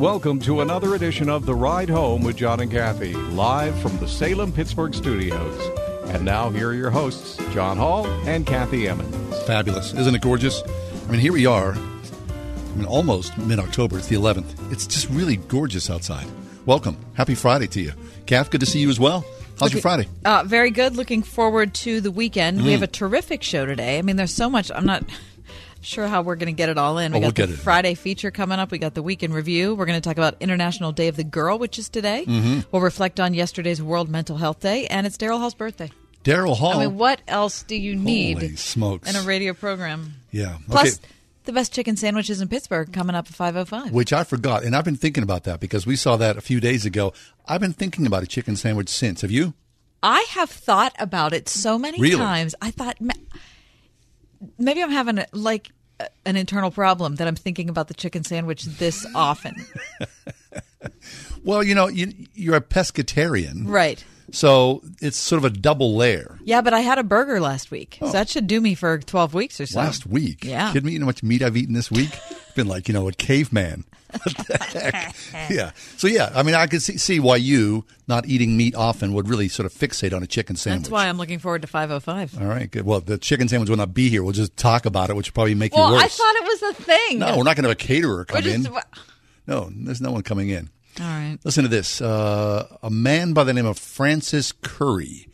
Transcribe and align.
Welcome 0.00 0.40
to 0.40 0.60
another 0.60 0.94
edition 0.94 1.30
of 1.30 1.46
The 1.46 1.54
Ride 1.54 1.88
Home 1.88 2.22
with 2.22 2.36
John 2.36 2.60
and 2.60 2.70
Kathy, 2.70 3.14
live 3.14 3.74
from 3.80 3.96
the 3.96 4.06
Salem 4.06 4.52
Pittsburgh 4.52 4.92
studios. 4.92 5.58
And 6.10 6.22
now, 6.22 6.50
here 6.50 6.68
are 6.68 6.74
your 6.74 6.90
hosts, 6.90 7.38
John 7.54 7.78
Hall 7.78 8.06
and 8.28 8.46
Kathy 8.46 8.88
Emmons. 8.88 9.42
Fabulous. 9.44 9.94
Isn't 9.94 10.14
it 10.14 10.20
gorgeous? 10.20 10.62
I 11.08 11.10
mean, 11.10 11.20
here 11.20 11.32
we 11.32 11.46
are. 11.46 11.72
I 11.72 12.76
mean, 12.76 12.84
almost 12.84 13.38
mid 13.38 13.58
October. 13.58 13.96
It's 13.96 14.08
the 14.08 14.16
11th. 14.16 14.70
It's 14.70 14.86
just 14.86 15.08
really 15.08 15.36
gorgeous 15.36 15.88
outside. 15.88 16.26
Welcome. 16.66 16.98
Happy 17.14 17.34
Friday 17.34 17.66
to 17.68 17.80
you. 17.80 17.92
Kath, 18.26 18.50
good 18.50 18.60
to 18.60 18.66
see 18.66 18.80
you 18.80 18.90
as 18.90 19.00
well. 19.00 19.24
How's 19.58 19.72
your 19.72 19.80
Friday? 19.80 20.08
Uh, 20.26 20.44
very 20.44 20.72
good. 20.72 20.96
Looking 20.96 21.22
forward 21.22 21.72
to 21.76 22.02
the 22.02 22.10
weekend. 22.10 22.62
We 22.62 22.72
have 22.72 22.82
a 22.82 22.86
terrific 22.86 23.42
show 23.42 23.64
today. 23.64 23.96
I 23.98 24.02
mean, 24.02 24.16
there's 24.16 24.34
so 24.34 24.50
much. 24.50 24.70
I'm 24.70 24.84
not 24.84 25.04
sure 25.86 26.06
how 26.06 26.22
we're 26.22 26.36
going 26.36 26.46
to 26.54 26.56
get 26.56 26.68
it 26.68 26.76
all 26.78 26.98
in. 26.98 27.12
We 27.12 27.18
Oh, 27.18 27.30
got 27.30 27.38
we'll 27.38 27.46
the. 27.48 27.56
Friday 27.56 27.94
feature 27.94 28.30
coming 28.30 28.58
up. 28.58 28.70
We 28.70 28.78
got 28.78 28.94
the 28.94 29.02
weekend 29.02 29.32
review. 29.34 29.74
We're 29.74 29.86
going 29.86 30.00
to 30.00 30.06
talk 30.06 30.16
about 30.18 30.36
International 30.40 30.92
Day 30.92 31.08
of 31.08 31.16
the 31.16 31.24
Girl, 31.24 31.58
which 31.58 31.78
is 31.78 31.88
today. 31.88 32.24
Mm-hmm. 32.26 32.60
We'll 32.72 32.82
reflect 32.82 33.18
on 33.20 33.32
yesterday's 33.34 33.80
World 33.82 34.08
Mental 34.08 34.36
Health 34.36 34.60
Day, 34.60 34.86
and 34.88 35.06
it's 35.06 35.16
Daryl 35.16 35.38
Hall's 35.38 35.54
birthday. 35.54 35.90
Daryl 36.24 36.56
Hall. 36.56 36.72
I 36.80 36.86
mean, 36.86 36.96
what 36.98 37.20
else 37.28 37.62
do 37.62 37.76
you 37.76 37.94
need 37.94 38.36
Oh. 38.38 38.40
Holy 38.40 38.56
smokes. 38.56 39.08
in 39.08 39.16
a 39.16 39.22
radio 39.22 39.54
program? 39.54 40.14
Yeah. 40.32 40.58
Plus, 40.68 40.98
Okay. 40.98 41.08
the 41.44 41.52
best 41.52 41.72
chicken 41.72 41.96
sandwiches 41.96 42.40
in 42.40 42.48
Pittsburgh 42.48 42.92
coming 42.92 43.14
up 43.14 43.26
at 43.28 43.32
5:05. 43.32 43.92
Which 43.92 44.12
I 44.12 44.24
forgot. 44.24 44.64
And 44.64 44.74
I've 44.74 44.84
been 44.84 44.96
thinking 44.96 45.22
about 45.22 45.44
that 45.44 45.60
because 45.60 45.86
we 45.86 45.94
saw 45.94 46.16
that 46.16 46.36
a 46.36 46.40
few 46.40 46.58
days 46.58 46.84
ago. 46.84 47.12
I've 47.46 47.60
been 47.60 47.72
thinking 47.72 48.06
about 48.06 48.24
a 48.24 48.26
chicken 48.26 48.56
sandwich 48.56 48.88
since. 48.88 49.20
Have 49.20 49.30
you? 49.30 49.54
I 50.02 50.26
have 50.30 50.50
thought 50.50 50.94
about 50.98 51.32
it 51.32 51.48
so 51.48 51.78
many 51.78 52.00
Really? 52.00 52.16
times. 52.16 52.54
I 52.60 52.70
thought 52.72 52.96
maybe 54.58 54.82
I'm 54.82 54.90
having 54.90 55.18
a, 55.18 55.26
like 55.32 55.70
an 56.24 56.36
internal 56.36 56.70
problem 56.70 57.16
that 57.16 57.28
I'm 57.28 57.36
thinking 57.36 57.68
about 57.68 57.88
the 57.88 57.94
chicken 57.94 58.24
sandwich 58.24 58.64
this 58.64 59.06
often. 59.14 59.64
Well, 61.44 61.62
you 61.62 61.74
know, 61.74 61.88
you, 61.88 62.12
you're 62.34 62.56
a 62.56 62.60
pescatarian. 62.60 63.68
right. 63.68 64.04
So 64.32 64.82
it's 65.00 65.16
sort 65.16 65.38
of 65.38 65.44
a 65.44 65.56
double 65.56 65.94
layer. 65.94 66.36
Yeah, 66.42 66.60
but 66.60 66.74
I 66.74 66.80
had 66.80 66.98
a 66.98 67.04
burger 67.04 67.40
last 67.40 67.70
week, 67.70 67.98
so 68.00 68.06
oh. 68.06 68.12
that 68.12 68.28
should 68.28 68.48
do 68.48 68.60
me 68.60 68.74
for 68.74 68.98
12 68.98 69.34
weeks 69.34 69.60
or 69.60 69.66
so. 69.66 69.78
Oh. 69.78 69.84
Last 69.84 70.04
week. 70.04 70.44
Yeah. 70.44 70.72
Kidding 70.72 70.86
me? 70.86 70.92
You 70.94 70.98
know 70.98 71.04
how 71.04 71.10
much 71.10 71.22
meat 71.22 71.42
I've 71.42 71.56
eaten 71.56 71.74
this 71.74 71.92
week? 71.92 72.10
Been 72.56 72.66
like, 72.66 72.88
you 72.88 72.94
know, 72.94 73.08
a 73.08 73.12
caveman. 73.12 73.84
What 74.24 74.46
the 74.46 74.90
heck? 74.92 75.50
Yeah. 75.50 75.72
So, 75.96 76.06
yeah, 76.08 76.30
I 76.34 76.42
mean, 76.42 76.54
I 76.54 76.66
could 76.66 76.82
see, 76.82 76.96
see 76.96 77.20
why 77.20 77.36
you, 77.36 77.84
not 78.08 78.26
eating 78.26 78.56
meat 78.56 78.74
often, 78.74 79.12
would 79.14 79.28
really 79.28 79.48
sort 79.48 79.66
of 79.66 79.72
fixate 79.72 80.14
on 80.14 80.22
a 80.22 80.26
chicken 80.26 80.56
sandwich. 80.56 80.82
That's 80.84 80.90
why 80.90 81.08
I'm 81.08 81.18
looking 81.18 81.38
forward 81.38 81.62
to 81.62 81.68
5:05. 81.68 82.40
All 82.40 82.46
right, 82.46 82.70
good. 82.70 82.84
Well, 82.86 83.00
the 83.00 83.18
chicken 83.18 83.48
sandwich 83.48 83.68
will 83.70 83.76
not 83.76 83.94
be 83.94 84.08
here. 84.08 84.22
We'll 84.22 84.32
just 84.32 84.56
talk 84.56 84.86
about 84.86 85.10
it, 85.10 85.16
which 85.16 85.30
will 85.30 85.34
probably 85.34 85.54
make 85.54 85.74
Well, 85.74 85.88
you 85.90 85.94
worse. 85.94 86.04
I 86.04 86.08
thought 86.08 86.34
it 86.36 86.44
was 86.44 86.62
a 86.62 86.82
thing. 86.82 87.18
no, 87.18 87.36
we're 87.36 87.44
not 87.44 87.56
going 87.56 87.64
to 87.64 87.68
have 87.68 87.70
a 87.70 87.74
caterer 87.76 88.24
come 88.24 88.42
We're 88.44 88.54
in. 88.54 88.64
just- 88.64 88.86
No, 89.46 89.70
there's 89.74 90.00
no 90.00 90.10
one 90.12 90.22
coming 90.22 90.48
in. 90.50 90.70
All 91.00 91.06
right. 91.06 91.38
Listen 91.44 91.62
to 91.64 91.68
this. 91.68 92.00
Uh, 92.00 92.66
a 92.82 92.90
man 92.90 93.32
by 93.34 93.44
the 93.44 93.52
name 93.52 93.66
of 93.66 93.78
Francis 93.78 94.52
Curry. 94.52 95.28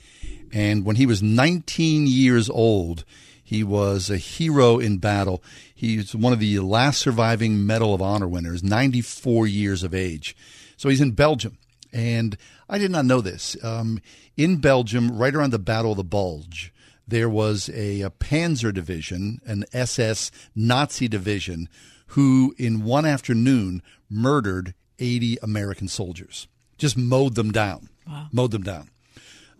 And 0.53 0.85
when 0.85 0.97
he 0.97 1.07
was 1.07 1.23
19 1.23 2.07
years 2.07 2.51
old, 2.51 3.05
he 3.43 3.63
was 3.65 4.11
a 4.11 4.17
hero 4.19 4.79
in 4.79 4.99
battle. 4.99 5.43
He's 5.83 6.15
one 6.15 6.33
of 6.33 6.39
the 6.39 6.61
last 6.61 7.01
surviving 7.01 7.67
Medal 7.67 7.93
of 7.93 8.01
Honor 8.01 8.29
winners, 8.29 8.63
94 8.63 9.49
years 9.49 9.83
of 9.83 9.93
age. 9.93 10.37
So 10.77 10.89
he's 10.89 11.01
in 11.01 11.11
Belgium. 11.11 11.59
And 11.93 12.37
I 12.69 12.79
did 12.79 12.93
not 12.93 13.05
know 13.05 13.21
this. 13.21 13.57
Um, 13.65 14.01
in 14.37 14.59
Belgium, 14.59 15.11
right 15.19 15.35
around 15.35 15.51
the 15.51 15.59
Battle 15.59 15.91
of 15.91 15.97
the 15.97 16.05
Bulge, 16.05 16.73
there 17.09 17.29
was 17.29 17.69
a, 17.71 18.03
a 18.03 18.11
Panzer 18.11 18.73
division, 18.73 19.41
an 19.45 19.65
SS 19.73 20.31
Nazi 20.55 21.09
division, 21.09 21.69
who 22.07 22.55
in 22.59 22.85
one 22.85 23.05
afternoon 23.05 23.83
murdered 24.09 24.75
80 25.01 25.39
American 25.42 25.89
soldiers. 25.89 26.47
Just 26.79 26.97
mowed 26.97 27.35
them 27.35 27.51
down. 27.51 27.89
Mowed 28.31 28.53
them 28.53 28.63
down. 28.63 28.89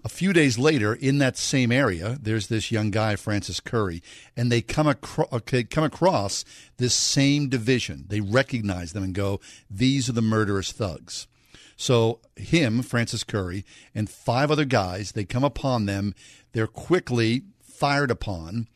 A 0.05 0.09
few 0.09 0.33
days 0.33 0.59
later, 0.59 0.95
in 0.95 1.19
that 1.19 1.37
same 1.37 1.71
area, 1.71 2.19
there's 2.21 2.49
this 2.49 2.73
young 2.73 2.91
guy, 2.91 3.15
Francis 3.15 3.61
Curry, 3.61 4.03
and 4.37 4.51
they 4.51 4.61
come, 4.61 4.89
acro- 4.89 5.29
okay, 5.33 5.63
come 5.63 5.85
across 5.85 6.45
this 6.77 6.93
same 6.93 7.49
division. 7.49 8.07
They 8.09 8.21
recognize 8.21 8.93
them 8.93 9.05
and 9.05 9.15
go, 9.15 9.41
These 9.71 10.09
are 10.09 10.13
the 10.13 10.21
murderous 10.21 10.73
thugs. 10.73 11.29
So, 11.77 12.19
him, 12.35 12.83
Francis 12.83 13.23
Curry, 13.23 13.65
and 13.95 14.11
five 14.11 14.51
other 14.51 14.65
guys, 14.65 15.13
they 15.13 15.25
come 15.25 15.45
upon 15.45 15.87
them. 15.87 16.15
They're 16.51 16.67
quickly 16.67 17.43
fired 17.63 18.11
upon. 18.11 18.67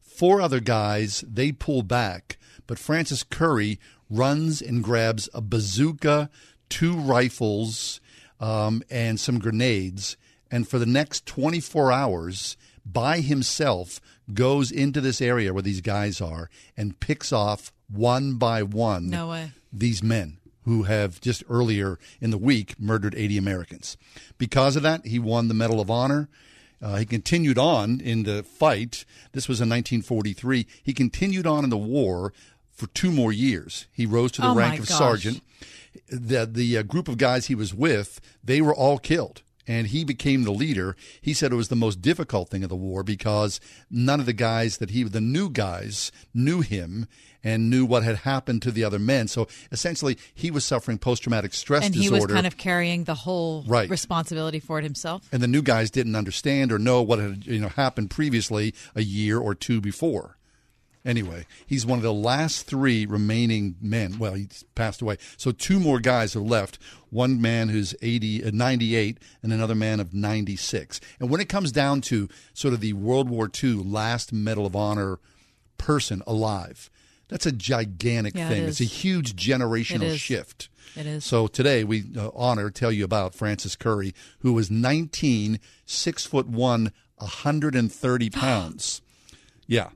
Four 0.00 0.40
other 0.40 0.60
guys, 0.60 1.24
they 1.26 1.50
pull 1.50 1.82
back, 1.82 2.38
but 2.68 2.78
Francis 2.78 3.24
Curry 3.24 3.80
runs 4.08 4.62
and 4.62 4.84
grabs 4.84 5.28
a 5.34 5.40
bazooka, 5.40 6.30
two 6.68 6.94
rifles, 6.94 8.00
um, 8.38 8.82
and 8.88 9.18
some 9.18 9.40
grenades. 9.40 10.16
And 10.50 10.68
for 10.68 10.78
the 10.78 10.86
next 10.86 11.26
24 11.26 11.90
hours, 11.92 12.56
by 12.84 13.20
himself, 13.20 14.00
goes 14.32 14.70
into 14.70 15.00
this 15.00 15.20
area 15.20 15.52
where 15.52 15.62
these 15.62 15.80
guys 15.80 16.20
are 16.20 16.48
and 16.76 16.98
picks 17.00 17.32
off 17.32 17.72
one 17.88 18.34
by 18.34 18.62
one 18.62 19.08
No 19.10 19.46
these 19.72 20.02
men 20.02 20.38
who 20.64 20.84
have 20.84 21.20
just 21.20 21.44
earlier 21.48 21.98
in 22.20 22.30
the 22.30 22.38
week 22.38 22.74
murdered 22.80 23.14
80 23.16 23.38
Americans. 23.38 23.96
Because 24.38 24.74
of 24.74 24.82
that, 24.82 25.06
he 25.06 25.18
won 25.18 25.46
the 25.48 25.54
Medal 25.54 25.80
of 25.80 25.90
Honor. 25.90 26.28
Uh, 26.82 26.96
he 26.96 27.06
continued 27.06 27.56
on 27.58 28.00
in 28.00 28.24
the 28.24 28.42
fight. 28.42 29.04
This 29.32 29.48
was 29.48 29.60
in 29.60 29.68
1943. 29.68 30.66
He 30.82 30.92
continued 30.92 31.46
on 31.46 31.62
in 31.64 31.70
the 31.70 31.76
war 31.76 32.32
for 32.72 32.88
two 32.88 33.12
more 33.12 33.32
years. 33.32 33.86
He 33.92 34.06
rose 34.06 34.32
to 34.32 34.40
the 34.42 34.48
Oh, 34.48 34.54
rank 34.54 34.80
of 34.80 34.88
gosh. 34.88 34.98
sergeant. 34.98 35.40
The 36.10 36.46
the 36.46 36.78
uh, 36.78 36.82
group 36.82 37.08
of 37.08 37.16
guys 37.16 37.46
he 37.46 37.54
was 37.54 37.72
with, 37.72 38.20
they 38.44 38.60
were 38.60 38.74
all 38.74 38.98
killed. 38.98 39.42
And 39.68 39.88
he 39.88 40.04
became 40.04 40.44
the 40.44 40.52
leader. 40.52 40.96
He 41.20 41.34
said 41.34 41.52
it 41.52 41.56
was 41.56 41.68
the 41.68 41.76
most 41.76 42.00
difficult 42.00 42.48
thing 42.48 42.62
of 42.62 42.68
the 42.68 42.76
war 42.76 43.02
because 43.02 43.60
none 43.90 44.20
of 44.20 44.26
the 44.26 44.32
guys 44.32 44.78
that 44.78 44.90
he, 44.90 45.02
the 45.02 45.20
new 45.20 45.50
guys, 45.50 46.12
knew 46.32 46.60
him 46.60 47.08
and 47.42 47.68
knew 47.70 47.84
what 47.84 48.02
had 48.02 48.16
happened 48.18 48.62
to 48.62 48.70
the 48.70 48.82
other 48.84 48.98
men. 48.98 49.28
So 49.28 49.46
essentially, 49.70 50.18
he 50.34 50.50
was 50.50 50.64
suffering 50.64 50.98
post 50.98 51.22
traumatic 51.24 51.52
stress 51.54 51.84
And 51.84 51.94
he 51.94 52.08
was 52.10 52.26
kind 52.26 52.46
of 52.46 52.56
carrying 52.56 53.04
the 53.04 53.14
whole 53.14 53.64
Right. 53.66 53.88
responsibility 53.90 54.58
for 54.60 54.78
it 54.78 54.82
himself. 54.82 55.28
and 55.32 55.42
the 55.42 55.48
new 55.48 55.62
guys 55.62 55.90
didn't 55.90 56.16
understand 56.16 56.72
or 56.72 56.78
know 56.78 57.02
what 57.02 57.18
had 57.18 57.46
you 57.46 57.60
know 57.60 57.68
happened 57.68 58.10
previously 58.10 58.74
a 58.94 59.02
year 59.02 59.38
or 59.38 59.54
two 59.54 59.80
before. 59.80 60.36
Anyway, 61.06 61.46
he's 61.66 61.86
one 61.86 61.98
of 61.98 62.02
the 62.02 62.12
last 62.12 62.66
three 62.66 63.06
remaining 63.06 63.76
men. 63.80 64.18
Well, 64.18 64.34
he's 64.34 64.64
passed 64.74 65.00
away. 65.00 65.18
So 65.36 65.52
two 65.52 65.78
more 65.78 66.00
guys 66.00 66.34
are 66.34 66.40
left. 66.40 66.78
One 67.10 67.40
man 67.40 67.68
who's 67.68 67.94
80, 68.02 68.44
uh, 68.44 68.50
98 68.52 69.18
and 69.42 69.52
another 69.52 69.76
man 69.76 70.00
of 70.00 70.12
96. 70.12 71.00
And 71.20 71.30
when 71.30 71.40
it 71.40 71.48
comes 71.48 71.70
down 71.70 72.00
to 72.02 72.28
sort 72.52 72.74
of 72.74 72.80
the 72.80 72.92
World 72.94 73.30
War 73.30 73.48
II 73.62 73.74
last 73.84 74.32
Medal 74.32 74.66
of 74.66 74.74
Honor 74.74 75.20
person 75.78 76.22
alive, 76.26 76.90
that's 77.28 77.46
a 77.46 77.52
gigantic 77.52 78.34
Yeah, 78.34 78.48
thing. 78.48 78.64
is. 78.64 78.80
It's 78.80 78.92
a 78.92 78.94
huge 78.94 79.36
generational 79.36 80.02
is. 80.06 80.20
shift. 80.20 80.68
It 80.96 81.06
is. 81.06 81.24
So 81.24 81.46
today 81.46 81.84
we 81.84 82.04
uh, 82.18 82.30
honor 82.34 82.68
tell 82.70 82.90
you 82.90 83.04
about 83.04 83.34
Francis 83.34 83.76
Curry, 83.76 84.12
who 84.40 84.52
was 84.52 84.70
19, 84.72 85.60
six 85.84 86.24
foot 86.26 86.48
one, 86.48 86.90
130 87.18 88.30
pounds. 88.30 89.02
Yeah, 89.68 89.90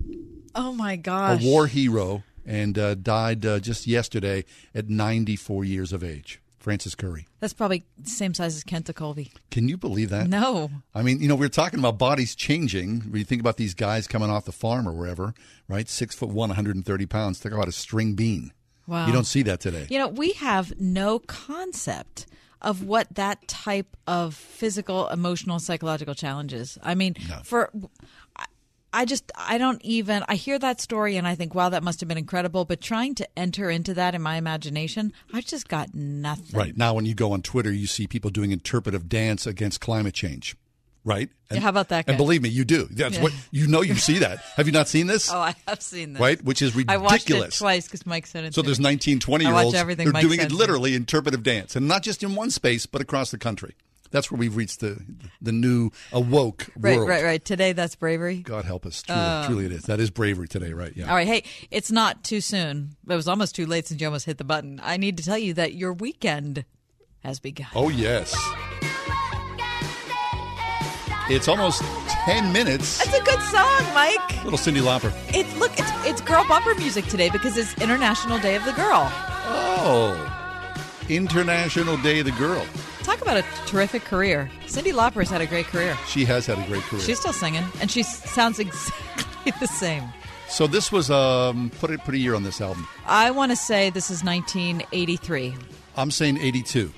Oh 0.55 0.72
my 0.72 0.97
gosh! 0.97 1.43
a 1.43 1.47
war 1.47 1.66
hero, 1.66 2.22
and 2.47 2.78
uh, 2.78 2.94
died 2.94 3.44
uh, 3.44 3.61
just 3.61 3.87
yesterday 3.87 4.44
at 4.75 4.88
94 4.88 5.65
years 5.65 5.93
of 5.93 6.03
age. 6.03 6.41
Francis 6.61 6.94
Curry. 6.94 7.27
That's 7.41 7.55
probably 7.55 7.84
the 7.99 8.11
same 8.11 8.34
size 8.34 8.55
as 8.55 8.65
Kenta 8.65 8.94
Colby. 8.94 9.33
Can 9.50 9.69
you 9.69 9.78
believe 9.78 10.11
that? 10.11 10.28
No. 10.28 10.71
I 10.94 11.03
mean, 11.03 11.21
you 11.21 11.27
know, 11.27 11.34
we 11.34 11.47
are 11.47 11.49
talking 11.50 11.78
about 11.78 11.99
bodies 11.99 12.34
changing. 12.34 13.00
When 13.00 13.19
you 13.19 13.25
think 13.25 13.41
about 13.41 13.56
these 13.56 13.73
guys 13.73 14.06
coming 14.06 14.29
off 14.29 14.44
the 14.44 14.52
farm 14.52 14.87
or 14.87 14.93
wherever, 14.93 15.32
right? 15.69 15.88
Six 15.88 16.14
foot 16.14 16.29
one, 16.29 16.50
130 16.50 17.06
pounds. 17.06 17.38
Think 17.38 17.55
about 17.55 17.67
a 17.67 17.73
string 17.73 18.12
bean. 18.12 18.53
Wow. 18.87 19.06
You 19.06 19.12
don't 19.12 19.25
see 19.25 19.43
that 19.44 19.61
today. 19.61 19.87
You 19.88 19.99
know, 19.99 20.08
we 20.08 20.32
have 20.32 20.79
no 20.79 21.19
concept 21.20 22.26
of 22.61 22.85
what 22.85 23.06
that 23.14 23.49
type 23.49 23.96
of 24.06 24.35
physical, 24.35 25.08
emotional, 25.08 25.58
psychological 25.58 26.14
challenge 26.14 26.53
is. 26.53 26.76
I 26.82 26.94
mean, 26.94 27.14
for 27.43 27.70
I- 28.92 29.02
I 29.02 29.04
just 29.04 29.31
I 29.37 29.56
don't 29.58 29.81
even 29.82 30.25
I 30.28 30.34
hear 30.34 30.58
that 30.58 30.81
story 30.81 31.16
and 31.16 31.26
I 31.26 31.34
think 31.34 31.54
wow 31.54 31.69
that 31.69 31.82
must 31.82 32.00
have 32.00 32.08
been 32.08 32.19
incredible 32.19 32.64
but 32.64 32.81
trying 32.81 33.14
to 33.16 33.28
enter 33.38 33.70
into 33.70 33.94
that 33.94 34.14
in 34.14 34.22
my 34.22 34.37
imagination 34.37 35.12
I've 35.32 35.46
just 35.46 35.69
got 35.69 35.94
nothing. 35.94 36.58
Right. 36.58 36.76
Now, 36.76 36.94
when 36.94 37.06
you 37.06 37.14
go 37.14 37.32
on 37.32 37.42
Twitter, 37.42 37.72
you 37.72 37.87
see 37.87 38.06
people 38.06 38.31
doing 38.31 38.50
interpretive 38.50 39.08
dance 39.08 39.46
against 39.46 39.81
climate 39.81 40.14
change. 40.14 40.56
Right? 41.02 41.31
Yeah, 41.50 41.60
how 41.60 41.70
about 41.70 41.88
that, 41.88 42.04
And 42.08 42.19
believe 42.19 42.42
me, 42.42 42.50
you 42.50 42.62
do. 42.64 42.87
That's 42.90 43.16
what 43.19 43.32
you 43.50 43.66
know. 43.69 43.81
You 43.81 43.94
see 43.94 44.19
that. 44.19 44.38
Have 44.56 44.66
you 44.66 44.72
not 44.72 44.87
seen 44.87 45.06
this? 45.06 45.31
Oh, 45.32 45.38
I 45.38 45.54
have 45.66 45.81
seen 45.81 46.12
this. 46.12 46.20
Right? 46.20 46.44
Which 46.44 46.60
is 46.60 46.76
ridiculous. 46.76 47.00
I 47.00 47.02
watched 47.02 47.31
it 47.31 47.52
twice 47.56 47.86
because 47.86 48.04
Mike 48.04 48.26
said 48.26 48.44
it. 48.44 48.54
So 48.54 48.60
there's 48.60 48.78
me. 48.78 48.84
19, 48.84 49.19
20 49.19 49.44
year 49.46 49.54
olds. 49.54 49.72
They're 49.72 50.12
Mike 50.12 50.20
doing 50.20 50.40
it 50.40 50.52
literally 50.52 50.94
interpretive 50.94 51.43
dance, 51.43 51.75
and 51.75 51.88
not 51.88 52.02
just 52.02 52.22
in 52.22 52.34
one 52.34 52.50
space, 52.50 52.84
but 52.84 53.00
across 53.00 53.31
the 53.31 53.38
country. 53.38 53.75
That's 54.10 54.30
where 54.30 54.38
we've 54.38 54.56
reached 54.56 54.80
the 54.80 54.98
the 55.40 55.52
new 55.52 55.90
awoke 56.12 56.68
Right, 56.76 56.96
world. 56.96 57.08
right, 57.08 57.22
right. 57.22 57.24
Right. 57.30 57.44
Today, 57.44 57.72
that's 57.72 57.94
bravery. 57.94 58.38
God 58.38 58.64
help 58.64 58.84
us. 58.86 59.02
Truly, 59.02 59.20
oh. 59.20 59.44
truly 59.46 59.66
it 59.66 59.72
is. 59.72 59.82
That 59.84 60.00
is 60.00 60.10
bravery 60.10 60.48
today, 60.48 60.72
right? 60.72 60.92
Yeah. 60.96 61.08
All 61.08 61.14
right. 61.14 61.26
Hey, 61.28 61.44
it's 61.70 61.90
not 61.92 62.24
too 62.24 62.40
soon. 62.40 62.96
It 63.08 63.14
was 63.14 63.28
almost 63.28 63.54
too 63.54 63.66
late 63.66 63.86
since 63.86 64.00
you 64.00 64.06
almost 64.08 64.26
hit 64.26 64.38
the 64.38 64.44
button. 64.44 64.80
I 64.82 64.96
need 64.96 65.16
to 65.18 65.22
tell 65.22 65.38
you 65.38 65.54
that 65.54 65.74
your 65.74 65.92
weekend 65.92 66.64
has 67.22 67.38
begun. 67.38 67.68
Oh 67.74 67.88
yes. 67.88 68.34
It's 71.32 71.46
almost 71.46 71.82
ten 72.24 72.52
minutes. 72.52 72.98
That's 72.98 73.16
a 73.16 73.22
good 73.22 73.40
song, 73.42 73.94
Mike. 73.94 74.42
Little 74.44 74.58
Cyndi 74.58 74.80
Lauper. 74.82 75.12
It's 75.28 75.56
look, 75.58 75.70
it's 75.78 75.90
it's 76.04 76.20
girl 76.20 76.44
bumper 76.48 76.74
music 76.74 77.04
today 77.06 77.30
because 77.30 77.56
it's 77.56 77.72
International 77.80 78.40
Day 78.40 78.56
of 78.56 78.64
the 78.64 78.72
Girl. 78.72 79.08
Oh, 79.52 80.16
International 81.08 81.96
Day 81.98 82.18
of 82.18 82.26
the 82.26 82.32
Girl. 82.32 82.66
Talk 83.02 83.23
about 83.23 83.38
a 83.38 83.44
terrific 83.67 84.05
career. 84.05 84.50
Cyndi 84.67 84.93
Lauper's 84.93 85.31
had 85.31 85.41
a 85.41 85.47
great 85.47 85.67
career. 85.67 85.97
She 86.06 86.25
has 86.26 86.47
had 86.47 86.58
a 86.58 86.67
great 86.67 86.82
career. 86.82 87.02
She's 87.02 87.19
still 87.19 87.32
singing, 87.32 87.64
and 87.81 87.91
she 87.91 88.02
sounds 88.02 88.58
exactly 88.58 89.52
the 89.61 89.67
same. 89.67 90.05
so 90.49 90.67
this 90.67 90.93
was 90.93 91.11
um 91.11 91.70
put 91.81 91.91
a 91.91 91.99
put 91.99 92.14
a 92.14 92.19
year 92.19 92.35
on 92.35 92.43
this 92.43 92.61
album. 92.61 92.87
I 93.06 93.31
want 93.31 93.52
to 93.52 93.56
say 93.56 93.91
this 93.91 94.11
is 94.11 94.23
1983. 94.23 95.55
I'm 95.97 96.11
saying 96.11 96.38
82. 96.38 96.93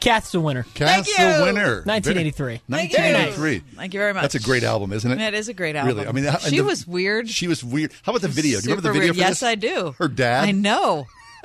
Kath's 0.00 0.32
the 0.32 0.40
winner. 0.40 0.64
Cass 0.74 1.06
Thank 1.12 1.36
the 1.36 1.44
winner. 1.44 1.82
1983. 1.84 2.62
Thank 2.70 2.92
you. 2.92 2.98
1983. 2.98 3.58
Thank 3.76 3.92
you 3.94 4.00
very 4.00 4.14
much. 4.14 4.22
That's 4.22 4.34
a 4.34 4.40
great 4.40 4.62
album, 4.62 4.94
isn't 4.94 5.10
it? 5.10 5.20
It 5.20 5.34
is 5.34 5.48
a 5.50 5.54
great 5.54 5.76
album. 5.76 5.94
Really, 5.94 6.08
I 6.08 6.12
mean, 6.12 6.24
she 6.48 6.56
the- 6.56 6.64
was 6.64 6.86
weird. 6.86 7.28
She 7.28 7.48
was 7.48 7.62
weird. 7.62 7.92
How 8.02 8.12
about 8.12 8.22
the 8.22 8.28
video? 8.28 8.60
Do 8.60 8.70
you 8.70 8.76
remember 8.76 8.88
the 8.88 8.98
video 8.98 9.12
for 9.12 9.18
yes, 9.18 9.40
this? 9.40 9.42
I 9.42 9.56
do. 9.56 9.94
Her 9.98 10.08
dad. 10.08 10.48
I 10.48 10.52
know. 10.52 11.06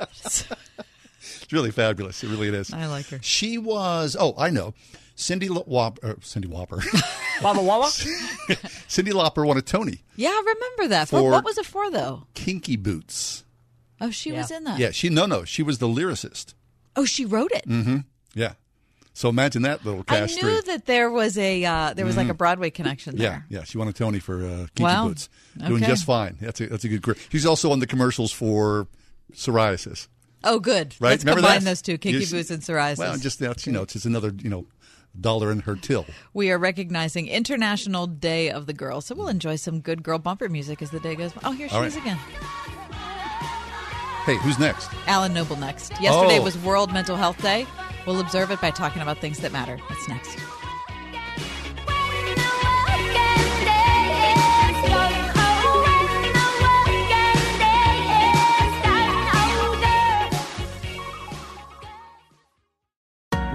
It's 1.46 1.52
really 1.52 1.70
fabulous. 1.70 2.24
It 2.24 2.28
really 2.28 2.48
is. 2.48 2.72
I 2.72 2.86
like 2.86 3.06
her. 3.10 3.20
She 3.22 3.56
was. 3.56 4.16
Oh, 4.18 4.34
I 4.36 4.50
know. 4.50 4.74
Cindy 5.14 5.46
L- 5.48 5.62
Wop, 5.66 6.00
uh, 6.02 6.14
Cindy 6.20 6.48
Whopper. 6.48 6.82
Baba 7.40 7.62
Wawa? 7.62 7.86
Cyndi 8.88 9.12
Lauper 9.12 9.46
won 9.46 9.56
a 9.56 9.62
Tony. 9.62 10.02
Yeah, 10.16 10.28
I 10.30 10.42
remember 10.54 10.88
that. 10.88 11.08
For, 11.08 11.20
For- 11.20 11.30
what 11.30 11.44
was 11.44 11.56
it 11.56 11.64
for, 11.66 11.88
though? 11.90 12.26
Kinky 12.34 12.76
Boots. 12.76 13.44
Oh, 14.00 14.10
she 14.10 14.32
was 14.32 14.50
in 14.50 14.64
that. 14.64 14.78
Yeah, 14.78 14.90
she 14.90 15.08
no 15.08 15.24
no. 15.24 15.44
She 15.44 15.62
was 15.62 15.78
the 15.78 15.86
lyricist. 15.86 16.52
Oh, 16.96 17.04
she 17.04 17.24
wrote 17.24 17.52
it. 17.52 17.66
Mm-hmm. 17.66 17.98
Yeah. 18.34 18.54
So 19.14 19.28
imagine 19.30 19.62
that 19.62 19.84
little 19.86 20.02
cash. 20.04 20.16
I 20.16 20.20
cast 20.26 20.42
knew 20.42 20.60
three. 20.60 20.72
that 20.74 20.84
there 20.84 21.10
was 21.10 21.38
a 21.38 21.64
uh, 21.64 21.94
there 21.94 22.04
was 22.04 22.16
like 22.18 22.28
a 22.28 22.34
Broadway 22.34 22.68
connection 22.70 23.14
Mm-hmm. 23.14 23.22
Yeah, 23.22 23.28
there. 23.30 23.46
yeah. 23.48 23.64
She 23.64 23.78
won 23.78 23.88
a 23.88 23.92
Tony 23.94 24.18
for 24.18 24.44
uh, 24.44 24.56
Kinky 24.74 24.82
Wow. 24.82 25.08
Boots. 25.08 25.28
Doing 25.56 25.76
Okay. 25.82 25.86
just 25.86 26.04
fine. 26.04 26.36
That's 26.40 26.60
a 26.60 26.66
that's 26.66 26.84
a 26.84 26.88
good 26.88 27.02
career. 27.02 27.16
She's 27.30 27.46
also 27.46 27.70
on 27.72 27.78
the 27.78 27.86
commercials 27.86 28.32
for 28.32 28.86
psoriasis. 29.32 30.08
Oh, 30.46 30.58
good. 30.60 30.94
Right? 31.00 31.10
Let's 31.10 31.24
Remember 31.24 31.42
combine 31.42 31.60
that? 31.64 31.70
those 31.70 31.82
two: 31.82 31.98
kinky 31.98 32.24
boots 32.24 32.50
and 32.50 32.62
psoriasis. 32.62 32.98
Well, 32.98 33.16
just 33.18 33.38
that's 33.40 33.66
you 33.66 33.72
know, 33.72 33.82
it's 33.82 33.92
just 33.94 34.06
another 34.06 34.32
you 34.42 34.48
know 34.48 34.66
dollar 35.20 35.50
in 35.50 35.60
her 35.60 35.74
till. 35.76 36.06
we 36.34 36.50
are 36.50 36.58
recognizing 36.58 37.26
International 37.26 38.06
Day 38.06 38.50
of 38.50 38.66
the 38.66 38.72
Girl, 38.72 39.00
so 39.00 39.14
we'll 39.14 39.28
enjoy 39.28 39.56
some 39.56 39.80
good 39.80 40.02
girl 40.02 40.18
bumper 40.18 40.48
music 40.48 40.80
as 40.82 40.90
the 40.90 41.00
day 41.00 41.14
goes. 41.16 41.32
by. 41.32 41.40
Oh, 41.44 41.52
here 41.52 41.68
she 41.68 41.74
All 41.74 41.82
is 41.82 41.96
again. 41.96 42.18
Hey, 44.24 44.36
who's 44.38 44.58
next? 44.58 44.90
Alan 45.06 45.32
Noble 45.32 45.56
next. 45.56 45.90
Yesterday 46.00 46.38
Oh. 46.38 46.42
was 46.42 46.58
World 46.58 46.92
Mental 46.92 47.16
Health 47.16 47.40
Day. 47.42 47.64
We'll 48.06 48.20
observe 48.20 48.50
it 48.50 48.60
by 48.60 48.70
talking 48.72 49.00
about 49.02 49.18
things 49.18 49.38
that 49.38 49.52
matter. 49.52 49.78
That's 49.88 50.08
next. 50.08 50.36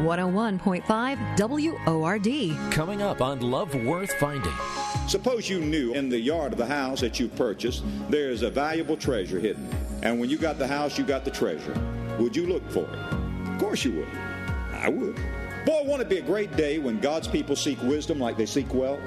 One 0.02 0.18
hundred 0.18 0.34
one 0.34 0.58
point 0.58 0.86
five 0.88 1.20
WORD. 1.38 2.28
Coming 2.72 3.04
up 3.04 3.22
on 3.22 3.40
Love 3.40 3.76
Worth 3.86 4.12
Finding. 4.14 4.52
Suppose 5.08 5.48
you 5.48 5.60
knew 5.60 5.94
in 5.94 6.10
the 6.10 6.20
yard 6.20 6.54
of 6.54 6.58
the 6.58 6.66
house 6.66 7.02
that 7.02 7.20
you 7.20 7.28
purchased 7.28 7.84
there's 8.10 8.42
a 8.42 8.50
valuable 8.50 8.98
treasure 8.98 9.40
hidden. 9.40 9.70
And 10.02 10.20
when 10.20 10.28
you 10.28 10.40
got 10.40 10.58
the 10.58 10.68
house, 10.68 10.98
you 10.98 11.04
got 11.04 11.24
the 11.24 11.30
treasure. 11.30 11.76
Would 12.18 12.36
you 12.36 12.48
look 12.48 12.68
for 12.72 12.86
it? 12.86 13.00
Of 13.48 13.60
course 13.60 13.86
you 13.86 13.92
would. 13.92 14.08
I 14.74 14.90
would. 14.90 15.16
Boy, 15.68 15.84
won't 15.86 16.02
it 16.02 16.10
be 16.10 16.18
a 16.18 16.24
great 16.24 16.56
day 16.58 16.80
when 16.80 17.00
God's 17.00 17.28
people 17.28 17.56
seek 17.56 17.80
wisdom 17.84 18.20
like 18.20 18.38
they 18.38 18.48
seek 18.48 18.74
wealth? 18.74 19.00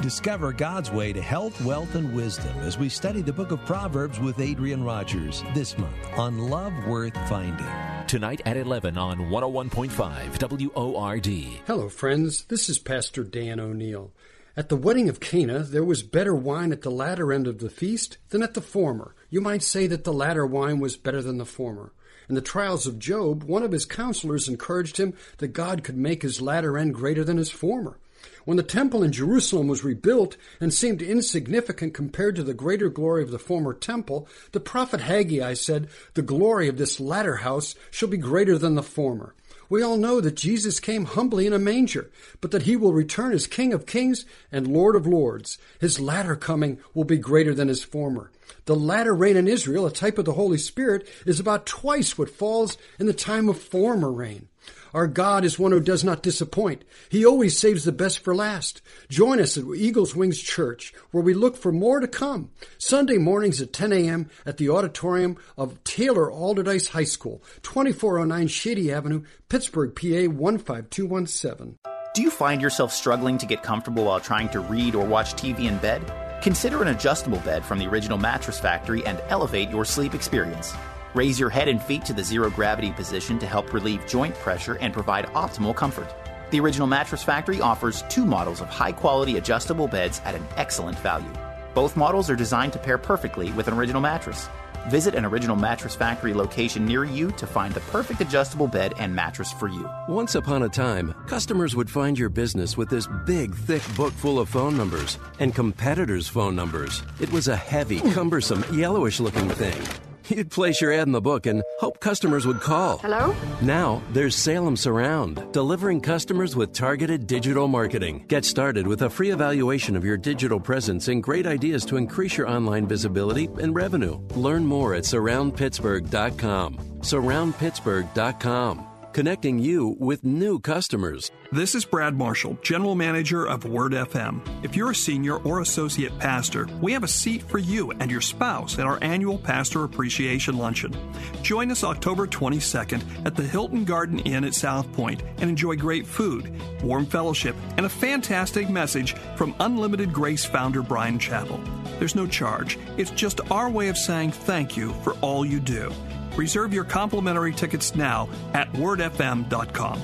Discover 0.00 0.54
God's 0.54 0.90
way 0.90 1.12
to 1.12 1.20
health, 1.20 1.62
wealth, 1.66 1.94
and 1.96 2.14
wisdom 2.14 2.58
as 2.60 2.78
we 2.78 2.88
study 2.88 3.20
the 3.20 3.32
book 3.32 3.50
of 3.50 3.62
Proverbs 3.66 4.18
with 4.18 4.40
Adrian 4.40 4.82
Rogers 4.82 5.44
this 5.54 5.76
month 5.76 5.94
on 6.16 6.38
Love 6.38 6.72
Worth 6.86 7.16
Finding. 7.28 7.66
Tonight 8.10 8.42
at 8.44 8.56
11 8.56 8.98
on 8.98 9.30
101.5 9.30 10.74
WORD. 10.74 11.26
Hello, 11.64 11.88
friends. 11.88 12.42
This 12.46 12.68
is 12.68 12.80
Pastor 12.80 13.22
Dan 13.22 13.60
O'Neill. 13.60 14.10
At 14.56 14.68
the 14.68 14.74
wedding 14.74 15.08
of 15.08 15.20
Cana, 15.20 15.60
there 15.60 15.84
was 15.84 16.02
better 16.02 16.34
wine 16.34 16.72
at 16.72 16.82
the 16.82 16.90
latter 16.90 17.32
end 17.32 17.46
of 17.46 17.60
the 17.60 17.70
feast 17.70 18.18
than 18.30 18.42
at 18.42 18.54
the 18.54 18.60
former. 18.60 19.14
You 19.30 19.40
might 19.40 19.62
say 19.62 19.86
that 19.86 20.02
the 20.02 20.12
latter 20.12 20.44
wine 20.44 20.80
was 20.80 20.96
better 20.96 21.22
than 21.22 21.38
the 21.38 21.44
former. 21.44 21.92
In 22.28 22.34
the 22.34 22.40
trials 22.40 22.84
of 22.84 22.98
Job, 22.98 23.44
one 23.44 23.62
of 23.62 23.70
his 23.70 23.84
counselors 23.84 24.48
encouraged 24.48 24.96
him 24.96 25.14
that 25.38 25.52
God 25.52 25.84
could 25.84 25.96
make 25.96 26.22
his 26.22 26.40
latter 26.40 26.76
end 26.76 26.96
greater 26.96 27.22
than 27.22 27.36
his 27.36 27.52
former. 27.52 28.00
When 28.44 28.56
the 28.56 28.62
temple 28.62 29.02
in 29.02 29.12
Jerusalem 29.12 29.68
was 29.68 29.84
rebuilt 29.84 30.36
and 30.60 30.72
seemed 30.72 31.02
insignificant 31.02 31.94
compared 31.94 32.36
to 32.36 32.42
the 32.42 32.54
greater 32.54 32.88
glory 32.88 33.22
of 33.22 33.30
the 33.30 33.38
former 33.38 33.74
temple, 33.74 34.28
the 34.52 34.60
prophet 34.60 35.02
Haggai 35.02 35.54
said, 35.54 35.88
The 36.14 36.22
glory 36.22 36.68
of 36.68 36.78
this 36.78 37.00
latter 37.00 37.36
house 37.36 37.74
shall 37.90 38.08
be 38.08 38.16
greater 38.16 38.58
than 38.58 38.74
the 38.74 38.82
former. 38.82 39.34
We 39.70 39.82
all 39.82 39.96
know 39.96 40.20
that 40.20 40.34
Jesus 40.34 40.80
came 40.80 41.04
humbly 41.04 41.46
in 41.46 41.52
a 41.52 41.58
manger, 41.58 42.10
but 42.40 42.50
that 42.50 42.62
he 42.62 42.76
will 42.76 42.92
return 42.92 43.32
as 43.32 43.46
King 43.46 43.72
of 43.72 43.86
kings 43.86 44.24
and 44.50 44.66
Lord 44.66 44.96
of 44.96 45.06
lords. 45.06 45.58
His 45.78 46.00
latter 46.00 46.34
coming 46.34 46.78
will 46.92 47.04
be 47.04 47.18
greater 47.18 47.54
than 47.54 47.68
his 47.68 47.84
former. 47.84 48.32
The 48.64 48.74
latter 48.74 49.14
rain 49.14 49.36
in 49.36 49.46
Israel, 49.46 49.86
a 49.86 49.92
type 49.92 50.18
of 50.18 50.24
the 50.24 50.32
Holy 50.32 50.58
Spirit, 50.58 51.08
is 51.24 51.38
about 51.38 51.66
twice 51.66 52.18
what 52.18 52.30
falls 52.30 52.76
in 52.98 53.06
the 53.06 53.12
time 53.12 53.48
of 53.48 53.60
former 53.60 54.10
rain. 54.10 54.48
Our 54.94 55.06
God 55.06 55.44
is 55.44 55.58
one 55.58 55.72
who 55.72 55.80
does 55.80 56.04
not 56.04 56.22
disappoint. 56.22 56.84
He 57.08 57.24
always 57.24 57.58
saves 57.58 57.84
the 57.84 57.92
best 57.92 58.20
for 58.20 58.34
last. 58.34 58.82
Join 59.08 59.40
us 59.40 59.56
at 59.56 59.64
Eagles 59.76 60.16
Wings 60.16 60.40
Church, 60.40 60.92
where 61.10 61.22
we 61.22 61.34
look 61.34 61.56
for 61.56 61.72
more 61.72 62.00
to 62.00 62.08
come. 62.08 62.50
Sunday 62.78 63.18
mornings 63.18 63.60
at 63.60 63.72
10 63.72 63.92
a.m. 63.92 64.30
at 64.44 64.56
the 64.56 64.68
auditorium 64.68 65.36
of 65.56 65.82
Taylor 65.84 66.30
Alderdice 66.30 66.88
High 66.88 67.04
School, 67.04 67.42
2409 67.62 68.48
Shady 68.48 68.92
Avenue, 68.92 69.22
Pittsburgh, 69.48 69.94
PA 69.94 70.28
15217. 70.32 71.76
Do 72.12 72.22
you 72.22 72.30
find 72.30 72.60
yourself 72.60 72.92
struggling 72.92 73.38
to 73.38 73.46
get 73.46 73.62
comfortable 73.62 74.06
while 74.06 74.20
trying 74.20 74.48
to 74.50 74.60
read 74.60 74.96
or 74.96 75.06
watch 75.06 75.34
TV 75.34 75.66
in 75.66 75.78
bed? 75.78 76.02
Consider 76.42 76.82
an 76.82 76.88
adjustable 76.88 77.38
bed 77.38 77.64
from 77.64 77.78
the 77.78 77.86
original 77.86 78.18
Mattress 78.18 78.58
Factory 78.58 79.04
and 79.06 79.22
elevate 79.28 79.70
your 79.70 79.84
sleep 79.84 80.14
experience. 80.14 80.74
Raise 81.12 81.40
your 81.40 81.50
head 81.50 81.66
and 81.66 81.82
feet 81.82 82.04
to 82.04 82.12
the 82.12 82.22
zero 82.22 82.50
gravity 82.50 82.92
position 82.92 83.38
to 83.40 83.46
help 83.46 83.72
relieve 83.72 84.06
joint 84.06 84.34
pressure 84.36 84.78
and 84.80 84.94
provide 84.94 85.26
optimal 85.28 85.74
comfort. 85.74 86.14
The 86.50 86.60
original 86.60 86.86
Mattress 86.86 87.22
Factory 87.22 87.60
offers 87.60 88.02
two 88.08 88.24
models 88.24 88.60
of 88.60 88.68
high 88.68 88.92
quality 88.92 89.36
adjustable 89.36 89.88
beds 89.88 90.20
at 90.24 90.36
an 90.36 90.46
excellent 90.56 90.98
value. 91.00 91.32
Both 91.74 91.96
models 91.96 92.30
are 92.30 92.36
designed 92.36 92.72
to 92.74 92.78
pair 92.78 92.98
perfectly 92.98 93.50
with 93.52 93.66
an 93.66 93.74
original 93.74 94.00
mattress. 94.00 94.48
Visit 94.88 95.14
an 95.14 95.24
original 95.24 95.56
Mattress 95.56 95.94
Factory 95.94 96.32
location 96.32 96.86
near 96.86 97.04
you 97.04 97.32
to 97.32 97.46
find 97.46 97.74
the 97.74 97.80
perfect 97.80 98.20
adjustable 98.20 98.66
bed 98.66 98.94
and 98.98 99.14
mattress 99.14 99.52
for 99.52 99.68
you. 99.68 99.88
Once 100.08 100.36
upon 100.36 100.62
a 100.62 100.68
time, 100.68 101.14
customers 101.26 101.76
would 101.76 101.90
find 101.90 102.18
your 102.18 102.30
business 102.30 102.76
with 102.76 102.88
this 102.88 103.08
big, 103.26 103.54
thick 103.54 103.82
book 103.96 104.12
full 104.12 104.38
of 104.38 104.48
phone 104.48 104.76
numbers 104.76 105.18
and 105.38 105.54
competitors' 105.54 106.28
phone 106.28 106.56
numbers. 106.56 107.02
It 107.20 107.30
was 107.32 107.48
a 107.48 107.56
heavy, 107.56 108.00
cumbersome, 108.12 108.64
yellowish 108.72 109.20
looking 109.20 109.48
thing. 109.50 110.09
You'd 110.30 110.50
place 110.50 110.80
your 110.80 110.92
ad 110.92 111.08
in 111.08 111.12
the 111.12 111.20
book 111.20 111.46
and 111.46 111.62
hope 111.80 111.98
customers 111.98 112.46
would 112.46 112.60
call. 112.60 112.98
Hello? 112.98 113.34
Now, 113.62 114.00
there's 114.12 114.36
Salem 114.36 114.76
Surround, 114.76 115.52
delivering 115.52 116.00
customers 116.00 116.54
with 116.54 116.72
targeted 116.72 117.26
digital 117.26 117.66
marketing. 117.66 118.26
Get 118.28 118.44
started 118.44 118.86
with 118.86 119.02
a 119.02 119.10
free 119.10 119.30
evaluation 119.32 119.96
of 119.96 120.04
your 120.04 120.16
digital 120.16 120.60
presence 120.60 121.08
and 121.08 121.20
great 121.22 121.46
ideas 121.46 121.84
to 121.86 121.96
increase 121.96 122.36
your 122.36 122.46
online 122.48 122.86
visibility 122.86 123.48
and 123.60 123.74
revenue. 123.74 124.20
Learn 124.36 124.64
more 124.64 124.94
at 124.94 125.02
surroundpittsburgh.com. 125.02 126.76
Surroundpittsburgh.com, 127.00 128.86
connecting 129.12 129.58
you 129.58 129.96
with 129.98 130.24
new 130.24 130.58
customers. 130.58 131.30
This 131.52 131.74
is 131.74 131.84
Brad 131.84 132.14
Marshall, 132.14 132.56
General 132.62 132.94
Manager 132.94 133.44
of 133.46 133.64
Word 133.64 133.92
FM. 133.92 134.40
If 134.64 134.76
you're 134.76 134.92
a 134.92 134.94
senior 134.94 135.38
or 135.38 135.60
associate 135.60 136.16
pastor, 136.18 136.68
we 136.80 136.92
have 136.92 137.02
a 137.02 137.08
seat 137.08 137.42
for 137.42 137.58
you 137.58 137.90
and 137.92 138.10
your 138.10 138.20
spouse 138.20 138.78
at 138.78 138.86
our 138.86 138.98
annual 139.02 139.36
Pastor 139.36 139.84
Appreciation 139.84 140.56
Luncheon. 140.58 140.94
Join 141.42 141.70
us 141.70 141.82
October 141.82 142.26
22nd 142.26 143.26
at 143.26 143.34
the 143.34 143.42
Hilton 143.42 143.84
Garden 143.84 144.20
Inn 144.20 144.44
at 144.44 144.52
Southpointe 144.52 145.22
and 145.38 145.50
enjoy 145.50 145.74
great 145.74 146.06
food, 146.06 146.52
warm 146.82 147.04
fellowship, 147.04 147.56
and 147.76 147.86
a 147.86 147.88
fantastic 147.90 148.70
message 148.70 149.14
from 149.34 149.54
Unlimited 149.60 150.12
Grace 150.12 150.44
founder 150.44 150.82
Bryan 150.82 151.18
Chapell. 151.18 151.60
There's 151.98 152.14
no 152.14 152.26
charge, 152.26 152.78
it's 152.96 153.10
just 153.10 153.40
our 153.50 153.68
way 153.68 153.88
of 153.88 153.98
saying 153.98 154.30
thank 154.30 154.76
you 154.76 154.92
for 155.02 155.14
all 155.14 155.44
you 155.44 155.58
do. 155.58 155.92
Reserve 156.40 156.72
your 156.72 156.84
complimentary 156.84 157.52
tickets 157.52 157.94
now 157.94 158.26
at 158.54 158.72
wordfm.com. 158.72 160.00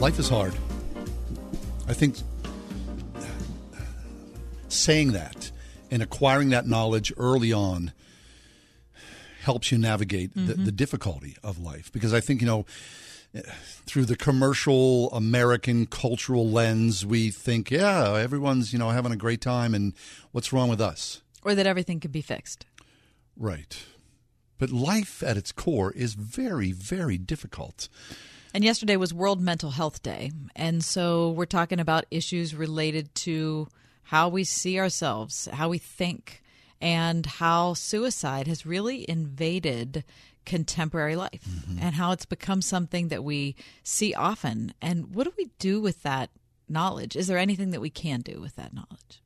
Life 0.00 0.18
is 0.18 0.30
hard. 0.30 0.54
I 1.86 1.92
think 1.92 2.16
saying 4.68 5.12
that 5.12 5.50
and 5.90 6.02
acquiring 6.02 6.48
that 6.48 6.66
knowledge 6.66 7.12
early 7.18 7.52
on 7.52 7.92
helps 9.42 9.70
you 9.70 9.76
navigate 9.76 10.34
mm-hmm. 10.34 10.46
the, 10.46 10.54
the 10.54 10.72
difficulty 10.72 11.36
of 11.44 11.58
life 11.58 11.92
because 11.92 12.14
I 12.14 12.20
think, 12.20 12.40
you 12.40 12.46
know, 12.46 12.64
through 13.86 14.06
the 14.06 14.16
commercial 14.16 15.10
American 15.12 15.86
cultural 15.86 16.48
lens, 16.48 17.04
we 17.04 17.30
think, 17.30 17.70
yeah, 17.70 18.14
everyone's, 18.14 18.72
you 18.72 18.78
know, 18.78 18.90
having 18.90 19.12
a 19.12 19.16
great 19.16 19.40
time 19.40 19.74
and 19.74 19.92
what's 20.32 20.52
wrong 20.52 20.68
with 20.68 20.80
us? 20.80 21.22
Or 21.42 21.54
that 21.54 21.66
everything 21.66 22.00
could 22.00 22.12
be 22.12 22.22
fixed. 22.22 22.66
Right. 23.36 23.84
But 24.58 24.70
life 24.70 25.22
at 25.22 25.36
its 25.36 25.52
core 25.52 25.92
is 25.92 26.14
very, 26.14 26.72
very 26.72 27.16
difficult. 27.16 27.88
And 28.52 28.64
yesterday 28.64 28.96
was 28.96 29.14
World 29.14 29.40
Mental 29.40 29.70
Health 29.70 30.02
Day. 30.02 30.32
And 30.56 30.84
so 30.84 31.30
we're 31.30 31.46
talking 31.46 31.78
about 31.78 32.06
issues 32.10 32.54
related 32.54 33.14
to 33.16 33.68
how 34.04 34.28
we 34.28 34.42
see 34.42 34.80
ourselves, 34.80 35.48
how 35.52 35.68
we 35.68 35.78
think, 35.78 36.42
and 36.80 37.26
how 37.26 37.74
suicide 37.74 38.46
has 38.46 38.64
really 38.64 39.08
invaded 39.08 40.02
contemporary 40.48 41.14
life 41.14 41.46
and 41.78 41.94
how 41.94 42.10
it's 42.10 42.24
become 42.24 42.62
something 42.62 43.08
that 43.08 43.22
we 43.22 43.54
see 43.82 44.14
often. 44.14 44.72
And 44.80 45.14
what 45.14 45.24
do 45.24 45.32
we 45.36 45.50
do 45.58 45.80
with 45.80 46.02
that 46.02 46.30
knowledge? 46.68 47.14
Is 47.14 47.26
there 47.26 47.38
anything 47.38 47.70
that 47.70 47.82
we 47.82 47.90
can 47.90 48.22
do 48.22 48.40
with 48.40 48.56
that 48.56 48.72
knowledge? 48.72 49.22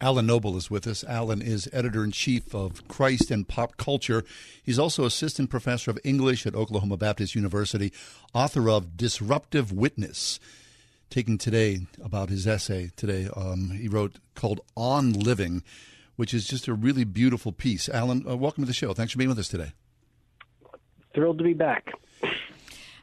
Alan 0.00 0.26
Noble 0.26 0.56
is 0.56 0.70
with 0.70 0.86
us. 0.86 1.04
Alan 1.04 1.42
is 1.42 1.68
editor 1.72 2.04
in 2.04 2.12
chief 2.12 2.54
of 2.54 2.86
Christ 2.88 3.30
and 3.30 3.46
Pop 3.46 3.76
Culture. 3.76 4.24
He's 4.62 4.78
also 4.78 5.04
assistant 5.04 5.50
professor 5.50 5.90
of 5.90 5.98
English 6.04 6.46
at 6.46 6.54
Oklahoma 6.54 6.96
Baptist 6.96 7.34
University, 7.34 7.92
author 8.32 8.70
of 8.70 8.96
Disruptive 8.96 9.72
Witness. 9.72 10.40
Taking 11.10 11.36
today 11.36 11.80
about 12.02 12.30
his 12.30 12.46
essay 12.46 12.92
today, 12.94 13.28
um, 13.36 13.70
he 13.70 13.88
wrote 13.88 14.20
called 14.36 14.60
On 14.76 15.12
Living, 15.12 15.64
which 16.14 16.32
is 16.32 16.46
just 16.46 16.68
a 16.68 16.72
really 16.72 17.02
beautiful 17.02 17.50
piece. 17.50 17.88
Alan, 17.88 18.24
uh, 18.26 18.36
welcome 18.36 18.62
to 18.62 18.68
the 18.68 18.72
show. 18.72 18.94
Thanks 18.94 19.12
for 19.12 19.18
being 19.18 19.28
with 19.28 19.38
us 19.40 19.48
today. 19.48 19.72
Thrilled 21.14 21.38
to 21.38 21.44
be 21.44 21.54
back. 21.54 21.92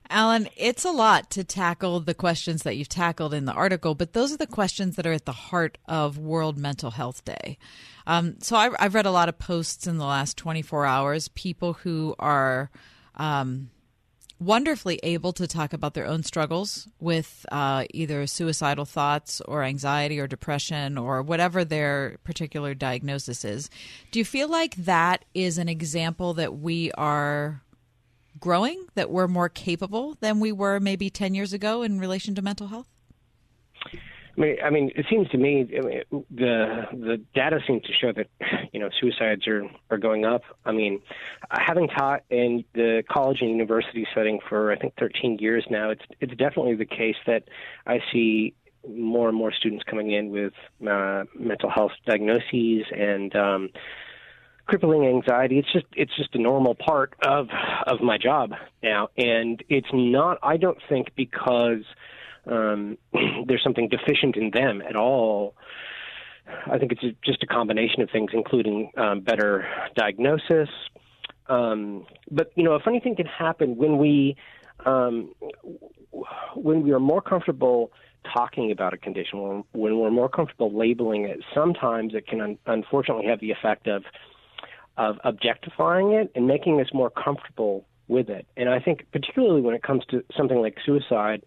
Alan, 0.09 0.47
it's 0.55 0.85
a 0.85 0.91
lot 0.91 1.29
to 1.31 1.43
tackle 1.43 1.99
the 1.99 2.13
questions 2.13 2.63
that 2.63 2.77
you've 2.77 2.87
tackled 2.87 3.33
in 3.33 3.45
the 3.45 3.51
article, 3.51 3.93
but 3.93 4.13
those 4.13 4.31
are 4.31 4.37
the 4.37 4.47
questions 4.47 4.95
that 4.95 5.05
are 5.05 5.11
at 5.11 5.25
the 5.25 5.33
heart 5.33 5.77
of 5.85 6.17
World 6.17 6.57
Mental 6.57 6.91
Health 6.91 7.25
Day. 7.25 7.57
Um, 8.05 8.35
so 8.39 8.55
I, 8.55 8.69
I've 8.79 8.95
read 8.95 9.05
a 9.05 9.11
lot 9.11 9.27
of 9.27 9.37
posts 9.37 9.85
in 9.85 9.97
the 9.97 10.05
last 10.05 10.37
24 10.37 10.85
hours, 10.85 11.27
people 11.29 11.73
who 11.73 12.15
are 12.19 12.69
um, 13.15 13.69
wonderfully 14.39 14.99
able 15.03 15.33
to 15.33 15.47
talk 15.47 15.73
about 15.73 15.93
their 15.93 16.05
own 16.05 16.23
struggles 16.23 16.87
with 16.99 17.45
uh, 17.51 17.83
either 17.93 18.27
suicidal 18.27 18.85
thoughts 18.85 19.41
or 19.41 19.63
anxiety 19.63 20.19
or 20.19 20.27
depression 20.27 20.97
or 20.97 21.21
whatever 21.21 21.65
their 21.65 22.17
particular 22.23 22.73
diagnosis 22.73 23.43
is. 23.43 23.69
Do 24.11 24.19
you 24.19 24.25
feel 24.25 24.47
like 24.47 24.75
that 24.75 25.25
is 25.33 25.57
an 25.57 25.67
example 25.67 26.33
that 26.35 26.59
we 26.59 26.91
are 26.93 27.61
growing, 28.39 28.85
that 28.95 29.09
we're 29.09 29.27
more 29.27 29.49
capable 29.49 30.15
than 30.19 30.39
we 30.39 30.51
were 30.51 30.79
maybe 30.79 31.09
10 31.09 31.35
years 31.35 31.53
ago 31.53 31.81
in 31.83 31.99
relation 31.99 32.35
to 32.35 32.41
mental 32.41 32.67
health? 32.67 32.87
I 34.37 34.41
mean, 34.41 34.57
I 34.63 34.69
mean, 34.69 34.91
it 34.95 35.07
seems 35.09 35.27
to 35.29 35.37
me 35.37 35.67
I 35.75 35.81
mean, 35.81 36.03
the 36.29 36.85
the 36.91 37.21
data 37.33 37.59
seems 37.65 37.81
to 37.83 37.93
show 37.93 38.11
that 38.13 38.27
you 38.71 38.79
know 38.79 38.89
suicides 38.99 39.47
are 39.47 39.63
are 39.89 39.97
going 39.97 40.25
up. 40.25 40.43
I 40.63 40.71
mean, 40.71 41.01
having 41.49 41.87
taught 41.87 42.23
in 42.29 42.63
the 42.73 43.03
college 43.09 43.41
and 43.41 43.49
university 43.49 44.07
setting 44.13 44.39
for 44.47 44.71
I 44.71 44.77
think 44.77 44.93
13 44.99 45.39
years 45.39 45.65
now, 45.69 45.89
it's 45.89 46.03
it's 46.21 46.35
definitely 46.35 46.75
the 46.75 46.85
case 46.85 47.15
that 47.25 47.45
I 47.87 47.99
see 48.11 48.53
more 48.87 49.27
and 49.27 49.37
more 49.37 49.51
students 49.51 49.83
coming 49.83 50.11
in 50.11 50.29
with 50.29 50.53
uh, 50.87 51.23
mental 51.37 51.69
health 51.69 51.91
diagnoses 52.05 52.85
and 52.95 53.35
um, 53.35 53.69
crippling 54.67 55.05
anxiety. 55.05 55.59
It's 55.59 55.71
just 55.71 55.85
it's 55.95 56.15
just 56.15 56.35
a 56.35 56.41
normal 56.41 56.75
part 56.75 57.13
of 57.25 57.47
of 57.85 58.01
my 58.01 58.17
job 58.17 58.51
now, 58.83 59.09
and 59.17 59.63
it's 59.69 59.87
not. 59.93 60.37
I 60.43 60.57
don't 60.57 60.77
think 60.89 61.07
because 61.15 61.83
um, 62.45 62.97
there's 63.47 63.63
something 63.63 63.89
deficient 63.89 64.35
in 64.35 64.51
them 64.51 64.81
at 64.81 64.95
all. 64.95 65.55
I 66.71 66.77
think 66.77 66.93
it's 66.93 67.17
just 67.25 67.43
a 67.43 67.47
combination 67.47 68.01
of 68.01 68.09
things, 68.09 68.31
including 68.33 68.91
um, 68.97 69.19
better 69.21 69.67
diagnosis. 69.95 70.69
Um, 71.49 72.05
but 72.29 72.51
you 72.55 72.63
know, 72.63 72.73
a 72.73 72.79
funny 72.79 72.99
thing 72.99 73.15
can 73.15 73.25
happen 73.25 73.77
when 73.77 73.97
we 73.97 74.35
um, 74.85 75.33
when 76.55 76.83
we 76.83 76.91
are 76.91 76.99
more 76.99 77.21
comfortable 77.21 77.91
talking 78.33 78.71
about 78.71 78.93
a 78.93 78.97
condition, 78.97 79.63
when, 79.71 79.97
we're 79.97 80.11
more 80.11 80.29
comfortable 80.29 80.77
labeling 80.77 81.25
it. 81.25 81.39
Sometimes 81.53 82.13
it 82.13 82.27
can 82.27 82.41
un- 82.41 82.57
unfortunately 82.65 83.25
have 83.27 83.39
the 83.39 83.51
effect 83.51 83.87
of 83.87 84.03
of 84.97 85.17
objectifying 85.23 86.11
it 86.11 86.31
and 86.35 86.47
making 86.47 86.81
us 86.81 86.87
more 86.93 87.09
comfortable 87.09 87.85
with 88.07 88.29
it. 88.29 88.47
And 88.55 88.69
I 88.69 88.79
think 88.79 89.05
particularly 89.11 89.61
when 89.61 89.75
it 89.75 89.83
comes 89.83 90.03
to 90.09 90.23
something 90.35 90.59
like 90.59 90.77
suicide, 90.85 91.43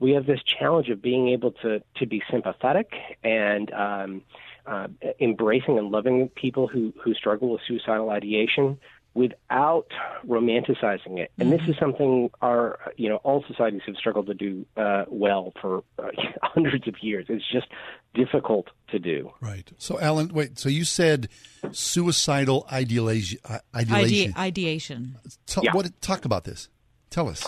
we 0.00 0.12
have 0.12 0.26
this 0.26 0.40
challenge 0.42 0.88
of 0.90 1.02
being 1.02 1.28
able 1.28 1.52
to 1.52 1.82
to 1.96 2.06
be 2.06 2.22
sympathetic 2.30 2.92
and 3.24 3.72
um, 3.72 4.22
uh, 4.66 4.88
embracing 5.20 5.78
and 5.78 5.90
loving 5.90 6.28
people 6.28 6.68
who 6.68 6.92
who 7.02 7.14
struggle 7.14 7.50
with 7.50 7.60
suicidal 7.66 8.10
ideation 8.10 8.78
without 9.18 9.88
romanticizing 10.26 11.18
it. 11.18 11.30
And 11.38 11.50
this 11.52 11.60
is 11.66 11.76
something 11.78 12.30
our 12.40 12.78
you 12.96 13.08
know 13.08 13.16
all 13.16 13.44
societies 13.48 13.82
have 13.86 13.96
struggled 13.96 14.26
to 14.28 14.34
do 14.34 14.64
uh, 14.76 15.04
well 15.08 15.52
for 15.60 15.82
uh, 15.98 16.08
hundreds 16.42 16.86
of 16.86 16.94
years. 17.02 17.26
It's 17.28 17.44
just 17.50 17.66
difficult 18.14 18.68
to 18.90 18.98
do. 18.98 19.30
Right. 19.40 19.70
So, 19.78 19.98
Alan, 20.00 20.28
wait. 20.28 20.58
So 20.58 20.68
you 20.68 20.84
said 20.84 21.28
suicidal 21.72 22.66
ideation. 22.72 23.38
Ideation. 23.74 24.32
Ide- 24.36 24.38
ideation. 24.48 25.16
Tell, 25.46 25.64
Yeah. 25.64 25.72
what, 25.74 26.00
talk 26.00 26.24
about 26.24 26.44
this. 26.44 26.68
Tell 27.10 27.28
us. 27.28 27.46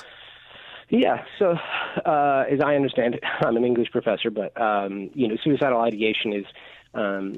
Yeah. 0.91 1.25
So, 1.39 1.57
uh, 2.05 2.45
as 2.51 2.61
I 2.61 2.75
understand 2.75 3.15
it, 3.15 3.23
I'm 3.41 3.57
an 3.57 3.65
English 3.65 3.91
professor, 3.91 4.31
but 4.31 4.59
um, 4.61 5.11
you 5.15 5.29
know, 5.29 5.37
suicidal 5.43 5.81
ideation 5.81 6.33
is 6.33 6.45
um, 6.93 7.35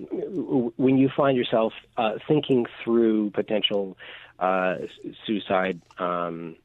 when 0.77 0.97
you 0.97 1.11
find 1.15 1.37
yourself 1.37 1.73
uh, 1.99 2.12
thinking 2.27 2.65
through 2.83 3.31
potential 3.31 3.99
uh, 4.39 4.77
suicide 5.27 5.81
um, 5.99 6.57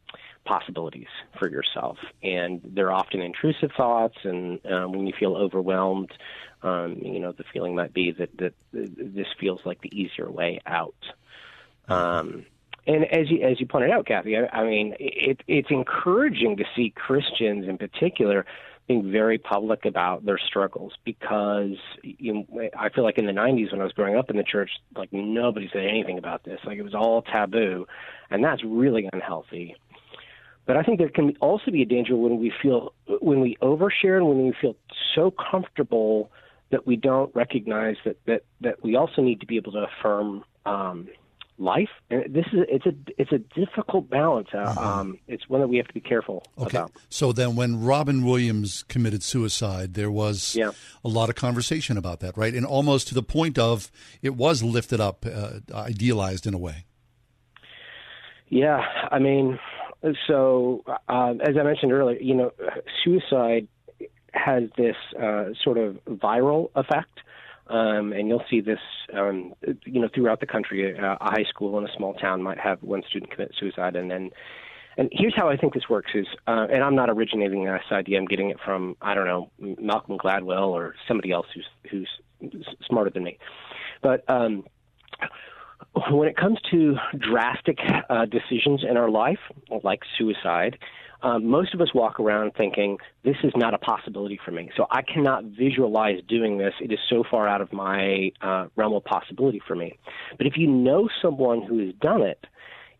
possibilities 0.45 1.07
for 1.37 1.49
yourself, 1.49 1.97
and 2.23 2.61
they're 2.63 2.91
often 2.91 3.21
intrusive 3.21 3.71
thoughts. 3.75 4.17
And 4.23 4.59
um, 4.65 4.93
when 4.93 5.07
you 5.07 5.13
feel 5.19 5.35
overwhelmed, 5.35 6.11
um, 6.63 6.97
you 7.01 7.19
know, 7.19 7.31
the 7.31 7.43
feeling 7.53 7.75
might 7.75 7.93
be 7.93 8.11
that 8.11 8.35
that 8.37 8.53
this 8.71 9.27
feels 9.39 9.59
like 9.65 9.81
the 9.81 9.95
easier 9.95 10.29
way 10.29 10.59
out. 10.65 10.95
Um, 11.87 12.45
and 12.87 13.03
as 13.05 13.29
you 13.29 13.41
as 13.43 13.59
you 13.59 13.67
pointed 13.67 13.91
out, 13.91 14.05
Kathy, 14.05 14.37
I, 14.37 14.47
I 14.61 14.63
mean, 14.63 14.95
it, 14.99 15.41
it's 15.47 15.69
encouraging 15.69 16.57
to 16.57 16.63
see 16.75 16.93
Christians 16.95 17.67
in 17.67 17.77
particular 17.77 18.45
being 18.87 19.11
very 19.11 19.37
public 19.37 19.85
about 19.85 20.25
their 20.25 20.37
struggles 20.37 20.93
because 21.03 21.75
you 22.03 22.33
know, 22.33 22.69
I 22.77 22.89
feel 22.89 23.03
like 23.03 23.17
in 23.17 23.25
the 23.25 23.33
'90s 23.33 23.71
when 23.71 23.81
I 23.81 23.83
was 23.83 23.93
growing 23.93 24.15
up 24.15 24.29
in 24.29 24.37
the 24.37 24.43
church, 24.43 24.71
like 24.95 25.11
nobody 25.11 25.69
said 25.71 25.83
anything 25.85 26.17
about 26.17 26.43
this, 26.43 26.59
like 26.65 26.77
it 26.77 26.83
was 26.83 26.95
all 26.95 27.21
taboo, 27.21 27.85
and 28.29 28.43
that's 28.43 28.63
really 28.63 29.09
unhealthy. 29.11 29.75
But 30.65 30.77
I 30.77 30.83
think 30.83 30.99
there 30.99 31.09
can 31.09 31.35
also 31.39 31.71
be 31.71 31.81
a 31.81 31.85
danger 31.85 32.15
when 32.15 32.39
we 32.39 32.51
feel 32.61 32.93
when 33.21 33.41
we 33.41 33.57
overshare 33.61 34.17
and 34.17 34.27
when 34.27 34.45
we 34.45 34.53
feel 34.59 34.75
so 35.15 35.31
comfortable 35.31 36.31
that 36.71 36.85
we 36.85 36.95
don't 36.95 37.33
recognize 37.35 37.95
that 38.05 38.17
that 38.25 38.43
that 38.61 38.83
we 38.83 38.95
also 38.95 39.21
need 39.21 39.41
to 39.41 39.45
be 39.45 39.57
able 39.57 39.71
to 39.73 39.85
affirm 39.85 40.43
um, 40.65 41.07
life. 41.59 41.89
And 42.09 42.33
this 42.33 42.45
is 42.53 42.59
it's 42.69 42.85
a 42.85 42.93
it's 43.17 43.31
a 43.31 43.39
difficult 43.39 44.09
balance. 44.09 44.49
Uh, 44.53 44.73
um, 44.77 45.17
it's 45.27 45.49
one 45.49 45.61
that 45.61 45.67
we 45.67 45.77
have 45.77 45.87
to 45.87 45.93
be 45.93 45.99
careful 45.99 46.43
Okay. 46.57 46.77
about. 46.77 46.91
So 47.09 47.31
then, 47.31 47.55
when 47.55 47.83
Robin 47.83 48.23
Williams 48.23 48.83
committed 48.83 49.23
suicide, 49.23 49.93
there 49.95 50.11
was 50.11 50.55
Yeah. 50.55 50.71
a 51.03 51.09
lot 51.09 51.29
of 51.29 51.35
conversation 51.35 51.97
about 51.97 52.19
that, 52.19 52.37
right? 52.37 52.53
And 52.53 52.65
almost 52.65 53.07
to 53.09 53.15
the 53.15 53.23
point 53.23 53.57
of 53.57 53.91
it 54.21 54.35
was 54.35 54.61
lifted 54.63 54.99
up, 54.99 55.25
uh, 55.25 55.59
idealized 55.73 56.45
in 56.45 56.53
a 56.53 56.57
way. 56.59 56.85
Yeah, 58.49 58.81
I 59.11 59.19
mean, 59.19 59.59
so 60.27 60.83
um, 61.09 61.41
as 61.41 61.57
I 61.59 61.63
mentioned 61.63 61.91
earlier, 61.91 62.17
you 62.19 62.33
know, 62.33 62.51
suicide 63.03 63.67
has 64.33 64.63
this 64.77 64.95
uh, 65.21 65.45
sort 65.63 65.77
of 65.77 65.97
viral 66.05 66.69
effect. 66.75 67.19
Um, 67.69 68.13
and 68.13 68.27
you'll 68.27 68.43
see 68.49 68.61
this, 68.61 68.79
um, 69.13 69.53
you 69.85 70.01
know, 70.01 70.09
throughout 70.13 70.39
the 70.39 70.45
country. 70.45 70.97
Uh, 70.97 71.17
a 71.19 71.31
high 71.31 71.45
school 71.49 71.77
in 71.77 71.85
a 71.85 71.93
small 71.97 72.13
town 72.13 72.41
might 72.41 72.59
have 72.59 72.81
one 72.81 73.03
student 73.09 73.31
commit 73.31 73.51
suicide, 73.59 73.95
and 73.95 74.09
then, 74.09 74.29
and 74.97 75.09
here's 75.11 75.35
how 75.35 75.49
I 75.49 75.57
think 75.57 75.73
this 75.73 75.89
works: 75.89 76.11
is, 76.15 76.27
uh, 76.47 76.67
and 76.71 76.83
I'm 76.83 76.95
not 76.95 77.09
originating 77.09 77.65
this 77.65 77.81
idea. 77.91 78.17
I'm 78.17 78.25
getting 78.25 78.49
it 78.49 78.57
from 78.63 78.95
I 79.01 79.13
don't 79.13 79.25
know 79.25 79.49
Malcolm 79.59 80.17
Gladwell 80.17 80.69
or 80.69 80.95
somebody 81.07 81.31
else 81.31 81.47
who's 81.53 81.67
who's 81.89 82.09
smarter 82.85 83.09
than 83.09 83.23
me. 83.23 83.37
But 84.01 84.23
um, 84.29 84.63
when 86.11 86.27
it 86.27 86.37
comes 86.37 86.59
to 86.71 86.95
drastic 87.17 87.79
uh, 88.09 88.25
decisions 88.25 88.83
in 88.87 88.97
our 88.97 89.09
life, 89.09 89.39
like 89.83 90.01
suicide, 90.17 90.77
um, 91.21 91.45
most 91.47 91.73
of 91.73 91.81
us 91.81 91.93
walk 91.93 92.19
around 92.19 92.53
thinking 92.55 92.97
this 93.23 93.37
is 93.43 93.51
not 93.55 93.73
a 93.73 93.77
possibility 93.77 94.39
for 94.43 94.51
me. 94.51 94.69
So 94.75 94.85
I 94.91 95.01
cannot 95.01 95.45
visualize 95.45 96.19
doing 96.27 96.57
this. 96.57 96.73
It 96.79 96.91
is 96.91 96.99
so 97.09 97.23
far 97.29 97.47
out 97.47 97.61
of 97.61 97.73
my 97.73 98.31
uh, 98.41 98.67
realm 98.75 98.93
of 98.93 99.03
possibility 99.03 99.61
for 99.67 99.75
me. 99.75 99.97
But 100.37 100.47
if 100.47 100.57
you 100.57 100.67
know 100.67 101.09
someone 101.21 101.61
who 101.63 101.79
has 101.79 101.93
done 101.95 102.21
it, 102.21 102.45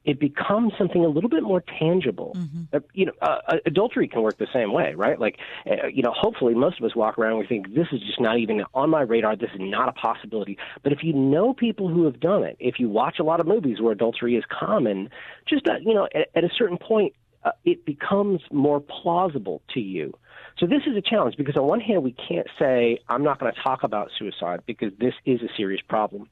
it 0.07 0.21
becomes 0.21 0.71
something 0.77 1.03
a 1.03 1.07
little 1.09 1.29
bit 1.29 1.43
more 1.43 1.61
tangible. 1.79 2.33
Mm-hmm. 2.37 2.63
Uh, 2.71 2.79
you 2.93 3.05
know, 3.07 3.11
uh, 3.21 3.39
uh, 3.45 3.57
adultery 3.65 4.07
can 4.07 4.21
work 4.21 4.37
the 4.37 4.47
same 4.53 4.71
way, 4.71 4.93
right? 4.95 5.19
Like, 5.19 5.37
uh, 5.69 5.87
you 5.87 6.01
know, 6.01 6.13
hopefully 6.15 6.53
most 6.55 6.79
of 6.79 6.85
us 6.85 6.95
walk 6.95 7.19
around 7.19 7.31
and 7.31 7.39
we 7.39 7.45
think 7.45 7.75
this 7.75 7.87
is 7.91 7.99
just 7.99 8.21
not 8.21 8.39
even 8.39 8.63
on 8.73 8.89
my 8.89 9.01
radar. 9.01 9.35
This 9.35 9.49
is 9.53 9.59
not 9.59 9.89
a 9.89 9.91
possibility. 9.91 10.57
But 10.81 10.93
if 10.93 11.03
you 11.03 11.11
know 11.11 11.53
people 11.53 11.89
who 11.89 12.05
have 12.05 12.21
done 12.21 12.43
it, 12.43 12.55
if 12.57 12.79
you 12.79 12.87
watch 12.87 13.19
a 13.19 13.23
lot 13.23 13.41
of 13.41 13.47
movies 13.47 13.81
where 13.81 13.91
adultery 13.91 14.37
is 14.37 14.45
common, 14.49 15.09
just 15.45 15.67
uh, 15.67 15.73
you 15.81 15.93
know, 15.93 16.07
at, 16.15 16.29
at 16.33 16.45
a 16.45 16.49
certain 16.57 16.77
point, 16.77 17.13
uh, 17.47 17.51
it 17.65 17.85
becomes 17.85 18.41
more 18.51 18.79
plausible 18.79 19.61
to 19.73 19.79
you. 19.79 20.13
So 20.59 20.65
this 20.65 20.81
is 20.87 20.97
a 20.97 21.01
challenge 21.01 21.37
because 21.37 21.55
on 21.55 21.67
one 21.67 21.79
hand 21.79 22.03
we 22.03 22.13
can't 22.27 22.47
say 22.59 22.99
I'm 23.07 23.23
not 23.23 23.39
going 23.39 23.53
to 23.53 23.61
talk 23.61 23.83
about 23.83 24.09
suicide 24.17 24.63
because 24.65 24.91
this 24.99 25.13
is 25.25 25.41
a 25.41 25.47
serious 25.55 25.81
problem, 25.87 26.29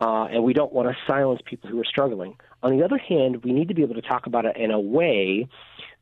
uh, 0.00 0.24
and 0.30 0.44
we 0.44 0.52
don't 0.52 0.72
want 0.72 0.88
to 0.88 0.96
silence 1.06 1.40
people 1.44 1.68
who 1.68 1.80
are 1.80 1.84
struggling. 1.84 2.36
On 2.62 2.76
the 2.76 2.84
other 2.84 2.98
hand, 2.98 3.44
we 3.44 3.52
need 3.52 3.68
to 3.68 3.74
be 3.74 3.82
able 3.82 3.94
to 3.94 4.02
talk 4.02 4.26
about 4.26 4.44
it 4.44 4.56
in 4.56 4.70
a 4.70 4.80
way 4.80 5.48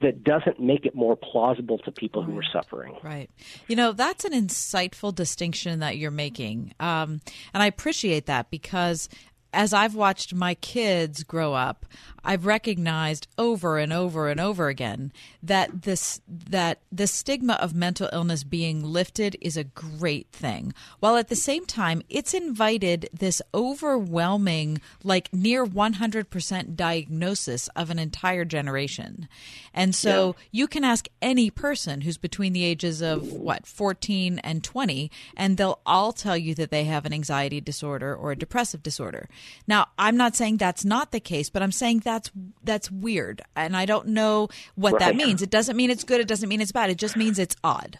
that 0.02 0.22
doesn't 0.22 0.60
make 0.60 0.84
it 0.84 0.94
more 0.94 1.16
plausible 1.16 1.78
to 1.78 1.90
people 1.90 2.22
who 2.22 2.38
are 2.38 2.44
suffering. 2.52 2.94
Right. 3.02 3.30
You 3.66 3.76
know, 3.76 3.92
that's 3.92 4.26
an 4.26 4.32
insightful 4.32 5.14
distinction 5.14 5.80
that 5.80 5.96
you're 5.96 6.10
making. 6.10 6.74
Um, 6.78 7.22
and 7.54 7.62
I 7.62 7.66
appreciate 7.66 8.26
that 8.26 8.50
because 8.50 9.08
as 9.56 9.72
I've 9.72 9.94
watched 9.94 10.34
my 10.34 10.54
kids 10.54 11.22
grow 11.22 11.54
up, 11.54 11.86
I've 12.26 12.44
recognized 12.44 13.28
over 13.38 13.78
and 13.78 13.92
over 13.92 14.28
and 14.28 14.40
over 14.40 14.66
again 14.66 15.12
that 15.44 15.82
this 15.82 16.20
that 16.26 16.80
the 16.90 17.06
stigma 17.06 17.54
of 17.54 17.72
mental 17.72 18.10
illness 18.12 18.42
being 18.42 18.82
lifted 18.82 19.36
is 19.40 19.56
a 19.56 19.62
great 19.62 20.26
thing. 20.32 20.74
While 20.98 21.16
at 21.16 21.28
the 21.28 21.36
same 21.36 21.66
time, 21.66 22.02
it's 22.08 22.34
invited 22.34 23.08
this 23.12 23.40
overwhelming 23.54 24.80
like 25.04 25.32
near 25.32 25.64
100% 25.64 26.74
diagnosis 26.74 27.68
of 27.76 27.90
an 27.90 28.00
entire 28.00 28.44
generation. 28.44 29.28
And 29.72 29.94
so 29.94 30.34
yeah. 30.36 30.44
you 30.50 30.66
can 30.66 30.82
ask 30.82 31.06
any 31.22 31.48
person 31.48 32.00
who's 32.00 32.18
between 32.18 32.52
the 32.52 32.64
ages 32.64 33.02
of 33.02 33.32
what 33.32 33.66
14 33.66 34.40
and 34.40 34.64
20 34.64 35.12
and 35.36 35.56
they'll 35.56 35.80
all 35.86 36.12
tell 36.12 36.36
you 36.36 36.56
that 36.56 36.72
they 36.72 36.84
have 36.84 37.06
an 37.06 37.12
anxiety 37.12 37.60
disorder 37.60 38.16
or 38.16 38.32
a 38.32 38.36
depressive 38.36 38.82
disorder. 38.82 39.28
Now, 39.68 39.86
I'm 39.96 40.16
not 40.16 40.34
saying 40.34 40.56
that's 40.56 40.84
not 40.84 41.12
the 41.12 41.20
case, 41.20 41.50
but 41.50 41.62
I'm 41.62 41.70
saying 41.70 42.00
that's 42.16 42.30
that's 42.64 42.90
weird, 42.90 43.42
and 43.54 43.76
I 43.76 43.84
don't 43.84 44.08
know 44.08 44.48
what 44.74 44.94
right. 44.94 45.00
that 45.00 45.16
means. 45.16 45.42
It 45.42 45.50
doesn't 45.50 45.76
mean 45.76 45.90
it's 45.90 46.04
good. 46.04 46.20
It 46.20 46.28
doesn't 46.28 46.48
mean 46.48 46.60
it's 46.60 46.72
bad. 46.72 46.88
It 46.90 46.96
just 46.96 47.16
means 47.16 47.38
it's 47.38 47.56
odd. 47.62 47.98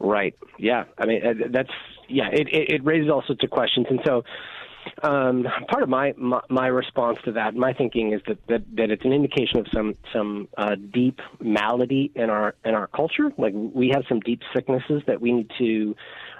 Right. 0.00 0.34
Yeah. 0.58 0.84
I 0.96 1.06
mean, 1.06 1.26
uh, 1.26 1.32
that's 1.50 1.70
yeah. 2.08 2.28
It 2.32 2.48
it, 2.48 2.72
it 2.74 2.84
raises 2.84 3.10
all 3.10 3.22
sorts 3.26 3.44
of 3.44 3.50
questions, 3.50 3.86
and 3.90 4.00
so. 4.06 4.22
Um, 5.02 5.44
part 5.70 5.82
of 5.82 5.90
my, 5.90 6.14
my, 6.16 6.40
my 6.48 6.66
response 6.68 7.18
to 7.26 7.32
that, 7.32 7.54
my 7.54 7.74
thinking 7.74 8.14
is 8.14 8.22
that, 8.26 8.38
that, 8.48 8.62
that 8.76 8.90
it's 8.90 9.04
an 9.04 9.12
indication 9.12 9.58
of 9.58 9.66
some 9.74 9.96
some 10.14 10.48
uh, 10.56 10.76
deep 10.76 11.20
malady 11.40 12.10
in 12.14 12.30
our 12.30 12.54
in 12.64 12.74
our 12.74 12.86
culture. 12.86 13.30
Like 13.36 13.52
we 13.54 13.90
have 13.92 14.04
some 14.08 14.20
deep 14.20 14.40
sicknesses 14.54 15.02
that 15.06 15.20
we 15.20 15.32
need 15.32 15.50
to 15.58 15.94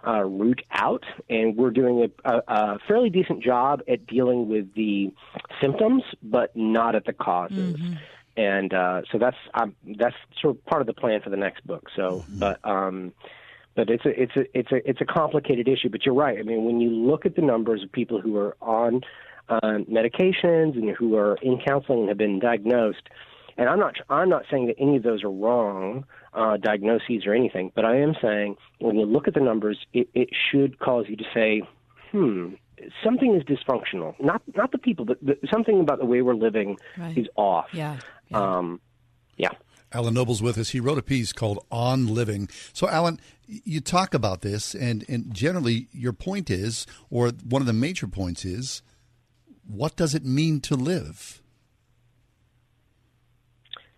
uh, 0.06 0.22
root 0.24 0.62
out, 0.70 1.04
and 1.28 1.56
we're 1.56 1.70
doing 1.70 2.08
a, 2.24 2.30
a, 2.30 2.42
a 2.48 2.78
fairly 2.86 3.10
decent 3.10 3.42
job 3.42 3.82
at 3.88 4.06
dealing 4.06 4.48
with 4.48 4.74
the 4.74 5.12
symptoms, 5.60 6.02
but 6.22 6.54
not 6.56 6.94
at 6.94 7.04
the 7.04 7.12
causes. 7.12 7.76
Mm-hmm. 7.76 7.94
And 8.36 8.72
uh, 8.72 9.02
so 9.10 9.18
that's 9.18 9.36
um, 9.54 9.74
that's 9.98 10.14
sort 10.40 10.56
of 10.56 10.64
part 10.66 10.80
of 10.80 10.86
the 10.86 10.94
plan 10.94 11.20
for 11.20 11.30
the 11.30 11.36
next 11.36 11.66
book. 11.66 11.88
So, 11.96 12.02
mm-hmm. 12.20 12.38
but 12.38 12.60
um, 12.64 13.12
but 13.74 13.90
it's 13.90 14.04
a 14.04 14.22
it's 14.22 14.36
a 14.36 14.58
it's 14.58 14.72
a 14.72 14.88
it's 14.88 15.00
a 15.00 15.04
complicated 15.04 15.66
issue. 15.66 15.88
But 15.88 16.06
you're 16.06 16.14
right. 16.14 16.38
I 16.38 16.42
mean, 16.42 16.64
when 16.64 16.80
you 16.80 16.90
look 16.90 17.26
at 17.26 17.34
the 17.34 17.42
numbers 17.42 17.82
of 17.82 17.90
people 17.90 18.20
who 18.20 18.36
are 18.36 18.56
on 18.60 19.00
uh, 19.48 19.78
medications 19.90 20.74
and 20.74 20.90
who 20.96 21.16
are 21.16 21.36
in 21.42 21.60
counseling 21.64 22.00
and 22.00 22.08
have 22.08 22.18
been 22.18 22.38
diagnosed, 22.38 23.08
and 23.58 23.68
I'm 23.68 23.78
not 23.78 23.96
I'm 24.08 24.28
not 24.28 24.44
saying 24.50 24.68
that 24.68 24.76
any 24.78 24.96
of 24.96 25.02
those 25.02 25.22
are 25.24 25.30
wrong 25.30 26.04
uh, 26.32 26.56
diagnoses 26.56 27.26
or 27.26 27.34
anything, 27.34 27.72
but 27.74 27.84
I 27.84 27.98
am 27.98 28.14
saying 28.22 28.56
when 28.78 28.96
you 28.96 29.04
look 29.04 29.28
at 29.28 29.34
the 29.34 29.40
numbers, 29.40 29.78
it, 29.92 30.08
it 30.14 30.30
should 30.50 30.78
cause 30.78 31.06
you 31.08 31.16
to 31.16 31.24
say, 31.34 31.62
hmm, 32.12 32.54
something 33.02 33.34
is 33.34 33.42
dysfunctional. 33.42 34.14
Not 34.20 34.42
not 34.54 34.72
the 34.72 34.78
people, 34.78 35.04
but 35.04 35.18
the, 35.20 35.36
something 35.52 35.80
about 35.80 35.98
the 35.98 36.06
way 36.06 36.22
we're 36.22 36.34
living 36.34 36.78
right. 36.96 37.18
is 37.18 37.26
off. 37.36 37.66
Yeah. 37.72 37.98
yeah. 38.28 38.56
Um, 38.56 38.80
yeah. 39.36 39.50
Alan 39.92 40.14
Noble's 40.14 40.42
with 40.42 40.58
us. 40.58 40.70
He 40.70 40.80
wrote 40.80 40.98
a 40.98 41.02
piece 41.02 41.32
called 41.32 41.64
On 41.70 42.06
Living. 42.08 42.50
So, 42.74 42.90
Alan, 42.90 43.18
you 43.46 43.80
talk 43.80 44.12
about 44.12 44.42
this, 44.42 44.74
and, 44.74 45.02
and 45.08 45.32
generally 45.32 45.88
your 45.92 46.12
point 46.12 46.50
is, 46.50 46.86
or 47.08 47.30
one 47.48 47.62
of 47.62 47.66
the 47.66 47.72
major 47.72 48.06
points 48.06 48.44
is, 48.44 48.82
what 49.66 49.96
does 49.96 50.14
it 50.14 50.26
mean 50.26 50.60
to 50.60 50.74
live? 50.74 51.40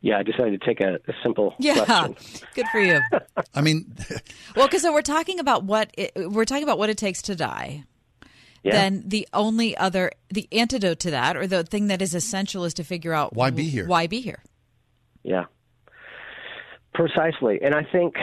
Yeah, 0.03 0.19
I 0.19 0.23
decided 0.23 0.61
to 0.61 0.67
take 0.67 0.81
a, 0.81 0.95
a 0.95 1.15
simple 1.23 1.55
yeah, 1.59 1.85
question. 1.85 2.17
good 2.55 2.67
for 2.73 2.81
you. 2.81 3.01
I 3.55 3.61
mean, 3.61 3.95
well, 4.57 4.67
because 4.67 4.83
so 4.83 4.93
we're 4.93 5.03
talking 5.03 5.39
about 5.41 5.65
what 5.65 5.91
it, 5.97 6.13
we're 6.17 6.47
talking 6.47 6.63
about 6.63 6.79
what 6.79 6.91
it 6.91 6.97
takes 6.97 7.23
to 7.23 7.37
die. 7.37 7.85
Yeah. 8.63 8.73
Then 8.73 9.05
the 9.07 9.27
only 9.33 9.77
other 9.77 10.13
the 10.29 10.49
antidote 10.53 11.01
to 11.01 11.11
that, 11.13 11.37
or 11.37 11.47
the 11.47 11.65
thing 11.65 11.89
that 11.89 12.03
is 12.03 12.15
essential, 12.15 12.65
is 12.65 12.75
to 12.75 12.85
figure 12.85 13.13
out 13.13 13.35
why 13.35 13.51
be 13.51 13.65
here. 13.65 13.87
Why 13.87 14.07
be 14.07 14.21
here? 14.21 14.43
Yeah. 15.23 15.45
Precisely. 16.93 17.61
And 17.63 17.75
I 17.75 17.85
think, 17.85 18.17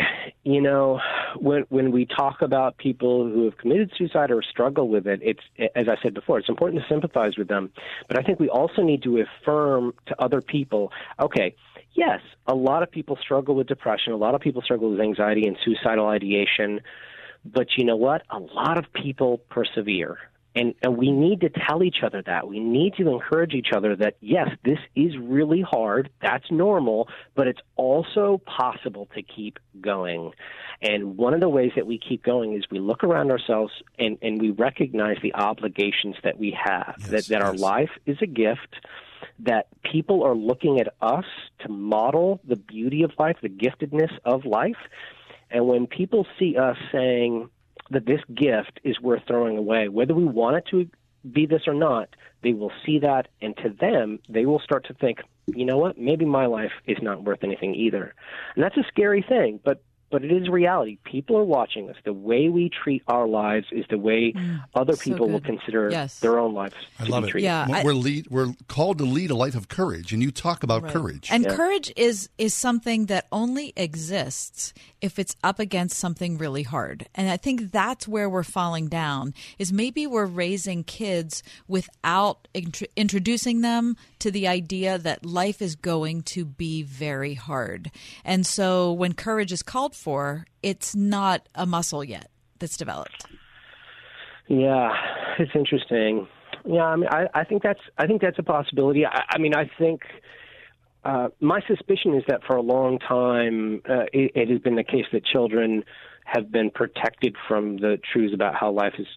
you 0.43 0.61
know, 0.61 0.99
when 1.41 1.65
when 1.69 1.91
we 1.91 2.05
talk 2.05 2.41
about 2.41 2.77
people 2.77 3.25
who 3.25 3.45
have 3.45 3.57
committed 3.57 3.91
suicide 3.97 4.31
or 4.31 4.41
struggle 4.41 4.87
with 4.87 5.07
it, 5.07 5.19
it's 5.23 5.41
as 5.75 5.87
I 5.87 5.95
said 6.01 6.13
before, 6.13 6.39
it's 6.39 6.49
important 6.49 6.81
to 6.81 6.87
sympathize 6.87 7.37
with 7.37 7.47
them. 7.47 7.71
But 8.07 8.19
I 8.19 8.23
think 8.23 8.39
we 8.39 8.49
also 8.49 8.81
need 8.81 9.03
to 9.03 9.19
affirm 9.21 9.93
to 10.07 10.21
other 10.21 10.41
people, 10.41 10.91
okay, 11.19 11.55
yes, 11.93 12.19
a 12.45 12.55
lot 12.55 12.83
of 12.83 12.91
people 12.91 13.17
struggle 13.21 13.55
with 13.55 13.67
depression, 13.67 14.13
a 14.13 14.17
lot 14.17 14.35
of 14.35 14.41
people 14.41 14.61
struggle 14.61 14.91
with 14.91 14.99
anxiety 14.99 15.47
and 15.47 15.57
suicidal 15.63 16.07
ideation, 16.07 16.81
but 17.45 17.67
you 17.77 17.85
know 17.85 17.95
what? 17.95 18.23
A 18.29 18.39
lot 18.39 18.77
of 18.77 18.85
people 18.93 19.39
persevere. 19.49 20.17
And, 20.57 20.73
and 20.81 20.97
we 20.97 21.11
need 21.11 21.41
to 21.41 21.49
tell 21.49 21.83
each 21.83 21.97
other 22.03 22.23
that. 22.25 22.47
We 22.47 22.59
need 22.59 22.95
to 22.95 23.09
encourage 23.09 23.53
each 23.53 23.67
other 23.75 23.95
that, 23.97 24.15
yes, 24.21 24.49
this 24.65 24.79
is 24.95 25.15
really 25.15 25.61
hard. 25.61 26.09
That's 26.19 26.49
normal, 26.49 27.09
but 27.35 27.47
it's 27.47 27.59
also 27.75 28.41
possible 28.45 29.07
to 29.13 29.21
keep 29.21 29.59
going. 29.79 30.31
And 30.81 31.15
one 31.15 31.35
of 31.35 31.41
the 31.41 31.49
ways 31.49 31.73
that 31.75 31.85
we 31.85 31.99
keep 31.99 32.23
going 32.23 32.55
is 32.55 32.63
we 32.71 32.79
look 32.79 33.03
around 33.03 33.29
ourselves 33.29 33.71
and, 33.99 34.17
and 34.23 34.41
we 34.41 34.49
recognize 34.49 35.17
the 35.21 35.35
obligations 35.35 36.15
that 36.23 36.39
we 36.39 36.57
have, 36.59 36.95
yes, 37.01 37.09
that, 37.09 37.25
that 37.27 37.39
yes. 37.39 37.43
our 37.43 37.53
life 37.53 37.91
is 38.07 38.17
a 38.23 38.27
gift 38.27 38.77
that 39.39 39.67
people 39.83 40.23
are 40.23 40.35
looking 40.35 40.79
at 40.79 40.87
us 41.01 41.25
to 41.59 41.69
model 41.69 42.39
the 42.47 42.55
beauty 42.55 43.03
of 43.03 43.11
life, 43.19 43.37
the 43.43 43.49
giftedness 43.49 44.11
of 44.25 44.43
life. 44.43 44.77
And 45.51 45.67
when 45.67 45.85
people 45.85 46.25
see 46.39 46.57
us 46.57 46.77
saying, 46.91 47.49
that 47.91 48.05
this 48.05 48.21
gift 48.33 48.79
is 48.83 48.99
worth 48.99 49.23
throwing 49.27 49.57
away. 49.57 49.87
Whether 49.89 50.13
we 50.13 50.25
want 50.25 50.57
it 50.57 50.65
to 50.71 50.89
be 51.31 51.45
this 51.45 51.67
or 51.67 51.73
not, 51.73 52.09
they 52.43 52.53
will 52.53 52.71
see 52.85 52.99
that, 52.99 53.27
and 53.41 53.55
to 53.57 53.69
them, 53.69 54.19
they 54.29 54.45
will 54.45 54.59
start 54.59 54.85
to 54.87 54.93
think, 54.93 55.19
you 55.47 55.65
know 55.65 55.77
what, 55.77 55.97
maybe 55.97 56.25
my 56.25 56.45
life 56.45 56.71
is 56.85 56.97
not 57.01 57.23
worth 57.23 57.43
anything 57.43 57.75
either. 57.75 58.13
And 58.55 58.63
that's 58.63 58.77
a 58.77 58.85
scary 58.87 59.25
thing, 59.27 59.59
but 59.63 59.81
but 60.09 60.23
it 60.23 60.31
is 60.31 60.49
reality. 60.49 60.97
People 61.03 61.37
are 61.37 61.43
watching 61.43 61.89
us. 61.89 61.95
The 62.05 62.13
way 62.13 62.49
we 62.49 62.69
treat 62.69 63.03
our 63.07 63.27
lives 63.27 63.67
is 63.71 63.85
the 63.89 63.97
way 63.97 64.33
mm, 64.33 64.63
other 64.73 64.95
people 64.95 65.27
so 65.27 65.33
will 65.33 65.41
consider 65.41 65.89
yes. 65.91 66.19
their 66.19 66.39
own 66.39 66.53
lives. 66.53 66.75
I 66.99 67.05
love 67.05 67.25
it. 67.25 67.31
Treated. 67.31 67.45
Yeah, 67.45 67.83
we're 67.83 67.93
lead, 67.93 68.27
we're 68.29 68.53
called 68.67 68.99
to 68.99 69.03
lead 69.03 69.31
a 69.31 69.35
life 69.35 69.55
of 69.55 69.67
courage, 69.67 70.13
and 70.13 70.21
you 70.21 70.31
talk 70.31 70.63
about 70.63 70.83
right. 70.83 70.93
courage. 70.93 71.27
And 71.31 71.43
yeah. 71.43 71.55
courage 71.55 71.91
is 71.95 72.29
is 72.37 72.53
something 72.53 73.07
that 73.07 73.27
only 73.31 73.73
exists 73.75 74.73
if 75.01 75.19
it's 75.19 75.35
up 75.43 75.59
against 75.59 75.97
something 75.97 76.37
really 76.37 76.63
hard. 76.63 77.07
And 77.13 77.29
I 77.29 77.37
think 77.37 77.71
that's 77.71 78.07
where 78.07 78.29
we're 78.29 78.43
falling 78.43 78.87
down. 78.87 79.33
Is 79.59 79.73
maybe 79.73 80.07
we're 80.07 80.25
raising 80.25 80.83
kids 80.83 81.43
without 81.67 82.47
int- 82.53 82.83
introducing 82.95 83.61
them 83.61 83.95
to 84.19 84.31
the 84.31 84.47
idea 84.47 84.97
that 84.97 85.25
life 85.25 85.61
is 85.61 85.75
going 85.75 86.23
to 86.23 86.45
be 86.45 86.83
very 86.83 87.33
hard. 87.33 87.91
And 88.23 88.45
so 88.45 88.91
when 88.91 89.13
courage 89.13 89.51
is 89.51 89.63
called 89.63 89.95
for, 89.97 90.45
it's 90.63 90.95
not 90.95 91.47
a 91.55 91.65
muscle 91.65 92.03
yet 92.03 92.29
that's 92.59 92.77
developed. 92.77 93.25
Yeah, 94.47 94.93
it's 95.39 95.51
interesting. 95.55 96.27
Yeah, 96.65 96.83
I 96.83 96.95
mean, 96.95 97.09
I, 97.09 97.27
I 97.33 97.43
think 97.43 97.63
that's 97.63 97.79
I 97.97 98.07
think 98.07 98.21
that's 98.21 98.39
a 98.39 98.43
possibility. 98.43 99.05
I, 99.05 99.23
I 99.29 99.37
mean, 99.37 99.55
I 99.55 99.69
think 99.77 100.01
uh, 101.03 101.29
my 101.39 101.61
suspicion 101.67 102.15
is 102.15 102.23
that 102.27 102.43
for 102.45 102.55
a 102.55 102.61
long 102.61 102.99
time 102.99 103.81
uh, 103.89 104.05
it, 104.13 104.31
it 104.35 104.49
has 104.49 104.59
been 104.59 104.75
the 104.75 104.83
case 104.83 105.05
that 105.13 105.25
children 105.25 105.83
have 106.25 106.51
been 106.51 106.69
protected 106.69 107.35
from 107.47 107.77
the 107.77 107.99
truths 108.11 108.33
about 108.33 108.55
how 108.55 108.71
life 108.71 108.95
is 108.99 109.07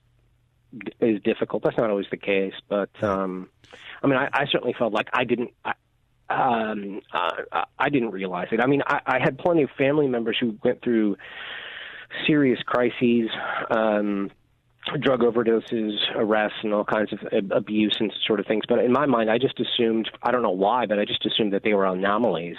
is 1.01 1.21
difficult. 1.23 1.65
That's 1.65 1.77
not 1.77 1.91
always 1.91 2.07
the 2.11 2.17
case, 2.17 2.55
but 2.69 2.91
um, 3.03 3.49
I 4.03 4.07
mean, 4.07 4.17
I, 4.17 4.29
I 4.33 4.47
certainly 4.51 4.75
felt 4.79 4.93
like 4.93 5.09
I 5.13 5.25
didn't. 5.25 5.51
I, 5.65 5.73
um, 6.31 7.01
uh, 7.13 7.65
I 7.79 7.89
didn't 7.89 8.11
realize 8.11 8.49
it. 8.53 8.61
I 8.61 8.67
mean, 8.67 8.83
I, 8.87 9.01
I 9.07 9.19
had 9.19 9.39
plenty 9.39 9.63
of 9.63 9.71
family 9.77 10.09
members 10.09 10.37
who 10.41 10.57
went 10.63 10.83
through 10.83 11.17
serious 12.27 12.61
crises. 12.65 13.29
Um, 13.71 14.31
drug 15.01 15.21
overdoses, 15.21 15.93
arrests, 16.15 16.59
and 16.63 16.73
all 16.73 16.85
kinds 16.85 17.13
of 17.13 17.21
abuse 17.51 17.97
and 18.01 18.13
sort 18.27 18.41
of 18.41 18.47
things. 18.47 18.65
But 18.69 18.79
in 18.79 18.93
my 18.93 19.07
mind, 19.07 19.31
I 19.31 19.39
just 19.39 19.61
assumed, 19.61 20.11
I 20.23 20.31
don't 20.31 20.43
know 20.43 20.51
why, 20.51 20.87
but 20.87 20.99
I 20.99 21.05
just 21.05 21.25
assumed 21.27 21.53
that 21.53 21.63
they 21.63 21.75
were 21.75 21.85
anomalies. 21.85 22.57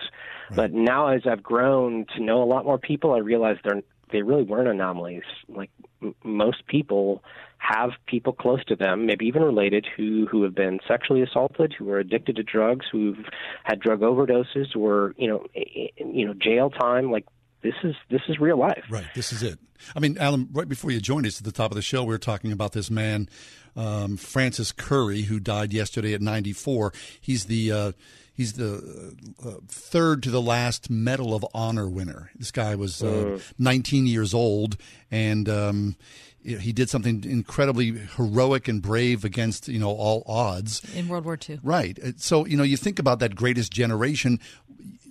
Right. 0.50 0.58
But 0.58 0.74
now, 0.74 1.08
as 1.08 1.22
I've 1.26 1.42
grown 1.42 2.06
to 2.16 2.24
know 2.24 2.44
a 2.44 2.46
lot 2.46 2.64
more 2.64 2.78
people, 2.78 3.14
I 3.14 3.20
realize 3.20 3.58
they're 3.64 3.82
they 4.12 4.21
really 4.21 4.43
weren't 4.43 4.67
anomalies. 4.67 5.24
Like 5.47 5.69
m- 6.02 6.15
most 6.24 6.65
people 6.67 7.24
have 7.58 7.91
people 8.08 8.34
close 8.34 8.63
to 8.65 8.76
them, 8.76 9.06
maybe 9.06 9.26
even 9.26 9.43
related, 9.43 9.86
who 9.95 10.28
who 10.30 10.43
have 10.43 10.56
been 10.56 10.80
sexually 10.88 11.21
assaulted, 11.21 11.74
who 11.78 11.89
are 11.91 12.00
addicted 12.00 12.36
to 12.38 12.43
drugs, 12.43 12.86
who've 12.91 13.26
had 13.63 13.80
drug 13.80 14.02
overdoses, 14.02 14.76
or 14.76 15.13
you 15.17 15.28
know, 15.28 15.45
you 15.54 16.26
know, 16.26 16.34
jail 16.34 16.69
time. 16.69 17.12
Like 17.12 17.26
this 17.62 17.76
is 17.84 17.95
this 18.10 18.21
is 18.28 18.39
real 18.39 18.58
life. 18.58 18.84
Right. 18.89 19.06
This 19.15 19.32
is 19.32 19.43
it. 19.43 19.60
I 19.95 20.00
mean, 20.00 20.17
Alan, 20.17 20.50
right 20.52 20.67
before 20.67 20.91
you 20.91 21.00
joined 21.00 21.26
us 21.26 21.39
at 21.39 21.45
the 21.45 21.52
top 21.52 21.71
of 21.71 21.76
the 21.76 21.82
show, 21.82 22.04
we 22.04 22.10
were 22.10 22.19
talking 22.19 22.52
about 22.52 22.71
this 22.74 22.91
man, 22.91 23.30
um, 23.76 24.17
Francis 24.17 24.71
Curry, 24.71 25.24
who 25.24 25.39
died 25.39 25.74
yesterday 25.74 26.13
at 26.13 26.21
94. 26.21 26.93
He's 27.19 27.45
the 27.45 27.71
uh, 27.71 27.91
he's 28.34 28.54
the 28.54 29.15
uh, 29.44 29.52
third 29.67 30.24
to 30.24 30.32
the 30.32 30.41
last 30.41 30.89
Medal 30.89 31.36
of 31.36 31.46
Honor 31.54 31.89
winner. 31.89 32.32
This 32.36 32.52
guy 32.52 32.76
was 32.76 33.02
uh, 33.04 33.06
mm. 33.06 33.54
19 33.58 34.08
years 34.08 34.34
old, 34.34 34.78
and 35.10 35.48
um, 35.50 35.96
he 36.44 36.74
did 36.74 36.89
something 36.89 37.24
incredibly 37.24 37.91
heroic 38.15 38.67
and 38.67 38.82
brave 38.82 39.24
against 39.24 39.67
you 39.67 39.80
know 39.80 39.89
all 39.89 40.24
odds 40.26 40.82
in 40.96 41.08
World 41.08 41.26
War 41.26 41.38
II. 41.50 41.60
Right. 41.63 42.00
So 42.17 42.46
you 42.46 42.58
know 42.58 42.63
you 42.63 42.78
think 42.78 43.00
about 43.00 43.20
that 43.20 43.36
greatest 43.36 43.72
generation 43.72 44.39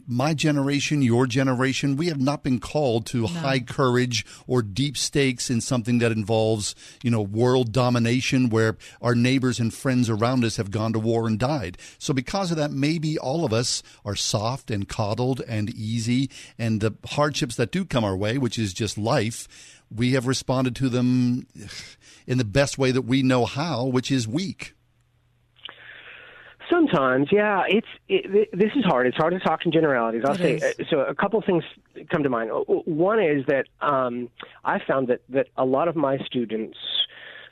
my 0.07 0.35
generation, 0.35 1.03
your 1.03 1.27
generation, 1.27 1.97
we 1.97 2.07
have 2.07 2.21
not 2.21 2.43
been 2.43 2.61
called 2.61 3.07
to 3.07 3.23
no. 3.23 3.27
high 3.27 3.61
courage 3.61 4.25
or 4.47 4.63
deep 4.63 4.97
stakes 4.97 5.51
in 5.51 5.61
something 5.61 5.99
that 5.99 6.13
involves, 6.13 6.75
you 7.03 7.11
know, 7.11 7.23
world 7.23 7.73
domination 7.73 8.49
where 8.49 8.77
our 9.01 9.15
neighbors 9.15 9.59
and 9.59 9.73
friends 9.73 10.11
around 10.11 10.45
us 10.45 10.57
have 10.57 10.71
gone 10.71 10.93
to 10.93 10.99
war 10.99 11.27
and 11.27 11.39
died. 11.39 11.79
So 11.99 12.13
because 12.13 12.51
of 12.51 12.57
that, 12.57 12.71
maybe 12.71 13.19
all 13.19 13.45
of 13.45 13.53
us 13.53 13.83
are 14.05 14.17
soft 14.17 14.71
and 14.71 14.89
coddled 14.89 15.41
and 15.47 15.71
easy 15.71 16.31
and 16.59 16.81
the 16.81 16.95
hardships 17.07 17.57
that 17.57 17.73
do 17.73 17.85
come 17.85 18.05
our 18.05 18.17
way, 18.17 18.39
which 18.39 18.59
is 18.59 18.73
just 18.73 18.99
life, 18.99 19.49
we 19.95 20.13
have 20.13 20.27
responded 20.27 20.77
to 20.77 20.89
them 20.89 21.47
in 22.27 22.39
the 22.39 22.45
best 22.45 22.79
way 22.79 22.91
that 22.93 23.03
we 23.03 23.23
know 23.23 23.45
how, 23.45 23.85
which 23.85 24.11
is 24.11 24.29
weak. 24.29 24.75
Sometimes, 26.71 27.29
yeah. 27.33 27.65
It's 27.69 27.87
it, 28.09 28.51
this 28.53 28.71
is 28.77 28.85
hard. 28.85 29.07
It's 29.07 29.17
hard 29.17 29.33
to 29.33 29.41
talk 29.41 29.67
in 29.67 29.73
generalities. 29.73 30.23
I'll 30.25 30.35
it 30.35 30.61
say 30.61 30.75
is. 30.79 30.89
so. 30.89 31.01
A 31.01 31.15
couple 31.15 31.39
of 31.39 31.45
things 31.45 31.65
come 32.11 32.23
to 32.23 32.29
mind. 32.29 32.51
One 32.67 33.21
is 33.21 33.45
that 33.47 33.67
um, 33.81 34.29
I 34.65 34.79
found 34.87 35.09
that 35.09 35.21
that 35.31 35.49
a 35.57 35.65
lot 35.65 35.89
of 35.89 35.97
my 35.97 36.19
students. 36.19 36.79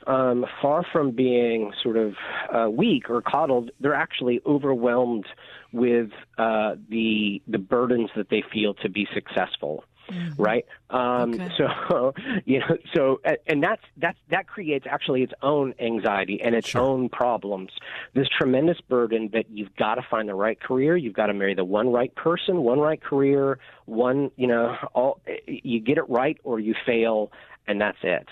Um, 0.07 0.45
far 0.61 0.83
from 0.91 1.11
being 1.11 1.71
sort 1.83 1.97
of 1.97 2.15
uh, 2.51 2.69
weak 2.69 3.09
or 3.11 3.21
coddled, 3.21 3.69
they're 3.79 3.93
actually 3.93 4.41
overwhelmed 4.43 5.25
with 5.71 6.09
uh, 6.37 6.75
the 6.89 7.41
the 7.47 7.59
burdens 7.59 8.09
that 8.15 8.29
they 8.29 8.41
feel 8.51 8.73
to 8.75 8.89
be 8.89 9.07
successful 9.13 9.83
mm-hmm. 10.09 10.41
right? 10.41 10.65
Um, 10.89 11.33
okay. 11.33 11.49
So 11.57 12.13
you 12.45 12.59
know, 12.59 12.77
so 12.93 13.21
and 13.47 13.63
that's 13.63 13.81
that's 13.97 14.17
that 14.29 14.47
creates 14.47 14.85
actually 14.89 15.23
its 15.23 15.33
own 15.41 15.73
anxiety 15.79 16.41
and 16.41 16.55
its 16.55 16.69
sure. 16.69 16.81
own 16.81 17.09
problems. 17.09 17.71
This 18.13 18.27
tremendous 18.37 18.79
burden 18.81 19.29
that 19.33 19.49
you've 19.49 19.75
got 19.75 19.95
to 19.95 20.01
find 20.09 20.27
the 20.27 20.35
right 20.35 20.59
career, 20.59 20.97
you've 20.97 21.13
got 21.13 21.27
to 21.27 21.33
marry 21.33 21.55
the 21.55 21.65
one 21.65 21.91
right 21.91 22.13
person, 22.15 22.61
one 22.61 22.79
right 22.79 23.01
career, 23.01 23.59
one 23.85 24.31
you 24.35 24.47
know, 24.47 24.75
all 24.93 25.21
you 25.47 25.79
get 25.79 25.97
it 25.97 26.09
right 26.09 26.37
or 26.43 26.59
you 26.59 26.75
fail, 26.85 27.31
and 27.67 27.79
that's 27.79 27.97
it. 28.03 28.27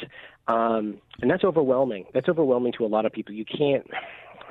Um, 0.47 0.99
and 1.21 1.29
that's 1.29 1.43
overwhelming. 1.43 2.05
That's 2.13 2.29
overwhelming 2.29 2.73
to 2.77 2.85
a 2.85 2.87
lot 2.87 3.05
of 3.05 3.11
people. 3.11 3.33
You 3.33 3.43
can't 3.43 3.85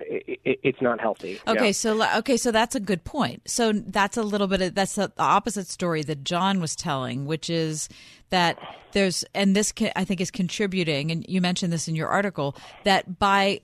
it, 0.01 0.61
it's 0.63 0.81
not 0.81 1.01
healthy. 1.01 1.41
Okay, 1.47 1.67
yeah. 1.67 1.73
so 1.73 2.19
okay, 2.19 2.37
so 2.37 2.51
that's 2.51 2.75
a 2.75 2.81
good 2.81 3.05
point. 3.05 3.43
So 3.49 3.73
that's 3.73 4.17
a 4.17 4.23
little 4.23 4.47
bit 4.47 4.63
of 4.63 4.75
that's 4.75 4.95
the 4.95 5.13
opposite 5.19 5.67
story 5.69 6.03
that 6.03 6.25
John 6.25 6.61
was 6.61 6.77
telling, 6.77 7.27
which 7.27 7.51
is 7.51 7.89
that 8.31 8.59
there's 8.93 9.25
and 9.35 9.55
this 9.55 9.73
I 9.95 10.05
think 10.05 10.21
is 10.21 10.31
contributing, 10.31 11.11
and 11.11 11.25
you 11.29 11.41
mentioned 11.41 11.73
this 11.73 11.89
in 11.89 11.95
your 11.95 12.09
article 12.09 12.57
that 12.85 13.19
by 13.19 13.61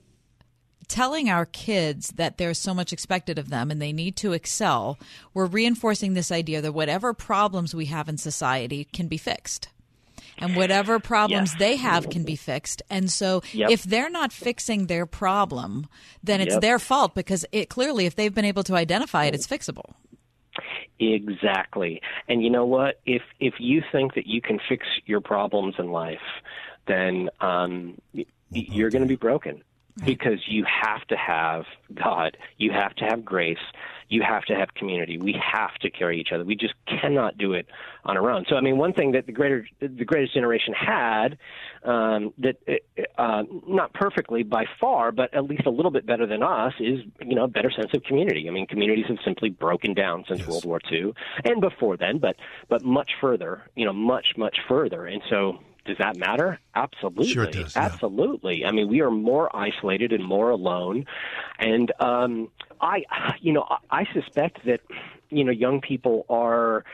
telling 0.87 1.29
our 1.29 1.45
kids 1.45 2.09
that 2.17 2.37
there's 2.37 2.59
so 2.59 2.73
much 2.73 2.93
expected 2.93 3.39
of 3.39 3.49
them 3.49 3.71
and 3.71 3.81
they 3.81 3.93
need 3.93 4.15
to 4.17 4.33
excel, 4.33 4.99
we're 5.33 5.45
reinforcing 5.45 6.13
this 6.13 6.31
idea 6.31 6.61
that 6.61 6.73
whatever 6.73 7.13
problems 7.13 7.73
we 7.73 7.85
have 7.85 8.09
in 8.09 8.17
society 8.17 8.83
can 8.83 9.07
be 9.07 9.17
fixed 9.17 9.69
and 10.37 10.55
whatever 10.55 10.99
problems 10.99 11.51
yes. 11.51 11.59
they 11.59 11.75
have 11.75 12.09
can 12.09 12.23
be 12.23 12.35
fixed. 12.35 12.81
And 12.89 13.11
so 13.11 13.41
yep. 13.51 13.69
if 13.69 13.83
they're 13.83 14.09
not 14.09 14.31
fixing 14.31 14.87
their 14.87 15.05
problem, 15.05 15.87
then 16.23 16.41
it's 16.41 16.53
yep. 16.53 16.61
their 16.61 16.79
fault 16.79 17.15
because 17.15 17.45
it 17.51 17.69
clearly 17.69 18.05
if 18.05 18.15
they've 18.15 18.33
been 18.33 18.45
able 18.45 18.63
to 18.63 18.75
identify 18.75 19.25
it, 19.25 19.35
it's 19.35 19.47
fixable. 19.47 19.93
Exactly. 20.99 22.01
And 22.27 22.43
you 22.43 22.49
know 22.49 22.65
what? 22.65 23.01
If 23.05 23.23
if 23.39 23.55
you 23.59 23.81
think 23.91 24.13
that 24.13 24.27
you 24.27 24.41
can 24.41 24.59
fix 24.69 24.85
your 25.05 25.21
problems 25.21 25.75
in 25.79 25.91
life, 25.91 26.19
then 26.87 27.29
um, 27.41 27.97
you're 28.51 28.89
going 28.89 29.01
to 29.01 29.07
be 29.07 29.15
broken 29.15 29.63
because 30.05 30.39
you 30.47 30.65
have 30.65 31.05
to 31.07 31.15
have 31.15 31.65
God, 31.93 32.37
you 32.57 32.71
have 32.71 32.95
to 32.95 33.05
have 33.05 33.23
grace, 33.23 33.57
you 34.13 34.21
have 34.21 34.43
to 34.43 34.55
have 34.55 34.73
community. 34.75 35.17
We 35.17 35.33
have 35.33 35.73
to 35.81 35.89
carry 35.89 36.21
each 36.21 36.29
other. 36.31 36.43
We 36.43 36.55
just 36.55 36.75
cannot 36.85 37.35
do 37.37 37.53
it 37.53 37.65
on 38.05 38.15
our 38.15 38.29
own. 38.29 38.45
So, 38.47 38.55
I 38.55 38.61
mean, 38.61 38.77
one 38.77 38.93
thing 38.93 39.13
that 39.13 39.25
the 39.25 39.31
greater 39.31 39.65
the 39.79 40.05
greatest 40.05 40.35
generation 40.35 40.73
had 40.73 41.37
um, 41.83 42.31
that 42.37 42.57
uh, 43.17 43.43
not 43.67 43.91
perfectly 43.93 44.43
by 44.43 44.65
far, 44.79 45.11
but 45.11 45.33
at 45.33 45.45
least 45.45 45.65
a 45.65 45.71
little 45.71 45.89
bit 45.89 46.05
better 46.05 46.27
than 46.27 46.43
us 46.43 46.73
is 46.79 46.99
you 47.25 47.35
know 47.35 47.45
a 47.45 47.47
better 47.47 47.71
sense 47.71 47.91
of 47.95 48.03
community. 48.03 48.45
I 48.47 48.51
mean, 48.51 48.67
communities 48.67 49.05
have 49.07 49.17
simply 49.25 49.49
broken 49.49 49.95
down 49.95 50.25
since 50.27 50.41
yes. 50.41 50.47
World 50.47 50.65
War 50.65 50.79
II 50.91 51.13
and 51.43 51.59
before 51.59 51.97
then, 51.97 52.19
but 52.19 52.35
but 52.69 52.83
much 52.83 53.11
further, 53.19 53.63
you 53.75 53.85
know, 53.85 53.93
much 53.93 54.27
much 54.37 54.57
further. 54.67 55.07
And 55.07 55.23
so 55.29 55.57
does 55.85 55.97
that 55.97 56.17
matter? 56.17 56.59
Absolutely. 56.75 57.27
Sure 57.27 57.45
does, 57.45 57.75
yeah. 57.75 57.83
Absolutely. 57.83 58.65
I 58.65 58.71
mean, 58.71 58.87
we 58.87 59.01
are 59.01 59.11
more 59.11 59.53
isolated 59.55 60.13
and 60.13 60.23
more 60.23 60.49
alone. 60.49 61.05
And 61.59 61.91
um, 61.99 62.49
I, 62.79 63.03
you 63.41 63.51
know, 63.51 63.65
I 63.91 64.05
suspect 64.13 64.65
that, 64.65 64.81
you 65.29 65.43
know, 65.43 65.51
young 65.51 65.81
people 65.81 66.25
are 66.29 66.85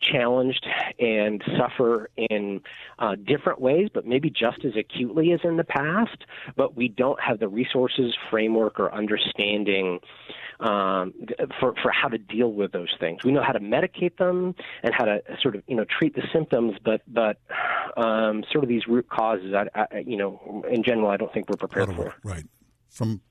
challenged 0.00 0.66
and 0.98 1.42
suffer 1.58 2.10
in 2.16 2.60
uh, 2.98 3.16
different 3.16 3.60
ways, 3.60 3.88
but 3.92 4.06
maybe 4.06 4.30
just 4.30 4.64
as 4.64 4.72
acutely 4.76 5.32
as 5.32 5.40
in 5.44 5.56
the 5.56 5.64
past. 5.64 6.24
But 6.56 6.76
we 6.76 6.88
don't 6.88 7.20
have 7.20 7.38
the 7.38 7.48
resources, 7.48 8.14
framework, 8.30 8.78
or 8.80 8.92
understanding 8.92 10.00
um, 10.60 11.14
for 11.58 11.74
for 11.82 11.90
how 11.90 12.08
to 12.08 12.18
deal 12.18 12.52
with 12.52 12.72
those 12.72 12.94
things. 13.00 13.24
We 13.24 13.32
know 13.32 13.42
how 13.42 13.52
to 13.52 13.60
medicate 13.60 14.16
them 14.16 14.54
and 14.82 14.94
how 14.94 15.04
to 15.04 15.22
sort 15.40 15.56
of 15.56 15.62
you 15.66 15.76
know 15.76 15.84
treat 15.84 16.14
the 16.14 16.22
symptoms, 16.32 16.76
but 16.84 17.02
but 17.06 17.38
um, 17.96 18.44
sort 18.52 18.64
of 18.64 18.68
these 18.68 18.86
root 18.86 19.08
causes, 19.08 19.54
I, 19.54 19.68
I, 19.74 19.98
you 20.06 20.16
know, 20.16 20.64
in 20.70 20.82
general, 20.82 21.08
I 21.08 21.16
don't 21.16 21.32
think 21.32 21.48
we're 21.48 21.56
prepared 21.56 21.94
for. 21.94 22.14
Right 22.22 22.44
from 22.92 23.22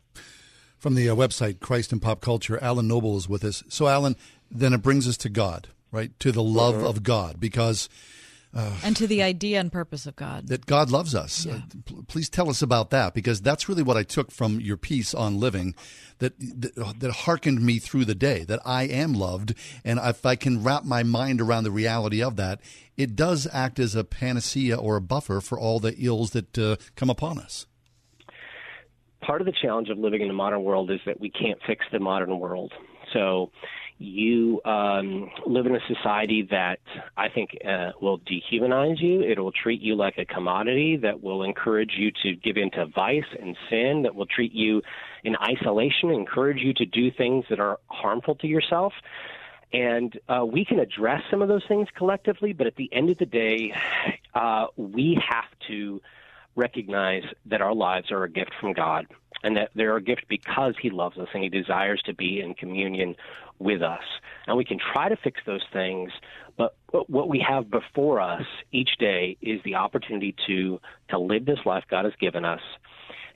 from 0.78 0.96
the 0.96 1.10
uh, 1.10 1.16
website 1.16 1.60
Christ 1.60 1.92
and 1.92 2.02
Pop 2.02 2.22
Culture, 2.22 2.62
Alan 2.62 2.88
Noble 2.88 3.16
is 3.16 3.30
with 3.30 3.44
us. 3.44 3.64
So, 3.70 3.88
Alan, 3.88 4.16
then 4.50 4.74
it 4.74 4.82
brings 4.82 5.08
us 5.08 5.16
to 5.18 5.30
God, 5.30 5.68
right? 5.92 6.18
To 6.20 6.32
the 6.32 6.44
love 6.44 6.76
mm-hmm. 6.76 6.86
of 6.86 7.04
God, 7.04 7.40
because. 7.40 7.90
Uh, 8.54 8.76
and 8.84 8.98
to 8.98 9.08
the 9.08 9.24
idea 9.24 9.62
and 9.62 9.72
purpose 9.72 10.06
of 10.06 10.16
God. 10.18 10.48
That 10.48 10.66
God 10.66 10.92
loves 10.92 11.16
us. 11.16 11.46
Yeah. 11.46 11.54
Uh, 11.54 11.60
p- 11.86 12.02
please 12.08 12.30
tell 12.30 12.50
us 12.50 12.62
about 12.62 12.90
that, 12.90 13.14
because 13.14 13.42
that's 13.42 13.70
really 13.70 13.84
what 13.84 13.96
I 13.96 14.04
took 14.04 14.30
from 14.30 14.60
your 14.60 14.76
piece 14.76 15.14
on 15.14 15.40
living 15.40 15.74
that, 16.20 16.38
that, 16.38 17.00
that 17.00 17.12
hearkened 17.12 17.62
me 17.62 17.80
through 17.80 18.04
the 18.04 18.16
day, 18.16 18.44
that 18.44 18.60
I 18.66 18.84
am 18.84 19.14
loved. 19.14 19.54
And 19.86 20.00
if 20.04 20.26
I 20.26 20.36
can 20.36 20.64
wrap 20.64 20.84
my 20.84 21.02
mind 21.02 21.40
around 21.40 21.64
the 21.64 21.72
reality 21.72 22.22
of 22.22 22.36
that, 22.36 22.60
it 22.98 23.16
does 23.16 23.48
act 23.54 23.80
as 23.80 23.96
a 23.96 24.04
panacea 24.04 24.76
or 24.76 24.98
a 24.98 25.02
buffer 25.02 25.40
for 25.40 25.58
all 25.58 25.80
the 25.80 25.96
ills 25.98 26.32
that 26.32 26.58
uh, 26.58 26.76
come 26.98 27.10
upon 27.10 27.40
us 27.40 27.68
part 29.22 29.40
of 29.40 29.46
the 29.46 29.54
challenge 29.62 29.90
of 29.90 29.98
living 29.98 30.22
in 30.22 30.28
the 30.28 30.34
modern 30.34 30.64
world 30.64 30.92
is 30.92 31.00
that 31.06 31.20
we 31.20 31.30
can't 31.30 31.60
fix 31.66 31.86
the 31.92 32.00
modern 32.00 32.40
world. 32.40 32.74
So 33.14 33.52
you 34.02 34.62
um, 34.66 35.30
live 35.46 35.66
in 35.66 35.76
a 35.76 35.80
society 35.88 36.48
that 36.52 36.80
I 37.18 37.30
think 37.30 37.58
uh, 37.66 37.92
will 38.02 38.20
dehumanize 38.20 39.02
you. 39.02 39.22
It 39.22 39.40
will 39.40 39.52
treat 39.52 39.82
you 39.82 39.96
like 39.96 40.18
a 40.18 40.26
commodity. 40.26 40.98
That 40.98 41.22
will 41.22 41.44
encourage 41.44 41.94
you 41.98 42.12
to 42.24 42.36
give 42.36 42.58
into 42.58 42.86
vice 42.88 43.24
and 43.40 43.56
sin. 43.70 44.04
That 44.04 44.16
will 44.16 44.26
treat 44.26 44.54
you 44.54 44.82
in 45.24 45.36
isolation, 45.36 46.10
encourage 46.10 46.62
you 46.62 46.74
to 46.76 46.86
do 46.86 47.12
things 47.12 47.46
that 47.50 47.60
are 47.60 47.80
harmful 47.88 48.36
to 48.36 48.48
yourself. 48.48 48.94
And 49.74 50.20
uh, 50.28 50.46
we 50.46 50.66
can 50.66 50.80
address 50.80 51.22
some 51.30 51.42
of 51.42 51.48
those 51.48 51.64
things 51.68 51.88
collectively, 51.96 52.54
but 52.54 52.68
at 52.68 52.76
the 52.76 52.90
end 52.92 53.10
of 53.10 53.18
the 53.18 53.26
day, 53.26 53.74
uh, 54.34 54.68
we 54.76 55.22
have 55.30 55.46
to 55.68 56.02
recognize 56.56 57.24
that 57.46 57.62
our 57.62 57.74
lives 57.74 58.12
are 58.12 58.24
a 58.24 58.30
gift 58.30 58.52
from 58.60 58.74
God 58.74 59.08
and 59.44 59.58
that 59.58 59.72
they're 59.76 59.98
a 59.98 60.02
gift 60.02 60.26
because 60.28 60.76
He 60.82 60.90
loves 60.90 61.18
us 61.18 61.28
and 61.34 61.44
He 61.44 61.50
desires 61.50 62.02
to 62.06 62.14
be 62.14 62.40
in 62.40 62.54
communion 62.54 63.16
with 63.60 63.82
us. 63.82 64.04
And 64.48 64.58
we 64.58 64.66
can 64.66 64.80
try 64.94 65.10
to 65.10 65.16
fix 65.16 65.40
those 65.46 65.64
things, 65.72 66.12
but 66.58 66.76
what 67.08 67.30
we 67.30 67.44
have 67.48 67.70
before 67.70 68.20
us 68.20 68.44
each 68.72 68.98
day 69.00 69.38
is 69.42 69.62
the 69.64 69.76
opportunity 69.76 70.36
to 70.48 70.80
to 71.10 71.18
live 71.18 71.46
this 71.46 71.60
life 71.66 71.84
God 71.90 72.06
has 72.06 72.14
given 72.20 72.46
us 72.46 72.62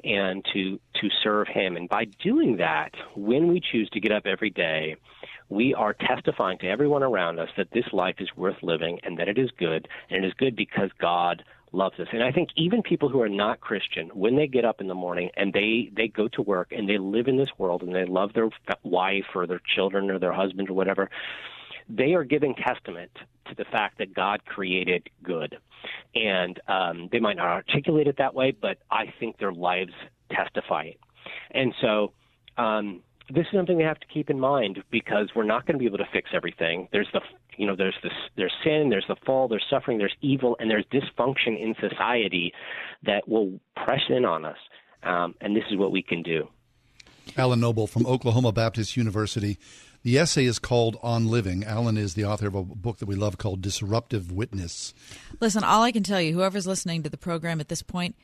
and 0.03 0.45
to 0.53 0.79
to 1.01 1.09
serve 1.23 1.47
him 1.47 1.75
and 1.75 1.89
by 1.89 2.05
doing 2.05 2.57
that 2.57 2.91
when 3.15 3.47
we 3.47 3.59
choose 3.59 3.89
to 3.89 3.99
get 3.99 4.11
up 4.11 4.25
every 4.25 4.49
day 4.51 4.95
we 5.49 5.73
are 5.73 5.93
testifying 5.93 6.57
to 6.59 6.67
everyone 6.67 7.01
around 7.01 7.39
us 7.39 7.49
that 7.57 7.71
this 7.71 7.85
life 7.91 8.15
is 8.19 8.29
worth 8.35 8.57
living 8.61 8.99
and 9.03 9.17
that 9.17 9.27
it 9.27 9.37
is 9.37 9.49
good 9.57 9.87
and 10.09 10.23
it 10.23 10.27
is 10.27 10.33
good 10.33 10.55
because 10.55 10.89
God 10.99 11.43
loves 11.71 11.99
us. 11.99 12.07
And 12.11 12.23
I 12.23 12.31
think 12.31 12.49
even 12.55 12.81
people 12.81 13.09
who 13.09 13.21
are 13.21 13.29
not 13.29 13.59
Christian, 13.59 14.09
when 14.09 14.35
they 14.35 14.47
get 14.47 14.65
up 14.65 14.81
in 14.81 14.87
the 14.87 14.95
morning 14.95 15.29
and 15.35 15.53
they 15.53 15.91
they 15.95 16.07
go 16.07 16.27
to 16.29 16.41
work 16.41 16.71
and 16.71 16.87
they 16.87 16.97
live 16.97 17.27
in 17.27 17.37
this 17.37 17.49
world 17.57 17.83
and 17.83 17.93
they 17.93 18.05
love 18.05 18.33
their 18.33 18.49
wife 18.83 19.25
or 19.35 19.47
their 19.47 19.61
children 19.75 20.09
or 20.09 20.19
their 20.19 20.33
husband 20.33 20.69
or 20.69 20.73
whatever, 20.73 21.09
they 21.89 22.13
are 22.13 22.23
giving 22.23 22.55
testament 22.55 23.11
to 23.47 23.55
the 23.55 23.65
fact 23.65 23.97
that 23.99 24.13
God 24.13 24.45
created 24.45 25.09
good. 25.23 25.57
And 26.15 26.59
um, 26.67 27.09
they 27.11 27.19
might 27.19 27.37
not 27.37 27.47
articulate 27.47 28.07
it 28.07 28.17
that 28.17 28.33
way, 28.33 28.51
but 28.51 28.77
I 28.89 29.13
think 29.19 29.37
their 29.37 29.51
lives 29.53 29.93
testify 30.31 30.83
it. 30.83 30.99
And 31.51 31.73
so 31.81 32.13
um, 32.57 33.01
this 33.29 33.45
is 33.45 33.53
something 33.53 33.77
we 33.77 33.83
have 33.83 33.99
to 33.99 34.07
keep 34.07 34.29
in 34.29 34.39
mind 34.39 34.83
because 34.91 35.29
we're 35.35 35.43
not 35.43 35.65
going 35.65 35.75
to 35.75 35.79
be 35.79 35.85
able 35.85 35.97
to 35.97 36.07
fix 36.11 36.29
everything. 36.33 36.87
There's 36.91 37.07
the 37.13 37.21
you 37.57 37.65
know 37.67 37.75
there's 37.75 37.95
this 38.03 38.13
there's 38.35 38.53
sin, 38.63 38.89
there's 38.89 39.05
the 39.07 39.15
fall, 39.25 39.47
there's 39.47 39.65
suffering, 39.69 39.97
there's 39.97 40.15
evil, 40.21 40.55
and 40.59 40.69
there's 40.69 40.85
dysfunction 40.91 41.59
in 41.61 41.75
society 41.79 42.53
that 43.03 43.27
will 43.27 43.59
press 43.75 44.01
in 44.09 44.25
on 44.25 44.45
us. 44.45 44.57
Um, 45.03 45.35
and 45.41 45.55
this 45.55 45.63
is 45.69 45.77
what 45.77 45.91
we 45.91 46.01
can 46.01 46.23
do. 46.23 46.47
Alan 47.37 47.59
Noble 47.59 47.87
from 47.87 48.05
Oklahoma 48.05 48.51
Baptist 48.51 48.97
University. 48.97 49.57
The 50.03 50.19
essay 50.19 50.45
is 50.45 50.59
called 50.59 50.97
On 51.01 51.27
Living. 51.27 51.63
Alan 51.63 51.97
is 51.97 52.13
the 52.13 52.25
author 52.25 52.47
of 52.47 52.53
a 52.53 52.63
book 52.63 52.99
that 52.99 53.07
we 53.07 53.15
love 53.15 53.39
called 53.39 53.61
Disruptive 53.61 54.31
Witness. 54.31 54.93
Listen, 55.39 55.63
all 55.63 55.81
I 55.81 55.91
can 55.91 56.03
tell 56.03 56.21
you, 56.21 56.33
whoever's 56.33 56.67
listening 56.67 57.01
to 57.01 57.09
the 57.09 57.17
program 57.17 57.59
at 57.59 57.69
this 57.69 57.81
point, 57.81 58.15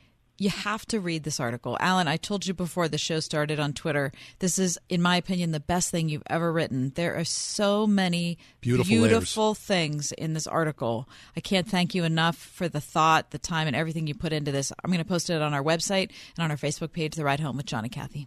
you 0.42 0.50
have 0.50 0.84
to 0.86 0.98
read 0.98 1.22
this 1.22 1.38
article. 1.38 1.76
Alan, 1.78 2.08
I 2.08 2.16
told 2.16 2.46
you 2.46 2.52
before 2.52 2.88
the 2.88 2.98
show 2.98 3.20
started 3.20 3.60
on 3.60 3.72
Twitter, 3.72 4.10
this 4.40 4.58
is, 4.58 4.76
in 4.88 5.00
my 5.00 5.16
opinion, 5.16 5.52
the 5.52 5.60
best 5.60 5.90
thing 5.90 6.08
you've 6.08 6.24
ever 6.26 6.52
written. 6.52 6.90
There 6.96 7.16
are 7.16 7.24
so 7.24 7.86
many 7.86 8.38
beautiful, 8.60 8.88
beautiful 8.88 9.54
things 9.54 10.10
in 10.10 10.34
this 10.34 10.48
article. 10.48 11.08
I 11.36 11.40
can't 11.40 11.68
thank 11.68 11.94
you 11.94 12.02
enough 12.02 12.36
for 12.36 12.68
the 12.68 12.80
thought, 12.80 13.30
the 13.30 13.38
time, 13.38 13.68
and 13.68 13.76
everything 13.76 14.08
you 14.08 14.14
put 14.14 14.32
into 14.32 14.50
this. 14.50 14.72
I'm 14.82 14.90
going 14.90 14.98
to 14.98 15.08
post 15.08 15.30
it 15.30 15.40
on 15.40 15.54
our 15.54 15.62
website 15.62 16.10
and 16.36 16.44
on 16.44 16.50
our 16.50 16.56
Facebook 16.56 16.92
page, 16.92 17.14
The 17.14 17.24
Ride 17.24 17.40
Home 17.40 17.56
with 17.56 17.66
John 17.66 17.84
and 17.84 17.92
Kathy. 17.92 18.26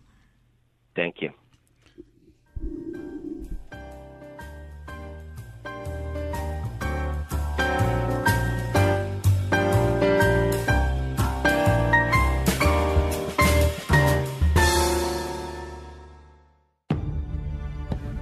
Thank 0.95 1.21
you. 1.21 1.31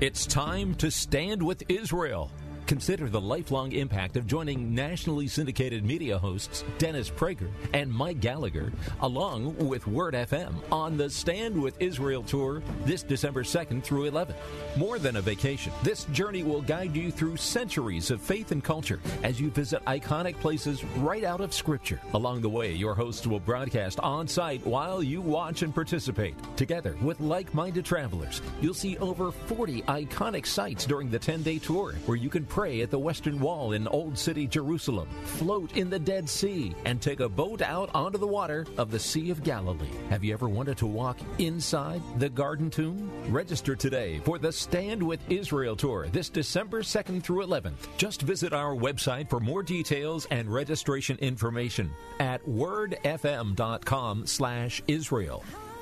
It's 0.03 0.25
time 0.25 0.75
to 0.79 0.91
stand 0.91 1.41
with 1.41 1.63
Israel. 1.69 2.29
Consider 2.65 3.09
the 3.09 3.19
lifelong 3.19 3.73
impact 3.73 4.15
of 4.15 4.25
joining 4.25 4.73
nationally 4.73 5.27
syndicated 5.27 5.83
media 5.83 6.17
hosts 6.17 6.63
Dennis 6.77 7.09
Prager 7.09 7.49
and 7.73 7.91
Mike 7.91 8.21
Gallagher, 8.21 8.71
along 9.01 9.57
with 9.57 9.85
Word 9.85 10.13
FM, 10.13 10.55
on 10.71 10.95
the 10.95 11.09
Stand 11.09 11.61
with 11.61 11.79
Israel 11.81 12.23
tour 12.23 12.63
this 12.85 13.03
December 13.03 13.43
2nd 13.43 13.83
through 13.83 14.09
11th. 14.09 14.35
More 14.77 14.97
than 14.97 15.17
a 15.17 15.21
vacation, 15.21 15.73
this 15.83 16.05
journey 16.05 16.43
will 16.43 16.61
guide 16.61 16.95
you 16.95 17.11
through 17.11 17.35
centuries 17.35 18.11
of 18.11 18.21
faith 18.21 18.51
and 18.51 18.63
culture 18.63 19.01
as 19.23 19.41
you 19.41 19.49
visit 19.49 19.83
iconic 19.85 20.39
places 20.39 20.83
right 20.97 21.25
out 21.25 21.41
of 21.41 21.53
Scripture. 21.53 21.99
Along 22.13 22.41
the 22.41 22.49
way, 22.49 22.71
your 22.71 22.95
hosts 22.95 23.27
will 23.27 23.41
broadcast 23.41 23.99
on 23.99 24.25
site 24.27 24.65
while 24.65 25.03
you 25.03 25.19
watch 25.21 25.63
and 25.63 25.75
participate. 25.75 26.35
Together 26.55 26.95
with 27.01 27.19
like 27.19 27.53
minded 27.53 27.83
travelers, 27.83 28.41
you'll 28.61 28.73
see 28.73 28.97
over 28.99 29.31
40 29.31 29.81
iconic 29.83 30.45
sites 30.45 30.85
during 30.85 31.09
the 31.09 31.19
10 31.19 31.43
day 31.43 31.59
tour 31.59 31.93
where 32.05 32.17
you 32.17 32.29
can 32.29 32.45
pray 32.53 32.81
at 32.81 32.91
the 32.91 32.99
Western 32.99 33.39
Wall 33.39 33.71
in 33.71 33.87
Old 33.87 34.15
City, 34.15 34.45
Jerusalem, 34.45 35.07
float 35.25 35.75
in 35.75 35.89
the 35.89 35.97
Dead 35.97 36.29
Sea, 36.29 36.75
and 36.85 37.01
take 37.01 37.19
a 37.19 37.27
boat 37.27 37.63
out 37.63 37.89
onto 37.95 38.19
the 38.19 38.27
water 38.27 38.67
of 38.77 38.91
the 38.91 38.99
Sea 38.99 39.31
of 39.31 39.43
Galilee. 39.43 39.89
Have 40.11 40.23
you 40.23 40.33
ever 40.33 40.47
wanted 40.47 40.77
to 40.77 40.85
walk 40.85 41.17
inside 41.39 41.99
the 42.19 42.29
Garden 42.29 42.69
Tomb? 42.69 43.11
Register 43.29 43.75
today 43.75 44.19
for 44.23 44.37
the 44.37 44.51
Stand 44.51 45.01
with 45.01 45.19
Israel 45.31 45.75
tour 45.75 46.05
this 46.11 46.29
December 46.29 46.83
2nd 46.83 47.23
through 47.23 47.43
11th. 47.43 47.87
Just 47.97 48.21
visit 48.21 48.53
our 48.53 48.75
website 48.75 49.31
for 49.31 49.39
more 49.39 49.63
details 49.63 50.27
and 50.29 50.47
registration 50.47 51.17
information 51.17 51.91
at 52.19 52.45
wordfm.com 52.45 54.27
slash 54.27 54.83
Israel. 54.87 55.43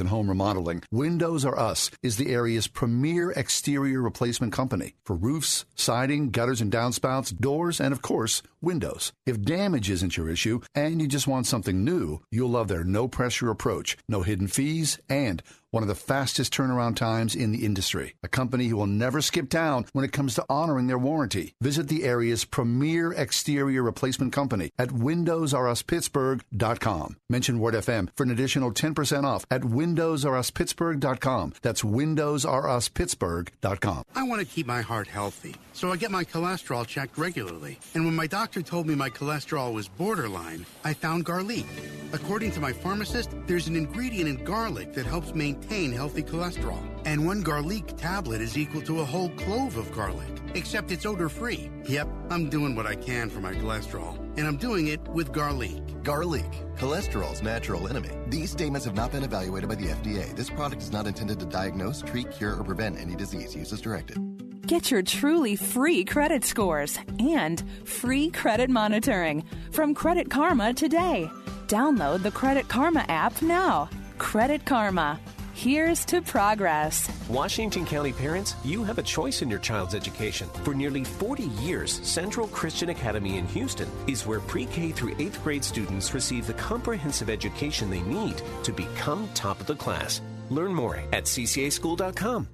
in 0.00 0.06
home 0.06 0.28
remodeling, 0.28 0.82
Windows 0.90 1.44
R 1.44 1.58
Us 1.58 1.90
is 2.02 2.16
the 2.16 2.30
area's 2.30 2.66
premier 2.66 3.30
exterior 3.32 4.00
replacement 4.00 4.52
company 4.52 4.94
for 5.04 5.16
roofs, 5.16 5.64
siding, 5.74 6.30
gutters 6.30 6.60
and 6.60 6.72
downspouts, 6.72 7.38
doors, 7.38 7.80
and 7.80 7.92
of 7.92 8.02
course, 8.02 8.42
windows. 8.62 9.12
If 9.26 9.42
damage 9.42 9.90
isn't 9.90 10.16
your 10.16 10.28
issue 10.28 10.60
and 10.74 11.00
you 11.00 11.08
just 11.08 11.26
want 11.26 11.46
something 11.46 11.84
new, 11.84 12.20
you'll 12.30 12.50
love 12.50 12.68
their 12.68 12.84
no 12.84 13.08
pressure 13.08 13.50
approach, 13.50 13.96
no 14.08 14.22
hidden 14.22 14.48
fees, 14.48 14.98
and 15.08 15.42
one 15.72 15.82
of 15.82 15.88
the 15.88 15.94
fastest 15.94 16.52
turnaround 16.52 16.96
times 16.96 17.34
in 17.34 17.50
the 17.50 17.64
industry. 17.64 18.14
A 18.22 18.28
company 18.28 18.66
who 18.66 18.76
will 18.76 18.86
never 18.86 19.22
skip 19.22 19.48
town 19.48 19.86
when 19.92 20.04
it 20.04 20.12
comes 20.12 20.34
to 20.34 20.44
honoring 20.48 20.86
their 20.86 20.98
warranty. 20.98 21.54
Visit 21.62 21.88
the 21.88 22.04
area's 22.04 22.44
premier 22.44 23.10
exterior 23.12 23.82
replacement 23.82 24.34
company 24.34 24.70
at 24.78 24.90
WindowsRUsPittsburgh.com. 24.90 27.16
Mention 27.30 27.58
Word 27.58 27.72
FM 27.74 28.10
for 28.14 28.24
an 28.24 28.30
additional 28.30 28.70
10% 28.70 29.24
off 29.24 29.46
at 29.50 29.62
WindowsRUsPittsburgh.com. 29.62 31.54
That's 31.62 31.82
WindowsRUsPittsburgh.com. 31.82 34.04
I 34.14 34.22
want 34.24 34.40
to 34.40 34.46
keep 34.46 34.66
my 34.66 34.82
heart 34.82 35.08
healthy, 35.08 35.54
so 35.72 35.90
I 35.90 35.96
get 35.96 36.10
my 36.10 36.24
cholesterol 36.24 36.86
checked 36.86 37.16
regularly. 37.16 37.78
And 37.94 38.04
when 38.04 38.14
my 38.14 38.26
doctor 38.26 38.51
told 38.60 38.86
me 38.86 38.94
my 38.94 39.08
cholesterol 39.08 39.72
was 39.72 39.88
borderline, 39.88 40.66
I 40.84 40.92
found 40.92 41.24
garlic. 41.24 41.64
According 42.12 42.50
to 42.52 42.60
my 42.60 42.74
pharmacist, 42.74 43.30
there's 43.46 43.68
an 43.68 43.76
ingredient 43.76 44.28
in 44.28 44.44
garlic 44.44 44.92
that 44.92 45.06
helps 45.06 45.34
maintain 45.34 45.52
maintain 45.52 45.92
healthy 45.92 46.22
cholesterol. 46.22 46.80
And 47.04 47.26
one 47.26 47.42
garlic 47.42 47.96
tablet 47.96 48.40
is 48.40 48.56
equal 48.56 48.82
to 48.82 49.00
a 49.00 49.04
whole 49.04 49.30
clove 49.30 49.76
of 49.76 49.90
garlic, 49.92 50.28
except 50.54 50.90
it's 50.92 51.06
odor 51.06 51.28
free. 51.28 51.70
Yep, 51.88 52.08
I'm 52.30 52.48
doing 52.48 52.76
what 52.76 52.86
I 52.86 52.94
can 52.94 53.30
for 53.30 53.40
my 53.40 53.52
cholesterol, 53.54 54.16
and 54.36 54.46
I'm 54.46 54.56
doing 54.56 54.88
it 54.88 55.00
with 55.08 55.32
garlic. 55.32 56.02
Garlic, 56.02 56.50
cholesterol's 56.76 57.42
natural 57.42 57.88
enemy. 57.88 58.10
These 58.28 58.50
statements 58.50 58.84
have 58.86 58.94
not 58.94 59.12
been 59.12 59.24
evaluated 59.24 59.68
by 59.68 59.76
the 59.76 59.88
FDA. 59.88 60.34
This 60.34 60.50
product 60.50 60.82
is 60.82 60.92
not 60.92 61.06
intended 61.06 61.38
to 61.40 61.46
diagnose, 61.46 62.02
treat, 62.02 62.30
cure, 62.30 62.56
or 62.56 62.64
prevent 62.64 62.98
any 62.98 63.14
disease. 63.14 63.54
Use 63.54 63.72
as 63.72 63.80
directed. 63.80 64.31
Get 64.66 64.92
your 64.92 65.02
truly 65.02 65.56
free 65.56 66.04
credit 66.04 66.44
scores 66.44 66.96
and 67.18 67.62
free 67.84 68.30
credit 68.30 68.70
monitoring 68.70 69.44
from 69.72 69.92
Credit 69.92 70.30
Karma 70.30 70.72
today. 70.72 71.28
Download 71.66 72.22
the 72.22 72.30
Credit 72.30 72.68
Karma 72.68 73.04
app 73.08 73.42
now. 73.42 73.90
Credit 74.18 74.64
Karma. 74.64 75.18
Here's 75.54 76.04
to 76.06 76.22
progress. 76.22 77.10
Washington 77.28 77.84
County 77.84 78.12
parents, 78.12 78.54
you 78.64 78.84
have 78.84 78.98
a 78.98 79.02
choice 79.02 79.42
in 79.42 79.50
your 79.50 79.58
child's 79.58 79.96
education. 79.96 80.48
For 80.62 80.74
nearly 80.74 81.04
40 81.04 81.44
years, 81.60 82.00
Central 82.06 82.46
Christian 82.48 82.90
Academy 82.90 83.38
in 83.38 83.46
Houston 83.48 83.88
is 84.06 84.26
where 84.26 84.40
pre 84.40 84.66
K 84.66 84.92
through 84.92 85.14
8th 85.16 85.42
grade 85.42 85.64
students 85.64 86.14
receive 86.14 86.46
the 86.46 86.54
comprehensive 86.54 87.28
education 87.28 87.90
they 87.90 88.02
need 88.02 88.40
to 88.62 88.72
become 88.72 89.28
top 89.34 89.60
of 89.60 89.66
the 89.66 89.76
class. 89.76 90.20
Learn 90.50 90.72
more 90.72 91.02
at 91.12 91.24
ccaschool.com. 91.24 92.48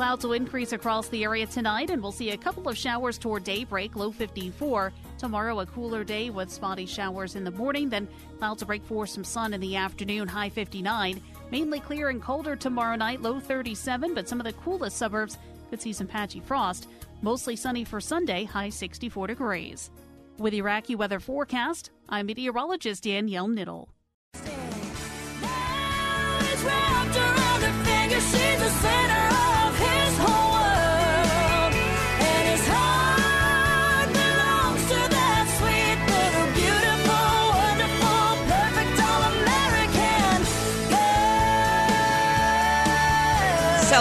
Clouds 0.00 0.24
will 0.24 0.32
increase 0.32 0.72
across 0.72 1.10
the 1.10 1.24
area 1.24 1.44
tonight, 1.44 1.90
and 1.90 2.02
we'll 2.02 2.10
see 2.10 2.30
a 2.30 2.36
couple 2.38 2.66
of 2.66 2.78
showers 2.78 3.18
toward 3.18 3.44
daybreak, 3.44 3.94
low 3.94 4.10
54. 4.10 4.94
Tomorrow, 5.18 5.60
a 5.60 5.66
cooler 5.66 6.04
day 6.04 6.30
with 6.30 6.50
spotty 6.50 6.86
showers 6.86 7.36
in 7.36 7.44
the 7.44 7.50
morning, 7.50 7.90
then 7.90 8.08
clouds 8.38 8.62
will 8.62 8.68
break 8.68 8.82
for 8.84 9.06
some 9.06 9.24
sun 9.24 9.52
in 9.52 9.60
the 9.60 9.76
afternoon, 9.76 10.26
high 10.26 10.48
59. 10.48 11.20
Mainly 11.50 11.80
clear 11.80 12.08
and 12.08 12.22
colder 12.22 12.56
tomorrow 12.56 12.96
night, 12.96 13.20
low 13.20 13.40
37, 13.40 14.14
but 14.14 14.26
some 14.26 14.40
of 14.40 14.46
the 14.46 14.54
coolest 14.54 14.96
suburbs 14.96 15.36
could 15.68 15.82
see 15.82 15.92
some 15.92 16.06
patchy 16.06 16.40
frost. 16.40 16.88
Mostly 17.20 17.54
sunny 17.54 17.84
for 17.84 18.00
Sunday, 18.00 18.44
high 18.44 18.70
64 18.70 19.26
degrees. 19.26 19.90
With 20.38 20.54
AccuWeather 20.54 21.20
forecast, 21.20 21.90
I'm 22.08 22.24
meteorologist 22.24 23.04
Danielle 23.04 23.48
Niddle. 23.48 23.88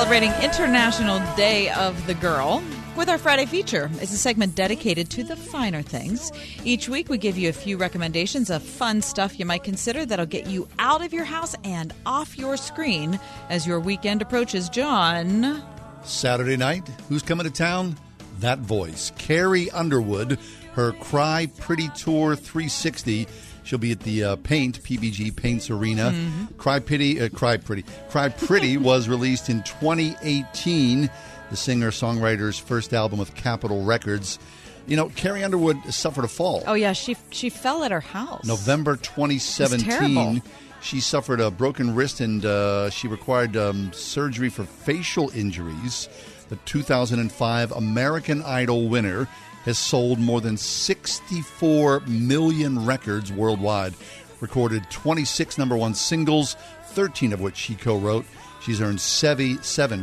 Celebrating 0.09 0.43
International 0.43 1.19
Day 1.35 1.69
of 1.69 2.07
the 2.07 2.15
Girl 2.15 2.63
with 2.95 3.09
our 3.09 3.19
Friday 3.19 3.45
feature. 3.45 3.91
It's 4.01 4.11
a 4.11 4.17
segment 4.17 4.55
dedicated 4.55 5.11
to 5.11 5.23
the 5.23 5.35
finer 5.35 5.83
things. 5.83 6.31
Each 6.65 6.89
week, 6.89 7.09
we 7.09 7.19
give 7.19 7.37
you 7.37 7.47
a 7.47 7.53
few 7.53 7.77
recommendations 7.77 8.49
of 8.49 8.63
fun 8.63 9.03
stuff 9.03 9.39
you 9.39 9.45
might 9.45 9.63
consider 9.63 10.07
that'll 10.07 10.25
get 10.25 10.47
you 10.47 10.67
out 10.79 11.05
of 11.05 11.13
your 11.13 11.25
house 11.25 11.55
and 11.63 11.93
off 12.07 12.39
your 12.39 12.57
screen 12.57 13.19
as 13.51 13.67
your 13.67 13.79
weekend 13.79 14.23
approaches. 14.23 14.67
John. 14.67 15.61
Saturday 16.03 16.57
night, 16.57 16.87
who's 17.07 17.21
coming 17.21 17.45
to 17.45 17.51
town? 17.51 17.95
That 18.39 18.57
voice, 18.57 19.11
Carrie 19.19 19.69
Underwood, 19.69 20.39
her 20.73 20.93
Cry 20.93 21.51
Pretty 21.59 21.87
Tour 21.89 22.35
360 22.35 23.27
She'll 23.69 23.77
be 23.77 23.91
at 23.91 23.99
the 23.99 24.23
uh, 24.23 24.35
Paint 24.37 24.81
PPG 24.81 25.35
Paints 25.35 25.69
Arena. 25.69 26.09
Mm-hmm. 26.09 26.55
Cry 26.57 26.79
Pretty, 26.79 27.21
uh, 27.21 27.29
Cry 27.29 27.57
Pretty, 27.57 27.85
Cry 28.09 28.29
Pretty 28.29 28.77
was 28.91 29.07
released 29.07 29.47
in 29.47 29.61
2018. 29.61 31.07
The 31.51 31.55
singer 31.55 31.91
songwriter's 31.91 32.57
first 32.57 32.95
album 32.95 33.19
with 33.19 33.35
Capitol 33.35 33.83
Records. 33.83 34.39
You 34.87 34.95
know, 34.95 35.09
Carrie 35.09 35.43
Underwood 35.43 35.77
suffered 35.93 36.25
a 36.25 36.27
fall. 36.27 36.63
Oh 36.65 36.73
yeah, 36.73 36.93
she 36.93 37.15
she 37.29 37.51
fell 37.51 37.83
at 37.83 37.91
her 37.91 37.99
house. 37.99 38.43
November 38.43 38.95
2017. 38.95 40.41
She 40.81 40.99
suffered 40.99 41.39
a 41.39 41.51
broken 41.51 41.93
wrist 41.93 42.21
and 42.21 42.43
uh, 42.43 42.89
she 42.89 43.07
required 43.07 43.55
um, 43.55 43.93
surgery 43.93 44.49
for 44.49 44.63
facial 44.63 45.29
injuries. 45.29 46.09
The 46.47 46.55
2005 46.65 47.71
American 47.73 48.41
Idol 48.41 48.89
winner 48.89 49.27
has 49.69 49.77
sold 49.77 50.17
more 50.17 50.41
than 50.41 50.57
64 50.57 51.99
million 52.07 52.87
records 52.87 53.31
worldwide, 53.31 53.93
recorded 54.41 54.83
26 54.89 55.59
number 55.59 55.77
one 55.77 55.93
singles, 55.93 56.55
13 56.87 57.33
of 57.33 57.39
which 57.39 57.55
she 57.55 57.75
co 57.75 57.95
wrote. 57.95 58.25
She's 58.63 58.81
earned 58.81 58.99
seven, 58.99 59.57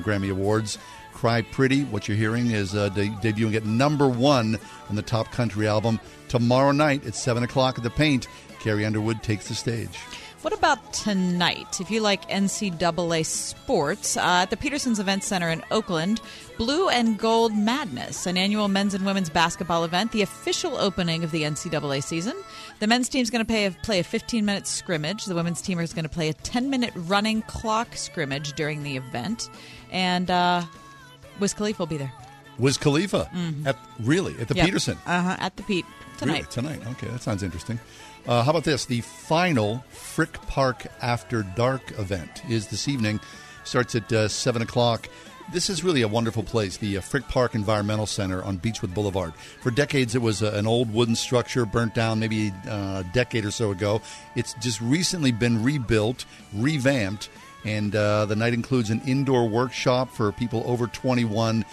Grammy 0.04 0.30
Awards. 0.30 0.78
Cry 1.14 1.42
Pretty, 1.42 1.82
what 1.82 2.06
you're 2.06 2.16
hearing, 2.16 2.52
is 2.52 2.76
uh, 2.76 2.90
de- 2.90 3.08
debuting 3.08 3.56
at 3.56 3.64
number 3.64 4.06
one 4.06 4.56
on 4.88 4.94
the 4.94 5.02
top 5.02 5.32
country 5.32 5.66
album. 5.66 5.98
Tomorrow 6.28 6.70
night 6.70 7.04
at 7.04 7.16
7 7.16 7.42
o'clock 7.42 7.76
at 7.76 7.82
the 7.82 7.90
Paint, 7.90 8.28
Carrie 8.60 8.86
Underwood 8.86 9.20
takes 9.24 9.48
the 9.48 9.54
stage. 9.54 9.98
What 10.46 10.56
about 10.56 10.92
tonight? 10.92 11.80
If 11.80 11.90
you 11.90 11.98
like 12.00 12.28
NCAA 12.30 13.26
sports, 13.26 14.16
uh, 14.16 14.20
at 14.42 14.50
the 14.50 14.56
Petersen's 14.56 15.00
Event 15.00 15.24
Center 15.24 15.48
in 15.50 15.60
Oakland, 15.72 16.20
Blue 16.56 16.88
and 16.88 17.18
Gold 17.18 17.52
Madness, 17.52 18.26
an 18.26 18.36
annual 18.36 18.68
men's 18.68 18.94
and 18.94 19.04
women's 19.04 19.28
basketball 19.28 19.82
event, 19.82 20.12
the 20.12 20.22
official 20.22 20.76
opening 20.76 21.24
of 21.24 21.32
the 21.32 21.42
NCAA 21.42 22.00
season. 22.00 22.36
The 22.78 22.86
men's 22.86 23.08
team 23.08 23.22
is 23.22 23.30
going 23.30 23.44
to 23.44 23.44
play 23.44 23.66
a, 23.66 23.72
play 23.72 23.98
a 23.98 24.04
15 24.04 24.44
minute 24.44 24.68
scrimmage. 24.68 25.24
The 25.24 25.34
women's 25.34 25.60
team 25.60 25.80
is 25.80 25.92
going 25.92 26.04
to 26.04 26.08
play 26.08 26.28
a 26.28 26.32
10 26.34 26.70
minute 26.70 26.92
running 26.94 27.42
clock 27.42 27.96
scrimmage 27.96 28.52
during 28.52 28.84
the 28.84 28.96
event. 28.96 29.50
And 29.90 30.30
uh, 30.30 30.62
Wiz 31.40 31.54
Khalifa 31.54 31.80
will 31.82 31.88
be 31.88 31.96
there. 31.96 32.12
Wiz 32.60 32.78
Khalifa, 32.78 33.28
Mhm. 33.34 33.66
at, 33.66 33.76
really, 33.98 34.36
at 34.40 34.46
the 34.46 34.54
Yep. 34.54 34.64
Peterson? 34.66 34.96
Uh 35.06 35.22
huh. 35.22 35.36
At 35.40 35.56
the 35.56 35.64
Pete 35.64 35.84
tonight. 36.18 36.56
Really? 36.56 36.78
Tonight. 36.78 36.86
Okay, 36.92 37.08
that 37.08 37.22
sounds 37.22 37.42
interesting. 37.42 37.78
Uh, 38.26 38.42
how 38.42 38.50
about 38.50 38.64
this? 38.64 38.86
The 38.86 39.02
final 39.02 39.84
Frick 39.90 40.32
Park 40.48 40.86
After 41.00 41.42
Dark 41.42 41.98
event 41.98 42.42
is 42.48 42.68
this 42.68 42.88
evening. 42.88 43.20
Starts 43.64 43.94
at 43.94 44.12
uh, 44.12 44.28
7 44.28 44.62
o'clock. 44.62 45.08
This 45.52 45.70
is 45.70 45.84
really 45.84 46.02
a 46.02 46.08
wonderful 46.08 46.42
place, 46.42 46.76
the 46.76 46.98
uh, 46.98 47.00
Frick 47.00 47.28
Park 47.28 47.54
Environmental 47.54 48.06
Center 48.06 48.42
on 48.42 48.56
Beechwood 48.56 48.92
Boulevard. 48.92 49.32
For 49.60 49.70
decades, 49.70 50.16
it 50.16 50.22
was 50.22 50.42
uh, 50.42 50.52
an 50.56 50.66
old 50.66 50.92
wooden 50.92 51.14
structure 51.14 51.64
burnt 51.64 51.94
down 51.94 52.18
maybe 52.18 52.52
uh, 52.68 53.04
a 53.04 53.10
decade 53.12 53.44
or 53.44 53.52
so 53.52 53.70
ago. 53.70 54.02
It's 54.34 54.54
just 54.54 54.80
recently 54.80 55.30
been 55.30 55.62
rebuilt, 55.62 56.24
revamped, 56.52 57.28
and 57.64 57.94
uh, 57.94 58.26
the 58.26 58.34
night 58.34 58.54
includes 58.54 58.90
an 58.90 59.02
indoor 59.06 59.48
workshop 59.48 60.10
for 60.10 60.32
people 60.32 60.64
over 60.66 60.88
21. 60.88 61.64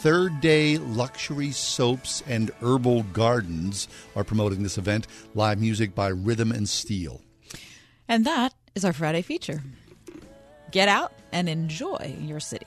Third 0.00 0.40
Day 0.42 0.76
Luxury 0.76 1.50
Soaps 1.50 2.22
and 2.28 2.50
Herbal 2.60 3.04
Gardens 3.14 3.88
are 4.14 4.24
promoting 4.24 4.62
this 4.62 4.76
event. 4.78 5.06
Live 5.34 5.58
music 5.58 5.94
by 5.94 6.08
Rhythm 6.08 6.52
and 6.52 6.68
Steel. 6.68 7.22
And 8.06 8.24
that 8.26 8.54
is 8.74 8.84
our 8.84 8.92
Friday 8.92 9.22
feature. 9.22 9.62
Get 10.70 10.88
out 10.88 11.12
and 11.32 11.48
enjoy 11.48 12.14
your 12.20 12.40
city. 12.40 12.66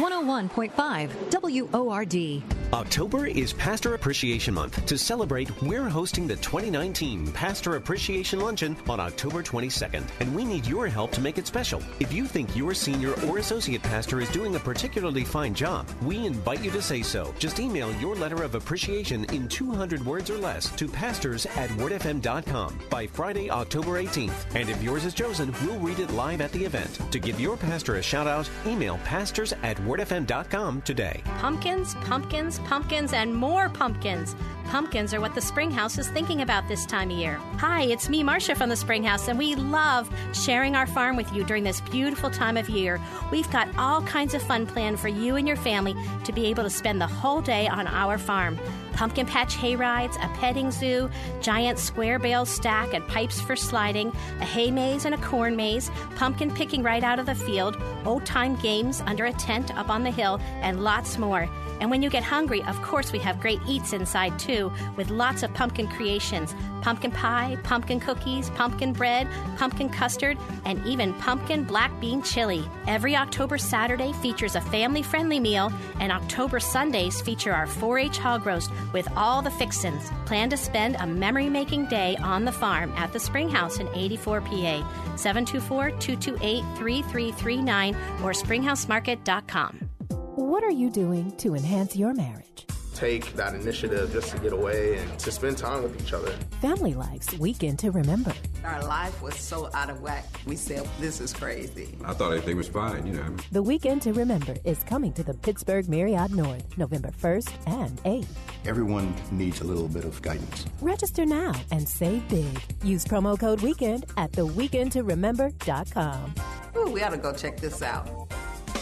One 0.00 0.12
hundred 0.12 0.28
one 0.28 0.48
point 0.48 0.72
five 0.72 1.14
WORD. 1.30 2.59
October 2.72 3.26
is 3.26 3.52
Pastor 3.52 3.94
Appreciation 3.94 4.54
Month. 4.54 4.86
To 4.86 4.96
celebrate, 4.96 5.50
we're 5.60 5.88
hosting 5.88 6.28
the 6.28 6.36
2019 6.36 7.32
Pastor 7.32 7.74
Appreciation 7.74 8.38
Luncheon 8.38 8.76
on 8.88 9.00
October 9.00 9.42
22nd, 9.42 10.04
and 10.20 10.32
we 10.32 10.44
need 10.44 10.64
your 10.66 10.86
help 10.86 11.10
to 11.12 11.20
make 11.20 11.36
it 11.36 11.48
special. 11.48 11.82
If 11.98 12.12
you 12.12 12.26
think 12.26 12.54
your 12.56 12.72
senior 12.72 13.14
or 13.26 13.38
associate 13.38 13.82
pastor 13.82 14.20
is 14.20 14.30
doing 14.30 14.54
a 14.54 14.60
particularly 14.60 15.24
fine 15.24 15.52
job, 15.52 15.88
we 16.02 16.24
invite 16.24 16.62
you 16.62 16.70
to 16.70 16.80
say 16.80 17.02
so. 17.02 17.34
Just 17.40 17.58
email 17.58 17.92
your 17.96 18.14
letter 18.14 18.44
of 18.44 18.54
appreciation 18.54 19.24
in 19.34 19.48
200 19.48 20.06
words 20.06 20.30
or 20.30 20.38
less 20.38 20.70
to 20.76 20.86
pastors 20.86 21.46
at 21.46 21.70
wordfm.com 21.70 22.78
by 22.88 23.04
Friday, 23.04 23.50
October 23.50 24.00
18th. 24.00 24.54
And 24.54 24.70
if 24.70 24.80
yours 24.80 25.04
is 25.04 25.14
chosen, 25.14 25.52
we'll 25.64 25.80
read 25.80 25.98
it 25.98 26.12
live 26.12 26.40
at 26.40 26.52
the 26.52 26.64
event. 26.64 27.00
To 27.10 27.18
give 27.18 27.40
your 27.40 27.56
pastor 27.56 27.96
a 27.96 28.02
shout 28.02 28.28
out, 28.28 28.48
email 28.64 28.98
pastors 28.98 29.52
at 29.64 29.76
wordfm.com 29.78 30.82
today. 30.82 31.20
Pumpkins, 31.38 31.96
pumpkins, 31.96 32.59
pumpkins, 32.60 33.12
and 33.12 33.34
more 33.34 33.68
pumpkins. 33.68 34.34
Pumpkins 34.66 35.12
are 35.12 35.20
what 35.20 35.34
the 35.34 35.40
Springhouse 35.40 35.98
is 35.98 36.08
thinking 36.08 36.42
about 36.42 36.68
this 36.68 36.86
time 36.86 37.10
of 37.10 37.18
year. 37.18 37.40
Hi, 37.58 37.82
it's 37.82 38.08
me, 38.08 38.22
Marcia 38.22 38.54
from 38.54 38.68
the 38.68 38.76
Springhouse, 38.76 39.26
and 39.26 39.38
we 39.38 39.56
love 39.56 40.08
sharing 40.32 40.76
our 40.76 40.86
farm 40.86 41.16
with 41.16 41.32
you 41.32 41.42
during 41.42 41.64
this 41.64 41.80
beautiful 41.80 42.30
time 42.30 42.56
of 42.56 42.68
year. 42.68 43.00
We've 43.32 43.50
got 43.50 43.68
all 43.76 44.02
kinds 44.02 44.32
of 44.32 44.42
fun 44.42 44.66
planned 44.66 45.00
for 45.00 45.08
you 45.08 45.34
and 45.34 45.48
your 45.48 45.56
family 45.56 45.96
to 46.24 46.32
be 46.32 46.46
able 46.46 46.62
to 46.62 46.70
spend 46.70 47.00
the 47.00 47.06
whole 47.08 47.40
day 47.40 47.66
on 47.66 47.88
our 47.88 48.16
farm. 48.16 48.58
Pumpkin 49.00 49.24
patch 49.24 49.54
hay 49.54 49.76
rides, 49.76 50.18
a 50.18 50.28
petting 50.40 50.70
zoo, 50.70 51.08
giant 51.40 51.78
square 51.78 52.18
bale 52.18 52.44
stack 52.44 52.92
and 52.92 53.08
pipes 53.08 53.40
for 53.40 53.56
sliding, 53.56 54.08
a 54.40 54.44
hay 54.44 54.70
maze 54.70 55.06
and 55.06 55.14
a 55.14 55.18
corn 55.22 55.56
maze, 55.56 55.90
pumpkin 56.16 56.50
picking 56.50 56.82
right 56.82 57.02
out 57.02 57.18
of 57.18 57.24
the 57.24 57.34
field, 57.34 57.78
old 58.04 58.26
time 58.26 58.56
games 58.56 59.02
under 59.06 59.24
a 59.24 59.32
tent 59.32 59.74
up 59.74 59.88
on 59.88 60.02
the 60.02 60.10
hill, 60.10 60.38
and 60.60 60.84
lots 60.84 61.16
more. 61.16 61.48
And 61.80 61.90
when 61.90 62.02
you 62.02 62.10
get 62.10 62.22
hungry, 62.22 62.62
of 62.64 62.80
course, 62.82 63.10
we 63.10 63.18
have 63.20 63.40
great 63.40 63.58
eats 63.66 63.94
inside 63.94 64.38
too, 64.38 64.70
with 64.96 65.08
lots 65.08 65.42
of 65.42 65.54
pumpkin 65.54 65.88
creations 65.88 66.54
pumpkin 66.80 67.10
pie, 67.10 67.58
pumpkin 67.62 68.00
cookies, 68.00 68.48
pumpkin 68.50 68.92
bread, 68.92 69.28
pumpkin 69.58 69.88
custard, 69.90 70.38
and 70.64 70.84
even 70.86 71.12
pumpkin 71.14 71.62
black 71.64 71.90
bean 72.00 72.22
chili. 72.22 72.64
Every 72.86 73.14
October 73.14 73.58
Saturday 73.58 74.12
features 74.14 74.56
a 74.56 74.60
family 74.60 75.02
friendly 75.02 75.38
meal, 75.40 75.70
and 75.98 76.10
October 76.10 76.58
Sundays 76.58 77.20
feature 77.20 77.52
our 77.52 77.66
4 77.66 77.98
H 77.98 78.18
hog 78.18 78.46
roast 78.46 78.70
with 78.92 79.08
all 79.16 79.42
the 79.42 79.50
fixins. 79.50 80.10
Plan 80.26 80.50
to 80.50 80.56
spend 80.56 80.96
a 80.96 81.06
memory 81.06 81.48
making 81.48 81.86
day 81.86 82.16
on 82.22 82.44
the 82.44 82.52
farm 82.52 82.92
at 82.96 83.12
the 83.12 83.20
Springhouse 83.20 83.78
in 83.78 83.88
84 83.94 84.40
PA. 84.40 85.16
724 85.16 85.90
228 85.90 86.62
3339 86.76 87.94
or 88.22 88.32
springhousemarket.com. 88.32 89.90
What 90.36 90.64
are 90.64 90.70
you 90.70 90.90
doing 90.90 91.36
to 91.38 91.54
enhance 91.54 91.96
your 91.96 92.14
marriage? 92.14 92.66
Take 93.00 93.32
that 93.32 93.54
initiative 93.54 94.12
just 94.12 94.30
to 94.30 94.38
get 94.38 94.52
away 94.52 94.98
and 94.98 95.18
to 95.18 95.32
spend 95.32 95.56
time 95.56 95.82
with 95.82 95.98
each 96.02 96.12
other. 96.12 96.30
Family 96.60 96.92
Life's 96.92 97.32
Weekend 97.38 97.78
to 97.78 97.90
Remember. 97.90 98.34
Our 98.62 98.84
life 98.84 99.22
was 99.22 99.34
so 99.36 99.70
out 99.72 99.88
of 99.88 100.02
whack. 100.02 100.26
We 100.46 100.54
said, 100.54 100.86
this 101.00 101.18
is 101.18 101.32
crazy. 101.32 101.96
I 102.04 102.12
thought 102.12 102.32
everything 102.32 102.58
was 102.58 102.68
fine, 102.68 103.06
you 103.06 103.14
know. 103.14 103.36
The 103.52 103.62
Weekend 103.62 104.02
to 104.02 104.12
Remember 104.12 104.54
is 104.64 104.82
coming 104.82 105.14
to 105.14 105.22
the 105.22 105.32
Pittsburgh 105.32 105.88
Marriott 105.88 106.32
North 106.32 106.76
November 106.76 107.10
1st 107.22 107.50
and 107.68 108.04
8th. 108.04 108.26
Everyone 108.66 109.14
needs 109.32 109.62
a 109.62 109.64
little 109.64 109.88
bit 109.88 110.04
of 110.04 110.20
guidance. 110.20 110.66
Register 110.82 111.24
now 111.24 111.54
and 111.72 111.88
save 111.88 112.28
big. 112.28 112.62
Use 112.84 113.06
promo 113.06 113.40
code 113.40 113.60
WEEKEND 113.60 114.04
at 114.18 114.30
theweekendtoremember.com. 114.32 116.34
Ooh, 116.76 116.90
we 116.90 117.02
ought 117.02 117.10
to 117.10 117.16
go 117.16 117.32
check 117.32 117.58
this 117.58 117.80
out. 117.80 118.30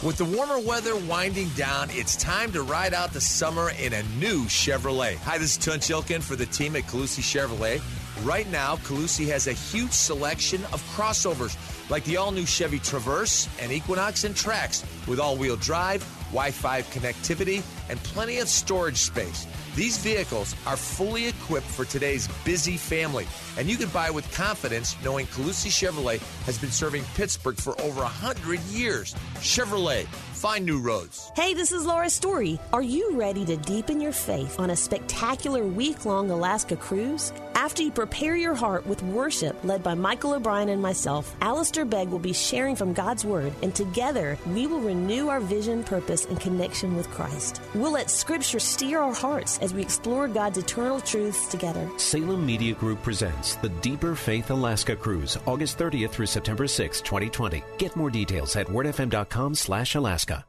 With 0.00 0.16
the 0.16 0.24
warmer 0.24 0.60
weather 0.60 0.94
winding 0.94 1.48
down, 1.50 1.88
it's 1.90 2.14
time 2.14 2.52
to 2.52 2.62
ride 2.62 2.94
out 2.94 3.12
the 3.12 3.20
summer 3.20 3.70
in 3.70 3.92
a 3.92 4.02
new 4.20 4.44
Chevrolet. 4.44 5.16
Hi, 5.16 5.38
this 5.38 5.58
is 5.58 5.64
Tunch 5.64 5.88
Ilkin 5.88 6.22
for 6.22 6.36
the 6.36 6.46
team 6.46 6.76
at 6.76 6.84
Colussy 6.84 7.20
Chevrolet. 7.20 7.82
Right 8.24 8.48
now, 8.48 8.76
Colussy 8.76 9.26
has 9.26 9.48
a 9.48 9.52
huge 9.52 9.90
selection 9.90 10.62
of 10.72 10.80
crossovers 10.94 11.56
like 11.90 12.04
the 12.04 12.16
all 12.16 12.30
new 12.30 12.46
Chevy 12.46 12.78
Traverse 12.78 13.48
and 13.60 13.72
Equinox 13.72 14.22
and 14.22 14.36
Trax 14.36 14.84
with 15.08 15.18
all 15.18 15.36
wheel 15.36 15.56
drive, 15.56 16.06
Wi 16.30 16.52
Fi 16.52 16.82
connectivity, 16.82 17.64
and 17.90 17.98
plenty 18.04 18.38
of 18.38 18.48
storage 18.48 18.98
space. 18.98 19.48
These 19.78 19.98
vehicles 19.98 20.56
are 20.66 20.76
fully 20.76 21.28
equipped 21.28 21.68
for 21.68 21.84
today's 21.84 22.26
busy 22.44 22.76
family, 22.76 23.28
and 23.56 23.70
you 23.70 23.76
can 23.76 23.88
buy 23.90 24.10
with 24.10 24.28
confidence 24.34 24.96
knowing 25.04 25.26
Colussy 25.26 25.70
Chevrolet 25.70 26.18
has 26.46 26.58
been 26.58 26.72
serving 26.72 27.04
Pittsburgh 27.14 27.56
for 27.56 27.80
over 27.80 28.00
100 28.00 28.58
years. 28.62 29.14
Chevrolet, 29.36 30.06
find 30.34 30.66
new 30.66 30.80
roads. 30.80 31.30
Hey, 31.36 31.54
this 31.54 31.70
is 31.70 31.86
Laura 31.86 32.10
Story. 32.10 32.58
Are 32.72 32.82
you 32.82 33.12
ready 33.12 33.44
to 33.44 33.56
deepen 33.56 34.00
your 34.00 34.10
faith 34.10 34.58
on 34.58 34.70
a 34.70 34.76
spectacular 34.76 35.62
week 35.62 36.04
long 36.04 36.32
Alaska 36.32 36.74
cruise? 36.74 37.32
After 37.68 37.82
you 37.82 37.90
prepare 37.90 38.34
your 38.34 38.54
heart 38.54 38.86
with 38.86 39.02
worship 39.02 39.62
led 39.62 39.82
by 39.82 39.92
Michael 39.92 40.32
O'Brien 40.32 40.70
and 40.70 40.80
myself, 40.80 41.36
Alistair 41.42 41.84
Begg 41.84 42.08
will 42.08 42.18
be 42.18 42.32
sharing 42.32 42.74
from 42.74 42.94
God's 42.94 43.26
Word, 43.26 43.52
and 43.62 43.74
together 43.74 44.38
we 44.46 44.66
will 44.66 44.80
renew 44.80 45.28
our 45.28 45.38
vision, 45.38 45.84
purpose, 45.84 46.24
and 46.24 46.40
connection 46.40 46.96
with 46.96 47.10
Christ. 47.10 47.60
We'll 47.74 47.92
let 47.92 48.08
Scripture 48.08 48.58
steer 48.58 49.00
our 49.00 49.12
hearts 49.12 49.58
as 49.58 49.74
we 49.74 49.82
explore 49.82 50.28
God's 50.28 50.56
eternal 50.56 50.98
truths 51.02 51.46
together. 51.48 51.86
Salem 51.98 52.46
Media 52.46 52.72
Group 52.72 53.02
presents 53.02 53.56
the 53.56 53.68
Deeper 53.68 54.14
Faith 54.14 54.50
Alaska 54.50 54.96
Cruise, 54.96 55.36
August 55.44 55.76
30th 55.76 56.08
through 56.08 56.24
September 56.24 56.66
6, 56.66 57.02
2020. 57.02 57.62
Get 57.76 57.94
more 57.96 58.08
details 58.08 58.56
at 58.56 58.66
wordfm.com 58.68 59.54
slash 59.54 59.94
Alaska. 59.94 60.47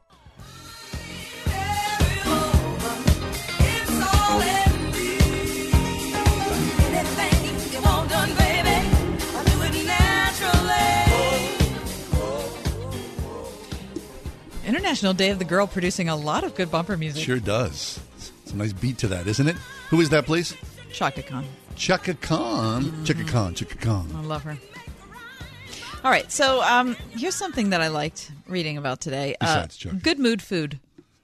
International 14.90 15.14
Day 15.14 15.30
of 15.30 15.38
the 15.38 15.44
Girl 15.44 15.68
producing 15.68 16.08
a 16.08 16.16
lot 16.16 16.42
of 16.42 16.56
good 16.56 16.68
bumper 16.68 16.96
music. 16.96 17.22
Sure 17.22 17.38
does. 17.38 18.00
It's 18.16 18.50
a 18.50 18.56
nice 18.56 18.72
beat 18.72 18.98
to 18.98 19.06
that, 19.06 19.28
isn't 19.28 19.46
it? 19.46 19.54
Who 19.90 20.00
is 20.00 20.08
that, 20.08 20.26
please? 20.26 20.56
Chaka 20.92 21.22
Khan. 21.22 21.44
Chaka 21.76 22.14
Khan. 22.14 23.04
Chaka 23.04 23.22
Khan. 23.22 23.54
Chaka 23.54 23.76
Khan. 23.76 24.10
I 24.16 24.22
love 24.22 24.42
her. 24.42 24.58
All 26.02 26.10
right, 26.10 26.32
so 26.32 26.60
um, 26.64 26.96
here's 27.10 27.36
something 27.36 27.70
that 27.70 27.80
I 27.80 27.86
liked 27.86 28.32
reading 28.48 28.76
about 28.78 29.00
today. 29.00 29.36
Besides 29.40 29.86
uh, 29.86 29.92
good 30.02 30.18
mood 30.18 30.42
food. 30.42 30.80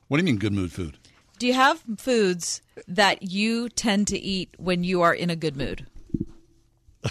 What 0.06 0.18
do 0.18 0.20
you 0.20 0.26
mean, 0.26 0.38
good 0.38 0.52
mood 0.52 0.70
food? 0.70 0.96
Do 1.40 1.48
you 1.48 1.54
have 1.54 1.82
foods 1.98 2.62
that 2.86 3.24
you 3.24 3.68
tend 3.68 4.06
to 4.06 4.16
eat 4.16 4.54
when 4.58 4.84
you 4.84 5.02
are 5.02 5.12
in 5.12 5.28
a 5.28 5.34
good 5.34 5.56
mood? 5.56 5.86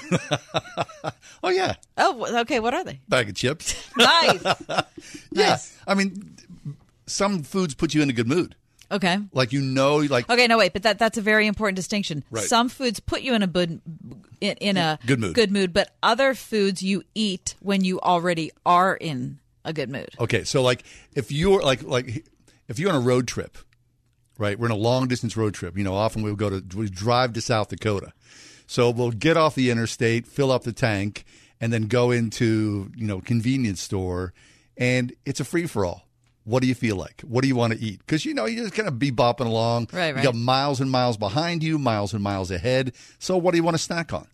Oh, 1.43 1.49
yeah. 1.49 1.75
Oh, 1.97 2.39
okay. 2.41 2.59
What 2.59 2.73
are 2.73 2.83
they? 2.83 2.99
Bag 3.07 3.29
of 3.29 3.35
chips. 3.35 3.75
Nice. 3.97 4.43
yeah. 5.31 5.57
I 5.87 5.93
mean, 5.93 6.35
some 7.05 7.43
foods 7.43 7.75
put 7.75 7.93
you 7.93 8.01
in 8.01 8.09
a 8.09 8.13
good 8.13 8.27
mood. 8.27 8.55
Okay. 8.91 9.17
Like, 9.31 9.53
you 9.53 9.61
know, 9.61 9.97
like, 9.97 10.29
Okay, 10.29 10.47
no 10.47 10.57
wait, 10.57 10.73
but 10.73 10.83
that 10.83 10.97
that's 10.99 11.17
a 11.17 11.21
very 11.21 11.45
important 11.47 11.75
distinction. 11.75 12.23
Right. 12.31 12.43
Some 12.43 12.69
foods 12.69 12.99
put 12.99 13.21
you 13.21 13.33
in 13.35 13.43
a 13.43 13.47
good 13.47 13.79
in, 14.41 14.57
in 14.57 14.77
a 14.77 14.97
Good 15.05 15.19
mood. 15.19 15.35
good 15.35 15.51
mood, 15.51 15.71
but 15.73 15.95
other 16.03 16.33
foods 16.33 16.81
you 16.81 17.03
eat 17.13 17.55
when 17.61 17.83
you 17.83 17.99
already 18.01 18.51
are 18.65 18.95
in 18.95 19.39
a 19.63 19.71
good 19.73 19.89
mood. 19.89 20.09
Okay, 20.19 20.43
so 20.43 20.61
like 20.61 20.83
if 21.13 21.31
you're 21.31 21.61
like 21.61 21.83
like 21.83 22.25
if 22.67 22.79
you're 22.79 22.89
on 22.91 22.95
a 22.95 23.05
road 23.05 23.27
trip, 23.27 23.57
right? 24.37 24.57
We're 24.57 24.67
in 24.67 24.71
a 24.71 24.75
long 24.75 25.07
distance 25.07 25.35
road 25.37 25.53
trip. 25.53 25.77
You 25.77 25.83
know, 25.83 25.95
often 25.95 26.21
we'll 26.23 26.35
go 26.35 26.49
to 26.59 26.77
we 26.77 26.89
drive 26.89 27.33
to 27.33 27.41
South 27.41 27.69
Dakota. 27.69 28.13
So 28.67 28.89
we'll 28.89 29.11
get 29.11 29.37
off 29.37 29.55
the 29.55 29.69
interstate, 29.69 30.27
fill 30.27 30.51
up 30.51 30.63
the 30.63 30.73
tank, 30.73 31.25
and 31.61 31.71
then 31.71 31.87
go 31.87 32.11
into, 32.11 32.91
you 32.95 33.07
know, 33.07 33.21
convenience 33.21 33.81
store 33.81 34.33
and 34.77 35.13
it's 35.25 35.39
a 35.39 35.45
free 35.45 35.67
for 35.67 35.85
all. 35.85 36.07
What 36.43 36.61
do 36.61 36.67
you 36.67 36.75
feel 36.75 36.95
like? 36.95 37.21
What 37.21 37.41
do 37.41 37.47
you 37.47 37.55
want 37.55 37.73
to 37.73 37.79
eat? 37.79 37.99
Because 37.99 38.23
you 38.23 38.33
know 38.33 38.45
you're 38.45 38.65
just 38.65 38.75
kind 38.75 38.87
of 38.87 38.99
be 38.99 39.11
bopping 39.11 39.47
along. 39.47 39.87
Right, 39.91 40.13
right. 40.13 40.17
You 40.17 40.23
got 40.23 40.35
miles 40.35 40.79
and 40.79 40.91
miles 40.91 41.17
behind 41.17 41.63
you, 41.63 41.79
miles 41.79 42.13
and 42.13 42.21
miles 42.21 42.51
ahead. 42.51 42.93
So 43.17 43.35
what 43.37 43.51
do 43.51 43.57
you 43.57 43.63
want 43.63 43.75
to 43.75 43.81
snack 43.81 44.13
on? 44.13 44.27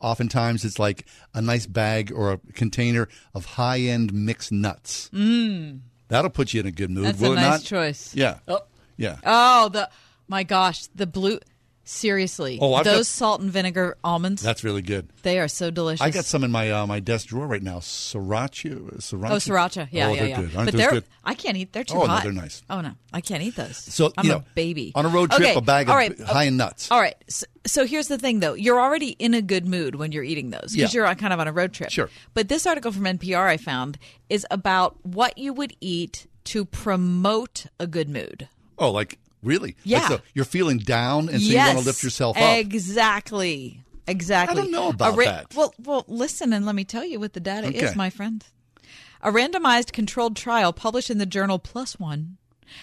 Oftentimes 0.00 0.64
it's 0.64 0.78
like 0.78 1.06
a 1.34 1.42
nice 1.42 1.66
bag 1.66 2.12
or 2.12 2.32
a 2.32 2.38
container 2.54 3.08
of 3.34 3.44
high 3.44 3.80
end 3.80 4.12
mixed 4.12 4.52
nuts. 4.52 5.10
Mm. 5.12 5.80
That'll 6.08 6.30
put 6.30 6.54
you 6.54 6.60
in 6.60 6.66
a 6.66 6.72
good 6.72 6.90
mood. 6.90 7.04
That's 7.04 7.20
will 7.20 7.30
a 7.30 7.32
it 7.32 7.36
nice 7.36 7.50
not? 7.50 7.62
choice. 7.62 8.14
Yeah. 8.14 8.38
Oh. 8.48 8.60
Yeah. 8.96 9.18
Oh, 9.24 9.68
the 9.68 9.90
my 10.28 10.44
gosh, 10.44 10.86
the 10.94 11.06
blue 11.06 11.40
seriously. 11.84 12.58
Oh, 12.60 12.74
I've 12.74 12.84
those 12.84 12.98
got- 12.98 13.06
salt 13.06 13.40
and 13.40 13.50
vinegar 13.50 13.96
almonds, 14.04 14.42
That's 14.42 14.64
really 14.64 14.82
good. 14.82 15.08
they 15.22 15.38
are 15.38 15.48
so 15.48 15.70
delicious. 15.70 16.00
I 16.00 16.10
got 16.10 16.24
some 16.24 16.44
in 16.44 16.50
my 16.50 16.70
uh, 16.70 16.86
my 16.86 17.00
desk 17.00 17.28
drawer 17.28 17.46
right 17.46 17.62
now. 17.62 17.78
Sriracha. 17.78 18.96
Sriracha. 18.98 19.30
Oh, 19.30 19.36
sriracha. 19.36 19.88
Yeah, 19.90 20.08
oh, 20.08 20.12
yeah, 20.12 20.18
they're 20.20 20.28
yeah. 20.28 20.36
good. 20.42 20.56
Aren't 20.56 20.70
but 20.70 20.76
they're 20.78 20.90
good? 20.90 21.04
I 21.24 21.34
can't 21.34 21.56
eat. 21.56 21.72
They're 21.72 21.84
too 21.84 21.94
Oh, 21.96 22.00
no, 22.02 22.06
hot. 22.06 22.22
they're 22.22 22.32
nice. 22.32 22.62
Oh 22.70 22.80
no, 22.80 22.92
I 23.12 23.20
can't 23.20 23.42
eat 23.42 23.56
those. 23.56 23.76
So, 23.76 24.12
I'm 24.16 24.26
you 24.26 24.32
a 24.32 24.34
know, 24.36 24.44
baby 24.54 24.92
on 24.94 25.06
a 25.06 25.08
road 25.08 25.30
trip, 25.30 25.42
Okay, 25.50 25.54
a 25.58 25.60
bag 25.60 25.88
of 25.88 25.94
right, 25.94 26.18
high 26.20 26.44
in 26.44 26.56
nuts. 26.56 26.90
All 26.90 27.00
right. 27.00 27.14
So, 27.28 27.46
so 27.66 27.86
here's 27.86 28.08
the 28.08 28.18
thing, 28.18 28.40
though. 28.40 28.54
You're 28.54 28.80
already 28.80 29.10
in 29.10 29.34
a 29.34 29.42
good 29.42 29.66
mood 29.66 29.94
when 29.94 30.12
you're 30.12 30.24
eating 30.24 30.50
those 30.50 30.72
because 30.72 30.94
Yeah. 30.94 31.06
you're 31.06 31.14
kind 31.14 31.32
of 31.32 31.40
on 31.40 31.48
a 31.48 31.52
road 31.52 31.72
trip. 31.72 31.90
Sure. 31.90 32.08
But 32.34 32.48
this 32.48 32.66
article 32.66 32.90
from 32.92 33.04
NPR 33.04 33.46
I 33.46 33.56
found 33.56 33.98
is 34.28 34.46
about 34.50 34.96
what 35.04 35.38
you 35.38 35.52
would 35.52 35.74
eat 35.80 36.26
to 36.44 36.64
promote 36.64 37.66
a 37.78 37.86
good 37.86 38.08
mood. 38.08 38.48
Oh, 38.78 38.90
like 38.90 39.18
really? 39.42 39.76
Yeah. 39.84 39.98
Like, 40.00 40.08
so 40.08 40.20
you're 40.34 40.44
feeling 40.44 40.78
down, 40.78 41.28
and 41.28 41.40
so 41.40 41.48
yes, 41.48 41.68
you 41.68 41.74
want 41.74 41.78
to 41.80 41.84
lift 41.84 42.02
yourself 42.02 42.36
up. 42.36 42.58
Exactly. 42.58 43.82
Exactly. 44.06 44.58
I 44.58 44.62
don't 44.62 44.72
know 44.72 44.88
about 44.88 45.16
ra- 45.16 45.24
that. 45.24 45.54
Well, 45.54 45.74
well, 45.78 46.04
listen 46.08 46.52
and 46.52 46.66
let 46.66 46.74
me 46.74 46.84
tell 46.84 47.04
you 47.04 47.20
what 47.20 47.34
the 47.34 47.40
data 47.40 47.68
is, 47.72 47.94
my 47.94 48.10
friend. 48.10 48.44
A 49.22 49.30
randomized 49.30 49.92
controlled 49.92 50.34
trial 50.36 50.72
published 50.72 51.08
in 51.10 51.18
the 51.18 51.26
journal 51.26 51.60
PLOS 51.60 52.00
One 52.00 52.38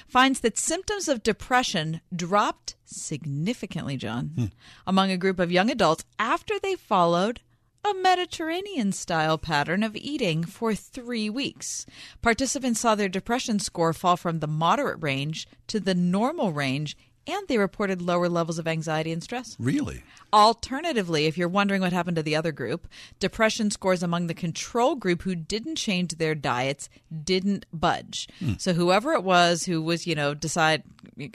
finds 0.07 0.39
that 0.41 0.57
symptoms 0.57 1.07
of 1.09 1.21
depression 1.23 1.99
dropped 2.15 2.75
significantly, 2.85 3.97
John, 3.97 4.31
Hmm. 4.35 4.45
among 4.87 5.11
a 5.11 5.17
group 5.17 5.39
of 5.39 5.51
young 5.51 5.69
adults 5.69 6.05
after 6.17 6.57
they 6.59 6.75
followed 6.75 7.41
a 7.85 7.93
Mediterranean 7.93 8.91
style 8.91 9.37
pattern 9.37 9.83
of 9.83 9.95
eating 9.95 10.43
for 10.43 10.75
three 10.75 11.29
weeks. 11.29 11.85
Participants 12.21 12.81
saw 12.81 12.95
their 12.95 13.09
depression 13.09 13.59
score 13.59 13.93
fall 13.93 14.17
from 14.17 14.39
the 14.39 14.47
moderate 14.47 15.01
range 15.01 15.47
to 15.67 15.79
the 15.79 15.95
normal 15.95 16.51
range, 16.51 16.97
and 17.29 17.47
they 17.47 17.57
reported 17.57 18.01
lower 18.01 18.27
levels 18.27 18.57
of 18.59 18.67
anxiety 18.67 19.11
and 19.11 19.23
stress. 19.23 19.55
Really? 19.59 20.03
Alternatively, 20.33 21.25
if 21.25 21.37
you're 21.37 21.47
wondering 21.47 21.81
what 21.81 21.93
happened 21.93 22.15
to 22.17 22.23
the 22.23 22.35
other 22.35 22.51
group, 22.51 22.87
depression 23.19 23.69
scores 23.71 24.01
among 24.01 24.27
the 24.27 24.33
control 24.33 24.95
group 24.95 25.21
who 25.21 25.35
didn't 25.35 25.75
change 25.75 26.15
their 26.15 26.35
diets 26.35 26.89
didn't 27.23 27.65
budge. 27.73 28.27
Hmm. 28.39 28.53
So 28.57 28.73
whoever 28.73 29.13
it 29.13 29.23
was 29.23 29.65
who 29.65 29.81
was, 29.81 30.07
you 30.07 30.15
know, 30.15 30.33
decide 30.33 30.83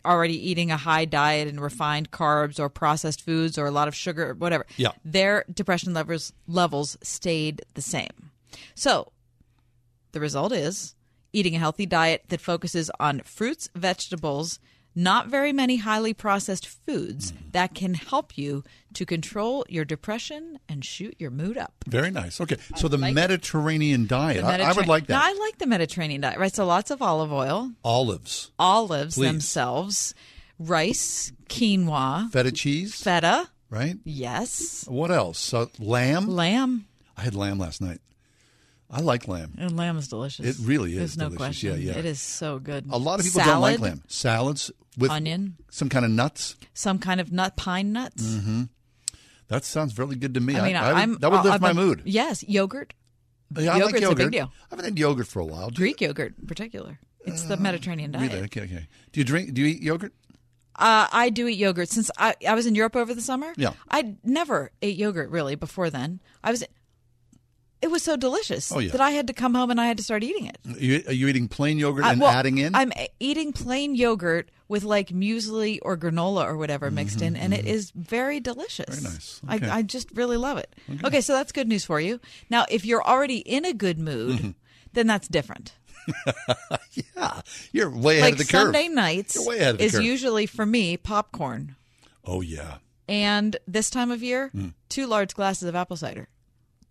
already 0.05 0.51
eating 0.51 0.70
a 0.70 0.76
high 0.76 1.05
diet 1.05 1.49
and 1.49 1.61
refined 1.61 2.11
carbs 2.11 2.59
or 2.59 2.68
processed 2.68 3.22
foods 3.22 3.57
or 3.59 3.66
a 3.66 3.70
lot 3.70 3.88
of 3.88 3.95
sugar 3.95 4.30
or 4.30 4.34
whatever, 4.34 4.66
Yeah. 4.76 4.92
their 5.05 5.45
depression 5.53 5.92
levels 5.95 6.32
levels 6.47 6.97
stayed 7.03 7.62
the 7.74 7.82
same. 7.82 8.30
So 8.74 9.12
the 10.12 10.20
result 10.20 10.53
is 10.53 10.95
eating 11.32 11.57
a 11.57 11.59
healthy 11.59 11.86
diet 11.86 12.22
that 12.28 12.40
focuses 12.40 12.90
on 13.01 13.20
fruits, 13.24 13.68
vegetables, 13.74 14.61
not 14.95 15.26
very 15.28 15.53
many 15.53 15.76
highly 15.78 16.14
processed 16.14 16.66
foods 16.66 17.32
that 17.53 17.74
can 17.74 17.95
help 17.95 18.38
you 18.38 18.62
to 18.95 19.05
control 19.05 19.64
your 19.68 19.84
depression 19.84 20.59
and 20.68 20.84
shoot 20.84 21.14
your 21.18 21.30
mood 21.30 21.59
up. 21.59 21.72
Very 21.88 22.11
nice. 22.11 22.40
Okay, 22.40 22.57
so 22.76 22.86
the 22.88 22.97
like 22.97 23.11
it. 23.11 23.14
Mediterranean 23.14 24.07
diet. 24.07 24.42
The 24.42 24.47
I, 24.62 24.70
I 24.70 24.72
would 24.72 24.86
like 24.86 25.07
that. 25.09 25.14
Now, 25.14 25.22
I 25.24 25.32
like 25.32 25.59
the 25.59 25.66
Mediterranean 25.66 26.20
diet, 26.20 26.38
right? 26.38 26.55
So 26.55 26.64
lots 26.64 26.90
of 26.90 27.03
olive 27.03 27.32
oil, 27.32 27.72
Olives, 27.84 28.51
olives 28.59 29.16
Please. 29.16 29.26
themselves, 29.26 30.14
rice, 30.59 31.32
quinoa, 31.49 32.30
feta 32.30 32.53
cheese, 32.53 32.95
feta. 32.95 33.49
right? 33.70 33.97
Yes. 34.05 34.84
What 34.88 35.11
else? 35.11 35.53
Uh, 35.53 35.66
lamb. 35.78 36.28
Lamb. 36.28 36.86
I 37.16 37.22
had 37.22 37.34
lamb 37.34 37.59
last 37.59 37.80
night. 37.80 38.01
I 38.91 39.01
like 39.01 39.26
lamb. 39.26 39.55
And 39.59 39.76
lamb 39.76 39.97
is 39.99 40.09
delicious. 40.09 40.47
It 40.61 40.66
really 40.66 40.93
is 40.93 40.99
There's 40.99 41.16
no 41.18 41.24
delicious. 41.24 41.39
question. 41.39 41.80
Yeah, 41.82 41.93
yeah. 41.93 41.99
It 41.99 42.05
is 42.05 42.20
so 42.20 42.59
good. 42.59 42.85
A 42.91 42.99
lot 42.99 43.18
of 43.18 43.26
people 43.26 43.41
Salad, 43.41 43.53
don't 43.55 43.61
like 43.62 43.80
lamb. 43.80 44.03
Salads 44.07 44.70
with 44.99 45.11
Onion. 45.11 45.57
some 45.70 45.89
kind 45.89 46.05
of 46.05 46.11
nuts. 46.11 46.57
Some 46.74 46.99
kind 46.99 47.20
of 47.20 47.32
nut, 47.32 47.57
pine 47.57 47.93
nuts. 47.93 48.22
Mm-hmm. 48.22 48.62
That 49.49 49.64
sounds 49.64 49.99
really 49.99 50.16
good 50.16 50.35
to 50.35 50.41
me. 50.41 50.57
I 50.57 50.66
mean, 50.66 50.76
I, 50.76 50.85
I 50.85 50.93
would- 50.93 50.99
I'm 51.03 51.18
that 51.18 51.30
would 51.30 51.43
lift 51.43 51.55
I've 51.55 51.61
my 51.61 51.68
been- 51.72 51.76
mood. 51.76 52.03
Yes, 52.05 52.45
yogurt. 52.47 52.95
Yeah, 53.57 53.74
I 53.74 53.78
like 53.78 53.95
Yogurt's 53.95 54.12
a 54.12 54.14
big 54.16 54.32
deal. 54.32 54.51
I 54.62 54.66
haven't 54.70 54.85
had 54.87 54.99
yogurt 54.99 55.26
for 55.28 55.39
a 55.41 55.45
while. 55.45 55.70
Do 55.70 55.76
Greek 55.76 56.01
yogurt, 56.01 56.35
in 56.41 56.47
particular. 56.47 56.99
It's 57.24 57.43
the 57.43 57.57
Mediterranean 57.57 58.11
diet. 58.11 58.32
really? 58.32 58.45
Okay, 58.47 58.62
okay. 58.62 58.89
Do 59.12 59.20
you 59.20 59.24
drink? 59.24 59.55
Do 59.55 59.61
you 59.62 59.68
eat 59.68 59.82
yogurt? 59.82 60.12
Uh, 60.76 61.07
I 61.12 61.30
do 61.30 61.47
eat 61.47 61.57
yogurt 61.59 61.89
since 61.89 62.11
I, 62.18 62.35
I 62.49 62.55
was 62.55 62.66
in 62.66 62.74
Europe 62.74 62.97
over 62.97 63.14
the 63.14 63.20
summer. 63.20 63.53
Yeah. 63.57 63.74
I 63.91 64.16
never 64.24 64.72
ate 64.82 64.97
yogurt 64.97 65.30
really 65.30 65.55
before 65.55 65.89
then. 65.89 66.20
I 66.43 66.51
was. 66.51 66.64
It 67.85 67.91
was 67.91 68.03
so 68.03 68.16
delicious 68.16 68.72
Oh, 68.72 68.78
yeah. 68.78 68.93
that 68.93 69.01
I 69.03 69.11
had 69.11 69.26
to 69.26 69.35
come 69.35 69.55
home 69.55 69.70
and 69.70 69.78
I 69.78 69.87
had 69.87 69.99
to 69.99 70.03
start 70.03 70.22
eating 70.24 70.47
it. 70.47 70.57
Are 70.66 70.78
you, 70.82 71.03
are 71.07 71.12
you 71.12 71.28
eating 71.28 71.49
plain 71.49 71.78
yogurt 71.78 72.05
and 72.07 72.18
well, 72.20 72.30
adding 72.30 72.57
in? 72.59 72.74
I'm 72.74 72.93
eating 73.20 73.53
plain 73.53 73.95
yogurt 73.95 74.51
with 74.68 74.85
like 74.85 75.09
muesli 75.11 75.78
or 75.82 75.97
granola 75.99 76.45
or 76.47 76.57
whatever 76.57 76.91
mixed 76.91 77.20
in, 77.20 77.37
and 77.37 77.53
it 77.53 77.66
is 77.66 77.91
very 77.95 78.41
delicious. 78.41 78.87
Mm-hmm, 79.01 79.05
Very 79.05 79.12
nice. 79.14 79.41
Okay. 79.64 79.68
I, 79.70 79.76
I 79.78 79.82
just 79.82 80.09
really 80.16 80.39
love 80.39 80.57
it. 80.57 80.74
Okay. 81.05 81.20
so 81.20 81.35
that's 81.35 81.53
good 81.53 81.68
news 81.68 81.85
for 81.85 82.01
you. 82.01 82.20
Now, 82.49 82.64
if 82.70 82.87
you're 82.87 83.05
already 83.05 83.39
in 83.39 83.64
a 83.66 83.74
good 83.74 83.99
mood, 83.99 84.39
Mm-hmm. 84.39 84.51
then 84.95 85.07
that's 85.07 85.28
different. 85.28 85.74
yeah, 87.16 87.41
you're 87.72 87.91
way 87.91 88.18
ahead 88.18 88.24
like 88.24 88.32
of 88.35 88.39
the 88.39 88.45
curve. 88.45 88.62
Sunday 88.62 88.89
nights 88.89 89.35
You're 89.37 89.47
way 89.49 89.59
ahead 89.59 89.70
of 89.74 89.78
the 89.78 89.85
is 89.85 89.93
curve. 89.93 90.03
usually 90.05 90.47
for 90.47 90.66
me 90.66 90.97
popcorn, 90.97 91.76
Oh 92.24 92.41
yeah, 92.41 92.78
and 93.09 93.57
this 93.68 93.91
time 93.91 94.11
of 94.11 94.22
year, 94.22 94.51
Mm. 94.55 94.72
two 94.89 95.07
large 95.07 95.35
glasses 95.35 95.68
of 95.68 95.74
apple 95.74 95.97
cider. 95.97 96.28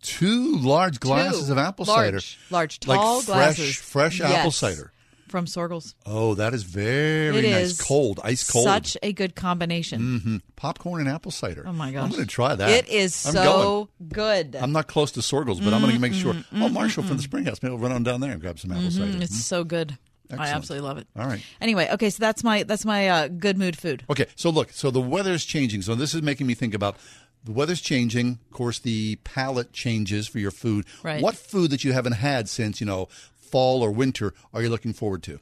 Two 0.04 0.56
large 0.58 1.00
glasses 1.00 1.46
Two 1.46 1.52
of 1.52 1.58
apple 1.58 1.86
large, 1.86 2.06
cider, 2.06 2.20
large, 2.50 2.86
like 2.86 3.00
tall 3.00 3.22
fresh, 3.22 3.56
glasses. 3.56 3.76
fresh 3.76 4.20
apple 4.20 4.30
Yes. 4.30 4.56
cider. 4.56 4.90
from 5.28 5.46
Soergel's. 5.46 5.96
Oh, 6.06 6.34
that 6.34 6.54
is 6.54 6.62
very 6.62 7.38
It 7.38 7.50
nice. 7.50 7.70
is 7.70 7.80
cold, 7.80 8.20
ice 8.22 8.48
cold. 8.48 8.64
Such 8.66 8.96
a 9.02 9.12
good 9.12 9.34
combination. 9.34 10.20
hmm 10.20 10.36
Popcorn 10.54 11.00
and 11.00 11.08
apple 11.10 11.32
cider. 11.32 11.64
Oh 11.66 11.72
my 11.72 11.90
gosh, 11.90 12.04
I'm 12.04 12.10
going 12.10 12.22
to 12.22 12.26
try 12.28 12.54
that. 12.54 12.68
It 12.68 12.88
is 12.88 13.26
I'm 13.26 13.32
so 13.32 13.42
going. 13.42 14.10
good. 14.12 14.54
I'm 14.56 14.70
not 14.70 14.86
close 14.86 15.10
to 15.12 15.20
Soergel's, 15.20 15.60
but 15.60 15.74
I'm 15.74 15.80
going 15.80 15.94
to 15.94 16.00
make 16.00 16.14
sure. 16.14 16.34
Mm, 16.34 16.44
Oh, 16.60 16.68
Marshall 16.68 17.02
from 17.02 17.16
the 17.16 17.22
Springhouse. 17.24 17.60
Maybe 17.62 17.72
we'll 17.74 17.82
run 17.82 17.90
on 17.90 18.04
down 18.04 18.20
there 18.20 18.30
and 18.30 18.40
grab 18.40 18.60
some 18.60 18.70
apple 18.70 18.84
Mhm, 18.90 18.92
cider. 18.92 19.22
It's 19.24 19.44
so 19.44 19.64
good. 19.64 19.98
I 20.30 20.48
absolutely 20.48 20.86
love 20.86 20.98
it. 20.98 21.06
All 21.16 21.26
right. 21.26 21.42
Anyway, 21.60 21.88
okay, 21.92 22.10
so 22.10 22.18
that's 22.20 22.42
my 22.44 22.62
that's 22.62 22.84
my 22.84 23.08
uh, 23.08 23.28
good 23.28 23.58
mood 23.58 23.76
food. 23.76 24.04
Okay, 24.10 24.26
so 24.36 24.50
look, 24.50 24.70
so 24.72 24.90
the 24.90 25.00
weather 25.00 25.32
is 25.32 25.44
changing. 25.44 25.82
So 25.82 25.94
this 25.94 26.14
is 26.14 26.22
making 26.22 26.46
me 26.46 26.54
think 26.54 26.74
about 26.74 26.96
the 27.44 27.52
weather's 27.52 27.80
changing. 27.80 28.38
Of 28.46 28.50
course, 28.56 28.78
the 28.78 29.16
palate 29.16 29.72
changes 29.72 30.26
for 30.26 30.38
your 30.38 30.50
food. 30.50 30.86
Right. 31.02 31.22
What 31.22 31.36
food 31.36 31.70
that 31.70 31.84
you 31.84 31.92
haven't 31.92 32.14
had 32.14 32.48
since 32.48 32.80
you 32.80 32.86
know 32.86 33.08
fall 33.36 33.82
or 33.82 33.90
winter 33.90 34.32
are 34.52 34.62
you 34.62 34.68
looking 34.70 34.92
forward 34.92 35.22
to? 35.24 35.40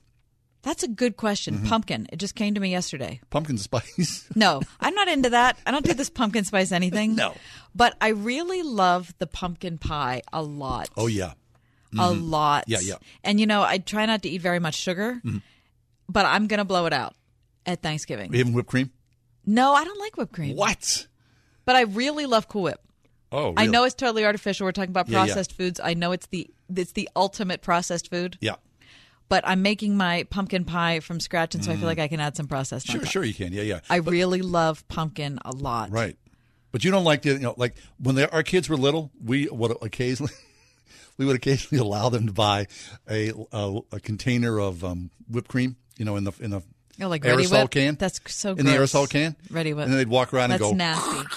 That's 0.63 0.85
a 0.85 0.89
good 0.89 1.17
question. 1.17 1.59
Mhm. 1.59 1.69
Pumpkin. 1.69 2.07
It 2.13 2.19
just 2.19 2.37
came 2.37 2.55
to 2.55 2.61
me 2.61 2.71
yesterday. 2.71 3.21
Pumpkin 3.31 3.59
spice. 3.59 4.29
No, 4.37 4.61
I'm 4.81 4.95
not 4.95 5.09
into 5.09 5.31
that. 5.31 5.59
I 5.67 5.73
don't 5.73 5.85
do 5.85 5.93
this 5.95 6.09
pumpkin 6.11 6.45
spice 6.45 6.71
anything. 6.71 7.17
No. 7.17 7.35
But 7.75 7.97
I 8.01 8.09
really 8.11 8.63
love 8.63 9.13
the 9.19 9.27
pumpkin 9.27 9.79
pie 9.79 10.23
a 10.33 10.41
lot. 10.43 10.89
oh 10.97 11.09
yeah. 11.09 11.33
A 11.95 11.97
Mhm. 12.11 12.31
lot. 12.31 12.65
Yeah, 12.69 12.79
yeah. 12.81 12.95
And 13.25 13.41
you 13.41 13.47
know, 13.47 13.63
I 13.63 13.79
try 13.79 14.07
not 14.07 14.23
to 14.23 14.29
eat 14.29 14.41
very 14.41 14.61
much 14.61 14.75
sugar, 14.77 15.21
Mhm. 15.25 15.43
but 16.09 16.25
I'm 16.27 16.47
going 16.47 16.59
to 16.59 16.65
blow 16.65 16.87
it 16.87 16.93
out 16.93 17.15
at 17.67 17.83
Thanksgiving. 17.83 18.33
Even 18.35 18.53
whipped 18.55 18.69
cream. 18.71 18.93
No, 19.45 19.75
I 19.75 19.85
don't 19.85 19.99
like 19.99 20.17
whipped 20.17 20.33
cream. 20.33 20.57
What? 20.57 21.07
But 21.65 21.77
I 21.77 21.83
really 21.83 22.27
love 22.27 22.49
Cool 22.49 22.63
Whip. 22.65 22.81
Oh, 23.31 23.55
I 23.57 23.67
know 23.67 23.85
it's 23.85 23.95
totally 23.95 24.25
artificial. 24.27 24.67
We're 24.67 24.73
talking 24.73 24.91
about 24.91 25.09
Yeah, 25.09 25.19
yeah. 25.21 25.25
processed 25.27 25.53
foods. 25.57 25.81
I 25.83 25.95
know 25.95 26.13
it's 26.13 26.27
the 26.27 26.51
it's 26.75 26.93
the 26.93 27.09
ultimate 27.17 27.63
processed 27.63 28.11
food. 28.11 28.37
Yeah. 28.41 28.57
But 29.29 29.45
I'm 29.47 29.63
making 29.63 29.97
my 29.97 30.25
pumpkin 30.25 30.65
pie 30.67 31.01
from 31.01 31.19
scratch, 31.19 31.55
and 31.55 31.65
so 31.65 31.71
I 31.73 31.75
feel 31.77 31.85
Mm. 31.85 31.87
like 31.87 31.99
I 31.99 32.09
can 32.09 32.21
add 32.21 32.37
some 32.37 32.47
processed. 32.47 32.91
on 32.91 32.95
Sure, 32.95 33.03
top. 33.03 33.11
sure 33.13 33.25
you 33.25 33.33
can. 33.33 33.53
Yeah, 33.55 33.63
yeah. 33.63 33.81
I 33.89 33.97
really 33.97 34.43
love 34.43 34.87
pumpkin 34.89 35.39
a 35.45 35.53
lot. 35.53 35.91
Right. 35.91 36.17
But 36.73 36.85
you 36.85 36.91
don't 36.91 37.05
like 37.05 37.23
the 37.23 37.31
you 37.33 37.39
know 37.39 37.55
like 37.57 37.77
when 37.99 38.15
they, 38.17 38.29
our 38.29 38.43
kids 38.43 38.69
were 38.69 38.77
little, 38.77 39.11
we 39.25 39.47
would 39.49 39.75
occasionally 39.81 40.33
we 41.17 41.25
would 41.25 41.37
occasionally 41.37 41.81
allow 41.87 42.11
them 42.11 42.27
to 42.27 42.33
buy 42.33 42.67
a 43.09 43.33
a, 43.53 43.79
a 43.93 44.01
container 44.01 44.59
of 44.61 44.85
um, 44.85 45.11
whipped 45.29 45.49
cream, 45.49 45.77
you 45.97 46.05
know, 46.05 46.17
in 46.17 46.25
the 46.25 46.33
in 46.41 46.51
the 46.51 46.63
Oh, 47.03 47.09
like 47.09 47.25
Ready 47.25 47.45
aerosol 47.45 47.63
Whip? 47.63 47.71
can. 47.73 47.95
That's 47.97 48.21
so 48.27 48.55
good. 48.55 48.61
in 48.61 48.67
the 48.67 48.73
aerosol 48.73 49.09
can. 49.11 49.37
Reddi-wip. 49.51 49.85
And 49.85 49.93
then 49.93 49.99
they'd 49.99 50.09
walk 50.09 50.33
around 50.33 50.51
That's 50.51 50.63
and 50.63 50.73
go. 50.73 50.77
nasty. 50.77 51.27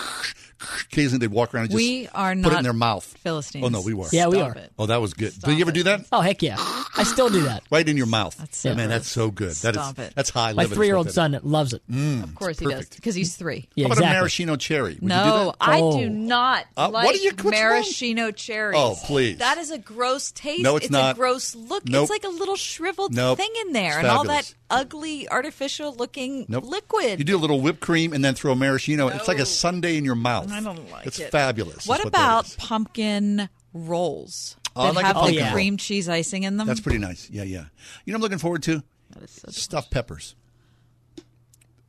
Occasionally 0.85 1.19
they'd 1.19 1.33
walk 1.35 1.53
around 1.53 1.63
and 1.63 1.71
just 1.71 1.75
We 1.77 2.07
are 2.13 2.33
not 2.33 2.43
put 2.49 2.53
it 2.55 2.57
in 2.59 2.63
their 2.63 2.73
mouth. 2.73 3.03
Philistines. 3.19 3.65
Oh 3.65 3.67
no, 3.67 3.81
we 3.81 3.93
were. 3.93 4.07
Yeah, 4.11 4.27
we 4.27 4.37
Stop 4.37 4.55
are. 4.55 4.59
it. 4.59 4.71
Oh, 4.79 4.85
that 4.85 5.01
was 5.01 5.13
good. 5.13 5.33
Did 5.41 5.55
you 5.57 5.61
ever 5.61 5.71
do 5.73 5.83
that? 5.83 6.05
Oh 6.13 6.21
heck 6.21 6.41
yeah! 6.41 6.55
I 6.57 7.03
still 7.03 7.29
do 7.29 7.43
that. 7.43 7.63
Right 7.69 7.87
in 7.87 7.97
your 7.97 8.05
mouth. 8.07 8.35
That's 8.37 8.57
so 8.57 8.73
Man, 8.73 8.87
that's 8.89 9.07
so 9.07 9.29
good. 9.31 9.51
That 9.57 9.75
is 9.75 9.81
Stop 9.81 9.99
it. 9.99 10.13
that's 10.15 10.29
high 10.29 10.53
My 10.53 10.65
three-year-old 10.65 11.07
is 11.07 11.11
what 11.11 11.15
son 11.15 11.39
loves 11.43 11.73
it. 11.73 11.81
Mm, 11.91 12.23
Of 12.23 12.35
course 12.35 12.57
he 12.57 12.65
does, 12.67 12.87
because 12.89 13.15
he's 13.15 13.35
three. 13.35 13.67
Yeah, 13.75 13.83
How 13.83 13.87
about 13.87 13.97
exactly. 13.97 14.15
a 14.15 14.19
maraschino 14.21 14.55
cherry? 14.55 14.93
Would 14.93 15.01
you 15.03 15.07
do 15.09 15.13
no, 15.15 15.45
that? 15.47 15.55
I 15.59 15.81
Oh. 15.81 15.99
do 15.99 16.09
not 16.09 16.65
Uh, 16.77 16.89
like 16.89 17.05
what 17.05 17.15
do 17.15 17.21
you- 17.21 17.31
what's 17.31 17.43
wrong? 17.43 17.51
maraschino 17.51 18.31
cherries. 18.31 18.79
Oh, 18.79 18.97
please. 19.05 19.37
That 19.39 19.57
is 19.57 19.71
a 19.71 19.77
gross 19.77 20.31
taste. 20.31 20.63
No, 20.63 20.77
it's 20.77 20.89
not. 20.89 21.15
a 21.15 21.19
gross 21.19 21.53
look. 21.53 21.85
Nope. 21.87 22.03
It's 22.03 22.09
like 22.11 22.23
a 22.23 22.29
little 22.29 22.55
shriveled 22.55 23.13
Nope. 23.13 23.37
thing 23.37 23.51
in 23.67 23.73
there, 23.73 23.89
It's 23.89 23.97
and 23.99 24.07
all 24.07 24.23
that 24.23 24.45
fabulous. 24.45 24.55
Ugly, 24.69 25.27
artificial 25.29 25.93
looking 25.95 26.45
Nope. 26.47 26.65
liquid. 26.65 27.19
You 27.19 27.25
do 27.25 27.35
a 27.35 27.39
little 27.39 27.61
whipped 27.61 27.79
cream 27.81 28.13
and 28.13 28.23
then 28.23 28.35
throw 28.35 28.51
a 28.51 28.55
maraschino. 28.55 29.07
It's 29.09 29.27
like 29.27 29.39
a 29.39 29.45
sundae 29.45 29.97
in 29.97 30.05
your 30.05 30.15
mouth. 30.15 30.51
I 30.51 30.61
don't 30.61 30.89
like 30.91 31.05
it's 31.07 31.19
it. 31.19 31.31
fabulous. 31.31 31.85
What 31.87 32.03
about 32.05 32.45
is. 32.47 32.55
pumpkin 32.55 33.49
rolls 33.73 34.55
Oh, 34.75 34.81
I 34.81 34.85
that 34.87 34.95
like 34.95 35.03
a 35.05 35.07
have 35.07 35.25
the 35.27 35.51
cream 35.53 35.77
cheese 35.77 36.09
icing 36.09 36.43
in 36.43 36.57
them? 36.57 36.67
That's 36.67 36.81
pretty 36.81 36.97
nice. 36.99 37.29
Yeah, 37.29 37.43
yeah. 37.43 37.65
You 38.03 38.11
know, 38.11 38.13
what 38.13 38.15
I'm 38.17 38.21
looking 38.21 38.37
forward 38.39 38.63
to 38.63 38.83
stuffed 39.27 39.89
peppers. 39.91 40.35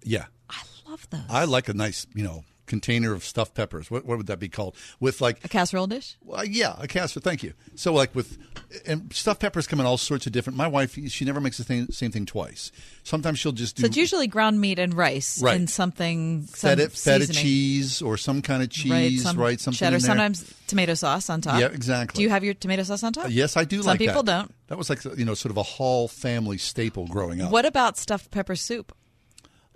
Yeah, 0.05 0.27
I 0.49 0.63
love 0.89 1.09
those. 1.11 1.21
I 1.29 1.45
like 1.47 1.69
a 1.69 1.75
nice, 1.75 2.07
you 2.15 2.23
know, 2.23 2.45
container 2.67 3.13
of 3.13 3.25
stuffed 3.25 3.55
peppers. 3.55 3.91
What, 3.91 4.05
what 4.05 4.19
would 4.19 4.27
that 4.27 4.39
be 4.39 4.49
called? 4.49 4.77
With 5.01 5.21
like 5.21 5.45
a 5.45 5.49
casserole 5.49 5.87
dish. 5.87 6.17
Well, 6.23 6.45
yeah, 6.45 6.77
a 6.79 6.87
casserole. 6.87 7.23
Thank 7.23 7.43
you. 7.43 7.55
So, 7.75 7.93
like 7.93 8.15
with 8.15 8.39
and 8.87 9.13
stuffed 9.15 9.41
peppers 9.41 9.67
come 9.67 9.81
in 9.81 9.87
all 9.87 9.99
sorts 9.99 10.27
of 10.27 10.33
different. 10.33 10.57
My 10.57 10.67
wife, 10.67 10.99
she 11.09 11.25
never 11.25 11.41
makes 11.41 11.59
the 11.59 11.65
same, 11.65 11.91
same 11.91 12.11
thing 12.11 12.27
twice. 12.27 12.73
Sometimes 13.03 13.39
she'll 13.39 13.53
just 13.53 13.77
do 13.77 13.83
So 13.83 13.87
it's 13.87 13.97
usually 13.97 14.27
ground 14.27 14.61
meat 14.61 14.79
and 14.79 14.95
rice 14.95 15.41
Right. 15.41 15.57
and 15.57 15.71
something 15.71 16.47
some 16.47 16.77
feta, 16.77 16.91
feta 16.91 17.33
cheese 17.33 18.03
or 18.03 18.17
some 18.17 18.43
kind 18.43 18.63
of 18.63 18.71
cheese, 18.71 19.25
right? 19.25 19.37
right? 19.37 19.61
Something 19.61 19.79
cheddar. 19.79 20.01
Sometimes 20.01 20.53
tomato 20.67 20.95
sauce 20.95 21.31
on 21.31 21.41
top. 21.41 21.61
Yeah, 21.61 21.67
exactly. 21.67 22.19
Do 22.19 22.23
you 22.23 22.31
have 22.31 22.45
your 22.45 22.55
tomato 22.55 22.83
sauce 22.83 23.03
on 23.03 23.13
top? 23.13 23.27
Uh, 23.27 23.29
yes, 23.29 23.57
I 23.57 23.65
do. 23.65 23.79
Some 23.79 23.87
like 23.87 23.99
people 23.99 24.23
that. 24.25 24.39
don't. 24.39 24.55
That 24.69 24.79
was 24.79 24.91
like 24.91 25.05
you 25.17 25.25
know, 25.25 25.35
sort 25.35 25.51
of 25.51 25.57
a 25.57 25.63
Hall 25.63 26.09
family 26.09 26.59
staple 26.59 27.07
growing 27.07 27.41
up. 27.41 27.51
What 27.53 27.65
about 27.65 27.97
stuffed 27.97 28.31
pepper 28.31 28.57
soup? 28.57 28.95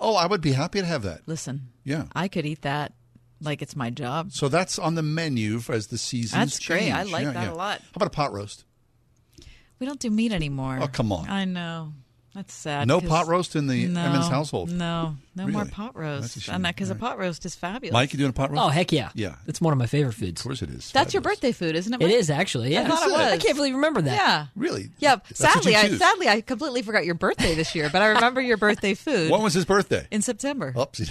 Oh, 0.00 0.16
I 0.16 0.26
would 0.26 0.40
be 0.40 0.52
happy 0.52 0.80
to 0.80 0.86
have 0.86 1.02
that. 1.02 1.20
Listen, 1.26 1.68
Yeah. 1.84 2.04
I 2.14 2.26
could 2.28 2.46
eat 2.46 2.62
that 2.62 2.94
like 3.40 3.60
it's 3.62 3.76
my 3.76 3.90
job. 3.90 4.32
So 4.32 4.48
that's 4.48 4.78
on 4.78 4.94
the 4.94 5.02
menu 5.02 5.60
for, 5.60 5.72
as 5.74 5.88
the 5.88 5.98
seasons 5.98 6.32
That's 6.54 6.66
great. 6.66 6.90
I 6.90 7.02
like 7.04 7.22
Yeah, 7.24 7.32
that 7.32 7.42
yeah. 7.44 7.52
a 7.52 7.54
lot. 7.54 7.80
How 7.80 7.86
about 7.96 8.06
a 8.08 8.10
pot 8.10 8.32
roast? 8.32 8.64
We 9.78 9.86
don't 9.86 10.00
do 10.00 10.10
meat 10.10 10.32
anymore. 10.32 10.78
Oh, 10.82 10.88
come 10.88 11.10
on. 11.12 11.28
I 11.30 11.44
know. 11.46 11.92
That's 12.34 12.54
sad. 12.54 12.86
No 12.86 13.00
pot 13.00 13.26
roast 13.26 13.56
in 13.56 13.66
the 13.66 13.88
no, 13.88 14.00
Emmons 14.02 14.28
household? 14.28 14.70
No, 14.70 15.16
no 15.34 15.48
more 15.48 15.62
Really? 15.62 15.70
pot 15.72 15.94
That's 15.94 15.96
a 15.96 16.00
roast. 16.00 16.40
shame. 16.42 16.54
And 16.54 16.64
that 16.64 16.76
because 16.76 16.88
a 16.88 16.94
pot 16.94 17.18
roast 17.18 17.44
is 17.44 17.56
fabulous. 17.56 17.92
Mike, 17.92 18.12
you 18.12 18.18
doing 18.20 18.30
a 18.30 18.32
pot 18.32 18.50
roast? 18.52 18.62
Oh 18.62 18.68
heck 18.68 18.92
yeah! 18.92 19.10
Yeah. 19.14 19.34
it's 19.48 19.60
one 19.60 19.72
of 19.72 19.78
my 19.80 19.86
favorite 19.86 20.12
foods. 20.12 20.40
Of 20.40 20.46
course 20.46 20.62
it 20.62 20.70
is. 20.70 20.92
That's 20.92 21.12
your 21.12 21.22
birthday 21.22 21.50
food, 21.50 21.74
isn't 21.74 21.92
it? 21.92 22.00
It 22.00 22.04
Mike? 22.04 22.14
is 22.14 22.30
actually. 22.30 22.72
Yeah, 22.72 22.82
I 22.82 22.88
thought 22.88 23.08
it 23.08 23.12
was. 23.12 23.32
I 23.32 23.36
can't 23.38 23.56
really 23.56 23.72
remember 23.72 24.00
that. 24.02 24.14
Yeah. 24.14 24.46
Really? 24.54 24.90
Yeah. 24.98 25.16
That's 25.16 25.40
what 25.40 25.52
sadly, 25.64 25.72
you 25.72 25.78
I 25.78 25.88
sadly 25.88 26.28
I 26.28 26.40
completely 26.40 26.82
forgot 26.82 27.04
your 27.04 27.16
birthday 27.16 27.56
this 27.56 27.74
year, 27.74 27.90
but 27.90 28.00
I 28.00 28.06
remember 28.06 28.40
your 28.40 28.58
birthday 28.58 28.94
food. 28.94 29.30
When 29.32 29.42
was 29.42 29.54
his 29.54 29.64
birthday? 29.64 30.06
In 30.12 30.22
September. 30.22 30.72
Oops. 30.78 31.10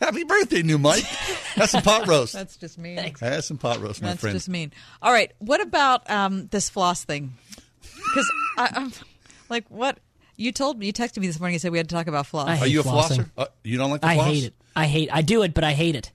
Happy 0.00 0.24
birthday, 0.24 0.62
new 0.62 0.76
Mike. 0.76 1.02
Have 1.04 1.70
some 1.70 1.82
pot 1.82 2.06
roast. 2.06 2.34
That's 2.34 2.56
just 2.58 2.76
mean. 2.76 2.98
Have 2.98 3.44
some 3.44 3.56
pot 3.56 3.80
roast, 3.80 4.02
my 4.02 4.08
That's 4.08 4.20
friend. 4.20 4.34
just 4.36 4.50
mean. 4.50 4.72
All 5.00 5.12
right. 5.12 5.32
What 5.38 5.62
about 5.62 6.08
um, 6.10 6.48
this 6.48 6.68
floss 6.68 7.04
thing? 7.04 7.34
Because 7.80 8.30
I'm 8.58 8.92
like, 9.50 9.64
what 9.68 9.98
you 10.36 10.52
told 10.52 10.78
me, 10.78 10.86
you 10.86 10.92
texted 10.92 11.18
me 11.18 11.26
this 11.26 11.38
morning. 11.40 11.54
You 11.54 11.58
said 11.58 11.72
we 11.72 11.78
had 11.78 11.88
to 11.88 11.94
talk 11.94 12.06
about 12.06 12.26
floss. 12.26 12.48
I 12.48 12.56
hate 12.56 12.64
Are 12.64 12.68
you 12.68 12.80
a 12.80 12.84
flossing. 12.84 13.18
flosser? 13.24 13.30
Uh, 13.36 13.46
you 13.64 13.78
don't 13.78 13.90
like 13.90 14.00
the 14.02 14.06
I 14.08 14.14
floss? 14.16 14.26
hate 14.26 14.44
it. 14.44 14.54
I 14.74 14.86
hate. 14.86 15.08
I 15.12 15.22
do 15.22 15.42
it, 15.42 15.54
but 15.54 15.64
I 15.64 15.72
hate 15.72 15.96
it. 15.96 16.12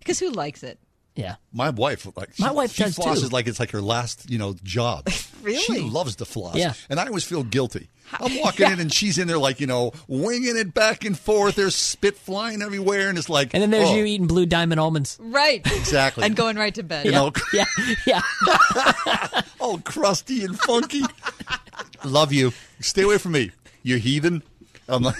Because 0.00 0.18
who 0.18 0.30
likes 0.30 0.62
it? 0.62 0.78
Yeah. 1.14 1.36
My 1.52 1.68
wife, 1.70 2.06
like 2.16 2.38
My 2.38 2.48
she- 2.48 2.54
wife 2.54 2.72
she 2.72 2.82
does, 2.84 2.96
too. 2.96 3.02
flosses 3.02 3.32
like 3.32 3.46
it's 3.46 3.60
like 3.60 3.70
her 3.72 3.82
last, 3.82 4.30
you 4.30 4.38
know, 4.38 4.54
job. 4.62 5.08
Really? 5.42 5.58
She 5.58 5.80
loves 5.80 6.14
to 6.16 6.24
floss. 6.24 6.54
Yeah. 6.54 6.74
And 6.88 7.00
I 7.00 7.06
always 7.08 7.24
feel 7.24 7.42
guilty. 7.42 7.88
I'm 8.20 8.38
walking 8.42 8.70
in 8.70 8.78
and 8.78 8.92
she's 8.92 9.18
in 9.18 9.26
there 9.26 9.38
like, 9.38 9.58
you 9.58 9.66
know, 9.66 9.90
winging 10.06 10.56
it 10.56 10.72
back 10.72 11.04
and 11.04 11.18
forth. 11.18 11.56
There's 11.56 11.74
spit 11.74 12.16
flying 12.16 12.62
everywhere, 12.62 13.08
and 13.08 13.18
it's 13.18 13.28
like, 13.28 13.52
And 13.52 13.60
then 13.60 13.70
there's 13.70 13.88
oh, 13.90 13.96
you 13.96 14.04
eating 14.04 14.28
blue 14.28 14.46
diamond 14.46 14.78
almonds. 14.78 15.18
Right. 15.20 15.60
Exactly. 15.66 16.22
and 16.26 16.36
going 16.36 16.54
right 16.54 16.72
to 16.76 16.84
bed. 16.84 17.06
You 17.06 17.10
know, 17.10 17.32
Yeah, 17.52 17.64
yeah. 18.06 18.22
all 19.58 19.78
crusty 19.78 20.44
and 20.44 20.56
funky. 20.60 21.02
Love 22.04 22.32
you. 22.32 22.52
Stay 22.80 23.02
away 23.02 23.18
from 23.18 23.32
me, 23.32 23.50
you 23.82 23.96
heathen. 23.96 24.42
I'm 24.88 25.02
like, 25.02 25.16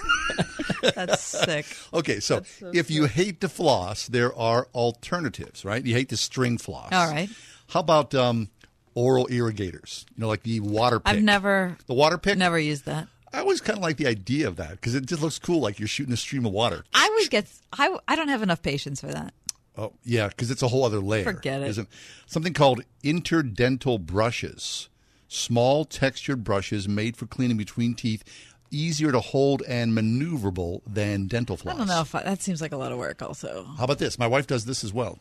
That's 0.94 1.22
sick. 1.22 1.66
okay, 1.94 2.20
so, 2.20 2.42
so 2.42 2.70
if 2.74 2.90
you 2.90 3.04
hate 3.06 3.40
to 3.42 3.48
floss, 3.48 4.06
there 4.08 4.34
are 4.36 4.66
alternatives, 4.74 5.64
right? 5.64 5.84
You 5.84 5.94
hate 5.94 6.08
to 6.08 6.16
string 6.16 6.58
floss. 6.58 6.92
All 6.92 7.06
right. 7.08 7.30
How 7.68 7.80
about 7.80 8.14
um, 8.14 8.50
oral 8.94 9.28
irrigators. 9.30 10.06
You 10.16 10.22
know, 10.22 10.28
like 10.28 10.42
the 10.42 10.60
Waterpik. 10.60 11.02
I've 11.06 11.22
never 11.22 11.76
the 11.86 11.94
Waterpik. 11.94 12.36
never 12.36 12.58
used 12.58 12.84
that. 12.86 13.08
I 13.32 13.38
always 13.40 13.60
kind 13.60 13.78
of 13.78 13.82
like 13.82 13.96
the 13.96 14.06
idea 14.06 14.46
of 14.46 14.56
that 14.56 14.72
because 14.72 14.94
it 14.94 15.06
just 15.06 15.22
looks 15.22 15.38
cool, 15.38 15.60
like 15.60 15.78
you're 15.78 15.88
shooting 15.88 16.12
a 16.12 16.18
stream 16.18 16.44
of 16.44 16.52
water. 16.52 16.84
I 16.92 17.06
always 17.06 17.28
get. 17.28 17.46
I 17.72 17.96
I 18.06 18.16
don't 18.16 18.28
have 18.28 18.42
enough 18.42 18.62
patience 18.62 19.00
for 19.00 19.06
that. 19.08 19.32
Oh 19.76 19.92
yeah, 20.04 20.28
because 20.28 20.50
it's 20.50 20.62
a 20.62 20.68
whole 20.68 20.84
other 20.84 21.00
layer. 21.00 21.24
Forget 21.24 21.62
it. 21.62 21.68
Isn't 21.68 21.88
something 22.26 22.52
called 22.52 22.82
interdental 23.02 23.98
brushes, 23.98 24.88
small 25.32 25.84
textured 25.84 26.44
brushes 26.44 26.88
made 26.88 27.16
for 27.16 27.26
cleaning 27.26 27.56
between 27.56 27.94
teeth, 27.94 28.22
easier 28.70 29.12
to 29.12 29.20
hold 29.20 29.62
and 29.68 29.92
maneuverable 29.96 30.80
than 30.86 31.26
dental 31.26 31.56
floss. 31.56 31.74
I 31.74 31.78
don't 31.78 31.88
know 31.88 32.00
if 32.02 32.14
I, 32.14 32.22
that 32.22 32.42
seems 32.42 32.60
like 32.60 32.72
a 32.72 32.76
lot 32.76 32.92
of 32.92 32.98
work. 32.98 33.22
Also, 33.22 33.64
How 33.78 33.84
about 33.84 33.98
this? 33.98 34.18
My 34.18 34.26
wife 34.26 34.46
does 34.46 34.64
this 34.64 34.82
as 34.84 34.92
well. 34.92 35.18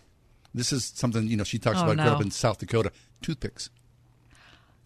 This 0.53 0.73
is 0.73 0.91
something 0.95 1.27
you 1.27 1.37
know 1.37 1.43
she 1.43 1.59
talks 1.59 1.79
Oh, 1.79 1.83
about 1.83 1.95
growing 1.97 2.09
up 2.09 2.21
in 2.21 2.31
South 2.31 2.57
Dakota. 2.59 2.91
Toothpicks. 3.21 3.69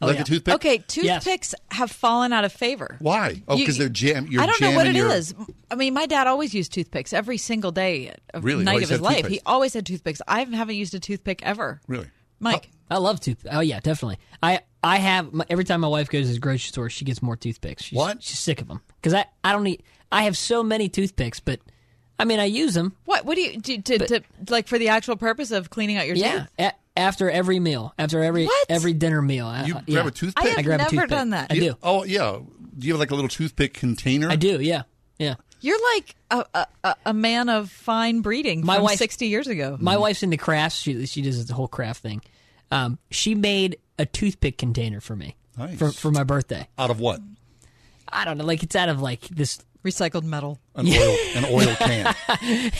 Oh, 0.01 0.07
like 0.07 0.17
yeah. 0.17 0.21
a 0.23 0.25
toothpick? 0.25 0.53
Okay, 0.55 0.77
toothpicks 0.79 1.55
have 1.71 1.89
fallen 1.89 2.33
out 2.33 2.43
of 2.43 2.51
favor. 2.51 2.97
Why? 2.99 3.41
Oh, 3.47 3.57
'cause 3.65 3.77
they're 3.77 3.87
jam- 3.87 4.27
you're 4.29 4.41
I 4.41 4.45
don't 4.45 4.59
know 4.59 4.71
what 4.75 4.87
it 4.87 4.95
your- 4.95 5.09
is. 5.09 5.33
I 5.71 5.75
mean, 5.75 5.93
my 5.93 6.05
dad 6.05 6.27
always 6.27 6.53
used 6.53 6.73
toothpicks 6.73 7.13
every 7.13 7.37
single 7.37 7.71
day 7.71 8.13
of 8.33 8.43
Really? 8.43 8.65
night 8.65 8.73
Always 8.73 8.83
of 8.91 8.99
his 8.99 8.99
had 8.99 9.01
life. 9.23 9.25
He 9.27 9.39
always 9.45 9.73
had 9.73 9.85
toothpicks. 9.85 10.21
I 10.27 10.43
haven't 10.43 10.75
used 10.75 10.93
a 10.93 10.99
toothpick 10.99 11.41
ever. 11.43 11.79
Really? 11.87 12.07
Mike. 12.41 12.69
I 12.91 12.97
love 12.97 13.21
tooth. 13.21 13.47
Oh 13.49 13.61
yeah, 13.61 13.79
definitely. 13.79 14.19
I 14.43 14.59
I 14.85 14.97
have 14.97 15.33
my, 15.33 15.45
every 15.49 15.63
time 15.65 15.81
my 15.81 15.87
wife 15.87 16.09
goes 16.09 16.27
to 16.27 16.33
the 16.33 16.39
grocery 16.39 16.59
store, 16.69 16.89
she 16.89 17.03
gets 17.05 17.21
more 17.21 17.35
toothpicks. 17.35 17.83
She's, 17.85 17.97
what? 17.97 18.21
She's 18.21 18.37
sick 18.39 18.61
of 18.61 18.67
them 18.67 18.81
because 19.01 19.13
I 19.13 19.25
I 19.43 19.51
don't 19.51 19.63
need. 19.63 19.81
I 20.11 20.23
have 20.23 20.37
so 20.37 20.61
many 20.63 20.87
toothpicks, 20.89 21.39
but 21.39 21.59
I 22.19 22.25
mean 22.25 22.39
I 22.39 22.45
use 22.45 22.73
them. 22.75 22.93
What? 23.05 23.25
What 23.25 23.35
do 23.35 23.41
you 23.41 23.57
do 23.59 23.81
to, 23.81 23.97
to 24.07 24.21
like 24.49 24.67
for 24.67 24.77
the 24.77 24.89
actual 24.89 25.15
purpose 25.15 25.51
of 25.51 25.69
cleaning 25.71 25.97
out 25.97 26.05
your 26.07 26.15
Yeah, 26.15 26.41
teeth? 26.41 26.49
a- 26.59 26.73
after 26.99 27.29
every 27.29 27.59
meal, 27.59 27.93
after 27.99 28.23
every 28.23 28.45
What? 28.45 28.65
every 28.69 28.93
dinner 28.93 29.21
meal. 29.21 29.47
I- 29.47 29.65
You 29.65 29.75
I- 29.75 29.81
grab 29.81 29.87
yeah. 29.87 30.07
a 30.07 30.11
toothpick? 30.11 30.45
I 30.45 30.47
have 30.49 30.63
grab 30.63 30.79
a 30.79 30.83
never 30.83 30.91
toothpick. 30.91 31.09
done 31.09 31.29
that. 31.31 31.47
I 31.51 31.55
You- 31.55 31.61
do. 31.61 31.77
Oh 31.83 32.03
yeah. 32.05 32.37
Do 32.77 32.87
you 32.87 32.93
have 32.93 32.99
like 32.99 33.11
a 33.11 33.15
little 33.15 33.29
toothpick 33.29 33.73
container? 33.73 34.29
I 34.29 34.35
do. 34.35 34.61
Yeah. 34.61 34.83
Yeah. 35.17 35.35
You're 35.61 35.79
like 35.95 36.15
a, 36.29 36.45
a, 36.53 36.67
a- 36.83 36.95
a 37.07 37.13
man 37.13 37.49
of 37.49 37.71
fine 37.71 38.21
breeding 38.21 38.63
My 38.65 38.75
from 38.75 38.83
wife- 38.83 38.99
60 38.99 39.25
years 39.27 39.47
ago. 39.47 39.77
My 39.79 39.97
wife's 39.97 40.21
into 40.21 40.37
crafts. 40.37 40.77
She 40.77 41.05
she 41.07 41.21
does 41.23 41.43
the 41.47 41.53
whole 41.55 41.67
craft 41.67 42.03
thing. 42.03 42.21
Um, 42.71 42.97
she 43.11 43.35
made 43.35 43.77
a 43.99 44.05
toothpick 44.05 44.57
container 44.57 44.99
for 44.99 45.15
me 45.15 45.35
Nice. 45.57 45.77
for 45.77 45.91
for 45.91 46.11
my 46.11 46.23
birthday. 46.23 46.67
Out 46.77 46.89
of 46.89 46.99
what? 46.99 47.19
I 48.09 48.25
don't 48.25 48.37
know. 48.37 48.43
Like 48.45 48.63
it's 48.63 48.75
out 48.75 48.89
of 48.89 49.01
like 49.01 49.21
this 49.29 49.59
recycled 49.83 50.23
metal. 50.23 50.59
An 50.75 50.87
oil, 50.87 51.17
an 51.35 51.45
oil 51.45 51.75
can. 51.75 52.15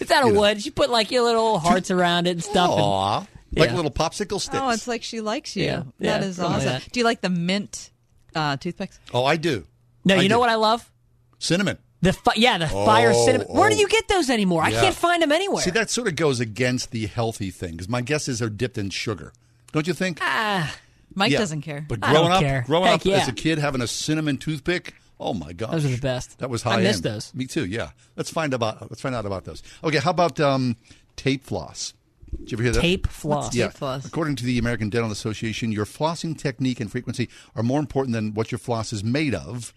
It's 0.00 0.10
out 0.10 0.22
of 0.22 0.28
You 0.28 0.34
know. 0.34 0.40
wood. 0.40 0.62
She 0.62 0.70
put 0.70 0.90
like 0.90 1.10
your 1.10 1.22
little 1.22 1.58
hearts 1.58 1.90
around 1.90 2.26
it 2.26 2.30
and 2.32 2.44
stuff. 2.44 2.70
and- 2.70 2.80
Aw, 2.80 3.18
like 3.56 3.70
Yeah. 3.70 3.76
little 3.76 3.90
popsicle 3.90 4.40
sticks. 4.40 4.58
Oh, 4.60 4.70
it's 4.70 4.88
like 4.88 5.02
she 5.02 5.20
likes 5.20 5.56
you. 5.56 5.64
Yeah, 5.64 5.76
that 5.78 6.22
yeah, 6.22 6.22
is 6.24 6.36
something 6.36 6.52
like 6.52 6.60
awesome. 6.66 6.72
that. 6.82 6.92
Do 6.92 7.00
you 7.00 7.04
like 7.04 7.20
the 7.20 7.30
mint 7.30 7.90
uh, 8.34 8.56
toothpicks? 8.56 8.98
Oh, 9.12 9.24
I 9.24 9.36
do. 9.36 9.66
No, 10.04 10.16
I 10.16 10.20
you 10.20 10.28
know 10.28 10.38
what 10.38 10.48
I 10.50 10.56
love? 10.56 10.90
Cinnamon. 11.38 11.78
The 12.04 12.12
fi- 12.12 12.32
yeah, 12.36 12.58
the 12.58 12.68
fire 12.68 13.12
Oh, 13.14 13.24
cinnamon. 13.24 13.46
Where 13.48 13.70
do 13.70 13.76
oh. 13.76 13.78
you 13.78 13.88
get 13.88 14.06
those 14.08 14.28
anymore? 14.30 14.62
I 14.62 14.70
can't 14.70 14.94
find 14.94 15.22
them 15.22 15.32
anywhere. 15.32 15.62
See, 15.62 15.70
that 15.70 15.90
sort 15.90 16.06
of 16.08 16.16
goes 16.16 16.38
against 16.38 16.90
the 16.90 17.06
healthy 17.06 17.50
thing 17.50 17.72
because 17.72 17.88
my 17.88 18.02
guess 18.02 18.28
is 18.28 18.38
they're 18.40 18.50
dipped 18.50 18.76
in 18.78 18.90
sugar. 18.90 19.32
Don't 19.72 19.86
you 19.86 19.94
think? 19.94 20.18
Ah, 20.20 20.76
Mike 21.14 21.32
Yeah. 21.32 21.38
doesn't 21.38 21.62
care. 21.62 21.84
But 21.88 22.00
I 22.02 22.12
growing 22.12 22.28
don't 22.28 22.32
up, 22.36 22.40
care. 22.42 22.64
growing 22.66 22.86
Heck 22.86 23.00
up 23.00 23.04
yeah. 23.06 23.16
as 23.16 23.28
a 23.28 23.32
kid, 23.32 23.58
having 23.58 23.80
a 23.80 23.86
cinnamon 23.86 24.36
toothpick. 24.36 24.94
Oh 25.18 25.32
my 25.32 25.52
gosh, 25.52 25.70
Those 25.72 25.84
are 25.86 25.88
the 25.88 25.98
best. 25.98 26.38
That 26.40 26.50
was 26.50 26.62
high. 26.62 26.74
I 26.74 26.82
miss 26.82 26.96
end. 26.96 27.04
those. 27.04 27.32
Me 27.34 27.46
too. 27.46 27.64
Yeah. 27.64 27.90
Let's 28.16 28.30
find 28.30 28.52
about. 28.52 28.82
Let's 28.90 29.00
find 29.00 29.14
out 29.14 29.24
about 29.24 29.44
those. 29.44 29.62
Okay. 29.82 29.98
How 29.98 30.10
about 30.10 30.38
um, 30.40 30.76
tape 31.16 31.44
floss? 31.44 31.94
Did 32.40 32.50
you 32.50 32.56
ever 32.56 32.62
hear 32.64 32.72
that? 32.72 32.80
Tape 32.80 33.06
floss. 33.06 33.44
What's 33.44 33.56
yeah. 33.56 33.68
tape 33.68 33.76
floss? 33.76 34.04
According 34.04 34.36
to 34.36 34.44
the 34.44 34.58
American 34.58 34.90
Dental 34.90 35.10
Association, 35.12 35.70
your 35.72 35.86
flossing 35.86 36.36
technique 36.36 36.80
and 36.80 36.90
frequency 36.90 37.28
are 37.54 37.62
more 37.62 37.78
important 37.80 38.12
than 38.12 38.34
what 38.34 38.50
your 38.50 38.58
floss 38.58 38.92
is 38.92 39.02
made 39.04 39.34
of. 39.34 39.72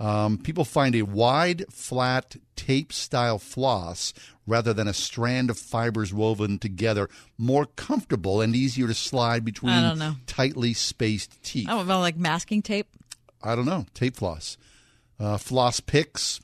Um, 0.00 0.38
people 0.38 0.64
find 0.64 0.94
a 0.94 1.02
wide, 1.02 1.64
flat, 1.72 2.36
tape 2.54 2.92
style 2.92 3.38
floss 3.38 4.14
rather 4.46 4.72
than 4.72 4.86
a 4.86 4.94
strand 4.94 5.50
of 5.50 5.58
fibers 5.58 6.14
woven 6.14 6.58
together 6.58 7.08
more 7.36 7.66
comfortable 7.66 8.40
and 8.40 8.54
easier 8.54 8.86
to 8.86 8.94
slide 8.94 9.44
between 9.44 9.72
I 9.72 9.82
don't 9.88 9.98
know. 9.98 10.14
tightly 10.26 10.72
spaced 10.72 11.42
teeth. 11.42 11.66
Oh, 11.68 11.84
well, 11.84 11.98
like 12.00 12.16
masking 12.16 12.62
tape. 12.62 12.86
I 13.42 13.54
don't 13.56 13.66
know. 13.66 13.86
Tape 13.92 14.16
floss. 14.16 14.56
Uh, 15.18 15.36
floss 15.36 15.80
picks. 15.80 16.40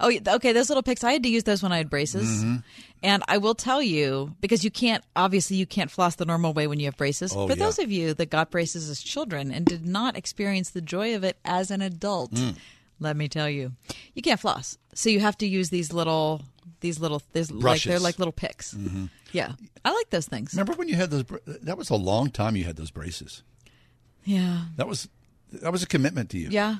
Oh, 0.00 0.10
okay. 0.26 0.52
Those 0.52 0.68
little 0.68 0.82
picks. 0.82 1.04
I 1.04 1.12
had 1.12 1.22
to 1.22 1.28
use 1.28 1.44
those 1.44 1.62
when 1.62 1.70
I 1.72 1.76
had 1.78 1.88
braces, 1.88 2.42
Mhm. 2.44 2.64
And 3.04 3.22
I 3.28 3.38
will 3.38 3.54
tell 3.54 3.80
you 3.82 4.34
because 4.40 4.64
you 4.64 4.70
can't. 4.72 5.04
Obviously, 5.14 5.56
you 5.56 5.66
can't 5.66 5.90
floss 5.90 6.16
the 6.16 6.24
normal 6.24 6.52
way 6.52 6.66
when 6.66 6.80
you 6.80 6.86
have 6.86 6.96
braces. 6.96 7.32
Oh, 7.36 7.46
For 7.46 7.52
yeah. 7.54 7.64
those 7.64 7.78
of 7.78 7.92
you 7.92 8.14
that 8.14 8.30
got 8.30 8.50
braces 8.50 8.90
as 8.90 9.00
children 9.02 9.52
and 9.52 9.64
did 9.66 9.86
not 9.86 10.16
experience 10.16 10.70
the 10.70 10.80
joy 10.80 11.14
of 11.14 11.22
it 11.22 11.36
as 11.44 11.70
an 11.70 11.82
adult, 11.82 12.32
Mm. 12.32 12.56
let 12.98 13.16
me 13.16 13.28
tell 13.28 13.48
you, 13.48 13.72
you 14.14 14.22
can't 14.22 14.40
floss. 14.40 14.76
So 14.94 15.10
you 15.10 15.20
have 15.20 15.36
to 15.38 15.46
use 15.46 15.70
these 15.70 15.92
little, 15.92 16.42
these 16.80 16.98
little, 16.98 17.22
these 17.32 17.50
like 17.52 17.82
they're 17.82 18.00
like 18.00 18.18
little 18.18 18.32
picks. 18.32 18.74
Mhm. 18.74 19.10
Yeah, 19.32 19.52
I 19.84 19.92
like 19.92 20.10
those 20.10 20.26
things. 20.26 20.52
Remember 20.54 20.72
when 20.74 20.88
you 20.88 20.94
had 20.96 21.10
those? 21.10 21.24
That 21.46 21.76
was 21.76 21.90
a 21.90 21.96
long 21.96 22.30
time. 22.30 22.56
You 22.56 22.64
had 22.64 22.76
those 22.76 22.90
braces. 22.90 23.42
Yeah, 24.24 24.66
That 24.76 24.88
was 24.88 25.08
that 25.52 25.70
was 25.70 25.82
a 25.82 25.86
commitment 25.86 26.30
to 26.30 26.38
you. 26.38 26.48
yeah. 26.50 26.76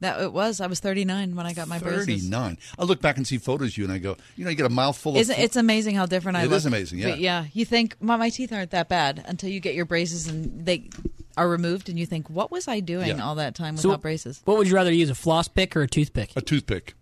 That 0.00 0.20
it 0.22 0.32
was. 0.32 0.60
I 0.60 0.66
was 0.66 0.80
39 0.80 1.36
when 1.36 1.44
I 1.46 1.52
got 1.52 1.68
my 1.68 1.78
braces. 1.78 2.06
Thirty 2.06 2.28
nine. 2.28 2.56
I 2.78 2.84
look 2.84 3.00
back 3.02 3.18
and 3.18 3.26
see 3.26 3.36
photos 3.38 3.68
of 3.72 3.78
you, 3.78 3.84
and 3.84 3.92
I 3.92 3.98
go, 3.98 4.16
you 4.36 4.44
know, 4.44 4.50
you 4.50 4.56
get 4.56 4.64
a 4.66 4.70
mouthful 4.70 5.12
of. 5.12 5.18
Isn't 5.18 5.38
it's 5.38 5.56
amazing 5.56 5.94
how 5.94 6.06
different 6.06 6.36
I 6.38 6.44
It 6.44 6.48
look. 6.48 6.56
is 6.56 6.66
amazing, 6.66 7.00
yeah. 7.00 7.10
But 7.10 7.18
yeah, 7.20 7.44
you 7.52 7.64
think 7.66 7.96
my, 8.00 8.16
my 8.16 8.30
teeth 8.30 8.52
aren't 8.52 8.70
that 8.70 8.88
bad 8.88 9.22
until 9.28 9.50
you 9.50 9.60
get 9.60 9.74
your 9.74 9.84
braces 9.84 10.26
and 10.26 10.64
they 10.64 10.88
are 11.36 11.48
removed, 11.48 11.88
and 11.90 11.98
you 11.98 12.06
think, 12.06 12.28
what 12.30 12.50
was 12.50 12.66
I 12.66 12.80
doing 12.80 13.08
Yeah. 13.08 13.22
all 13.24 13.34
that 13.36 13.54
time 13.54 13.76
So- 13.76 13.90
without 13.90 14.02
braces? 14.02 14.40
What 14.46 14.56
would 14.56 14.68
you 14.68 14.74
rather 14.74 14.92
use, 14.92 15.10
a 15.10 15.14
floss 15.14 15.48
pick 15.48 15.76
or 15.76 15.82
a 15.82 15.86
toothpick? 15.88 16.32
A 16.34 16.40
toothpick, 16.40 16.94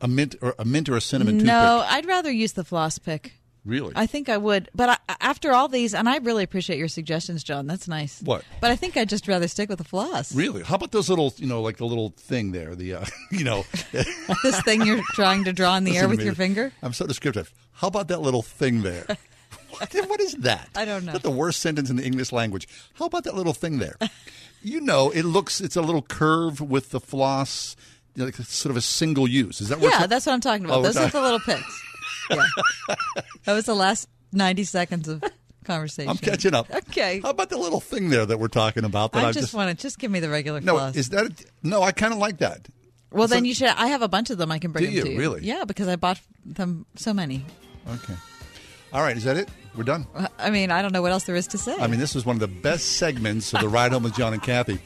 a 0.00 0.08
mint 0.08 0.34
or 0.40 0.54
a 0.58 0.64
mint 0.64 0.88
or 0.88 0.96
a 0.96 1.00
cinnamon 1.02 1.36
No, 1.38 1.42
toothpick. 1.42 1.52
No, 1.52 1.84
I'd 1.90 2.06
rather 2.06 2.30
use 2.32 2.52
the 2.54 2.64
floss 2.64 2.98
pick. 2.98 3.34
Really? 3.64 3.92
I 3.96 4.06
think 4.06 4.28
I 4.28 4.36
would, 4.36 4.68
but 4.74 4.90
I, 5.08 5.14
after 5.20 5.52
all 5.52 5.68
these, 5.68 5.94
and 5.94 6.06
I 6.06 6.18
really 6.18 6.44
appreciate 6.44 6.78
your 6.78 6.88
suggestions, 6.88 7.42
John. 7.42 7.66
That's 7.66 7.88
nice. 7.88 8.20
What? 8.22 8.44
But 8.60 8.70
I 8.70 8.76
think 8.76 8.96
I'd 8.96 9.08
just 9.08 9.26
rather 9.26 9.48
stick 9.48 9.70
with 9.70 9.78
the 9.78 9.84
floss. 9.84 10.34
Really? 10.34 10.62
How 10.62 10.74
about 10.74 10.92
those 10.92 11.08
little, 11.08 11.32
you 11.38 11.46
know, 11.46 11.62
like 11.62 11.78
the 11.78 11.86
little 11.86 12.10
thing 12.10 12.52
there, 12.52 12.74
the, 12.74 12.94
uh, 12.94 13.04
you 13.30 13.44
know, 13.44 13.64
this 14.42 14.60
thing 14.62 14.84
you're 14.86 15.02
trying 15.12 15.44
to 15.44 15.52
draw 15.52 15.76
in 15.76 15.84
the 15.84 15.96
air 15.96 16.02
Listen 16.02 16.10
with 16.10 16.24
your 16.26 16.34
finger. 16.34 16.72
I'm 16.82 16.92
so 16.92 17.06
descriptive. 17.06 17.52
How 17.72 17.88
about 17.88 18.08
that 18.08 18.20
little 18.20 18.42
thing 18.42 18.82
there? 18.82 19.06
what, 19.70 19.94
what 20.08 20.20
is 20.20 20.34
that? 20.34 20.68
I 20.76 20.84
don't 20.84 21.06
know. 21.06 21.12
That's 21.12 21.24
the 21.24 21.30
worst 21.30 21.60
sentence 21.60 21.88
in 21.88 21.96
the 21.96 22.04
English 22.04 22.32
language. 22.32 22.68
How 22.94 23.06
about 23.06 23.24
that 23.24 23.34
little 23.34 23.54
thing 23.54 23.78
there? 23.78 23.96
you 24.62 24.80
know, 24.80 25.10
it 25.10 25.22
looks, 25.24 25.62
it's 25.62 25.76
a 25.76 25.82
little 25.82 26.02
curve 26.02 26.60
with 26.60 26.90
the 26.90 27.00
floss, 27.00 27.76
you 28.14 28.20
know, 28.20 28.26
like 28.26 28.36
sort 28.36 28.70
of 28.70 28.76
a 28.76 28.82
single 28.82 29.26
use. 29.26 29.62
Is 29.62 29.70
that 29.70 29.80
what 29.80 29.90
Yeah, 29.90 30.06
that's 30.06 30.26
what 30.26 30.34
I'm 30.34 30.40
talking 30.40 30.66
about. 30.66 30.80
Oh, 30.80 30.82
Those 30.82 30.98
are 30.98 31.08
the 31.08 31.22
little 31.22 31.40
picks. 31.40 31.82
Yeah. 32.30 32.44
that 33.44 33.52
was 33.52 33.66
the 33.66 33.74
last 33.74 34.08
90 34.32 34.64
seconds 34.64 35.08
of 35.08 35.22
conversation. 35.64 36.10
I'm 36.10 36.16
catching 36.18 36.54
up. 36.54 36.70
Okay. 36.72 37.20
How 37.20 37.30
about 37.30 37.50
the 37.50 37.56
little 37.58 37.80
thing 37.80 38.10
there 38.10 38.26
that 38.26 38.38
we're 38.38 38.48
talking 38.48 38.84
about? 38.84 39.12
That 39.12 39.24
I 39.24 39.28
I 39.28 39.32
just, 39.32 39.54
want 39.54 39.76
to 39.76 39.80
just 39.82 39.98
give 39.98 40.10
me 40.10 40.20
the 40.20 40.28
regular 40.30 40.60
No, 40.60 40.74
floss. 40.76 40.96
is 40.96 41.08
that? 41.10 41.44
No, 41.62 41.82
I 41.82 41.92
kind 41.92 42.12
of 42.12 42.18
like 42.18 42.38
that. 42.38 42.68
well, 43.10 43.28
So- 43.28 43.34
then 43.34 43.44
you 43.44 43.54
should. 43.54 43.68
I 43.68 43.88
have 43.88 44.02
a 44.02 44.08
bunch 44.08 44.30
of 44.30 44.38
them. 44.38 44.50
I 44.52 44.58
can 44.58 44.72
bring 44.72 44.84
Do 44.84 44.88
them 44.90 44.96
you? 44.96 45.02
to 45.04 45.10
you. 45.12 45.18
Really? 45.18 45.40
Yeah, 45.44 45.64
because 45.64 45.88
I 45.88 45.96
bought 45.96 46.20
them 46.44 46.86
so 46.96 47.12
many. 47.14 47.44
Okay. 47.88 48.14
All 48.92 49.02
right, 49.02 49.16
is 49.16 49.24
that 49.24 49.36
it? 49.36 49.48
We're 49.76 49.82
done. 49.82 50.06
I 50.38 50.50
mean, 50.50 50.70
I 50.70 50.80
don't 50.82 50.92
know 50.92 51.02
what 51.02 51.10
else 51.10 51.24
there 51.24 51.34
is 51.34 51.48
to 51.48 51.58
say. 51.58 51.74
I 51.80 51.88
mean, 51.88 51.98
this 51.98 52.14
was 52.14 52.24
one 52.24 52.36
of 52.36 52.40
the 52.40 52.46
best 52.46 52.92
segments 52.92 53.52
of 53.52 53.60
the 53.60 53.68
ride 53.68 53.90
home 53.92 54.04
with 54.04 54.14
John 54.14 54.32
and 54.32 54.40
Kathy. 54.42 54.78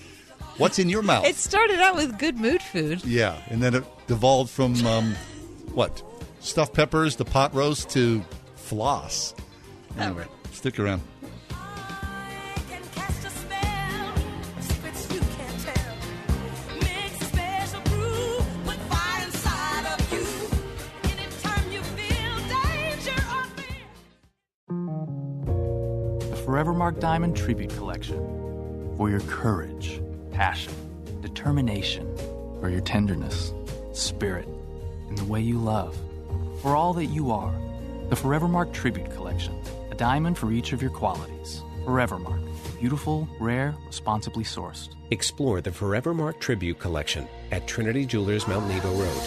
What's 0.57 0.78
in 0.78 0.89
your 0.89 1.03
mouth? 1.03 1.26
it 1.26 1.36
started 1.36 1.78
out 1.78 1.95
with 1.95 2.18
good 2.18 2.39
mood 2.39 2.62
food. 2.62 3.05
yeah, 3.05 3.36
and 3.49 3.62
then 3.62 3.74
it 3.74 3.84
devolved 4.07 4.51
from 4.51 4.74
um, 4.86 5.14
what 5.74 6.03
stuffed 6.41 6.74
peppers 6.74 7.16
to 7.16 7.24
pot 7.24 7.55
roast 7.55 7.91
to 7.91 8.22
floss. 8.57 9.34
Anyway, 9.99 10.26
stick 10.53 10.78
around. 10.78 11.03
The 24.68 26.45
Forevermark 26.45 27.01
Diamond 27.01 27.36
Tribute 27.36 27.70
Collection. 27.70 28.16
For 28.97 29.11
your 29.11 29.20
courage, 29.20 30.01
passion, 30.32 30.72
determination, 31.20 32.16
for 32.61 32.68
your 32.68 32.80
tenderness, 32.80 33.53
spirit, 33.93 34.49
and 35.09 35.16
the 35.16 35.24
way 35.24 35.41
you 35.41 35.57
love. 35.57 35.97
For 36.62 36.76
all 36.76 36.92
that 36.94 37.06
you 37.06 37.30
are. 37.30 37.54
The 38.09 38.16
Forevermark 38.16 38.72
Tribute 38.72 39.11
Collection. 39.12 39.54
A 39.90 39.94
diamond 39.94 40.38
for 40.38 40.50
each 40.52 40.72
of 40.72 40.82
your 40.82 40.90
qualities. 40.90 41.62
Forevermark, 41.84 42.48
Beautiful, 42.78 43.28
rare, 43.40 43.74
responsibly 43.86 44.44
sourced. 44.44 44.90
Explore 45.11 45.61
the 45.61 45.70
Forevermark 45.70 46.38
Tribute 46.38 46.78
Collection 46.78 47.26
at 47.50 47.66
Trinity 47.66 48.06
Jewelers 48.06 48.46
Mount 48.46 48.68
Nebo 48.68 48.92
Road. 48.92 49.22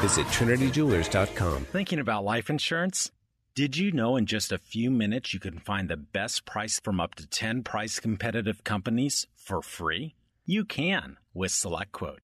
Visit 0.00 0.26
TrinityJewelers.com. 0.26 1.66
Thinking 1.66 2.00
about 2.00 2.24
life 2.24 2.50
insurance? 2.50 3.12
Did 3.54 3.76
you 3.76 3.92
know 3.92 4.16
in 4.16 4.26
just 4.26 4.50
a 4.50 4.58
few 4.58 4.90
minutes 4.90 5.32
you 5.32 5.38
can 5.38 5.60
find 5.60 5.88
the 5.88 5.96
best 5.96 6.44
price 6.44 6.80
from 6.80 6.98
up 7.00 7.14
to 7.14 7.26
10 7.26 7.62
price 7.62 8.00
competitive 8.00 8.64
companies 8.64 9.28
for 9.36 9.62
free? 9.62 10.16
You 10.44 10.64
can 10.64 11.18
with 11.32 11.52
SelectQuote. 11.52 12.23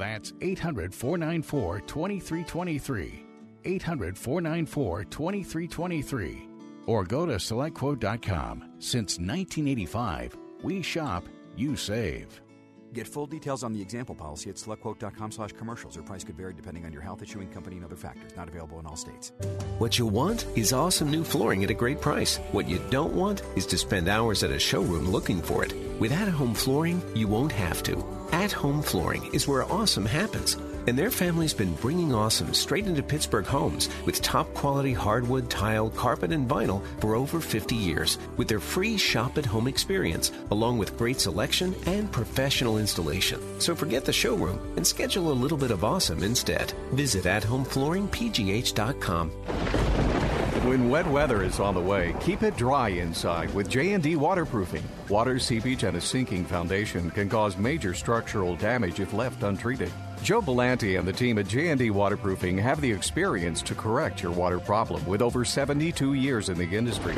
That's 0.00 0.32
800 0.40 0.94
494 0.94 1.80
2323. 1.80 3.26
800 3.66 4.16
494 4.16 5.04
2323. 5.04 6.48
Or 6.86 7.04
go 7.04 7.26
to 7.26 7.34
selectquote.com. 7.34 8.72
Since 8.78 9.18
1985, 9.18 10.38
we 10.62 10.80
shop, 10.80 11.24
you 11.54 11.76
save. 11.76 12.40
Get 12.92 13.06
full 13.06 13.26
details 13.26 13.62
on 13.62 13.72
the 13.72 13.80
example 13.80 14.14
policy 14.14 14.50
at 14.50 14.56
selectquote.com 14.56 15.30
slash 15.30 15.52
commercials. 15.52 15.96
Or 15.96 16.02
price 16.02 16.24
could 16.24 16.36
vary 16.36 16.54
depending 16.54 16.84
on 16.84 16.92
your 16.92 17.02
health 17.02 17.22
issuing 17.22 17.48
company 17.48 17.76
and 17.76 17.84
other 17.84 17.96
factors. 17.96 18.32
Not 18.36 18.48
available 18.48 18.78
in 18.80 18.86
all 18.86 18.96
states. 18.96 19.32
What 19.78 19.98
you 19.98 20.06
want 20.06 20.46
is 20.56 20.72
awesome 20.72 21.10
new 21.10 21.24
flooring 21.24 21.64
at 21.64 21.70
a 21.70 21.74
great 21.74 22.00
price. 22.00 22.38
What 22.52 22.68
you 22.68 22.80
don't 22.90 23.14
want 23.14 23.42
is 23.56 23.66
to 23.66 23.78
spend 23.78 24.08
hours 24.08 24.42
at 24.42 24.50
a 24.50 24.58
showroom 24.58 25.08
looking 25.08 25.40
for 25.40 25.64
it. 25.64 25.74
With 26.00 26.12
at 26.12 26.28
home 26.28 26.54
flooring, 26.54 27.02
you 27.14 27.28
won't 27.28 27.52
have 27.52 27.82
to. 27.84 28.04
At 28.32 28.52
home 28.52 28.82
flooring 28.82 29.32
is 29.32 29.46
where 29.46 29.70
awesome 29.70 30.06
happens. 30.06 30.56
And 30.86 30.98
their 30.98 31.10
family's 31.10 31.54
been 31.54 31.74
bringing 31.74 32.14
awesome 32.14 32.54
straight 32.54 32.86
into 32.86 33.02
Pittsburgh 33.02 33.46
homes 33.46 33.88
with 34.06 34.22
top 34.22 34.52
quality 34.54 34.92
hardwood, 34.92 35.50
tile, 35.50 35.90
carpet, 35.90 36.32
and 36.32 36.48
vinyl 36.48 36.82
for 37.00 37.14
over 37.14 37.40
50 37.40 37.74
years 37.74 38.18
with 38.36 38.48
their 38.48 38.60
free 38.60 38.96
shop 38.96 39.38
at 39.38 39.46
home 39.46 39.68
experience, 39.68 40.32
along 40.50 40.78
with 40.78 40.96
great 40.96 41.20
selection 41.20 41.74
and 41.86 42.10
professional 42.12 42.78
installation. 42.78 43.40
So 43.60 43.74
forget 43.74 44.04
the 44.04 44.12
showroom 44.12 44.60
and 44.76 44.86
schedule 44.86 45.32
a 45.32 45.34
little 45.34 45.58
bit 45.58 45.70
of 45.70 45.84
awesome 45.84 46.22
instead. 46.22 46.72
Visit 46.92 47.24
athomeflooringpgh.com. 47.24 49.30
When 50.60 50.90
wet 50.90 51.06
weather 51.06 51.42
is 51.42 51.58
on 51.58 51.74
the 51.74 51.80
way, 51.80 52.14
keep 52.20 52.42
it 52.42 52.54
dry 52.54 52.90
inside 52.90 53.52
with 53.54 53.70
J&D 53.70 54.16
waterproofing. 54.16 54.84
Water 55.08 55.38
seepage 55.38 55.84
and 55.84 55.96
a 55.96 56.00
sinking 56.00 56.44
foundation 56.44 57.10
can 57.10 57.30
cause 57.30 57.56
major 57.56 57.94
structural 57.94 58.56
damage 58.56 59.00
if 59.00 59.14
left 59.14 59.42
untreated. 59.42 59.90
Joe 60.22 60.42
Belanti 60.42 60.98
and 60.98 61.08
the 61.08 61.14
team 61.14 61.38
at 61.38 61.48
J&D 61.48 61.90
Waterproofing 61.90 62.58
have 62.58 62.82
the 62.82 62.92
experience 62.92 63.62
to 63.62 63.74
correct 63.74 64.22
your 64.22 64.32
water 64.32 64.60
problem 64.60 65.04
with 65.06 65.22
over 65.22 65.46
72 65.46 66.12
years 66.12 66.50
in 66.50 66.58
the 66.58 66.76
industry. 66.76 67.14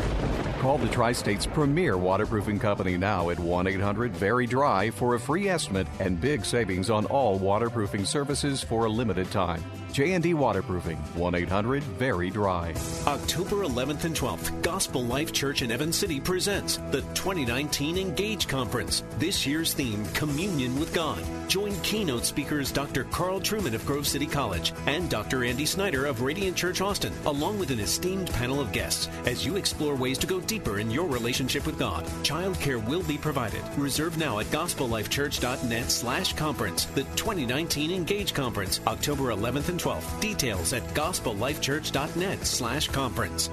Call 0.61 0.78
the 0.78 0.88
Tri-State's 0.88 1.44
premier 1.44 1.98
waterproofing 1.98 2.61
company 2.61 2.96
now 2.96 3.30
at 3.30 3.38
1-800-VERY-DRY 3.38 4.90
for 4.90 5.16
a 5.16 5.20
free 5.20 5.48
estimate 5.48 5.88
and 5.98 6.20
big 6.20 6.44
savings 6.44 6.90
on 6.90 7.05
all 7.07 7.40
waterproofing 7.40 8.05
services 8.05 8.62
for 8.62 8.84
a 8.84 8.88
limited 8.88 9.28
time. 9.32 9.62
J&D 9.93 10.32
Waterproofing, 10.32 10.97
1-800-VERY-DRY. 11.16 12.74
October 13.07 13.57
11th 13.57 14.05
and 14.05 14.16
12th, 14.16 14.62
Gospel 14.62 15.05
Life 15.05 15.32
Church 15.32 15.61
in 15.61 15.70
Evans 15.70 15.99
City 15.99 16.18
presents 16.18 16.78
the 16.90 17.03
2019 17.12 17.99
Engage 17.99 18.49
Conference. 18.49 19.05
This 19.18 19.47
year's 19.47 19.74
theme, 19.74 20.07
Communion 20.14 20.80
with 20.80 20.95
God. 20.95 21.22
Join 21.47 21.78
keynote 21.82 22.24
speakers 22.24 22.72
Dr. 22.72 23.05
Carl 23.05 23.38
Trueman 23.38 23.74
of 23.74 23.84
Grove 23.84 24.07
City 24.07 24.26
College 24.26 24.72
and 24.86 25.11
Dr. 25.11 25.45
Andy 25.45 25.66
Snyder 25.66 26.07
of 26.07 26.22
Radiant 26.22 26.57
Church 26.57 26.80
Austin, 26.80 27.12
along 27.26 27.59
with 27.59 27.70
an 27.70 27.80
esteemed 27.80 28.30
panel 28.30 28.61
of 28.61 28.72
guests, 28.72 29.11
as 29.26 29.45
you 29.45 29.57
explore 29.57 29.95
ways 29.95 30.16
to 30.16 30.26
go 30.26 30.40
deeper 30.40 30.78
in 30.78 30.90
your 30.90 31.07
relationship 31.07 31.66
with 31.66 31.78
God. 31.78 32.07
Childcare 32.22 32.82
will 32.88 33.03
be 33.03 33.18
provided. 33.18 33.62
Reserve 33.76 34.16
now 34.16 34.38
at 34.38 34.47
gospellifechurch.net 34.47 35.90
slash 35.90 36.32
conference. 36.32 36.86
The 36.86 37.05
2019 37.16 37.90
Engage 37.90 38.32
Conference, 38.32 38.80
October 38.86 39.24
11th 39.24 39.68
and 39.68 39.82
12th. 39.83 40.20
Details 40.20 40.72
at 40.72 40.83
gospellifechurch.net 40.95 42.47
slash 42.47 42.89
conference. 42.89 43.51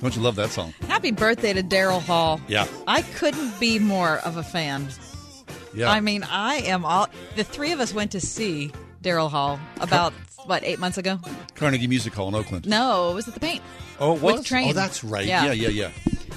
Don't 0.00 0.16
you 0.16 0.22
love 0.22 0.34
that 0.34 0.50
song? 0.50 0.74
Happy 0.88 1.12
birthday 1.12 1.52
to 1.52 1.62
Daryl 1.62 2.02
Hall. 2.02 2.40
Yeah. 2.48 2.66
I 2.88 3.02
couldn't 3.02 3.60
be 3.60 3.78
more 3.78 4.18
of 4.18 4.36
a 4.36 4.42
fan. 4.42 4.88
Yeah. 5.74 5.90
I 5.90 6.00
mean, 6.00 6.22
I 6.24 6.56
am 6.56 6.84
all. 6.84 7.08
The 7.36 7.44
three 7.44 7.72
of 7.72 7.80
us 7.80 7.92
went 7.94 8.12
to 8.12 8.20
see 8.20 8.72
Daryl 9.02 9.30
Hall 9.30 9.58
about, 9.80 10.12
what, 10.44 10.62
eight 10.64 10.78
months 10.78 10.98
ago? 10.98 11.18
Carnegie 11.54 11.86
Music 11.86 12.12
Hall 12.12 12.28
in 12.28 12.34
Oakland. 12.34 12.66
No, 12.68 13.10
it 13.10 13.14
was 13.14 13.28
at 13.28 13.34
the 13.34 13.40
paint. 13.40 13.62
Oh, 13.98 14.16
it 14.16 14.22
was? 14.22 14.36
With 14.38 14.46
Train. 14.46 14.70
Oh, 14.70 14.72
that's 14.72 15.02
right. 15.04 15.26
Yeah. 15.26 15.46
Yeah, 15.46 15.52
yeah, 15.52 15.68
yeah. 15.68 15.90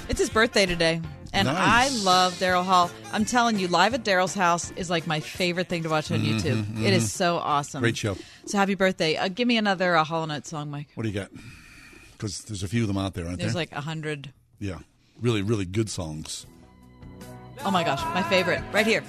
It's 0.08 0.20
his 0.20 0.30
birthday 0.30 0.66
today. 0.66 1.00
And 1.32 1.46
Nice. 1.48 1.92
I 2.00 2.02
love 2.04 2.32
Daryl 2.38 2.64
Hall. 2.64 2.90
I'm 3.12 3.24
telling 3.26 3.58
you, 3.58 3.68
live 3.68 3.92
at 3.92 4.04
Daryl's 4.04 4.32
house 4.34 4.70
is 4.76 4.88
like 4.88 5.06
my 5.06 5.20
favorite 5.20 5.68
thing 5.68 5.82
to 5.82 5.88
watch 5.90 6.10
on 6.10 6.20
Mhm, 6.20 6.40
YouTube. 6.40 6.64
mhm. 6.64 6.82
It 6.84 6.94
is 6.94 7.12
so 7.12 7.36
awesome. 7.36 7.80
Great 7.82 7.96
show. 7.96 8.16
So 8.46 8.56
happy 8.56 8.74
birthday. 8.74 9.16
Uh, 9.16 9.28
give 9.28 9.46
me 9.46 9.58
another 9.58 9.96
uh, 9.96 10.04
Hall 10.04 10.30
& 10.30 10.32
Oates 10.32 10.48
song, 10.48 10.70
Mike. 10.70 10.88
What 10.94 11.02
do 11.02 11.10
you 11.10 11.14
got? 11.14 11.28
Because 12.12 12.38
there's 12.44 12.62
a 12.62 12.68
few 12.68 12.82
of 12.82 12.88
them 12.88 12.96
out 12.96 13.12
there, 13.14 13.26
aren't 13.26 13.38
There's 13.40 13.52
there? 13.52 13.60
like 13.60 13.72
a 13.72 13.82
hundred. 13.82 14.32
yeah. 14.60 14.78
Really, 15.20 15.42
really 15.42 15.64
good 15.66 15.90
songs. 15.90 16.46
Oh 17.64 17.70
my 17.70 17.82
gosh, 17.84 18.02
my 18.14 18.22
favorite. 18.24 18.62
Right 18.72 18.86
here. 18.86 19.02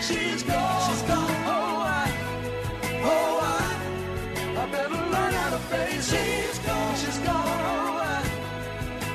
She's 0.00 0.42
gone. 0.42 0.88
She's 0.88 1.02
gone. 1.02 1.30
Oh, 1.46 1.82
I, 1.82 2.12
oh, 3.02 3.40
I, 3.42 4.62
I 4.62 4.66
better 4.70 4.94
learn 4.94 5.32
how 5.34 5.50
to 5.50 5.58
face. 5.58 6.10
She's 6.10 6.58
gone. 6.60 6.94
She's 6.96 7.18
gone. 7.18 7.36
Oh, 7.36 7.98
I, 8.00 8.22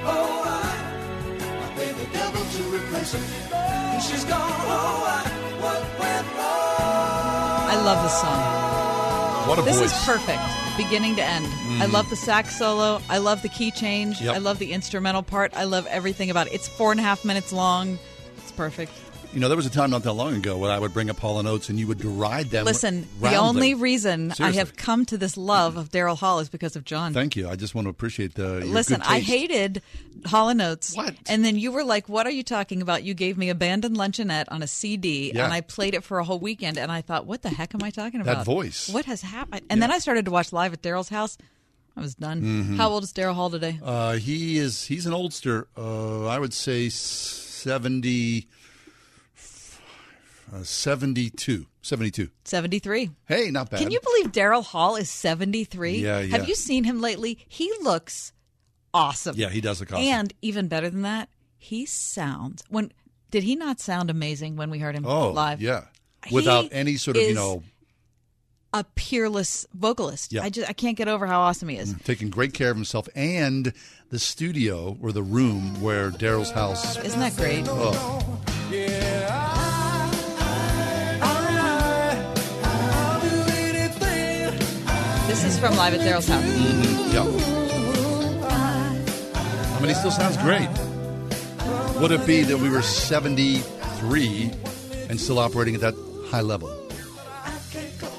oh, 0.05 0.43
I, 0.45 1.65
I 1.65 1.75
paid 1.77 1.95
the 1.95 2.05
devil 2.13 2.43
to 2.43 2.63
replace 2.75 3.13
her. 3.13 3.99
She's 4.01 4.25
gone. 4.25 4.39
Oh, 4.41 5.03
I, 5.07 5.21
what 5.61 5.81
went 5.99 6.27
wrong? 6.35 7.69
I 7.73 7.75
love 7.85 8.03
this 8.03 8.19
song. 8.21 9.47
What 9.49 9.59
a 9.59 9.61
this 9.63 9.79
voice. 9.79 9.91
is 9.91 10.05
perfect, 10.05 10.41
beginning 10.77 11.15
to 11.17 11.23
end. 11.23 11.45
I 11.45 11.85
Mhm. 11.87 11.91
love 11.93 12.09
the 12.09 12.15
sax 12.15 12.57
solo. 12.57 13.01
I 13.09 13.17
love 13.19 13.41
the 13.41 13.49
key 13.49 13.71
change. 13.71 14.21
Yep. 14.21 14.35
I 14.35 14.37
love 14.39 14.59
the 14.59 14.73
instrumental 14.73 15.23
part. 15.23 15.53
I 15.55 15.63
love 15.65 15.85
everything 15.87 16.29
about 16.29 16.47
it. 16.47 16.53
It's 16.53 16.67
four 16.67 16.91
and 16.91 16.99
a 16.99 17.03
half 17.03 17.23
minutes 17.25 17.51
long. 17.53 17.99
It's 18.37 18.51
perfect. 18.51 18.91
You 19.33 19.39
know, 19.39 19.47
there 19.47 19.57
was 19.57 19.65
a 19.65 19.71
time 19.71 19.89
not 19.89 20.03
that 20.03 20.13
long 20.13 20.35
ago 20.35 20.59
when 20.59 20.69
I 20.69 20.77
would 20.77 20.93
bring 20.93 21.09
up 21.09 21.17
Hall 21.17 21.39
and 21.39 21.47
Oates 21.47 21.67
and 21.69 21.79
you 21.79 21.87
would 21.87 21.97
deride 21.97 22.51
them. 22.51 22.65
Listen, 22.65 23.07
the 23.19 23.35
only 23.35 23.73
reason 23.73 24.29
Seriously. 24.29 24.45
I 24.45 24.51
have 24.61 24.75
come 24.75 25.05
to 25.07 25.17
this 25.17 25.37
love 25.37 25.75
of 25.75 25.89
Daryl 25.89 26.15
Hall 26.15 26.39
is 26.39 26.49
because 26.49 26.75
of 26.75 26.85
John. 26.85 27.13
Thank 27.13 27.35
you. 27.35 27.49
I 27.49 27.55
just 27.55 27.73
want 27.73 27.85
to 27.85 27.89
appreciate 27.89 28.35
the. 28.35 28.43
Your 28.59 28.65
Listen, 28.65 29.01
I 29.01 29.21
hated 29.21 29.81
Hall 30.25 30.49
and 30.49 30.61
Oates. 30.61 30.95
What? 30.95 31.15
And 31.27 31.43
then 31.43 31.57
you 31.57 31.71
were 31.71 31.83
like, 31.83 32.07
"What 32.07 32.27
are 32.27 32.31
you 32.31 32.43
talking 32.43 32.83
about?" 32.83 33.03
You 33.03 33.15
gave 33.15 33.35
me 33.35 33.49
Abandoned 33.49 33.97
Luncheonette 33.97 34.45
on 34.49 34.61
a 34.61 34.67
CD, 34.67 35.31
Yeah. 35.33 35.45
and 35.45 35.53
I 35.53 35.61
played 35.61 35.95
it 35.95 36.03
for 36.03 36.19
a 36.19 36.23
whole 36.23 36.39
weekend. 36.39 36.77
And 36.77 36.91
I 36.91 37.01
thought, 37.01 37.25
"What 37.25 37.41
the 37.41 37.49
heck 37.49 37.73
am 37.73 37.81
I 37.81 37.89
talking 37.89 38.21
about?" 38.21 38.25
That 38.35 38.41
about?" 38.43 38.45
voice. 38.45 38.87
What 38.89 39.05
has 39.05 39.23
happened? 39.23 39.65
And 39.67 39.81
then 39.81 39.89
I 39.91 39.97
started 39.97 40.25
to 40.25 40.31
watch 40.31 40.53
live 40.53 40.73
at 40.73 40.83
Daryl's 40.83 41.09
house. 41.09 41.39
I 41.97 42.01
was 42.01 42.13
done. 42.13 42.41
Mhm. 42.75 42.77
How 42.77 42.89
old 42.89 43.03
is 43.03 43.11
Daryl 43.11 43.33
Hall 43.33 43.49
today? 43.49 43.79
Uh, 43.83 44.13
he 44.13 44.59
is. 44.59 44.85
He's 44.85 45.07
an 45.07 45.13
oldster. 45.13 45.65
Uh, 45.75 46.27
I 46.27 46.37
would 46.37 46.53
say 46.53 46.89
seventy. 46.89 48.47
Uh, 50.53 50.63
72. 50.63 51.65
72. 51.81 52.29
Seventy-three. 52.45 53.09
Hey, 53.25 53.49
not 53.51 53.69
bad. 53.69 53.79
Can 53.79 53.91
you 53.91 53.99
believe 54.01 54.31
Daryl 54.31 54.63
Hall 54.63 54.95
is 54.95 55.09
seventy-three? 55.09 55.97
Yeah, 55.97 56.19
yeah. 56.19 56.37
Have 56.37 56.47
you 56.47 56.55
seen 56.55 56.83
him 56.83 57.01
lately? 57.01 57.39
He 57.47 57.71
looks 57.81 58.31
awesome. 58.93 59.35
Yeah, 59.35 59.49
he 59.49 59.59
does 59.61 59.79
look 59.79 59.91
awesome. 59.91 60.03
And 60.05 60.33
even 60.41 60.67
better 60.67 60.89
than 60.89 61.01
that, 61.01 61.29
he 61.57 61.85
sounds 61.85 62.63
when 62.69 62.91
did 63.31 63.43
he 63.43 63.55
not 63.55 63.79
sound 63.79 64.09
amazing 64.11 64.55
when 64.55 64.69
we 64.69 64.77
heard 64.79 64.95
him 64.95 65.05
Oh, 65.07 65.31
live? 65.31 65.59
yeah. 65.61 65.85
He 66.27 66.35
Without 66.35 66.69
any 66.71 66.95
sort 66.97 67.17
of, 67.17 67.23
you 67.23 67.33
know, 67.33 67.63
a 68.73 68.83
peerless 68.95 69.65
vocalist. 69.73 70.31
Yeah. 70.31 70.43
I 70.43 70.49
just 70.49 70.69
I 70.69 70.73
can't 70.73 70.95
get 70.95 71.07
over 71.07 71.25
how 71.27 71.41
awesome 71.41 71.67
he 71.69 71.77
is. 71.77 71.95
taking 72.03 72.29
great 72.29 72.53
care 72.53 72.69
of 72.69 72.77
himself 72.77 73.09
and 73.15 73.73
the 74.09 74.19
studio 74.19 74.97
or 75.01 75.11
the 75.11 75.23
room 75.23 75.81
where 75.81 76.11
Daryl's 76.11 76.51
house. 76.51 76.97
Isn't 77.03 77.19
that 77.19 77.35
great? 77.35 77.65
Oh, 77.67 78.39
from 85.33 85.75
Live 85.75 85.95
at 85.95 86.01
Daryl's 86.01 86.27
house. 86.27 86.43
Yeah. 87.11 87.23
I 89.75 89.79
mean, 89.79 89.89
he 89.89 89.95
still 89.95 90.11
sounds 90.11 90.37
great. 90.37 90.69
Would 91.99 92.11
it 92.11 92.25
be 92.27 92.43
that 92.43 92.57
we 92.57 92.69
were 92.69 92.81
73 92.83 94.51
and 95.09 95.19
still 95.19 95.39
operating 95.39 95.73
at 95.75 95.81
that 95.81 95.95
high 96.29 96.41
level? 96.41 96.69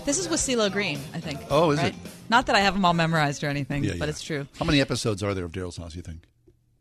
This 0.05 0.19
is 0.19 0.29
with 0.29 0.41
CeeLo 0.41 0.71
Green, 0.73 0.99
I 1.15 1.21
think. 1.21 1.41
Oh, 1.51 1.71
is 1.71 1.79
right? 1.79 1.95
it? 1.95 2.11
Not 2.29 2.47
that 2.47 2.57
I 2.57 2.61
have 2.61 2.75
them 2.75 2.85
all 2.85 2.95
memorized 2.95 3.45
or 3.45 3.49
anything, 3.49 3.85
Yeah, 3.85 3.93
but 3.99 4.07
yeah. 4.07 4.11
it's 4.11 4.21
true. 4.23 4.47
How 4.59 4.65
many 4.65 4.81
episodes 4.81 5.23
are 5.23 5.35
there 5.35 5.45
of 5.45 5.53
Daryl's 5.53 5.77
House, 5.77 5.95
you 5.95 6.03
think? 6.03 6.23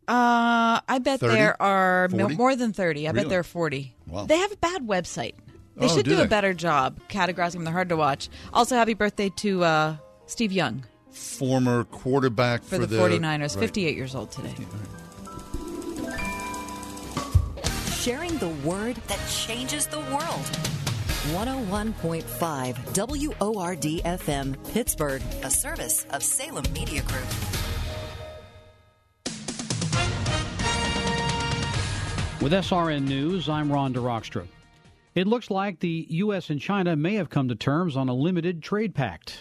Uh, 0.08 0.82
I 0.88 1.00
bet 1.02 1.20
30? 1.20 1.34
there 1.36 1.62
are 1.62 2.10
40? 2.10 2.36
more 2.36 2.56
than 2.56 2.74
30. 2.74 3.08
I 3.08 3.12
bet 3.12 3.30
there 3.30 3.40
are 3.40 3.44
40. 3.44 3.96
Wow. 4.08 4.26
They 4.26 4.38
have 4.40 4.52
a 4.52 4.58
bad 4.58 4.82
website. 4.88 5.36
They 5.78 5.86
Oh, 5.86 5.96
should 5.96 6.06
do 6.06 6.16
do, 6.18 6.22
a 6.24 6.28
better 6.28 6.54
job 6.54 7.00
categorizing 7.08 7.54
them. 7.54 7.64
They're 7.66 7.74
hard 7.74 7.90
to 7.90 7.96
watch. 7.96 8.30
Also, 8.52 8.76
happy 8.76 8.94
birthday 8.96 9.30
to 9.38 9.64
uh, 9.64 9.96
Steve 10.34 10.52
Young 10.52 10.84
Former 11.12 11.84
quarterback 11.84 12.64
for, 12.64 12.80
for, 12.80 12.88
the, 12.88 12.98
49ers, 12.98 13.40
right. 13.40 13.52
58 13.52 13.96
years 13.96 14.16
old 14.16 14.32
today. 14.32 14.56
Sharing 17.92 18.36
the 18.40 18.50
word 18.68 18.96
that 18.96 19.20
changes 19.30 19.86
the 19.86 20.00
world. 20.00 20.50
101.5 21.36 23.40
WORD 23.40 23.84
FM, 23.84 24.74
Pittsburgh, 24.74 25.22
a 25.44 25.52
service 25.52 26.08
of 26.10 26.24
Salem 26.24 26.66
Media 26.74 27.04
Group. 27.04 27.28
With 32.42 32.54
SRN 32.54 33.08
News, 33.08 33.50
I'm 33.50 33.72
Ron 33.72 33.94
DeRockstra. 33.94 34.48
It 35.14 35.28
looks 35.28 35.52
like 35.52 35.80
the 35.80 36.08
U.S. 36.10 36.50
and 36.50 36.60
China 36.60 36.96
may 36.96 37.14
have 37.14 37.30
come 37.30 37.50
to 37.50 37.56
terms 37.56 37.96
on 37.96 38.10
a 38.10 38.16
limited 38.16 38.64
trade 38.64 38.96
pact. 38.96 39.38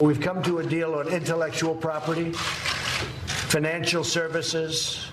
We've 0.00 0.20
come 0.20 0.42
to 0.42 0.58
a 0.58 0.66
deal 0.66 0.96
on 0.96 1.06
intellectual 1.06 1.72
property, 1.72 2.32
financial 2.32 4.02
services, 4.02 5.06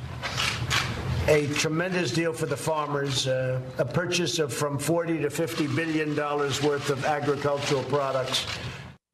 a 1.28 1.46
tremendous 1.54 2.12
deal 2.12 2.34
for 2.34 2.48
the 2.48 2.58
farmers, 2.58 3.28
uh, 3.28 3.62
a 3.78 3.86
purchase 3.86 4.40
of 4.40 4.52
from 4.52 4.80
40 4.80 5.20
to 5.20 5.30
50 5.30 5.68
billion 5.68 6.16
dollars 6.16 6.64
worth 6.64 6.90
of 6.90 7.06
agricultural 7.06 7.84
products. 7.84 8.48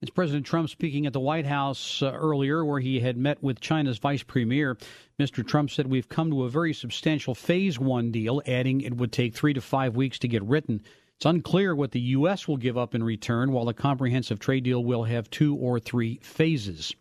It's 0.01 0.09
President 0.09 0.45
Trump 0.45 0.69
speaking 0.69 1.05
at 1.05 1.11
the 1.11 1.19
White 1.19 1.45
House 1.45 2.01
uh, 2.01 2.13
earlier, 2.13 2.63
where 2.63 2.79
he 2.79 3.01
had 3.01 3.17
met 3.17 3.43
with 3.43 3.59
China's 3.59 3.97
vice 3.97 4.23
premier. 4.23 4.77
Mr. 5.19 5.45
Trump 5.45 5.69
said, 5.69 5.87
We've 5.87 6.07
come 6.07 6.29
to 6.29 6.45
a 6.45 6.49
very 6.49 6.73
substantial 6.73 7.35
phase 7.35 7.77
one 7.77 8.09
deal, 8.09 8.41
adding 8.47 8.79
it 8.79 8.95
would 8.95 9.11
take 9.11 9.35
three 9.35 9.53
to 9.53 9.59
five 9.59 9.97
weeks 9.97 10.17
to 10.19 10.29
get 10.29 10.43
written. 10.43 10.81
It's 11.17 11.25
unclear 11.25 11.75
what 11.75 11.91
the 11.91 11.99
U.S. 11.99 12.47
will 12.47 12.57
give 12.57 12.77
up 12.77 12.93
in 12.93 13.01
return, 13.01 13.51
while 13.51 13.65
the 13.65 13.73
comprehensive 13.73 14.37
trade 14.37 14.63
deal 14.63 14.83
will 14.83 15.03
have 15.05 15.29
two 15.31 15.55
or 15.55 15.79
three 15.79 16.19
phases. 16.21 16.93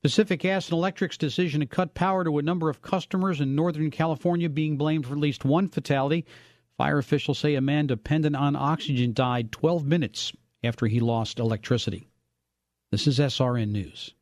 Pacific 0.00 0.40
Gas 0.40 0.68
and 0.68 0.74
Electric's 0.74 1.18
decision 1.18 1.58
to 1.58 1.66
cut 1.66 1.92
power 1.92 2.22
to 2.22 2.38
a 2.38 2.42
number 2.42 2.70
of 2.70 2.82
customers 2.82 3.40
in 3.40 3.56
Northern 3.56 3.90
California 3.90 4.48
being 4.48 4.76
blamed 4.76 5.06
for 5.06 5.14
at 5.14 5.18
least 5.18 5.44
one 5.44 5.66
fatality. 5.66 6.24
Fire 6.76 6.98
officials 6.98 7.40
say 7.40 7.56
a 7.56 7.60
man 7.60 7.88
dependent 7.88 8.36
on 8.36 8.54
oxygen 8.54 9.12
died 9.12 9.50
12 9.50 9.84
minutes 9.84 10.32
after 10.62 10.86
he 10.86 11.00
lost 11.00 11.40
electricity. 11.40 12.06
This 12.92 13.08
is 13.08 13.18
SRN 13.18 13.70
News. 13.72 14.14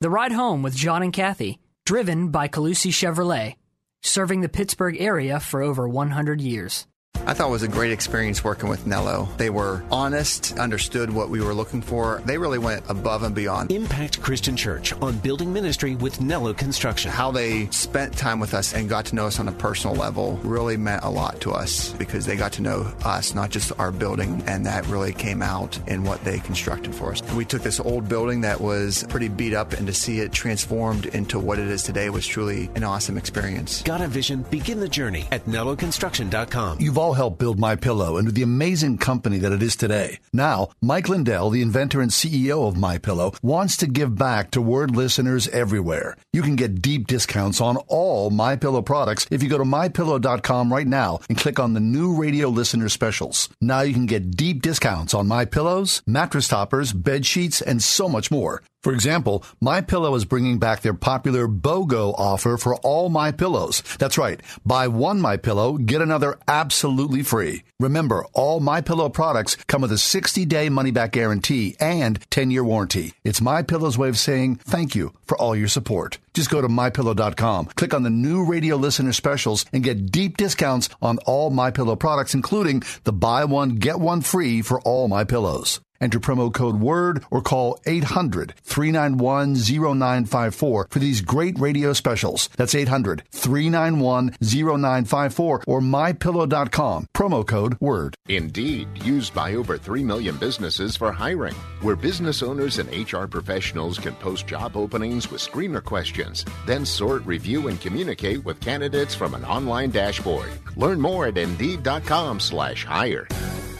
The 0.00 0.10
Ride 0.10 0.32
Home 0.32 0.62
with 0.62 0.74
John 0.74 1.04
and 1.04 1.12
Kathy, 1.12 1.60
driven 1.86 2.30
by 2.30 2.48
Colussy 2.48 2.90
Chevrolet, 2.90 3.54
serving 4.00 4.40
the 4.40 4.48
Pittsburgh 4.48 5.00
area 5.00 5.38
for 5.38 5.62
over 5.62 5.88
100 5.88 6.40
years. 6.40 6.88
I 7.24 7.34
thought 7.34 7.48
it 7.48 7.52
was 7.52 7.62
a 7.62 7.68
great 7.68 7.92
experience 7.92 8.42
working 8.42 8.68
with 8.68 8.84
Nello. 8.84 9.28
They 9.36 9.48
were 9.48 9.84
honest, 9.92 10.58
understood 10.58 11.08
what 11.08 11.28
we 11.30 11.40
were 11.40 11.54
looking 11.54 11.80
for. 11.80 12.20
They 12.26 12.36
really 12.36 12.58
went 12.58 12.82
above 12.90 13.22
and 13.22 13.32
beyond. 13.32 13.70
Impact 13.70 14.20
Christian 14.20 14.56
Church 14.56 14.92
on 14.94 15.18
building 15.18 15.52
ministry 15.52 15.94
with 15.94 16.20
Nello 16.20 16.52
Construction. 16.52 17.12
How 17.12 17.30
they 17.30 17.66
spent 17.66 18.16
time 18.18 18.40
with 18.40 18.54
us 18.54 18.74
and 18.74 18.88
got 18.88 19.04
to 19.06 19.14
know 19.14 19.26
us 19.26 19.38
on 19.38 19.46
a 19.46 19.52
personal 19.52 19.94
level 19.94 20.38
really 20.42 20.76
meant 20.76 21.04
a 21.04 21.08
lot 21.08 21.40
to 21.42 21.52
us 21.52 21.92
because 21.92 22.26
they 22.26 22.34
got 22.34 22.52
to 22.54 22.62
know 22.62 22.92
us, 23.04 23.36
not 23.36 23.50
just 23.50 23.70
our 23.78 23.92
building, 23.92 24.42
and 24.48 24.66
that 24.66 24.84
really 24.88 25.12
came 25.12 25.42
out 25.42 25.78
in 25.86 26.02
what 26.02 26.22
they 26.24 26.40
constructed 26.40 26.92
for 26.92 27.12
us. 27.12 27.22
We 27.34 27.44
took 27.44 27.62
this 27.62 27.78
old 27.78 28.08
building 28.08 28.40
that 28.40 28.60
was 28.60 29.04
pretty 29.08 29.28
beat 29.28 29.54
up, 29.54 29.74
and 29.74 29.86
to 29.86 29.92
see 29.94 30.18
it 30.18 30.32
transformed 30.32 31.06
into 31.06 31.38
what 31.38 31.60
it 31.60 31.68
is 31.68 31.84
today 31.84 32.10
was 32.10 32.26
truly 32.26 32.68
an 32.74 32.82
awesome 32.82 33.16
experience. 33.16 33.80
Got 33.82 34.00
a 34.00 34.08
vision? 34.08 34.42
Begin 34.50 34.80
the 34.80 34.88
journey 34.88 35.28
at 35.30 35.44
NelloConstruction.com. 35.46 36.80
You've 36.80 36.98
all 37.02 37.14
helped 37.14 37.40
build 37.40 37.58
My 37.58 37.74
Pillow 37.74 38.16
into 38.16 38.30
the 38.30 38.44
amazing 38.44 38.96
company 38.96 39.38
that 39.38 39.50
it 39.50 39.60
is 39.60 39.74
today. 39.74 40.20
Now, 40.32 40.68
Mike 40.80 41.08
Lindell, 41.08 41.50
the 41.50 41.60
inventor 41.60 42.00
and 42.00 42.12
CEO 42.12 42.68
of 42.68 42.76
My 42.76 42.96
Pillow, 42.96 43.32
wants 43.42 43.76
to 43.78 43.88
give 43.88 44.16
back 44.16 44.52
to 44.52 44.62
word 44.62 44.94
listeners 44.94 45.48
everywhere. 45.48 46.16
You 46.32 46.42
can 46.42 46.54
get 46.54 46.80
deep 46.80 47.08
discounts 47.08 47.60
on 47.60 47.76
all 47.88 48.30
My 48.30 48.54
Pillow 48.54 48.82
products 48.82 49.26
if 49.32 49.42
you 49.42 49.48
go 49.48 49.58
to 49.58 49.64
mypillow.com 49.64 50.72
right 50.72 50.86
now 50.86 51.18
and 51.28 51.36
click 51.36 51.58
on 51.58 51.74
the 51.74 51.80
new 51.80 52.14
radio 52.14 52.48
listener 52.48 52.88
specials. 52.88 53.48
Now 53.60 53.80
you 53.80 53.94
can 53.94 54.06
get 54.06 54.36
deep 54.36 54.62
discounts 54.62 55.12
on 55.12 55.26
My 55.26 55.44
Pillows, 55.44 56.02
mattress 56.06 56.46
toppers, 56.46 56.92
bed 56.92 57.26
sheets, 57.26 57.60
and 57.60 57.82
so 57.82 58.08
much 58.08 58.30
more. 58.30 58.62
For 58.82 58.92
example, 58.92 59.44
My 59.60 59.80
Pillow 59.80 60.12
is 60.16 60.24
bringing 60.24 60.58
back 60.58 60.80
their 60.80 60.92
popular 60.92 61.46
BOGO 61.46 62.14
offer 62.18 62.56
for 62.56 62.74
all 62.76 63.08
My 63.08 63.30
Pillows. 63.30 63.80
That's 63.98 64.18
right. 64.18 64.40
Buy 64.66 64.88
one 64.88 65.20
My 65.20 65.36
Pillow, 65.36 65.78
get 65.78 66.02
another 66.02 66.36
absolutely 66.48 67.22
free. 67.22 67.62
Remember, 67.78 68.24
all 68.32 68.58
My 68.58 68.80
Pillow 68.80 69.08
products 69.08 69.54
come 69.68 69.82
with 69.82 69.92
a 69.92 69.96
60-day 69.96 70.68
money-back 70.68 71.12
guarantee 71.12 71.76
and 71.78 72.18
10-year 72.30 72.64
warranty. 72.64 73.12
It's 73.22 73.40
My 73.40 73.62
Pillow's 73.62 73.96
way 73.96 74.08
of 74.08 74.18
saying 74.18 74.56
thank 74.56 74.96
you 74.96 75.12
for 75.26 75.38
all 75.38 75.54
your 75.54 75.68
support. 75.68 76.18
Just 76.34 76.50
go 76.50 76.60
to 76.60 76.66
mypillow.com, 76.68 77.66
click 77.66 77.94
on 77.94 78.02
the 78.02 78.10
new 78.10 78.44
radio 78.44 78.74
listener 78.74 79.12
specials 79.12 79.64
and 79.72 79.84
get 79.84 80.10
deep 80.10 80.36
discounts 80.36 80.88
on 81.00 81.18
all 81.18 81.50
My 81.50 81.70
Pillow 81.70 81.94
products 81.94 82.34
including 82.34 82.82
the 83.04 83.12
buy 83.12 83.44
one 83.44 83.76
get 83.76 84.00
one 84.00 84.22
free 84.22 84.60
for 84.60 84.80
all 84.80 85.06
My 85.06 85.22
Pillows. 85.22 85.80
Enter 86.02 86.20
promo 86.20 86.52
code 86.52 86.80
WORD 86.80 87.24
or 87.30 87.40
call 87.40 87.80
800 87.86 88.54
391 88.62 89.54
0954 89.54 90.88
for 90.90 90.98
these 90.98 91.20
great 91.20 91.58
radio 91.58 91.92
specials. 91.92 92.48
That's 92.56 92.74
800 92.74 93.22
391 93.30 94.36
0954 94.42 95.64
or 95.66 95.80
mypillow.com. 95.80 97.06
Promo 97.14 97.46
code 97.46 97.76
WORD. 97.80 98.16
Indeed, 98.28 98.88
used 99.04 99.32
by 99.32 99.54
over 99.54 99.78
3 99.78 100.02
million 100.02 100.36
businesses 100.36 100.96
for 100.96 101.12
hiring, 101.12 101.54
where 101.80 101.96
business 101.96 102.42
owners 102.42 102.78
and 102.78 102.90
HR 102.90 103.26
professionals 103.26 103.98
can 103.98 104.14
post 104.16 104.46
job 104.48 104.76
openings 104.76 105.30
with 105.30 105.40
screener 105.40 105.82
questions, 105.84 106.44
then 106.66 106.84
sort, 106.84 107.24
review, 107.24 107.68
and 107.68 107.80
communicate 107.80 108.44
with 108.44 108.60
candidates 108.60 109.14
from 109.14 109.34
an 109.34 109.44
online 109.44 109.90
dashboard. 109.90 110.50
Learn 110.76 111.00
more 111.00 111.26
at 111.26 111.38
Indeed.com/hire. 111.38 113.28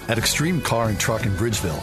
At 0.09 0.19
Extreme 0.19 0.63
Car 0.63 0.89
and 0.89 0.99
Truck 0.99 1.25
in 1.25 1.33
Bridgeville, 1.37 1.83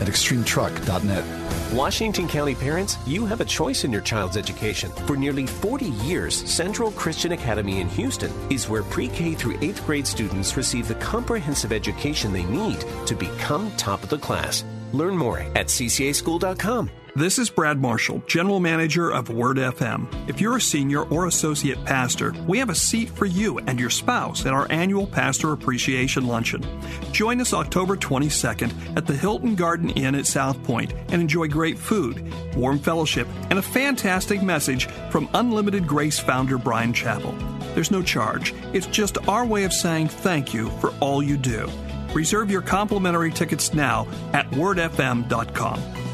At 0.00 0.06
extremetruck.net. 0.06 1.24
Washington 1.72 2.28
County 2.28 2.54
parents, 2.54 2.96
you 3.06 3.26
have 3.26 3.40
a 3.40 3.44
choice 3.44 3.84
in 3.84 3.92
your 3.92 4.00
child's 4.00 4.36
education. 4.36 4.90
For 5.06 5.16
nearly 5.16 5.46
40 5.46 5.86
years, 5.86 6.34
Central 6.50 6.90
Christian 6.92 7.32
Academy 7.32 7.80
in 7.80 7.88
Houston 7.88 8.32
is 8.50 8.68
where 8.68 8.82
pre 8.82 9.08
K 9.08 9.34
through 9.34 9.58
8th 9.58 9.84
grade 9.84 10.06
students 10.06 10.56
receive 10.56 10.88
the 10.88 10.94
comprehensive 10.96 11.72
education 11.72 12.32
they 12.32 12.44
need 12.44 12.84
to 13.06 13.14
become 13.14 13.70
top 13.76 14.02
of 14.02 14.08
the 14.08 14.18
class. 14.18 14.64
Learn 14.92 15.16
more 15.16 15.40
at 15.40 15.66
ccaschool.com. 15.66 16.90
This 17.18 17.36
is 17.40 17.50
Brad 17.50 17.80
Marshall, 17.80 18.22
General 18.28 18.60
Manager 18.60 19.10
of 19.10 19.28
Word 19.28 19.56
FM. 19.56 20.06
If 20.28 20.40
you're 20.40 20.58
a 20.58 20.60
senior 20.60 21.02
or 21.02 21.26
associate 21.26 21.84
pastor, 21.84 22.32
we 22.46 22.60
have 22.60 22.70
a 22.70 22.76
seat 22.76 23.10
for 23.10 23.26
you 23.26 23.58
and 23.58 23.80
your 23.80 23.90
spouse 23.90 24.46
at 24.46 24.52
our 24.52 24.70
annual 24.70 25.04
Pastor 25.04 25.52
Appreciation 25.52 26.28
Luncheon. 26.28 26.64
Join 27.10 27.40
us 27.40 27.52
October 27.52 27.96
22nd 27.96 28.96
at 28.96 29.04
the 29.04 29.16
Hilton 29.16 29.56
Garden 29.56 29.90
Inn 29.90 30.14
at 30.14 30.26
Southpointe 30.26 30.92
and 31.10 31.20
enjoy 31.20 31.48
great 31.48 31.76
food, 31.76 32.24
warm 32.54 32.78
fellowship, 32.78 33.26
and 33.50 33.58
a 33.58 33.62
fantastic 33.62 34.40
message 34.40 34.86
from 35.10 35.28
Unlimited 35.34 35.88
Grace 35.88 36.20
founder 36.20 36.56
Bryan 36.56 36.92
Chapell. 36.92 37.36
There's 37.74 37.90
no 37.90 38.00
charge, 38.00 38.54
it's 38.72 38.86
just 38.86 39.18
our 39.26 39.44
way 39.44 39.64
of 39.64 39.72
saying 39.72 40.06
thank 40.06 40.54
you 40.54 40.70
for 40.78 40.94
all 41.00 41.20
you 41.20 41.36
do. 41.36 41.68
Reserve 42.14 42.48
your 42.48 42.62
complimentary 42.62 43.32
tickets 43.32 43.74
now 43.74 44.06
at 44.32 44.48
wordfm.com. 44.52 46.07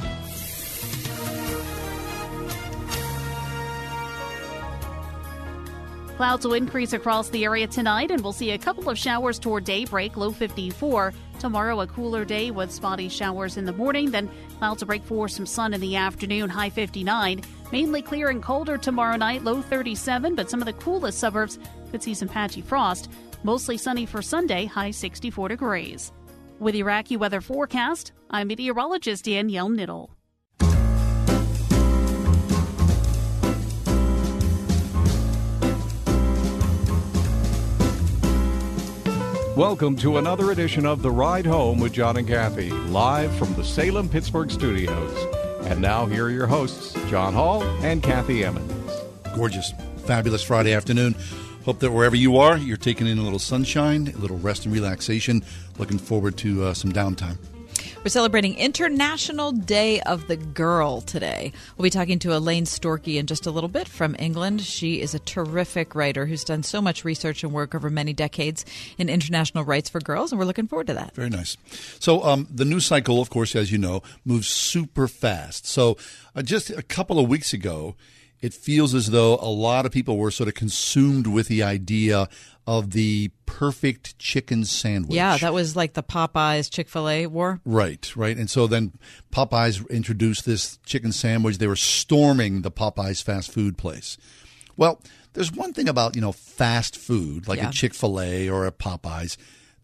Clouds 6.16 6.46
will 6.46 6.54
increase 6.54 6.92
across 6.92 7.28
the 7.28 7.44
area 7.44 7.66
tonight, 7.66 8.12
and 8.12 8.22
we'll 8.22 8.32
see 8.32 8.52
a 8.52 8.58
couple 8.58 8.88
of 8.88 8.96
showers 8.96 9.36
toward 9.36 9.64
daybreak, 9.64 10.16
low 10.16 10.30
54. 10.30 11.12
Tomorrow, 11.40 11.80
a 11.80 11.88
cooler 11.88 12.24
day 12.24 12.52
with 12.52 12.70
spotty 12.70 13.08
showers 13.08 13.56
in 13.56 13.64
the 13.64 13.72
morning, 13.72 14.12
then 14.12 14.30
clouds 14.58 14.80
will 14.80 14.86
break 14.86 15.02
for 15.02 15.26
some 15.26 15.44
sun 15.44 15.74
in 15.74 15.80
the 15.80 15.96
afternoon, 15.96 16.48
high 16.48 16.70
59. 16.70 17.42
Mainly 17.72 18.00
clear 18.00 18.28
and 18.28 18.40
colder 18.40 18.78
tomorrow 18.78 19.16
night, 19.16 19.42
low 19.42 19.60
37, 19.60 20.36
but 20.36 20.48
some 20.48 20.60
of 20.60 20.66
the 20.66 20.72
coolest 20.74 21.18
suburbs 21.18 21.58
could 21.90 22.00
see 22.00 22.14
some 22.14 22.28
patchy 22.28 22.60
frost. 22.60 23.10
Mostly 23.42 23.76
sunny 23.76 24.06
for 24.06 24.22
Sunday, 24.22 24.66
high 24.66 24.92
64 24.92 25.48
degrees. 25.48 26.12
With 26.60 26.76
AccuWeather 26.76 27.42
forecast, 27.42 28.12
I'm 28.30 28.46
meteorologist 28.46 29.24
Danielle 29.24 29.68
Niddle. 29.68 30.10
Welcome 39.56 39.94
to 39.98 40.16
another 40.16 40.50
edition 40.50 40.84
of 40.84 41.00
The 41.00 41.12
Ride 41.12 41.46
Home 41.46 41.78
with 41.78 41.92
John 41.92 42.16
and 42.16 42.26
Kathy, 42.26 42.70
live 42.70 43.32
from 43.36 43.54
the 43.54 43.62
Salem 43.62 44.08
Pittsburgh 44.08 44.50
studios. 44.50 45.16
And 45.66 45.80
now, 45.80 46.06
here 46.06 46.26
are 46.26 46.30
your 46.30 46.48
hosts, 46.48 46.94
John 47.08 47.34
Hall 47.34 47.62
and 47.62 48.02
Kathy 48.02 48.44
Emmons. 48.44 48.92
Gorgeous, 49.36 49.72
fabulous 50.06 50.42
Friday 50.42 50.74
afternoon. 50.74 51.14
Hope 51.64 51.78
that 51.78 51.92
wherever 51.92 52.16
you 52.16 52.36
are, 52.38 52.56
you're 52.56 52.76
taking 52.76 53.06
in 53.06 53.18
a 53.18 53.22
little 53.22 53.38
sunshine, 53.38 54.08
a 54.08 54.18
little 54.18 54.38
rest 54.38 54.64
and 54.64 54.74
relaxation. 54.74 55.44
Looking 55.78 55.98
forward 55.98 56.36
to 56.38 56.64
uh, 56.64 56.74
some 56.74 56.92
downtime. 56.92 57.38
We're 58.04 58.10
celebrating 58.10 58.58
International 58.58 59.50
Day 59.50 60.02
of 60.02 60.28
the 60.28 60.36
Girl 60.36 61.00
today. 61.00 61.52
We'll 61.78 61.84
be 61.84 61.88
talking 61.88 62.18
to 62.18 62.36
Elaine 62.36 62.66
Storkey 62.66 63.16
in 63.16 63.24
just 63.24 63.46
a 63.46 63.50
little 63.50 63.70
bit 63.70 63.88
from 63.88 64.14
England. 64.18 64.60
She 64.60 65.00
is 65.00 65.14
a 65.14 65.18
terrific 65.18 65.94
writer 65.94 66.26
who's 66.26 66.44
done 66.44 66.62
so 66.64 66.82
much 66.82 67.02
research 67.02 67.42
and 67.42 67.50
work 67.50 67.74
over 67.74 67.88
many 67.88 68.12
decades 68.12 68.66
in 68.98 69.08
international 69.08 69.64
rights 69.64 69.88
for 69.88 70.00
girls, 70.00 70.32
and 70.32 70.38
we're 70.38 70.44
looking 70.44 70.66
forward 70.66 70.88
to 70.88 70.92
that. 70.92 71.14
Very 71.14 71.30
nice. 71.30 71.56
So, 71.98 72.22
um, 72.24 72.46
the 72.50 72.66
news 72.66 72.84
cycle, 72.84 73.22
of 73.22 73.30
course, 73.30 73.56
as 73.56 73.72
you 73.72 73.78
know, 73.78 74.02
moves 74.22 74.48
super 74.48 75.08
fast. 75.08 75.66
So, 75.66 75.96
uh, 76.36 76.42
just 76.42 76.68
a 76.68 76.82
couple 76.82 77.18
of 77.18 77.26
weeks 77.26 77.54
ago, 77.54 77.96
it 78.40 78.52
feels 78.54 78.94
as 78.94 79.10
though 79.10 79.36
a 79.36 79.48
lot 79.48 79.86
of 79.86 79.92
people 79.92 80.16
were 80.18 80.30
sort 80.30 80.48
of 80.48 80.54
consumed 80.54 81.26
with 81.26 81.48
the 81.48 81.62
idea 81.62 82.28
of 82.66 82.90
the 82.92 83.30
perfect 83.46 84.18
chicken 84.18 84.64
sandwich. 84.64 85.14
Yeah, 85.14 85.36
that 85.38 85.52
was 85.52 85.76
like 85.76 85.92
the 85.94 86.02
Popeyes 86.02 86.70
Chick 86.70 86.88
fil 86.88 87.08
A 87.08 87.26
war. 87.26 87.60
Right, 87.64 88.14
right. 88.16 88.36
And 88.36 88.48
so 88.50 88.66
then 88.66 88.92
Popeyes 89.32 89.88
introduced 89.90 90.44
this 90.46 90.78
chicken 90.86 91.12
sandwich. 91.12 91.58
They 91.58 91.66
were 91.66 91.76
storming 91.76 92.62
the 92.62 92.70
Popeyes 92.70 93.22
fast 93.22 93.50
food 93.52 93.76
place. 93.76 94.16
Well, 94.76 95.00
there's 95.34 95.52
one 95.52 95.72
thing 95.72 95.88
about, 95.88 96.14
you 96.14 96.20
know, 96.22 96.32
fast 96.32 96.96
food, 96.96 97.46
like 97.48 97.58
Yeah. 97.58 97.68
a 97.68 97.72
Chick 97.72 97.92
fil 97.94 98.20
A 98.20 98.48
or 98.48 98.66
a 98.66 98.72
Popeyes. 98.72 99.36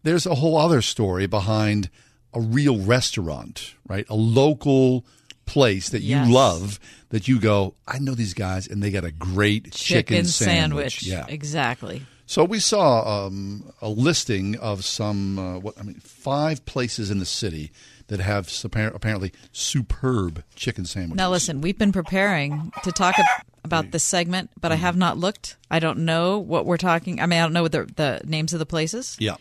There's 0.03 0.25
a 0.25 0.35
whole 0.35 0.57
other 0.57 0.81
story 0.81 1.27
behind 1.27 1.89
a 2.33 2.39
real 2.41 2.79
restaurant, 2.79 3.75
right? 3.87 4.05
A 4.09 4.15
local 4.15 5.05
place 5.51 5.89
that 5.89 6.01
you 6.01 6.17
love 6.31 6.79
that 7.09 7.27
you 7.27 7.39
go, 7.39 7.75
I 7.87 7.99
know 7.99 8.15
these 8.15 8.33
guys 8.33 8.67
and 8.67 8.81
they 8.81 8.89
got 8.91 9.03
a 9.03 9.11
great 9.11 9.71
chicken, 9.73 10.25
sandwich. 10.25 11.03
Yeah. 11.03 11.25
Exactly. 11.27 12.03
So 12.25 12.45
we 12.45 12.59
saw 12.59 13.25
um, 13.25 13.71
a 13.81 13.89
listing 13.89 14.57
of 14.59 14.85
some, 14.85 15.37
uh, 15.37 15.59
what 15.59 15.77
I 15.77 15.83
mean, 15.83 15.99
five 15.99 16.63
places 16.65 17.11
in 17.11 17.19
the 17.19 17.25
city 17.25 17.71
that 18.07 18.21
have 18.21 18.49
apparently 18.63 19.33
superb 19.51 20.43
chicken 20.55 20.85
sandwiches. 20.85 21.17
Now, 21.17 21.29
listen, 21.29 21.59
we've 21.61 21.77
been 21.77 21.91
preparing 21.91 22.71
to 22.83 22.91
talk 22.93 23.15
about 23.63 23.91
this 23.91 24.03
segment, 24.03 24.49
but 24.59 24.71
I 24.71 24.75
Mm-hmm. 24.75 24.81
have 24.85 24.97
not 24.97 25.17
looked. 25.17 25.57
I 25.69 25.79
don't 25.79 25.99
know 25.99 26.39
what 26.39 26.65
we're 26.65 26.77
talking. 26.77 27.19
I 27.19 27.25
mean, 27.25 27.39
I 27.39 27.43
don't 27.43 27.53
know 27.53 27.67
the, 27.67 27.83
the 27.95 28.21
names 28.25 28.53
of 28.53 28.59
the 28.59 28.65
places. 28.65 29.17
Yeah. 29.19 29.35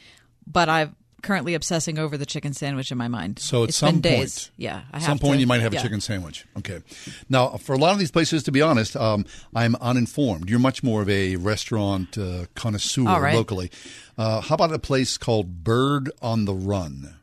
But 0.47 0.69
I'm 0.69 0.97
currently 1.23 1.55
obsessing 1.55 1.99
over 1.99 2.17
the 2.17 2.27
chicken 2.27 2.53
sandwich 2.53 2.91
in 2.91 2.99
my 2.99 3.09
mind. 3.09 3.39
So 3.39 3.63
at 3.65 3.71
It's 3.71 3.79
some 3.79 4.03
point, 4.03 4.51
yeah, 4.57 4.83
at 4.93 5.03
some 5.03 5.19
point 5.19 5.35
to- 5.35 5.41
you 5.41 5.47
might 5.47 5.61
have 5.61 5.73
yeah. 5.73 5.81
a 5.81 5.83
chicken 5.83 6.01
sandwich. 6.01 6.45
Okay. 6.59 6.81
Now, 7.29 7.51
for 7.57 7.75
a 7.75 7.79
lot 7.79 7.93
of 7.93 7.99
these 7.99 8.11
places, 8.11 8.43
to 8.45 8.53
be 8.53 8.63
honest, 8.63 8.97
um, 8.97 9.25
I'm 9.55 9.75
uninformed. 9.77 10.49
You're 10.51 10.59
much 10.59 10.83
more 10.83 11.03
of 11.03 11.09
a 11.09 11.37
restaurant 11.37 12.17
uh, 12.19 12.47
connoisseur 12.55 13.05
right. 13.05 13.35
locally. 13.35 13.71
Uh, 14.19 14.41
how 14.41 14.55
about 14.55 14.73
a 14.73 14.79
place 14.79 15.17
called 15.19 15.65
Bird 15.65 16.11
on 16.21 16.45
the 16.45 16.55
Run? 16.55 17.17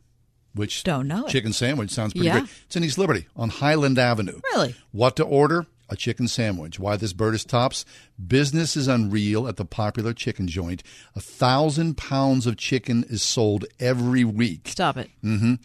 Which 0.53 0.83
Don't 0.83 1.07
know 1.07 1.25
it. 1.27 1.29
chicken 1.29 1.53
sandwich 1.53 1.91
sounds 1.91 2.13
pretty 2.13 2.25
Yeah? 2.25 2.39
great. 2.39 2.49
It's 2.65 2.75
in 2.75 2.83
East 2.83 2.97
Liberty 2.97 3.27
on 3.35 3.49
Highland 3.49 3.99
Avenue. 3.99 4.39
Really? 4.53 4.73
What 4.91 5.15
to 5.17 5.23
order? 5.23 5.67
A 5.89 5.95
chicken 5.95 6.27
sandwich. 6.27 6.79
Why 6.79 6.97
this 6.97 7.13
bird 7.13 7.35
is 7.35 7.45
tops? 7.45 7.85
Business 8.25 8.75
is 8.75 8.87
unreal 8.87 9.47
at 9.47 9.55
the 9.55 9.65
popular 9.65 10.13
chicken 10.13 10.47
joint. 10.47 10.83
A 11.15 11.21
thousand 11.21 11.95
pounds 11.97 12.45
of 12.45 12.57
chicken 12.57 13.05
is 13.09 13.23
sold 13.23 13.65
every 13.79 14.23
week. 14.23 14.67
Stop 14.67 14.97
it. 14.97 15.09
hmm 15.21 15.55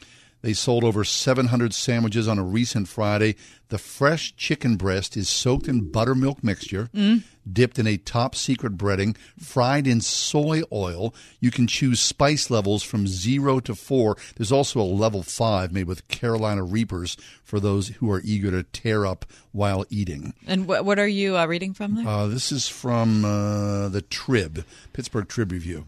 They 0.42 0.52
sold 0.52 0.82
over 0.82 1.04
700 1.04 1.72
sandwiches 1.72 2.26
on 2.26 2.38
a 2.38 2.42
recent 2.42 2.88
Friday. 2.88 3.36
The 3.68 3.78
fresh 3.78 4.34
chicken 4.36 4.76
breast 4.76 5.16
is 5.16 5.28
soaked 5.28 5.68
in 5.68 5.90
buttermilk 5.90 6.42
mixture, 6.44 6.90
Mm. 6.94 7.22
dipped 7.50 7.78
in 7.78 7.86
a 7.86 7.96
top 7.96 8.34
secret 8.34 8.76
breading, 8.76 9.16
fried 9.38 9.86
in 9.86 10.00
soy 10.00 10.62
oil. 10.72 11.14
You 11.40 11.50
can 11.52 11.66
choose 11.68 12.00
spice 12.00 12.50
levels 12.50 12.82
from 12.82 13.06
zero 13.06 13.60
to 13.60 13.74
four. 13.74 14.16
There's 14.36 14.52
also 14.52 14.80
a 14.80 14.82
level 14.82 15.22
five 15.22 15.72
made 15.72 15.86
with 15.86 16.06
Carolina 16.08 16.64
Reapers 16.64 17.16
for 17.44 17.60
those 17.60 17.88
who 17.88 18.10
are 18.10 18.20
eager 18.24 18.50
to 18.50 18.62
tear 18.64 19.06
up 19.06 19.24
while 19.52 19.86
eating. 19.90 20.34
And 20.46 20.66
what, 20.66 20.84
what 20.84 20.98
are 20.98 21.06
you 21.08 21.36
uh, 21.38 21.46
reading 21.46 21.72
from 21.72 21.94
there? 21.94 22.06
Uh, 22.06 22.26
this 22.26 22.50
is 22.52 22.68
from 22.68 23.24
uh, 23.24 23.88
the 23.88 24.02
Trib, 24.02 24.64
Pittsburgh 24.92 25.28
Trib 25.28 25.52
Review. 25.52 25.86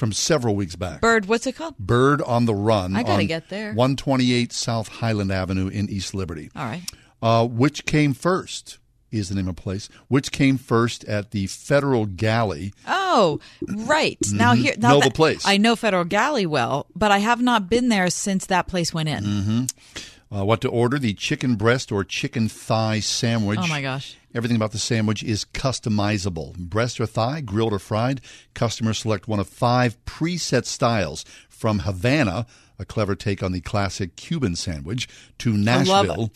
From 0.00 0.12
several 0.12 0.56
weeks 0.56 0.76
back. 0.76 1.02
Bird, 1.02 1.26
what's 1.26 1.46
it 1.46 1.56
called? 1.56 1.76
Bird 1.76 2.22
on 2.22 2.46
the 2.46 2.54
Run. 2.54 2.96
I 2.96 3.02
gotta 3.02 3.26
get 3.26 3.50
there. 3.50 3.74
128 3.74 4.50
South 4.50 4.88
Highland 4.88 5.30
Avenue 5.30 5.68
in 5.68 5.90
East 5.90 6.14
Liberty. 6.14 6.50
All 6.56 6.64
right. 6.64 6.80
Uh, 7.20 7.46
which 7.46 7.84
came 7.84 8.14
first 8.14 8.78
is 9.10 9.28
the 9.28 9.34
name 9.34 9.46
of 9.46 9.56
the 9.56 9.60
place. 9.60 9.90
Which 10.08 10.32
came 10.32 10.56
first 10.56 11.04
at 11.04 11.32
the 11.32 11.48
Federal 11.48 12.06
Galley. 12.06 12.72
Oh, 12.88 13.40
right. 13.68 14.16
Now 14.32 14.54
Mhm. 14.54 14.62
here, 14.62 14.74
now 14.78 14.94
Know 14.94 15.00
the 15.02 15.10
place. 15.10 15.42
I 15.44 15.58
know 15.58 15.76
Federal 15.76 16.04
Galley 16.04 16.46
well, 16.46 16.86
but 16.96 17.10
I 17.12 17.18
have 17.18 17.42
not 17.42 17.68
been 17.68 17.90
there 17.90 18.08
since 18.08 18.46
that 18.46 18.68
place 18.68 18.94
went 18.94 19.10
in. 19.10 19.22
Mm-hmm. 19.22 20.34
Uh, 20.34 20.44
what 20.46 20.62
to 20.62 20.68
order? 20.70 20.98
The 20.98 21.12
chicken 21.12 21.56
breast 21.56 21.92
or 21.92 22.04
chicken 22.04 22.48
thigh 22.48 23.00
sandwich. 23.00 23.58
Oh, 23.62 23.66
my 23.66 23.82
gosh. 23.82 24.16
Everything 24.34 24.56
about 24.56 24.72
the 24.72 24.78
sandwich 24.78 25.22
is 25.22 25.44
customizable. 25.44 26.56
Breast 26.56 27.00
or 27.00 27.06
thigh, 27.06 27.40
grilled 27.40 27.72
or 27.72 27.78
fried. 27.78 28.20
Customers 28.54 28.98
select 28.98 29.26
one 29.26 29.40
of 29.40 29.48
five 29.48 30.02
preset 30.04 30.66
styles 30.66 31.24
from 31.48 31.80
Havana, 31.80 32.46
a 32.78 32.84
clever 32.84 33.14
take 33.14 33.42
on 33.42 33.52
the 33.52 33.60
classic 33.60 34.16
Cuban 34.16 34.54
sandwich, 34.54 35.08
to 35.38 35.52
Nashville. 35.52 36.30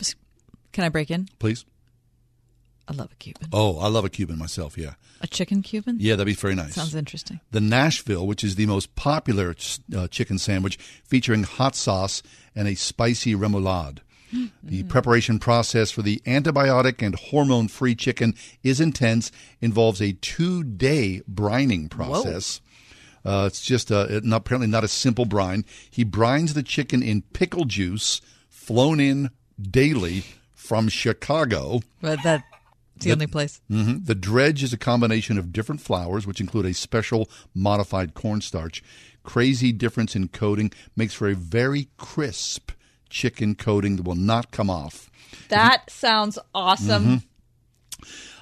Can 0.73 0.83
I 0.83 0.89
break 0.89 1.09
in? 1.09 1.29
Please. 1.39 1.65
I 2.87 2.93
love 2.93 3.11
a 3.11 3.15
Cuban. 3.15 3.47
Oh, 3.51 3.79
I 3.79 3.87
love 3.87 4.05
a 4.05 4.09
Cuban 4.09 4.37
myself. 4.37 4.77
Yeah. 4.77 4.93
A 5.21 5.27
chicken 5.27 5.63
Cuban? 5.63 5.97
Yeah, 5.99 6.15
that'd 6.15 6.27
be 6.27 6.33
very 6.33 6.53
nice. 6.53 6.75
Sounds 6.75 6.93
interesting. 6.93 7.39
The 7.51 7.61
Nashville, 7.61 8.27
which 8.27 8.43
is 8.43 8.55
the 8.55 8.67
most 8.67 8.95
popular 8.95 9.55
uh, 9.95 10.07
chicken 10.09 10.37
sandwich, 10.37 10.77
featuring 11.03 11.43
hot 11.43 11.75
sauce 11.75 12.21
and 12.53 12.67
a 12.67 12.75
spicy 12.75 13.33
remoulade. 13.33 13.99
The 14.63 14.83
preparation 14.83 15.39
process 15.39 15.91
for 15.91 16.01
the 16.01 16.21
antibiotic 16.25 17.05
and 17.05 17.15
hormone 17.15 17.67
free 17.67 17.95
chicken 17.95 18.33
is 18.63 18.79
intense, 18.79 19.31
involves 19.61 20.01
a 20.01 20.13
two 20.13 20.63
day 20.63 21.21
brining 21.31 21.89
process. 21.89 22.61
Uh, 23.23 23.45
it's 23.47 23.61
just 23.61 23.89
a, 23.91 24.21
not, 24.23 24.37
apparently 24.37 24.67
not 24.67 24.83
a 24.83 24.87
simple 24.87 25.25
brine. 25.25 25.65
He 25.89 26.05
brines 26.05 26.53
the 26.53 26.63
chicken 26.63 27.01
in 27.01 27.21
pickle 27.21 27.65
juice, 27.65 28.21
flown 28.49 28.99
in 28.99 29.31
daily 29.61 30.23
from 30.53 30.89
Chicago. 30.89 31.81
But 32.01 32.19
that's 32.23 32.43
the, 32.97 33.11
only 33.11 33.27
place. 33.27 33.61
hmm 33.67 33.97
The 34.03 34.15
dredge 34.15 34.63
is 34.63 34.73
a 34.73 34.77
combination 34.77 35.37
of 35.37 35.51
different 35.51 35.81
flours, 35.81 36.25
which 36.25 36.39
include 36.39 36.65
a 36.65 36.73
special 36.73 37.29
modified 37.53 38.13
cornstarch. 38.13 38.83
Crazy 39.23 39.71
difference 39.71 40.15
in 40.15 40.27
coating 40.27 40.71
makes 40.95 41.13
for 41.13 41.27
a 41.27 41.35
very 41.35 41.87
crisp 41.97 42.71
chicken 43.09 43.55
coating 43.55 43.95
that 43.97 44.03
will 44.03 44.15
not 44.15 44.51
come 44.51 44.69
off. 44.69 45.09
That 45.49 45.89
sounds 45.89 46.37
awesome. 46.53 47.05
Mhm. 47.05 47.23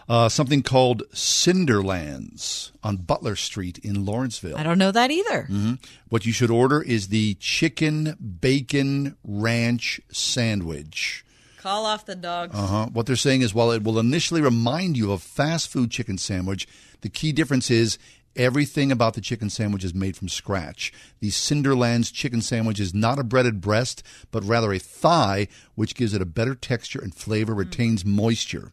Uh, 0.09 0.27
something 0.27 0.61
called 0.61 1.03
Cinderlands 1.13 2.71
on 2.83 2.97
Butler 2.97 3.35
Street 3.37 3.77
in 3.79 4.05
Lawrenceville. 4.05 4.57
I 4.57 4.63
don't 4.63 4.77
know 4.77 4.91
that 4.91 5.11
either. 5.11 5.47
Mhm. 5.49 5.79
What 6.09 6.25
you 6.25 6.33
should 6.33 6.51
order 6.51 6.81
is 6.81 7.07
the 7.07 7.35
chicken 7.35 8.37
bacon 8.41 9.15
ranch 9.23 10.01
sandwich. 10.11 11.23
Call 11.57 11.85
off 11.85 12.05
the 12.05 12.15
dogs. 12.15 12.53
Uh 12.53 12.67
huh. 12.67 12.85
What 12.91 13.05
they're 13.05 13.15
saying 13.15 13.41
is, 13.41 13.53
while 13.53 13.71
it 13.71 13.83
will 13.83 13.97
initially 13.97 14.41
remind 14.41 14.97
you 14.97 15.05
of 15.13 15.21
a 15.21 15.23
fast 15.23 15.69
food 15.69 15.89
chicken 15.91 16.17
sandwich, 16.17 16.67
the 17.01 17.09
key 17.09 17.31
difference 17.31 17.71
is 17.71 17.97
Everything 18.35 18.91
about 18.91 19.13
the 19.13 19.21
chicken 19.21 19.49
sandwich 19.49 19.83
is 19.83 19.93
made 19.93 20.17
from 20.17 20.27
scratch. 20.27 20.91
The 21.19 21.29
Cinderlands 21.29 22.11
chicken 22.11 22.41
sandwich 22.41 22.79
is 22.79 22.93
not 22.93 23.19
a 23.19 23.23
breaded 23.23 23.61
breast, 23.61 24.01
but 24.31 24.43
rather 24.43 24.73
a 24.73 24.79
thigh, 24.79 25.47
which 25.75 25.93
gives 25.93 26.13
it 26.13 26.21
a 26.21 26.25
better 26.25 26.55
texture 26.55 26.99
and 26.99 27.13
flavor, 27.13 27.53
retains 27.53 28.03
moisture. 28.03 28.71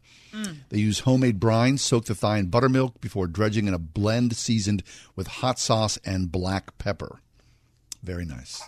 They 0.69 0.79
use 0.79 1.01
homemade 1.01 1.41
brine, 1.41 1.77
soak 1.77 2.05
the 2.07 2.15
thigh 2.15 2.39
in 2.39 2.47
buttermilk 2.47 3.01
before 3.01 3.27
dredging 3.27 3.67
in 3.67 3.75
a 3.75 3.79
blend 3.79 4.37
seasoned 4.37 4.83
with 5.17 5.27
hot 5.27 5.59
sauce 5.59 5.99
and 6.05 6.31
black 6.31 6.79
pepper. 6.79 7.21
Very 8.03 8.25
nice. 8.25 8.63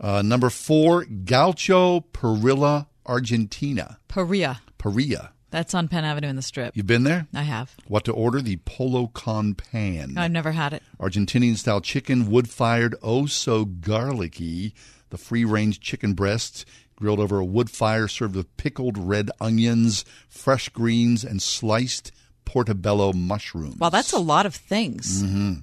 Uh, 0.00 0.22
number 0.22 0.50
four, 0.50 1.04
Gaucho 1.04 2.00
Perilla 2.00 2.88
Argentina. 3.06 3.98
Paria. 4.08 4.60
Parrilla. 4.78 5.30
That's 5.54 5.72
on 5.72 5.86
Penn 5.86 6.04
Avenue 6.04 6.26
in 6.26 6.34
the 6.34 6.42
Strip. 6.42 6.76
You've 6.76 6.88
been 6.88 7.04
there? 7.04 7.28
I 7.32 7.42
have. 7.42 7.76
What 7.86 8.04
to 8.06 8.12
order? 8.12 8.42
The 8.42 8.56
Pollo 8.56 9.06
Con 9.06 9.54
Pan. 9.54 10.14
I've 10.18 10.32
never 10.32 10.50
had 10.50 10.72
it. 10.72 10.82
Argentinian 10.98 11.56
style 11.56 11.80
chicken, 11.80 12.28
wood 12.28 12.50
fired, 12.50 12.96
oh 13.04 13.26
so 13.26 13.64
garlicky. 13.64 14.74
The 15.10 15.16
free 15.16 15.44
range 15.44 15.78
chicken 15.78 16.14
breasts 16.14 16.64
grilled 16.96 17.20
over 17.20 17.38
a 17.38 17.44
wood 17.44 17.70
fire, 17.70 18.08
served 18.08 18.34
with 18.34 18.56
pickled 18.56 18.98
red 18.98 19.30
onions, 19.40 20.04
fresh 20.28 20.70
greens, 20.70 21.22
and 21.22 21.40
sliced 21.40 22.10
portobello 22.44 23.12
mushrooms. 23.12 23.76
Wow, 23.78 23.90
that's 23.90 24.12
a 24.12 24.18
lot 24.18 24.46
of 24.46 24.56
things. 24.56 25.22
hmm 25.22 25.58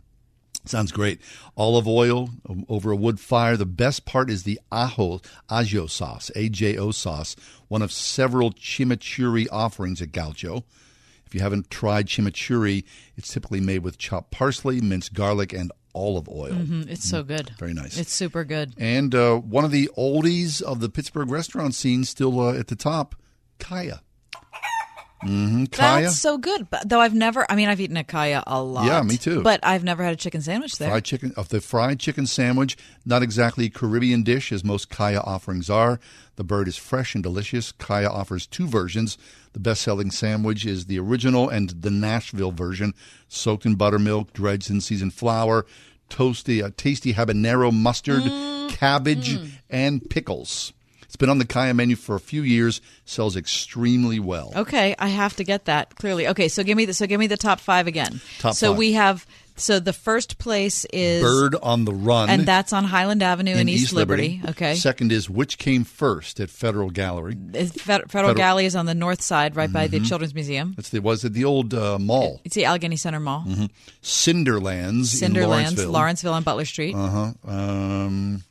Sounds 0.65 0.91
great. 0.91 1.19
Olive 1.57 1.87
oil 1.87 2.29
um, 2.47 2.65
over 2.69 2.91
a 2.91 2.95
wood 2.95 3.19
fire. 3.19 3.57
The 3.57 3.65
best 3.65 4.05
part 4.05 4.29
is 4.29 4.43
the 4.43 4.59
ajo, 4.71 5.21
ajo 5.49 5.87
sauce, 5.87 6.29
A-J-O 6.35 6.91
sauce, 6.91 7.35
one 7.67 7.81
of 7.81 7.91
several 7.91 8.51
chimichurri 8.51 9.47
offerings 9.51 10.01
at 10.01 10.11
Gaucho. 10.11 10.63
If 11.25 11.33
you 11.33 11.41
haven't 11.41 11.69
tried 11.71 12.07
chimichurri, 12.07 12.83
it's 13.15 13.33
typically 13.33 13.61
made 13.61 13.79
with 13.83 13.97
chopped 13.97 14.31
parsley, 14.31 14.81
minced 14.81 15.13
garlic, 15.13 15.53
and 15.53 15.71
olive 15.95 16.29
oil. 16.29 16.53
hmm 16.53 16.83
It's 16.87 17.09
so 17.09 17.23
good. 17.23 17.51
Very 17.57 17.73
nice. 17.73 17.97
It's 17.97 18.13
super 18.13 18.43
good. 18.43 18.73
And 18.77 19.15
uh, 19.15 19.37
one 19.37 19.65
of 19.65 19.71
the 19.71 19.89
oldies 19.97 20.61
of 20.61 20.79
the 20.79 20.89
Pittsburgh 20.89 21.31
restaurant 21.31 21.73
scene, 21.73 22.03
still 22.03 22.39
uh, 22.39 22.53
at 22.53 22.67
the 22.67 22.75
top, 22.75 23.15
Kaya. 23.59 24.01
Mm-hmm. 25.23 25.65
Kaya. 25.65 26.05
That's 26.05 26.19
so 26.19 26.37
good. 26.37 26.69
But 26.69 26.89
though 26.89 26.99
I've 26.99 27.13
never, 27.13 27.45
I 27.49 27.55
mean, 27.55 27.69
I've 27.69 27.79
eaten 27.79 27.97
a 27.97 28.03
Kaya 28.03 28.43
a 28.47 28.61
lot. 28.61 28.85
Yeah, 28.85 29.01
me 29.03 29.17
too. 29.17 29.41
But 29.41 29.59
I've 29.63 29.83
never 29.83 30.03
had 30.03 30.13
a 30.13 30.17
chicken 30.17 30.41
sandwich 30.41 30.77
there. 30.77 30.89
Fried 30.89 31.05
chicken 31.05 31.33
of 31.37 31.49
the 31.49 31.61
fried 31.61 31.99
chicken 31.99 32.25
sandwich, 32.25 32.75
not 33.05 33.21
exactly 33.21 33.65
a 33.65 33.69
Caribbean 33.69 34.23
dish 34.23 34.51
as 34.51 34.63
most 34.63 34.89
Kaya 34.89 35.19
offerings 35.19 35.69
are. 35.69 35.99
The 36.37 36.43
bird 36.43 36.67
is 36.67 36.77
fresh 36.77 37.13
and 37.13 37.23
delicious. 37.23 37.71
Kaya 37.71 38.09
offers 38.09 38.47
two 38.47 38.67
versions. 38.67 39.17
The 39.53 39.59
best-selling 39.59 40.11
sandwich 40.11 40.65
is 40.65 40.85
the 40.85 40.97
original 40.97 41.49
and 41.49 41.69
the 41.69 41.91
Nashville 41.91 42.51
version, 42.51 42.93
soaked 43.27 43.65
in 43.65 43.75
buttermilk, 43.75 44.33
dredged 44.33 44.71
in 44.71 44.81
seasoned 44.81 45.13
flour, 45.13 45.65
toasty, 46.09 46.63
uh, 46.63 46.71
tasty 46.77 47.13
habanero 47.13 47.71
mustard, 47.71 48.23
cabbage, 48.71 49.37
and 49.69 50.09
pickles. 50.09 50.73
It's 51.11 51.17
been 51.17 51.29
on 51.29 51.39
the 51.39 51.45
Kaya 51.45 51.73
menu 51.73 51.97
for 51.97 52.15
a 52.15 52.21
few 52.21 52.41
years. 52.41 52.79
Sells 53.03 53.35
extremely 53.35 54.17
well. 54.17 54.53
Okay, 54.55 54.95
I 54.97 55.09
have 55.09 55.35
to 55.35 55.43
get 55.43 55.65
that 55.65 55.95
clearly. 55.95 56.29
Okay, 56.29 56.47
so 56.47 56.63
give 56.63 56.77
me 56.77 56.85
the 56.85 56.93
so 56.93 57.05
give 57.05 57.19
me 57.19 57.27
the 57.27 57.35
top 57.35 57.59
five 57.59 57.85
again. 57.85 58.21
Top 58.39 58.55
so 58.55 58.69
five. 58.69 58.77
we 58.77 58.93
have 58.93 59.27
so 59.57 59.81
the 59.81 59.91
first 59.91 60.37
place 60.37 60.85
is 60.93 61.21
Bird 61.21 61.55
on 61.61 61.83
the 61.83 61.91
Run. 61.93 62.29
and 62.29 62.45
that's 62.45 62.71
on 62.71 62.85
Highland 62.85 63.21
Avenue 63.21 63.53
in, 63.55 63.67
East, 63.67 63.91
Liberty. 63.91 64.41
Okay, 64.51 64.75
Second 64.75 65.11
is 65.11 65.29
Which 65.29 65.57
Came 65.57 65.83
First 65.83 66.39
at 66.39 66.49
Federal 66.49 66.89
Galley. 66.89 67.33
Fed- 67.35 67.71
Federal, 67.81 68.07
Federal- 68.07 68.33
Galley 68.35 68.65
is 68.65 68.77
on 68.77 68.85
the 68.85 68.95
north 68.95 69.21
side, 69.21 69.57
right 69.57 69.71
by 69.71 69.87
the 69.87 69.99
Mhm. 69.99 70.07
Children's 70.07 70.33
Museum. 70.33 70.73
That's 70.77 70.89
the 70.89 71.01
was 71.01 71.25
it 71.25 71.33
the 71.33 71.43
old 71.43 71.73
uh, 71.73 71.99
mall? 71.99 72.39
It's 72.45 72.55
the 72.55 72.63
Allegheny 72.63 72.95
Center 72.95 73.19
Mall. 73.19 73.41
hmm 73.41 73.65
Cinderlands. 74.01 75.21
in 75.21 75.33
Cinderlands, 75.33 75.47
Lawrenceville. 75.49 75.91
Lawrenceville 75.91 76.33
on 76.33 76.43
Butler 76.43 76.65
Street. 76.65 76.95
Uh 76.95 77.09
huh. 77.09 77.51
Um, 77.51 78.43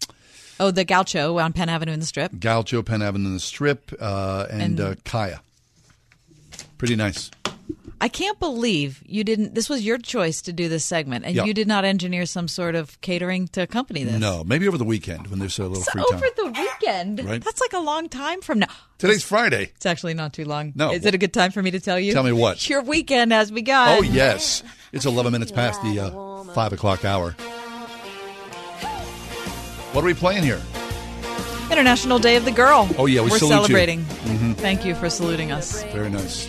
Oh, 0.60 0.70
the 0.70 0.84
Gaucho 0.84 1.38
on 1.38 1.52
Penn 1.54 1.68
Avenue 1.68 1.92
in 1.92 2.00
the 2.00 2.06
Strip. 2.06 2.38
Gaucho, 2.38 2.82
Penn 2.82 3.00
Avenue, 3.02 3.28
in 3.28 3.34
the 3.34 3.40
Strip, 3.40 3.92
uh, 4.00 4.46
and, 4.50 4.62
And- 4.62 4.80
uh, 4.80 4.94
Kaya. 5.04 5.40
Pretty 6.78 6.94
nice. 6.96 7.30
I 8.02 8.08
can't 8.08 8.38
believe 8.40 9.02
you 9.04 9.24
didn't. 9.24 9.54
This 9.54 9.68
was 9.68 9.84
your 9.84 9.98
choice 9.98 10.40
to 10.42 10.54
do 10.54 10.70
this 10.70 10.86
segment, 10.86 11.26
and 11.26 11.34
Yeah. 11.36 11.44
you 11.44 11.52
did 11.52 11.68
not 11.68 11.84
engineer 11.84 12.24
some 12.24 12.48
sort 12.48 12.74
of 12.74 12.98
catering 13.02 13.48
to 13.48 13.60
accompany 13.60 14.04
this. 14.04 14.18
No, 14.18 14.42
maybe 14.42 14.66
over 14.66 14.78
the 14.78 14.84
weekend 14.84 15.26
when 15.26 15.38
there's 15.38 15.58
a 15.58 15.64
little 15.64 15.82
So 15.82 15.90
free 15.92 16.02
over 16.10 16.20
time. 16.26 16.30
the 16.36 16.46
weekend. 16.62 17.24
Right. 17.24 17.44
That's 17.44 17.60
like 17.60 17.74
a 17.74 17.78
long 17.78 18.08
time 18.08 18.40
from 18.40 18.60
now. 18.60 18.68
Today's 18.96 19.22
Friday. 19.22 19.72
It's 19.76 19.84
actually 19.84 20.14
not 20.14 20.32
too 20.32 20.46
long. 20.46 20.72
No. 20.74 20.90
Is 20.92 21.04
it 21.04 21.14
a 21.14 21.18
good 21.18 21.34
time 21.34 21.50
for 21.50 21.62
me 21.62 21.70
to 21.72 21.80
tell 21.80 22.00
you? 22.00 22.14
Tell 22.14 22.22
me 22.24 22.32
what. 22.32 22.66
Your 22.70 22.82
weekend 22.82 23.32
has 23.32 23.50
begun. 23.50 23.98
Oh 23.98 24.02
yes, 24.02 24.62
it's 24.92 25.04
11 25.04 25.30
minutes 25.32 25.52
past 25.52 25.82
the 25.82 26.00
uh, 26.00 26.44
five 26.54 26.72
o'clock 26.72 27.04
hour. 27.04 27.36
What 29.92 30.02
are 30.04 30.06
we 30.06 30.14
playing 30.14 30.44
here? 30.44 30.60
International 31.70 32.18
Day 32.18 32.36
of 32.36 32.44
the 32.44 32.50
Girl. 32.52 32.88
Oh, 32.98 33.06
yeah, 33.06 33.20
we 33.22 33.28
are 33.30 33.38
salute 33.38 33.50
you. 33.50 33.56
celebrating. 33.66 34.04
Mhm. 34.04 34.56
Thank 34.56 34.84
you 34.84 34.94
for 34.94 35.08
saluting 35.08 35.52
us. 35.52 35.82
Very 35.92 36.10
nice. 36.10 36.48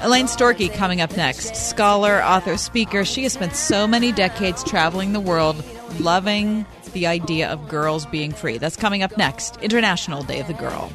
Elaine 0.00 0.26
Storkey 0.26 0.72
coming 0.72 1.00
up 1.00 1.16
next. 1.16 1.54
Scholar, 1.56 2.22
author, 2.22 2.56
speaker. 2.56 3.04
She 3.04 3.24
has 3.24 3.32
spent 3.32 3.54
so 3.54 3.86
many 3.86 4.12
decades 4.12 4.64
traveling 4.64 5.12
the 5.12 5.20
world, 5.20 5.62
loving 5.98 6.64
the 6.92 7.06
idea 7.06 7.48
of 7.48 7.68
girls 7.68 8.06
being 8.06 8.32
free. 8.32 8.58
That's 8.58 8.76
coming 8.76 9.02
up 9.02 9.16
next. 9.16 9.56
International 9.60 10.22
Day 10.22 10.40
of 10.40 10.46
the 10.46 10.54
Girl. 10.54 10.90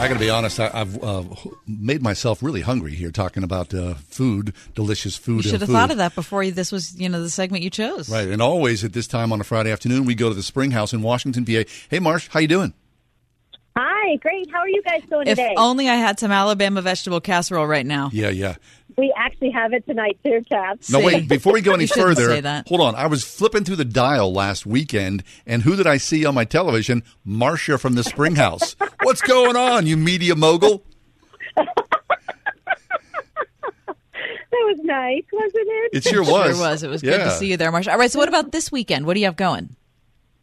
I 0.00 0.08
got 0.08 0.14
to 0.14 0.20
be 0.20 0.30
honest. 0.30 0.58
I, 0.58 0.70
I've 0.72 1.02
uh, 1.02 1.24
made 1.66 2.02
myself 2.02 2.42
really 2.42 2.62
hungry 2.62 2.94
here 2.94 3.10
talking 3.10 3.42
about 3.42 3.74
uh, 3.74 3.94
food, 3.94 4.54
delicious 4.74 5.14
food. 5.14 5.32
You 5.32 5.36
and 5.36 5.44
should 5.44 5.60
have 5.60 5.68
food. 5.68 5.74
thought 5.74 5.90
of 5.90 5.98
that 5.98 6.14
before 6.14 6.42
you, 6.42 6.52
this 6.52 6.72
was, 6.72 6.98
you 6.98 7.06
know, 7.06 7.22
the 7.22 7.28
segment 7.28 7.62
you 7.62 7.68
chose. 7.68 8.08
Right, 8.08 8.28
and 8.28 8.40
always 8.40 8.82
at 8.82 8.94
this 8.94 9.06
time 9.06 9.30
on 9.30 9.42
a 9.42 9.44
Friday 9.44 9.70
afternoon, 9.70 10.06
we 10.06 10.14
go 10.14 10.30
to 10.30 10.34
the 10.34 10.42
Spring 10.42 10.70
House 10.70 10.94
in 10.94 11.02
Washington, 11.02 11.44
PA. 11.44 11.64
Hey, 11.90 11.98
Marsh, 11.98 12.28
how 12.30 12.40
you 12.40 12.48
doing? 12.48 12.72
Hi, 13.76 14.16
great. 14.16 14.50
How 14.50 14.60
are 14.60 14.68
you 14.68 14.82
guys 14.82 15.02
doing 15.08 15.26
If 15.26 15.36
today? 15.36 15.52
If 15.52 15.58
only 15.58 15.88
I 15.88 15.96
had 15.96 16.18
some 16.18 16.32
Alabama 16.32 16.80
vegetable 16.80 17.20
casserole 17.20 17.66
right 17.66 17.86
now. 17.86 18.08
Yeah, 18.12 18.30
yeah. 18.30 18.56
We 18.96 19.12
actually 19.16 19.50
have 19.50 19.72
it 19.72 19.86
tonight 19.86 20.18
too, 20.24 20.42
Tab. 20.48 20.80
No, 20.90 21.00
wait. 21.00 21.28
Before 21.28 21.52
we 21.52 21.60
go 21.60 21.72
any 21.74 21.86
further, 21.88 22.62
hold 22.66 22.80
on. 22.80 22.94
I 22.94 23.06
was 23.06 23.24
flipping 23.24 23.64
through 23.64 23.76
the 23.76 23.84
dial 23.84 24.32
last 24.32 24.66
weekend, 24.66 25.22
and 25.46 25.62
who 25.62 25.76
did 25.76 25.86
I 25.86 25.96
see 25.96 26.24
on 26.24 26.34
my 26.34 26.44
television? 26.44 27.02
Marcia 27.24 27.78
from 27.78 27.94
the 27.94 28.04
Spring 28.04 28.36
House. 28.36 28.76
What's 29.02 29.20
going 29.20 29.56
on, 29.56 29.86
you 29.86 29.96
media 29.96 30.34
mogul? 30.36 30.84
That 34.52 34.66
was 34.66 34.78
nice, 34.82 35.24
wasn't 35.32 35.54
it? 35.54 35.90
It 35.94 36.04
sure 36.04 36.22
was. 36.22 36.56
Sure 36.56 36.66
was. 36.66 36.82
It 36.82 36.90
was 36.90 37.02
good 37.02 37.18
to 37.18 37.30
see 37.30 37.50
you 37.50 37.56
there, 37.56 37.70
Marsha. 37.70 37.92
All 37.92 37.98
right, 37.98 38.10
so 38.10 38.18
what 38.18 38.28
about 38.28 38.52
this 38.52 38.72
weekend? 38.72 39.06
What 39.06 39.14
do 39.14 39.20
you 39.20 39.26
have 39.26 39.36
going? 39.36 39.76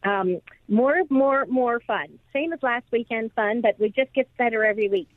Um, 0.02 0.40
more, 0.68 1.02
more, 1.10 1.44
more 1.46 1.80
fun. 1.80 2.18
Same 2.32 2.52
as 2.52 2.62
last 2.62 2.84
weekend 2.90 3.32
fun, 3.32 3.60
but 3.60 3.76
it 3.78 3.94
just 3.94 4.12
gets 4.14 4.30
better 4.38 4.64
every 4.64 4.88
week. 4.88 5.08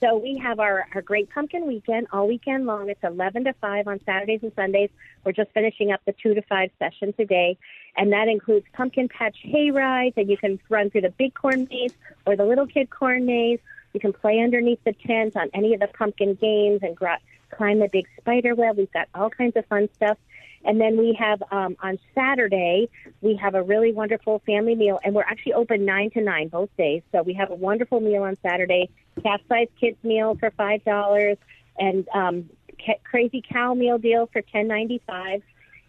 So 0.00 0.16
we 0.16 0.38
have 0.38 0.60
our, 0.60 0.86
our 0.94 1.02
Great 1.02 1.28
Pumpkin 1.30 1.66
Weekend 1.66 2.06
all 2.12 2.28
weekend 2.28 2.66
long. 2.66 2.88
It's 2.88 3.02
11 3.02 3.44
to 3.44 3.52
5 3.54 3.88
on 3.88 4.00
Saturdays 4.04 4.40
and 4.42 4.52
Sundays. 4.54 4.90
We're 5.24 5.32
just 5.32 5.50
finishing 5.52 5.90
up 5.90 6.00
the 6.06 6.14
2 6.22 6.34
to 6.34 6.42
5 6.42 6.70
session 6.78 7.12
today. 7.14 7.58
And 7.96 8.12
that 8.12 8.28
includes 8.28 8.66
pumpkin 8.72 9.08
patch 9.08 9.36
hay 9.42 9.72
rides, 9.72 10.14
and 10.16 10.30
you 10.30 10.36
can 10.36 10.60
run 10.68 10.90
through 10.90 11.00
the 11.00 11.10
big 11.10 11.34
corn 11.34 11.66
maze 11.68 11.94
or 12.26 12.36
the 12.36 12.44
little 12.44 12.66
kid 12.66 12.90
corn 12.90 13.26
maze. 13.26 13.58
You 13.92 13.98
can 13.98 14.12
play 14.12 14.38
underneath 14.38 14.82
the 14.84 14.92
tent 14.92 15.36
on 15.36 15.50
any 15.52 15.74
of 15.74 15.80
the 15.80 15.88
pumpkin 15.88 16.34
games 16.34 16.80
and 16.82 16.94
gr- 16.94 17.08
climb 17.50 17.80
the 17.80 17.88
big 17.88 18.06
spider 18.20 18.54
web. 18.54 18.76
We've 18.76 18.92
got 18.92 19.08
all 19.16 19.30
kinds 19.30 19.56
of 19.56 19.66
fun 19.66 19.88
stuff. 19.96 20.16
And 20.64 20.80
then 20.80 20.96
we 20.98 21.16
have 21.18 21.42
um, 21.50 21.76
on 21.82 21.98
Saturday, 22.14 22.88
we 23.20 23.36
have 23.36 23.54
a 23.54 23.62
really 23.62 23.92
wonderful 23.92 24.40
family 24.44 24.74
meal, 24.74 24.98
and 25.04 25.14
we're 25.14 25.22
actually 25.22 25.54
open 25.54 25.84
9 25.84 26.10
to 26.10 26.20
9 26.20 26.48
both 26.48 26.68
days. 26.76 27.02
So 27.12 27.22
we 27.22 27.34
have 27.34 27.50
a 27.50 27.54
wonderful 27.54 28.00
meal 28.00 28.24
on 28.24 28.36
Saturday, 28.42 28.90
cat 29.22 29.40
sized 29.48 29.70
kids 29.80 29.96
meal 30.02 30.36
for 30.38 30.50
$5, 30.50 31.36
and 31.78 32.08
um, 32.14 32.50
ca- 32.84 33.00
crazy 33.04 33.42
cow 33.48 33.74
meal 33.74 33.98
deal 33.98 34.28
for 34.32 34.42
ten 34.42 34.68
ninety 34.68 35.00
five. 35.06 35.42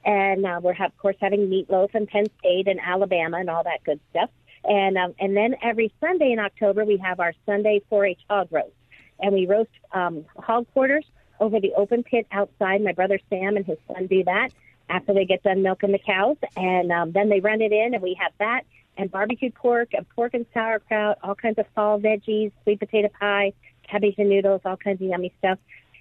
And 0.06 0.46
uh, 0.46 0.60
we're, 0.64 0.74
have, 0.74 0.92
of 0.92 0.98
course, 0.98 1.18
having 1.20 1.50
meatloaf 1.50 1.94
and 1.94 2.08
Penn 2.08 2.28
State 2.40 2.68
and 2.68 2.80
Alabama 2.80 3.38
and 3.38 3.50
all 3.50 3.64
that 3.64 3.84
good 3.84 4.00
stuff. 4.12 4.30
And 4.64 4.98
um, 4.98 5.14
and 5.20 5.36
then 5.36 5.56
every 5.62 5.92
Sunday 6.00 6.32
in 6.32 6.40
October, 6.40 6.86
we 6.86 6.98
have 6.98 7.20
our 7.20 7.34
Sunday 7.46 7.82
4-H 7.92 8.20
hog 8.30 8.48
roast, 8.52 8.72
and 9.20 9.34
we 9.34 9.46
roast 9.46 9.70
um, 9.94 10.26
hog 10.38 10.68
quarters 10.74 11.06
over 11.40 11.60
the 11.60 11.74
open 11.76 12.04
pit 12.04 12.28
outside. 12.32 12.82
My 12.82 12.94
brother 12.94 13.20
Sam 13.30 13.58
and 13.58 13.66
his 13.66 13.78
son 13.88 14.08
do 14.08 14.24
that 14.26 14.50
after 14.90 15.14
they 15.14 15.26
get 15.26 15.44
done 15.44 15.62
milking 15.62 15.92
the 15.92 16.00
cows, 16.00 16.38
and 16.58 16.92
um, 16.92 17.12
then 17.12 17.30
they 17.30 17.40
run 17.40 17.62
it 17.62 17.72
in, 17.72 17.94
and 17.94 18.04
we 18.04 18.18
have 18.20 18.32
that 18.40 18.64
and 19.00 19.10
barbecued 19.10 19.56
pork 19.56 19.94
and 19.94 20.08
pork 20.10 20.34
and 20.34 20.46
sauerkraut, 20.54 21.18
all 21.24 21.34
kinds 21.34 21.58
of 21.58 21.66
fall 21.74 22.00
veggies, 22.00 22.52
sweet 22.64 22.80
potato 22.80 23.08
pie, 23.18 23.54
cabbage 23.90 24.16
and 24.18 24.30
noodles, 24.30 24.62
all 24.66 24.76
kinds 24.76 25.02
of 25.02 25.08
yummy 25.08 25.34
stuff. 25.40 25.58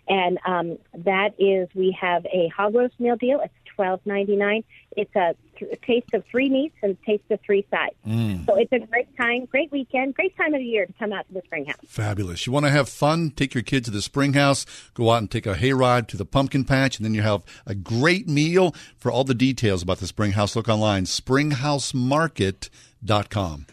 And 0.08 0.38
um, 0.44 0.78
that 1.04 1.34
is, 1.38 1.68
we 1.74 1.96
have 2.00 2.26
a 2.26 2.48
hog 2.48 2.74
roast 2.74 2.98
meal 2.98 3.14
deal. 3.16 3.40
It's 3.40 3.54
twelve 3.78 4.00
ninety 4.04 4.34
nine. 4.34 4.64
It's 4.96 5.14
a, 5.14 5.36
a 5.60 5.76
taste 5.76 6.12
of 6.12 6.24
three 6.26 6.48
meats 6.48 6.74
and 6.82 6.96
a 7.00 7.06
taste 7.06 7.22
of 7.30 7.38
three 7.46 7.64
sides. 7.70 7.94
Mm. 8.04 8.44
So 8.44 8.56
it's 8.56 8.72
a 8.72 8.80
great 8.80 9.16
time, 9.16 9.44
great 9.44 9.70
weekend, 9.70 10.16
great 10.16 10.36
time 10.36 10.52
of 10.52 10.58
the 10.58 10.66
year 10.66 10.84
to 10.84 10.92
come 10.94 11.12
out 11.12 11.28
to 11.28 11.34
the 11.34 11.42
Spring 11.42 11.66
House. 11.66 11.76
Fabulous. 11.86 12.44
You 12.44 12.52
want 12.52 12.66
to 12.66 12.70
have 12.70 12.88
fun? 12.88 13.30
Take 13.30 13.54
your 13.54 13.62
kids 13.62 13.84
to 13.84 13.92
the 13.92 14.02
Spring 14.02 14.32
House. 14.32 14.66
Go 14.94 15.12
out 15.12 15.18
and 15.18 15.30
take 15.30 15.46
a 15.46 15.54
hayride 15.54 16.08
to 16.08 16.16
the 16.16 16.24
pumpkin 16.24 16.64
patch, 16.64 16.96
and 16.96 17.06
then 17.06 17.14
you 17.14 17.22
have 17.22 17.44
a 17.66 17.76
great 17.76 18.26
meal. 18.26 18.74
For 18.96 19.12
all 19.12 19.22
the 19.22 19.34
details 19.34 19.84
about 19.84 19.98
the 19.98 20.08
Spring 20.08 20.32
House, 20.32 20.56
look 20.56 20.68
online, 20.68 21.04
springhousemarket.com. 21.04 23.66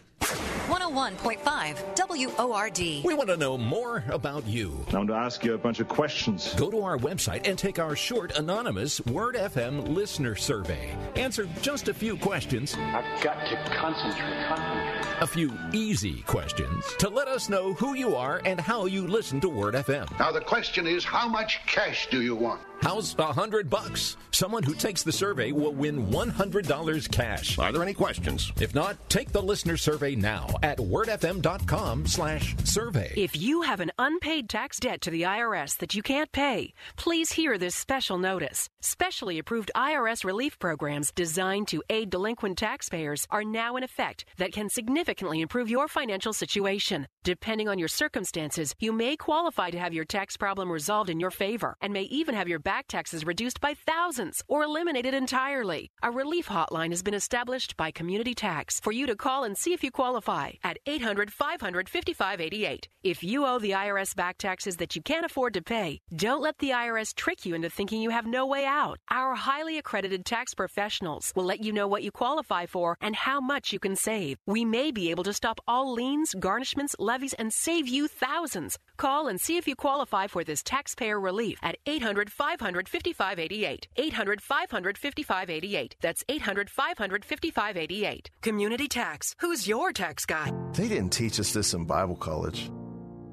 101.5 0.96 2.38
WORD. 2.38 3.04
We 3.04 3.12
want 3.12 3.28
to 3.28 3.36
know 3.36 3.58
more 3.58 4.02
about 4.08 4.46
you. 4.46 4.82
I 4.88 4.96
want 4.96 5.08
to 5.08 5.14
ask 5.14 5.44
you 5.44 5.52
a 5.52 5.58
bunch 5.58 5.78
of 5.78 5.88
questions. 5.88 6.54
Go 6.54 6.70
to 6.70 6.80
our 6.80 6.96
website 6.96 7.46
and 7.46 7.58
take 7.58 7.78
our 7.78 7.94
short, 7.94 8.34
anonymous 8.38 9.04
Word 9.04 9.34
FM 9.34 9.88
listener 9.88 10.34
survey. 10.34 10.96
Answer 11.14 11.46
just 11.60 11.88
a 11.88 11.94
few 11.94 12.16
questions. 12.16 12.74
I've 12.78 13.22
got 13.22 13.46
to 13.46 13.56
concentrate, 13.74 14.46
concentrate. 14.48 15.22
A 15.22 15.26
few 15.26 15.52
easy 15.74 16.22
questions 16.22 16.86
to 16.98 17.10
let 17.10 17.28
us 17.28 17.50
know 17.50 17.74
who 17.74 17.92
you 17.92 18.16
are 18.16 18.40
and 18.46 18.58
how 18.58 18.86
you 18.86 19.06
listen 19.06 19.38
to 19.42 19.50
Word 19.50 19.74
FM. 19.74 20.18
Now 20.18 20.32
the 20.32 20.40
question 20.40 20.86
is, 20.86 21.04
how 21.04 21.28
much 21.28 21.60
cash 21.66 22.08
do 22.10 22.22
you 22.22 22.34
want? 22.34 22.62
How's 22.82 23.18
a 23.18 23.32
hundred 23.32 23.68
bucks? 23.70 24.16
Someone 24.30 24.62
who 24.62 24.74
takes 24.74 25.02
the 25.02 25.12
survey 25.12 25.50
will 25.50 25.72
win 25.72 26.08
$100 26.08 27.10
cash. 27.10 27.58
Are 27.58 27.72
there 27.72 27.82
any 27.82 27.94
questions? 27.94 28.52
If 28.60 28.74
not, 28.74 28.96
take 29.08 29.32
the 29.32 29.42
listener 29.42 29.76
survey 29.76 30.14
now 30.14 30.48
at 30.62 30.78
wordfm.com 30.78 32.06
slash 32.06 32.54
survey. 32.64 33.12
If 33.16 33.34
you 33.34 33.62
have 33.62 33.80
an 33.80 33.92
unpaid 33.98 34.48
tax 34.50 34.78
debt 34.78 35.00
to 35.02 35.10
the 35.10 35.22
IRS 35.22 35.78
that 35.78 35.94
you 35.94 36.02
can't 36.02 36.30
pay, 36.32 36.74
please 36.96 37.32
hear 37.32 37.56
this 37.56 37.74
special 37.74 38.18
notice. 38.18 38.68
Specially 38.82 39.38
approved 39.38 39.70
IRS 39.74 40.22
relief 40.24 40.58
programs 40.58 41.10
designed 41.12 41.68
to 41.68 41.82
aid 41.88 42.10
delinquent 42.10 42.58
taxpayers 42.58 43.26
are 43.30 43.44
now 43.44 43.76
in 43.76 43.84
effect 43.84 44.26
that 44.36 44.52
can 44.52 44.68
significantly 44.68 45.40
improve 45.40 45.70
your 45.70 45.88
financial 45.88 46.34
situation. 46.34 47.08
Depending 47.24 47.68
on 47.68 47.78
your 47.78 47.88
circumstances, 47.88 48.74
you 48.78 48.92
may 48.92 49.16
qualify 49.16 49.70
to 49.70 49.78
have 49.78 49.94
your 49.94 50.04
tax 50.04 50.36
problem 50.36 50.70
resolved 50.70 51.10
in 51.10 51.18
your 51.18 51.30
favor 51.30 51.76
and 51.80 51.92
may 51.92 52.02
even 52.02 52.34
have 52.34 52.48
your 52.48 52.60
back 52.66 52.88
taxes 52.88 53.24
reduced 53.24 53.60
by 53.60 53.74
thousands 53.74 54.42
or 54.48 54.64
eliminated 54.64 55.14
entirely. 55.14 55.88
A 56.02 56.10
relief 56.10 56.48
hotline 56.48 56.90
has 56.90 57.00
been 57.00 57.14
established 57.14 57.76
by 57.76 57.92
Community 57.92 58.34
Tax 58.34 58.80
for 58.80 58.90
you 58.90 59.06
to 59.06 59.14
call 59.14 59.44
and 59.44 59.56
see 59.56 59.72
if 59.72 59.84
you 59.84 59.92
qualify 59.92 60.50
at 60.64 60.78
800 60.84 61.32
500 61.32 61.88
5588. 61.88 62.88
If 63.04 63.22
you 63.22 63.46
owe 63.46 63.60
the 63.60 63.70
IRS 63.70 64.16
back 64.16 64.36
taxes 64.36 64.78
that 64.78 64.96
you 64.96 65.02
can't 65.02 65.24
afford 65.24 65.54
to 65.54 65.62
pay, 65.62 66.00
don't 66.12 66.42
let 66.42 66.58
the 66.58 66.70
IRS 66.70 67.14
trick 67.14 67.46
you 67.46 67.54
into 67.54 67.70
thinking 67.70 68.02
you 68.02 68.10
have 68.10 68.26
no 68.26 68.44
way 68.44 68.64
out. 68.64 68.98
Our 69.12 69.36
highly 69.36 69.78
accredited 69.78 70.24
tax 70.24 70.52
professionals 70.52 71.32
will 71.36 71.44
let 71.44 71.62
you 71.62 71.72
know 71.72 71.86
what 71.86 72.02
you 72.02 72.10
qualify 72.10 72.66
for 72.66 72.98
and 73.00 73.14
how 73.14 73.40
much 73.40 73.72
you 73.72 73.78
can 73.78 73.94
save. 73.94 74.38
We 74.44 74.64
may 74.64 74.90
be 74.90 75.12
able 75.12 75.22
to 75.22 75.32
stop 75.32 75.60
all 75.68 75.92
liens, 75.92 76.34
garnishments, 76.34 76.96
levies, 76.98 77.34
and 77.34 77.52
save 77.52 77.86
you 77.86 78.08
thousands. 78.08 78.76
Call 78.96 79.28
and 79.28 79.40
see 79.40 79.56
if 79.56 79.68
you 79.68 79.76
qualify 79.76 80.26
for 80.26 80.42
this 80.42 80.64
taxpayer 80.64 81.20
relief 81.20 81.58
at 81.62 81.76
800 81.86 82.32
500 82.32 82.55
5588. 82.58 83.88
800 83.96 84.40
500 84.40 84.98
5588. 84.98 85.96
That's 86.00 86.24
800 86.28 86.70
500 86.70 87.24
5588. 87.24 88.30
Community 88.42 88.88
Tax. 88.88 89.34
Who's 89.40 89.66
your 89.68 89.92
tax 89.92 90.24
guy? 90.26 90.52
They 90.72 90.88
didn't 90.88 91.10
teach 91.10 91.38
us 91.40 91.52
this 91.52 91.74
in 91.74 91.84
Bible 91.84 92.16
college. 92.16 92.70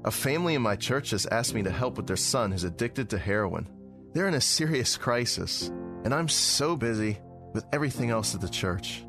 A 0.04 0.10
family 0.10 0.54
in 0.54 0.62
my 0.62 0.76
church 0.76 1.10
has 1.10 1.26
asked 1.26 1.54
me 1.54 1.62
to 1.62 1.70
help 1.70 1.96
with 1.96 2.06
their 2.06 2.16
son 2.16 2.52
who's 2.52 2.64
addicted 2.64 3.08
to 3.10 3.18
heroin. 3.18 3.68
They're 4.12 4.28
in 4.28 4.34
a 4.34 4.40
serious 4.40 4.96
crisis, 4.96 5.68
and 6.04 6.14
I'm 6.14 6.28
so 6.28 6.76
busy 6.76 7.18
with 7.54 7.64
everything 7.72 8.10
else 8.10 8.34
at 8.34 8.40
the 8.40 8.48
church. 8.48 9.04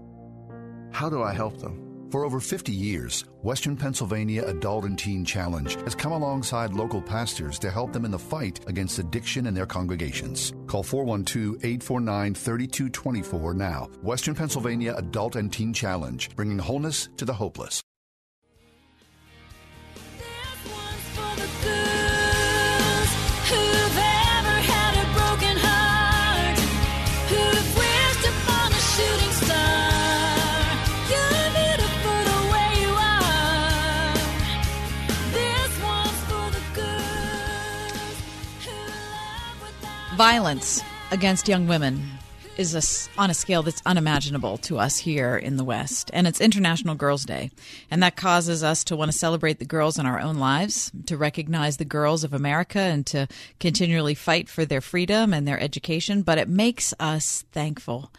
How 0.92 1.10
do 1.10 1.22
I 1.22 1.34
help 1.34 1.60
them? 1.60 1.85
For 2.16 2.24
over 2.24 2.40
50 2.40 2.72
years, 2.72 3.26
Western 3.42 3.76
Pennsylvania 3.76 4.46
Adult 4.46 4.86
and 4.86 4.98
Teen 4.98 5.26
Challenge 5.26 5.76
has 5.82 5.96
come 5.96 6.14
alongside 6.14 6.74
local 6.74 7.02
pastors 7.02 7.60
to 7.60 7.70
help 7.70 7.92
them 7.92 8.06
in 8.06 8.12
the 8.12 8.18
fight 8.18 8.62
against 8.70 9.00
addiction 9.00 9.48
in 9.48 9.54
their 9.54 9.66
congregations. 9.66 10.54
Call 10.66 10.82
412 10.82 11.56
849 11.56 12.34
3224 12.34 13.54
now. 13.56 13.90
Western 14.02 14.34
Pennsylvania 14.34 14.96
Adult 14.96 15.36
and 15.36 15.52
Teen 15.52 15.74
Challenge, 15.74 16.34
bringing 16.38 16.58
wholeness 16.58 17.10
to 17.18 17.26
the 17.26 17.34
hopeless. 17.34 17.82
Violence 40.16 40.82
against 41.12 41.50
young 41.50 41.68
women 41.68 42.02
is 42.58 42.74
a, 42.74 43.20
on 43.20 43.30
a 43.30 43.34
scale 43.34 43.64
that's 43.64 43.82
unimaginable 43.86 44.58
to 44.60 44.80
us 44.80 44.98
here 44.98 45.36
in 45.36 45.58
the 45.58 45.64
West. 45.66 46.10
And 46.14 46.26
it's 46.26 46.40
International 46.40 46.96
Girls' 46.96 47.26
Day. 47.26 47.52
And 47.92 48.02
that 48.02 48.16
causes 48.16 48.64
us 48.64 48.86
to 48.86 48.96
want 48.96 49.12
to 49.12 49.18
celebrate 49.18 49.60
the 49.60 49.66
girls 49.66 50.00
in 50.00 50.06
our 50.06 50.22
own 50.22 50.38
lives, 50.38 50.90
to 51.08 51.18
recognize 51.18 51.76
the 51.76 51.84
girls 51.84 52.24
of 52.24 52.34
America, 52.34 52.80
and 52.80 53.06
to 53.08 53.28
continually 53.60 54.16
fight 54.16 54.48
for 54.48 54.64
their 54.64 54.80
freedom 54.80 55.34
and 55.34 55.46
their 55.46 55.60
education. 55.60 56.22
But 56.22 56.38
it 56.38 56.48
makes 56.48 56.94
us 56.98 57.44
thankful 57.52 58.10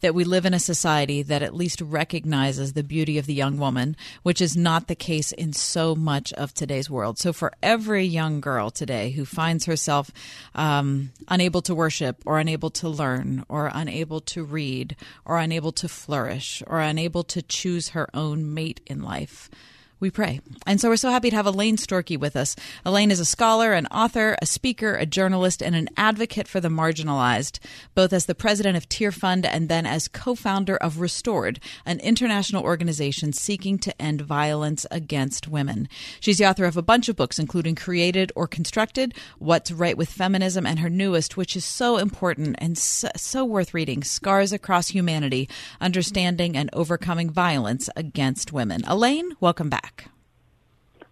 that 0.00 0.14
we 0.14 0.24
live 0.24 0.46
in 0.46 0.54
a 0.54 0.60
society 0.60 1.22
that 1.22 1.42
at 1.42 1.54
least 1.54 1.80
recognizes 1.80 2.72
the 2.72 2.82
beauty 2.82 3.18
of 3.18 3.26
the 3.26 3.34
young 3.34 3.58
woman, 3.58 3.96
which 4.22 4.40
is 4.40 4.56
not 4.56 4.88
the 4.88 4.94
case 4.94 5.32
in 5.32 5.52
so 5.52 5.94
much 5.94 6.32
of 6.34 6.54
today's 6.54 6.90
world. 6.90 7.18
So, 7.18 7.32
for 7.32 7.52
every 7.62 8.04
young 8.04 8.40
girl 8.40 8.70
today 8.70 9.10
who 9.10 9.24
finds 9.24 9.64
herself 9.64 10.10
um, 10.54 11.10
unable 11.28 11.62
to 11.62 11.74
worship, 11.74 12.22
or 12.26 12.38
unable 12.38 12.70
to 12.70 12.88
learn, 12.88 13.44
or 13.48 13.70
unable 13.72 14.20
to 14.20 14.44
read, 14.44 14.96
or 15.24 15.38
unable 15.38 15.72
to 15.72 15.88
flourish, 15.88 16.62
or 16.66 16.80
unable 16.80 17.24
to 17.24 17.42
choose 17.42 17.90
her 17.90 18.08
own 18.14 18.52
mate 18.52 18.80
in 18.86 19.02
life, 19.02 19.50
we 20.00 20.10
pray. 20.10 20.40
And 20.66 20.80
so 20.80 20.88
we're 20.88 20.96
so 20.96 21.10
happy 21.10 21.30
to 21.30 21.36
have 21.36 21.46
Elaine 21.46 21.76
Storkey 21.76 22.18
with 22.18 22.34
us. 22.34 22.56
Elaine 22.84 23.10
is 23.10 23.20
a 23.20 23.24
scholar, 23.24 23.74
an 23.74 23.86
author, 23.88 24.36
a 24.40 24.46
speaker, 24.46 24.94
a 24.94 25.04
journalist, 25.04 25.62
and 25.62 25.76
an 25.76 25.88
advocate 25.96 26.48
for 26.48 26.58
the 26.58 26.68
marginalized, 26.68 27.58
both 27.94 28.12
as 28.12 28.24
the 28.24 28.34
president 28.34 28.76
of 28.76 28.88
Tearfund 28.88 29.46
and 29.46 29.68
then 29.68 29.84
as 29.84 30.08
co 30.08 30.34
founder 30.34 30.76
of 30.76 31.00
Restored, 31.00 31.60
an 31.84 32.00
international 32.00 32.64
organization 32.64 33.32
seeking 33.32 33.78
to 33.78 34.02
end 34.02 34.22
violence 34.22 34.86
against 34.90 35.48
women. 35.48 35.88
She's 36.18 36.38
the 36.38 36.48
author 36.48 36.64
of 36.64 36.76
a 36.76 36.82
bunch 36.82 37.08
of 37.08 37.16
books, 37.16 37.38
including 37.38 37.74
Created 37.74 38.32
or 38.34 38.46
Constructed, 38.46 39.14
What's 39.38 39.70
Right 39.70 39.96
with 39.96 40.08
Feminism, 40.08 40.66
and 40.66 40.78
her 40.78 40.90
newest, 40.90 41.36
which 41.36 41.54
is 41.54 41.64
so 41.64 41.98
important 41.98 42.56
and 42.58 42.78
so, 42.78 43.08
so 43.16 43.44
worth 43.44 43.74
reading 43.74 44.02
Scars 44.02 44.52
Across 44.52 44.88
Humanity 44.88 45.48
Understanding 45.80 46.56
and 46.56 46.70
Overcoming 46.72 47.30
Violence 47.30 47.90
Against 47.96 48.52
Women. 48.52 48.82
Elaine, 48.86 49.32
welcome 49.40 49.68
back. 49.68 49.89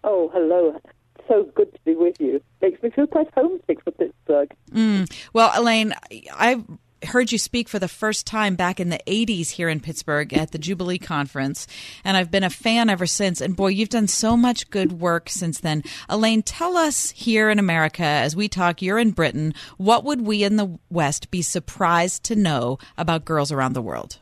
Oh, 0.03 0.29
hello. 0.33 0.79
So 1.27 1.43
good 1.55 1.71
to 1.73 1.79
be 1.85 1.95
with 1.95 2.19
you. 2.19 2.41
Makes 2.61 2.81
me 2.81 2.89
feel 2.89 3.07
quite 3.07 3.27
homesick 3.35 3.83
for 3.83 3.91
Pittsburgh. 3.91 4.51
Mm. 4.71 5.11
Well, 5.33 5.51
Elaine, 5.55 5.93
I 6.33 6.63
heard 7.03 7.31
you 7.31 7.37
speak 7.37 7.69
for 7.69 7.79
the 7.79 7.87
first 7.87 8.25
time 8.25 8.55
back 8.55 8.79
in 8.79 8.89
the 8.89 8.99
80s 9.07 9.51
here 9.51 9.69
in 9.69 9.79
Pittsburgh 9.79 10.33
at 10.33 10.51
the 10.51 10.57
Jubilee 10.57 10.97
Conference, 10.97 11.67
and 12.03 12.17
I've 12.17 12.31
been 12.31 12.43
a 12.43 12.49
fan 12.49 12.89
ever 12.89 13.05
since. 13.05 13.41
And 13.41 13.55
boy, 13.55 13.67
you've 13.67 13.89
done 13.89 14.07
so 14.07 14.35
much 14.35 14.69
good 14.69 14.93
work 14.93 15.29
since 15.29 15.59
then. 15.59 15.83
Elaine, 16.09 16.41
tell 16.41 16.77
us 16.77 17.11
here 17.11 17.49
in 17.49 17.59
America, 17.59 18.03
as 18.03 18.35
we 18.35 18.47
talk, 18.47 18.81
you're 18.81 18.99
in 18.99 19.11
Britain, 19.11 19.53
what 19.77 20.03
would 20.03 20.21
we 20.21 20.43
in 20.43 20.55
the 20.55 20.79
West 20.89 21.31
be 21.31 21.41
surprised 21.41 22.23
to 22.25 22.35
know 22.35 22.77
about 22.97 23.25
girls 23.25 23.51
around 23.51 23.73
the 23.73 23.81
world? 23.81 24.19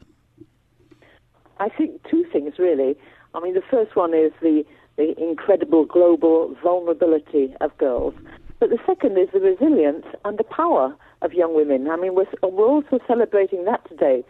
I 1.60 1.70
think 1.70 2.02
two 2.10 2.26
things, 2.32 2.60
really. 2.60 2.96
I 3.34 3.40
mean, 3.40 3.54
the 3.54 3.64
first 3.70 3.96
one 3.96 4.14
is 4.14 4.32
the 4.42 4.64
the 4.98 5.14
incredible 5.22 5.86
global 5.86 6.56
vulnerability 6.62 7.56
of 7.62 7.78
girls. 7.78 8.14
But 8.60 8.70
the 8.70 8.80
second 8.86 9.18
is 9.18 9.30
the 9.32 9.40
resilience 9.40 10.06
and 10.26 10.38
the 10.38 10.44
power 10.44 10.96
of 11.22 11.34
young 11.34 11.56
women. 11.56 11.90
I 11.90 11.96
mean, 11.96 12.16
we're, 12.16 12.26
we're 12.42 12.68
also 12.68 13.00
celebrating 13.08 13.66
that 13.66 13.88
today. 13.88 14.24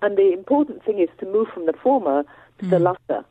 And 0.00 0.16
the 0.16 0.32
important 0.32 0.84
thing 0.84 1.00
is 1.00 1.08
to 1.18 1.26
move 1.26 1.48
from 1.52 1.66
the 1.66 1.72
former 1.72 2.24
to 2.58 2.64
mm. 2.64 2.70
the 2.70 2.78
latter. 2.78 3.24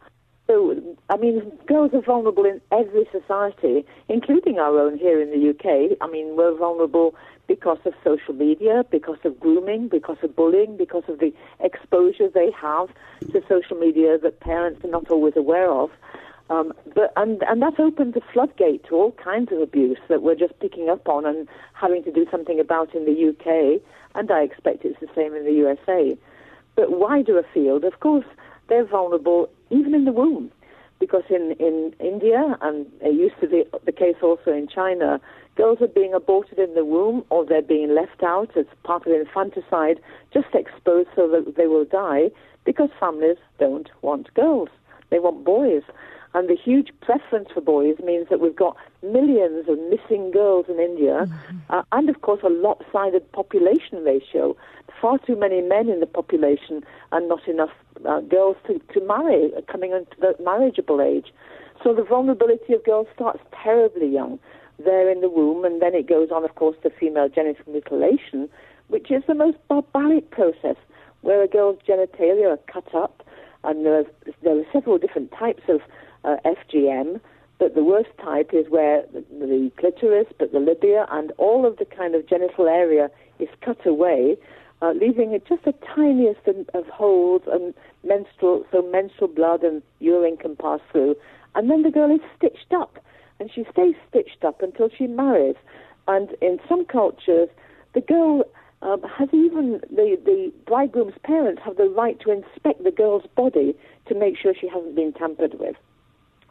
So, 0.47 0.75
I 1.09 1.15
mean, 1.15 1.51
girls 1.65 1.91
are 1.93 2.01
vulnerable 2.01 2.43
in 2.43 2.59
every 2.71 3.07
society, 3.11 3.85
including 4.09 4.59
our 4.59 4.77
own 4.79 4.97
here 4.97 5.21
in 5.21 5.29
the 5.29 5.49
UK. 5.51 5.97
I 6.01 6.07
mean, 6.11 6.35
we're 6.35 6.57
vulnerable 6.57 7.15
because 7.47 7.77
of 7.85 7.93
social 8.03 8.33
media, 8.33 8.83
because 8.91 9.19
of 9.23 9.39
grooming, 9.39 9.87
because 9.87 10.17
of 10.23 10.35
bullying, 10.35 10.75
because 10.75 11.03
of 11.07 11.19
the 11.19 11.33
exposure 11.61 12.27
they 12.27 12.51
have 12.51 12.89
to 13.31 13.41
social 13.47 13.77
media 13.77 14.17
that 14.17 14.41
parents 14.41 14.83
are 14.83 14.89
not 14.89 15.09
always 15.09 15.35
aware 15.37 15.71
of. 15.71 15.89
Um, 16.51 16.73
but 16.93 17.13
and 17.15 17.41
and 17.43 17.61
that 17.61 17.79
opened 17.79 18.13
the 18.13 18.21
floodgate 18.33 18.83
to 18.89 18.95
all 18.95 19.11
kinds 19.13 19.53
of 19.53 19.59
abuse 19.59 19.99
that 20.09 20.21
we're 20.21 20.35
just 20.35 20.59
picking 20.59 20.89
up 20.89 21.07
on 21.07 21.25
and 21.25 21.47
having 21.73 22.03
to 22.03 22.11
do 22.11 22.27
something 22.29 22.59
about 22.59 22.93
in 22.93 23.05
the 23.05 23.29
UK, 23.29 23.81
and 24.15 24.29
I 24.29 24.41
expect 24.41 24.83
it's 24.83 24.99
the 24.99 25.07
same 25.15 25.33
in 25.33 25.45
the 25.45 25.53
USA. 25.53 26.17
But 26.75 26.91
wider 26.91 27.39
afield, 27.39 27.85
of 27.85 28.01
course, 28.01 28.25
they're 28.67 28.83
vulnerable 28.85 29.49
even 29.69 29.95
in 29.95 30.03
the 30.03 30.11
womb, 30.11 30.51
because 30.99 31.23
in 31.29 31.55
in 31.57 31.95
India 32.01 32.57
and 32.61 32.85
it 32.99 33.15
used 33.15 33.39
to 33.39 33.47
be 33.47 33.63
the 33.85 33.93
case 33.93 34.17
also 34.21 34.51
in 34.51 34.67
China, 34.67 35.21
girls 35.55 35.77
are 35.79 35.87
being 35.87 36.13
aborted 36.13 36.59
in 36.59 36.73
the 36.73 36.83
womb 36.83 37.23
or 37.29 37.45
they're 37.45 37.61
being 37.61 37.95
left 37.95 38.23
out 38.23 38.57
as 38.57 38.65
part 38.83 39.07
of 39.07 39.13
infanticide, 39.13 40.01
just 40.33 40.53
exposed 40.53 41.07
so 41.15 41.29
that 41.29 41.55
they 41.55 41.67
will 41.67 41.85
die 41.85 42.29
because 42.65 42.89
families 42.99 43.37
don't 43.57 43.89
want 44.01 44.33
girls. 44.33 44.67
They 45.11 45.19
want 45.19 45.45
boys. 45.45 45.83
And 46.33 46.47
the 46.47 46.55
huge 46.55 46.91
preference 47.01 47.49
for 47.53 47.61
boys 47.61 47.97
means 48.03 48.27
that 48.29 48.39
we've 48.39 48.55
got 48.55 48.77
millions 49.03 49.67
of 49.67 49.77
missing 49.89 50.31
girls 50.31 50.65
in 50.69 50.79
India, 50.79 51.27
mm-hmm. 51.27 51.57
uh, 51.69 51.83
and 51.91 52.09
of 52.09 52.21
course 52.21 52.39
a 52.43 52.49
lopsided 52.49 53.29
population 53.33 54.03
ratio. 54.03 54.55
Far 55.01 55.17
too 55.19 55.35
many 55.35 55.61
men 55.61 55.89
in 55.89 55.99
the 55.99 56.05
population, 56.05 56.83
and 57.11 57.27
not 57.27 57.47
enough 57.47 57.71
uh, 58.05 58.21
girls 58.21 58.55
to, 58.67 58.79
to 58.93 59.05
marry, 59.05 59.51
uh, 59.57 59.61
coming 59.69 59.91
into 59.91 60.15
the 60.19 60.35
marriageable 60.41 61.01
age. 61.01 61.33
So 61.83 61.93
the 61.93 62.03
vulnerability 62.03 62.73
of 62.73 62.83
girls 62.85 63.07
starts 63.13 63.39
terribly 63.63 64.07
young, 64.07 64.39
there 64.83 65.09
in 65.09 65.21
the 65.21 65.29
womb, 65.29 65.65
and 65.65 65.81
then 65.81 65.95
it 65.95 66.07
goes 66.07 66.29
on, 66.31 66.45
of 66.45 66.55
course, 66.55 66.77
to 66.83 66.89
female 66.91 67.27
genital 67.27 67.65
mutilation, 67.71 68.47
which 68.87 69.11
is 69.11 69.23
the 69.27 69.33
most 69.33 69.57
barbaric 69.67 70.31
process, 70.31 70.77
where 71.21 71.41
a 71.43 71.47
girl's 71.47 71.79
genitalia 71.87 72.51
are 72.51 72.59
cut 72.71 72.93
up, 72.95 73.23
and 73.63 73.85
there 73.85 73.99
are, 73.99 74.05
there 74.43 74.57
are 74.57 74.65
several 74.71 74.97
different 74.97 75.31
types 75.31 75.63
of 75.67 75.81
uh, 76.23 76.37
FGM, 76.45 77.19
but 77.59 77.75
the 77.75 77.83
worst 77.83 78.09
type 78.23 78.51
is 78.53 78.65
where 78.69 79.03
the, 79.13 79.23
the 79.31 79.71
clitoris, 79.77 80.27
but 80.39 80.51
the 80.51 80.59
labia, 80.59 81.05
and 81.11 81.31
all 81.37 81.65
of 81.65 81.77
the 81.77 81.85
kind 81.85 82.15
of 82.15 82.27
genital 82.27 82.67
area 82.67 83.09
is 83.39 83.49
cut 83.63 83.85
away, 83.85 84.37
uh, 84.81 84.93
leaving 84.99 85.31
it 85.33 85.45
just 85.47 85.63
the 85.63 85.73
tiniest 85.95 86.39
of, 86.47 86.87
holes 86.87 87.43
and 87.51 87.73
menstrual, 88.03 88.65
so 88.71 88.81
menstrual 88.81 89.27
blood 89.27 89.63
and 89.63 89.83
urine 89.99 90.37
can 90.37 90.55
pass 90.55 90.79
through, 90.91 91.15
and 91.55 91.69
then 91.69 91.83
the 91.83 91.91
girl 91.91 92.09
is 92.13 92.21
stitched 92.35 92.73
up, 92.73 92.97
and 93.39 93.51
she 93.53 93.65
stays 93.71 93.95
stitched 94.09 94.43
up 94.43 94.61
until 94.61 94.89
she 94.89 95.07
marries. 95.07 95.55
And 96.07 96.29
in 96.41 96.59
some 96.67 96.85
cultures, 96.85 97.49
the 97.93 98.01
girl 98.01 98.43
um, 98.81 99.03
has 99.03 99.29
even 99.33 99.81
the, 99.89 100.17
the 100.25 100.51
bridegroom's 100.65 101.13
parents 101.23 101.61
have 101.63 101.77
the 101.77 101.89
right 101.89 102.19
to 102.21 102.31
inspect 102.31 102.83
the 102.83 102.91
girl's 102.91 103.25
body 103.35 103.75
to 104.07 104.15
make 104.15 104.37
sure 104.37 104.53
she 104.59 104.67
hasn't 104.67 104.95
been 104.95 105.13
tampered 105.13 105.59
with. 105.59 105.75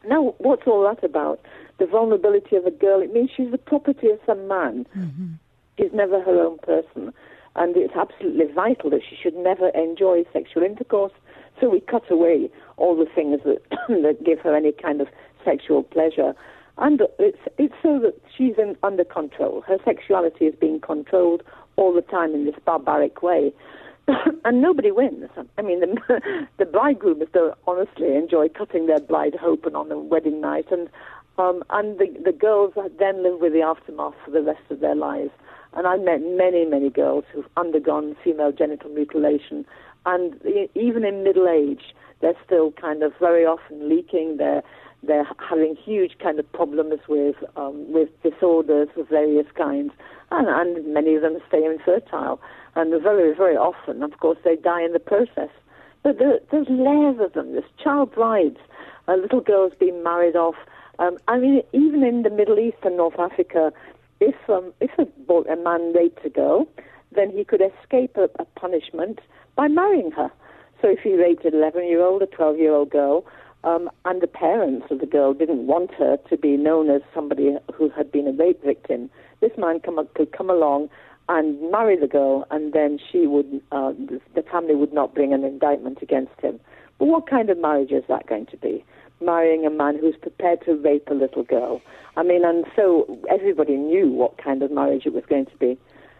Now, 0.06 0.34
what's 0.38 0.62
all 0.66 0.82
that 0.84 1.04
about? 1.04 1.40
The 1.78 1.86
vulnerability 1.86 2.56
of 2.56 2.66
a 2.66 2.70
girl, 2.70 3.00
it 3.00 3.12
means 3.12 3.30
she's 3.36 3.50
the 3.50 3.58
property 3.58 4.08
of 4.08 4.18
some 4.26 4.48
man. 4.48 4.86
Mm-hmm. 4.96 5.32
She's 5.78 5.92
never 5.92 6.20
her 6.20 6.40
own 6.40 6.58
person. 6.58 7.12
And 7.56 7.76
it's 7.76 7.94
absolutely 7.94 8.52
vital 8.52 8.90
that 8.90 9.02
she 9.08 9.16
should 9.16 9.34
never 9.34 9.70
enjoy 9.70 10.24
sexual 10.32 10.62
intercourse. 10.62 11.12
So 11.60 11.68
we 11.68 11.80
cut 11.80 12.10
away 12.10 12.50
all 12.76 12.96
the 12.96 13.10
things 13.12 13.40
that, 13.44 13.62
that 13.88 14.24
give 14.24 14.40
her 14.40 14.54
any 14.54 14.72
kind 14.72 15.00
of 15.00 15.08
sexual 15.44 15.82
pleasure. 15.82 16.34
And 16.78 17.02
it's, 17.18 17.38
it's 17.58 17.74
so 17.82 17.98
that 18.00 18.14
she's 18.36 18.54
in, 18.56 18.76
under 18.82 19.04
control. 19.04 19.62
Her 19.62 19.78
sexuality 19.84 20.46
is 20.46 20.54
being 20.58 20.80
controlled 20.80 21.42
all 21.76 21.92
the 21.92 22.02
time 22.02 22.34
in 22.34 22.46
this 22.46 22.54
barbaric 22.64 23.22
way. 23.22 23.52
and 24.44 24.62
nobody 24.62 24.90
wins. 24.90 25.28
I 25.58 25.62
mean, 25.62 25.80
the, 25.80 26.46
the 26.58 26.64
bridegrooms 26.64 27.24
don't 27.32 27.56
honestly 27.66 28.14
enjoy 28.14 28.48
cutting 28.48 28.86
their 28.86 29.00
bride 29.00 29.36
open 29.44 29.74
on 29.76 29.88
the 29.88 29.98
wedding 29.98 30.40
night, 30.40 30.66
and 30.70 30.88
um, 31.38 31.62
and 31.70 31.98
the 31.98 32.06
the 32.24 32.32
girls 32.32 32.74
then 32.98 33.22
live 33.22 33.40
with 33.40 33.52
the 33.52 33.62
aftermath 33.62 34.14
for 34.24 34.30
the 34.30 34.42
rest 34.42 34.62
of 34.70 34.80
their 34.80 34.94
lives. 34.94 35.30
And 35.72 35.86
I 35.86 35.96
met 35.96 36.20
many, 36.22 36.64
many 36.64 36.90
girls 36.90 37.24
who've 37.32 37.46
undergone 37.56 38.16
female 38.24 38.50
genital 38.50 38.90
mutilation, 38.90 39.64
and 40.04 40.34
even 40.74 41.04
in 41.04 41.22
middle 41.22 41.48
age, 41.48 41.94
they're 42.20 42.34
still 42.44 42.72
kind 42.72 43.02
of 43.02 43.12
very 43.20 43.46
often 43.46 43.88
leaking. 43.88 44.38
They're 44.38 44.62
they're 45.02 45.26
having 45.48 45.76
huge 45.76 46.18
kind 46.18 46.38
of 46.38 46.52
problems 46.52 47.00
with 47.08 47.36
um, 47.56 47.92
with 47.92 48.08
disorders 48.22 48.88
of 48.96 49.08
various 49.08 49.46
kinds, 49.56 49.92
and, 50.30 50.48
and 50.48 50.92
many 50.92 51.14
of 51.14 51.22
them 51.22 51.38
stay 51.48 51.64
infertile 51.64 52.40
and 52.76 53.02
very, 53.02 53.34
very 53.34 53.56
often, 53.56 54.02
of 54.02 54.18
course, 54.20 54.38
they 54.44 54.56
die 54.56 54.82
in 54.82 54.92
the 54.92 55.00
process. 55.00 55.50
But 56.02 56.18
there, 56.18 56.38
there's 56.50 56.68
layers 56.68 57.18
of 57.20 57.32
them. 57.32 57.52
There's 57.52 57.64
child 57.82 58.12
brides, 58.12 58.58
uh, 59.08 59.16
little 59.16 59.40
girls 59.40 59.72
being 59.78 60.02
married 60.02 60.36
off. 60.36 60.54
Um, 60.98 61.18
I 61.28 61.38
mean, 61.38 61.62
even 61.72 62.02
in 62.02 62.22
the 62.22 62.30
Middle 62.30 62.58
East 62.58 62.78
and 62.82 62.96
North 62.96 63.18
Africa, 63.18 63.72
if 64.20 64.34
um, 64.48 64.72
if 64.80 64.90
a, 64.98 65.32
a 65.32 65.56
man 65.56 65.92
raped 65.94 66.24
a 66.24 66.30
girl, 66.30 66.68
then 67.12 67.30
he 67.30 67.44
could 67.44 67.62
escape 67.62 68.16
a, 68.16 68.28
a 68.38 68.44
punishment 68.56 69.20
by 69.56 69.68
marrying 69.68 70.10
her. 70.12 70.30
So 70.80 70.88
if 70.88 71.00
he 71.00 71.14
raped 71.14 71.44
an 71.44 71.52
11-year-old, 71.52 72.22
a 72.22 72.26
12-year-old 72.26 72.90
girl, 72.90 73.26
um, 73.64 73.90
and 74.04 74.22
the 74.22 74.26
parents 74.26 74.86
of 74.90 75.00
the 75.00 75.06
girl 75.06 75.34
didn't 75.34 75.66
want 75.66 75.92
her 75.94 76.16
to 76.28 76.36
be 76.36 76.56
known 76.56 76.90
as 76.90 77.02
somebody 77.14 77.56
who 77.74 77.90
had 77.90 78.10
been 78.10 78.26
a 78.26 78.32
rape 78.32 78.62
victim, 78.64 79.10
this 79.40 79.52
man 79.58 79.80
come, 79.80 79.98
could 80.14 80.32
come 80.32 80.50
along 80.50 80.88
and 81.28 81.70
marry 81.70 81.96
the 81.96 82.08
girl, 82.08 82.46
and 82.50 82.72
then 82.72 82.98
she 83.10 83.26
would, 83.26 83.62
uh, 83.70 83.92
the 84.34 84.42
family 84.50 84.74
would 84.74 84.92
not 84.92 85.14
bring 85.14 85.32
an 85.32 85.44
indictment 85.44 85.98
against 86.02 86.40
him. 86.40 86.58
But 86.98 87.06
what 87.06 87.28
kind 87.28 87.50
of 87.50 87.58
marriage 87.58 87.92
is 87.92 88.02
that 88.08 88.26
going 88.26 88.46
to 88.46 88.56
be? 88.56 88.84
Marrying 89.20 89.64
a 89.64 89.70
man 89.70 89.96
who's 89.98 90.16
prepared 90.20 90.64
to 90.64 90.74
rape 90.74 91.08
a 91.08 91.14
little 91.14 91.44
girl. 91.44 91.80
I 92.16 92.22
mean, 92.22 92.44
and 92.44 92.64
so 92.74 93.18
everybody 93.30 93.76
knew 93.76 94.08
what 94.08 94.38
kind 94.38 94.62
of 94.62 94.72
marriage 94.72 95.06
it 95.06 95.12
was 95.12 95.24
going 95.28 95.46
to 95.46 95.56
be. 95.58 95.78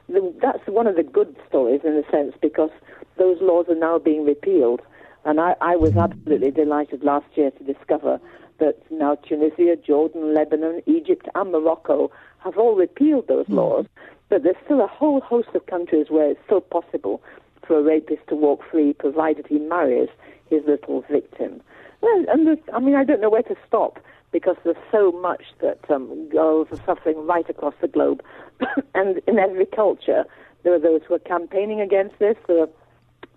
The, 0.09 0.33
that's 0.41 0.67
one 0.67 0.87
of 0.87 0.97
the 0.97 1.03
good 1.03 1.35
stories 1.49 1.81
in 1.85 1.93
a 1.93 2.09
sense 2.11 2.35
because 2.41 2.71
those 3.19 3.39
laws 3.41 3.67
are 3.69 3.75
now 3.75 3.99
being 3.99 4.25
repealed. 4.25 4.81
And 5.25 5.41
I, 5.41 5.55
I 5.61 5.77
was 5.77 5.97
absolutely 5.97 6.51
delighted 6.51 7.03
last 7.03 7.27
year 7.35 7.51
to 7.51 7.65
discover 7.65 8.21
that 8.59 8.77
now 8.91 9.17
Tunisia, 9.17 9.77
Jordan, 9.77 10.35
Lebanon, 10.35 10.83
Egypt, 10.87 11.29
and 11.35 11.53
Morocco 11.53 12.11
have 12.39 12.57
all 12.57 12.75
repealed 12.75 13.29
those 13.29 13.47
mm. 13.47 13.55
laws 13.55 13.87
but 14.31 14.45
there's 14.45 14.57
still 14.65 14.81
a 14.81 14.87
whole 14.87 15.21
host 15.21 15.49
of 15.55 15.67
countries 15.67 16.07
where 16.09 16.31
it's 16.31 16.41
still 16.47 16.63
possible 16.63 17.21
for 17.67 17.79
a 17.79 17.83
rapist 17.83 18.27
to 18.29 18.37
walk 18.37 18.63
free, 18.71 18.95
provided 18.95 19.47
he 19.47 19.59
marries 19.59 20.09
his 20.49 20.63
little 20.67 21.05
victim. 21.11 21.61
Well, 22.01 22.25
and 22.29 22.57
I 22.73 22.79
mean, 22.79 22.95
I 22.95 23.05
don't 23.05 23.21
know 23.21 23.29
where 23.29 23.43
to 23.43 23.57
stop 23.67 23.99
because 24.33 24.57
there's 24.65 24.77
so 24.91 25.13
much 25.13 25.43
that 25.61 25.79
um, 25.91 26.29
girls 26.31 26.69
are 26.71 26.81
suffering 26.87 27.27
right 27.27 27.49
across 27.51 27.75
the 27.81 27.89
globe, 27.89 28.23
and 28.95 29.21
in 29.27 29.39
every 29.39 29.67
culture 29.67 30.25
there 30.63 30.73
are 30.75 30.79
those 30.79 31.01
who 31.07 31.15
are 31.15 31.21
campaigning 31.21 31.81
against 31.81 32.19
this. 32.21 32.37
There 32.47 32.63
are 32.63 32.69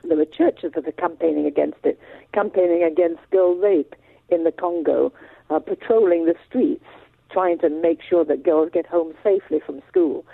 there 0.04 0.18
were 0.18 0.26
churches 0.26 0.74
that 0.76 0.88
are 0.88 0.92
campaigning 0.94 1.46
against 1.46 1.80
it, 1.84 2.00
campaigning 2.34 2.84
against 2.84 3.22
girl 3.32 3.56
rape 3.56 3.96
in 4.30 4.44
the 4.44 4.52
Congo, 4.52 5.14
uh, 5.50 5.60
patrolling 5.60 6.26
the 6.26 6.36
streets, 6.48 6.86
trying 7.32 7.60
to 7.60 7.70
make 7.70 8.00
sure 8.08 8.26
that 8.26 8.44
girls 8.44 8.70
get 8.74 8.86
home 8.86 9.14
safely 9.24 9.60
from 9.66 9.82
school. 9.88 10.26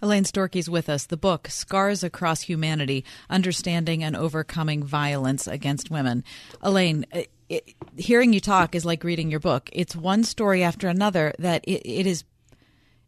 Elaine 0.00 0.24
Storkey's 0.24 0.70
with 0.70 0.88
us. 0.88 1.06
The 1.06 1.16
book, 1.16 1.48
Scars 1.48 2.04
Across 2.04 2.42
Humanity 2.42 3.04
Understanding 3.28 4.04
and 4.04 4.16
Overcoming 4.16 4.84
Violence 4.84 5.46
Against 5.46 5.90
Women. 5.90 6.22
Elaine, 6.62 7.04
it, 7.12 7.30
it, 7.48 7.74
hearing 7.96 8.32
you 8.32 8.40
talk 8.40 8.74
is 8.74 8.84
like 8.84 9.02
reading 9.02 9.30
your 9.30 9.40
book. 9.40 9.68
It's 9.72 9.96
one 9.96 10.22
story 10.22 10.62
after 10.62 10.88
another 10.88 11.34
that 11.38 11.64
it, 11.64 11.82
it 11.84 12.06
is 12.06 12.24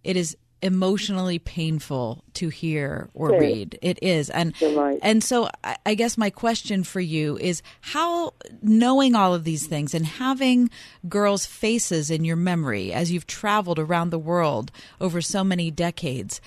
it 0.03 0.17
is 0.17 0.37
emotionally 0.63 1.39
painful 1.39 2.23
to 2.35 2.49
hear 2.49 3.09
or 3.15 3.39
read. 3.39 3.79
It 3.83 3.99
is. 4.03 4.31
And 4.31 4.55
right. 4.63 4.99
and 5.03 5.23
so 5.25 5.49
I 5.87 5.95
guess 5.95 6.19
my 6.19 6.31
question 6.31 6.85
for 6.85 7.01
you 7.01 7.39
is 7.39 7.63
how 7.81 8.35
knowing 8.63 9.15
all 9.15 9.35
of 9.35 9.45
these 9.45 9.67
things 9.67 9.95
and 9.95 10.05
having 10.05 10.71
girls' 11.09 11.47
faces 11.47 12.11
in 12.11 12.25
your 12.25 12.37
memory 12.37 12.93
as 12.93 13.11
you've 13.11 13.27
traveled 13.27 13.79
around 13.79 14.11
the 14.11 14.19
world 14.19 14.71
over 15.01 15.21
so 15.21 15.43
many 15.43 15.71
decades, 15.71 16.41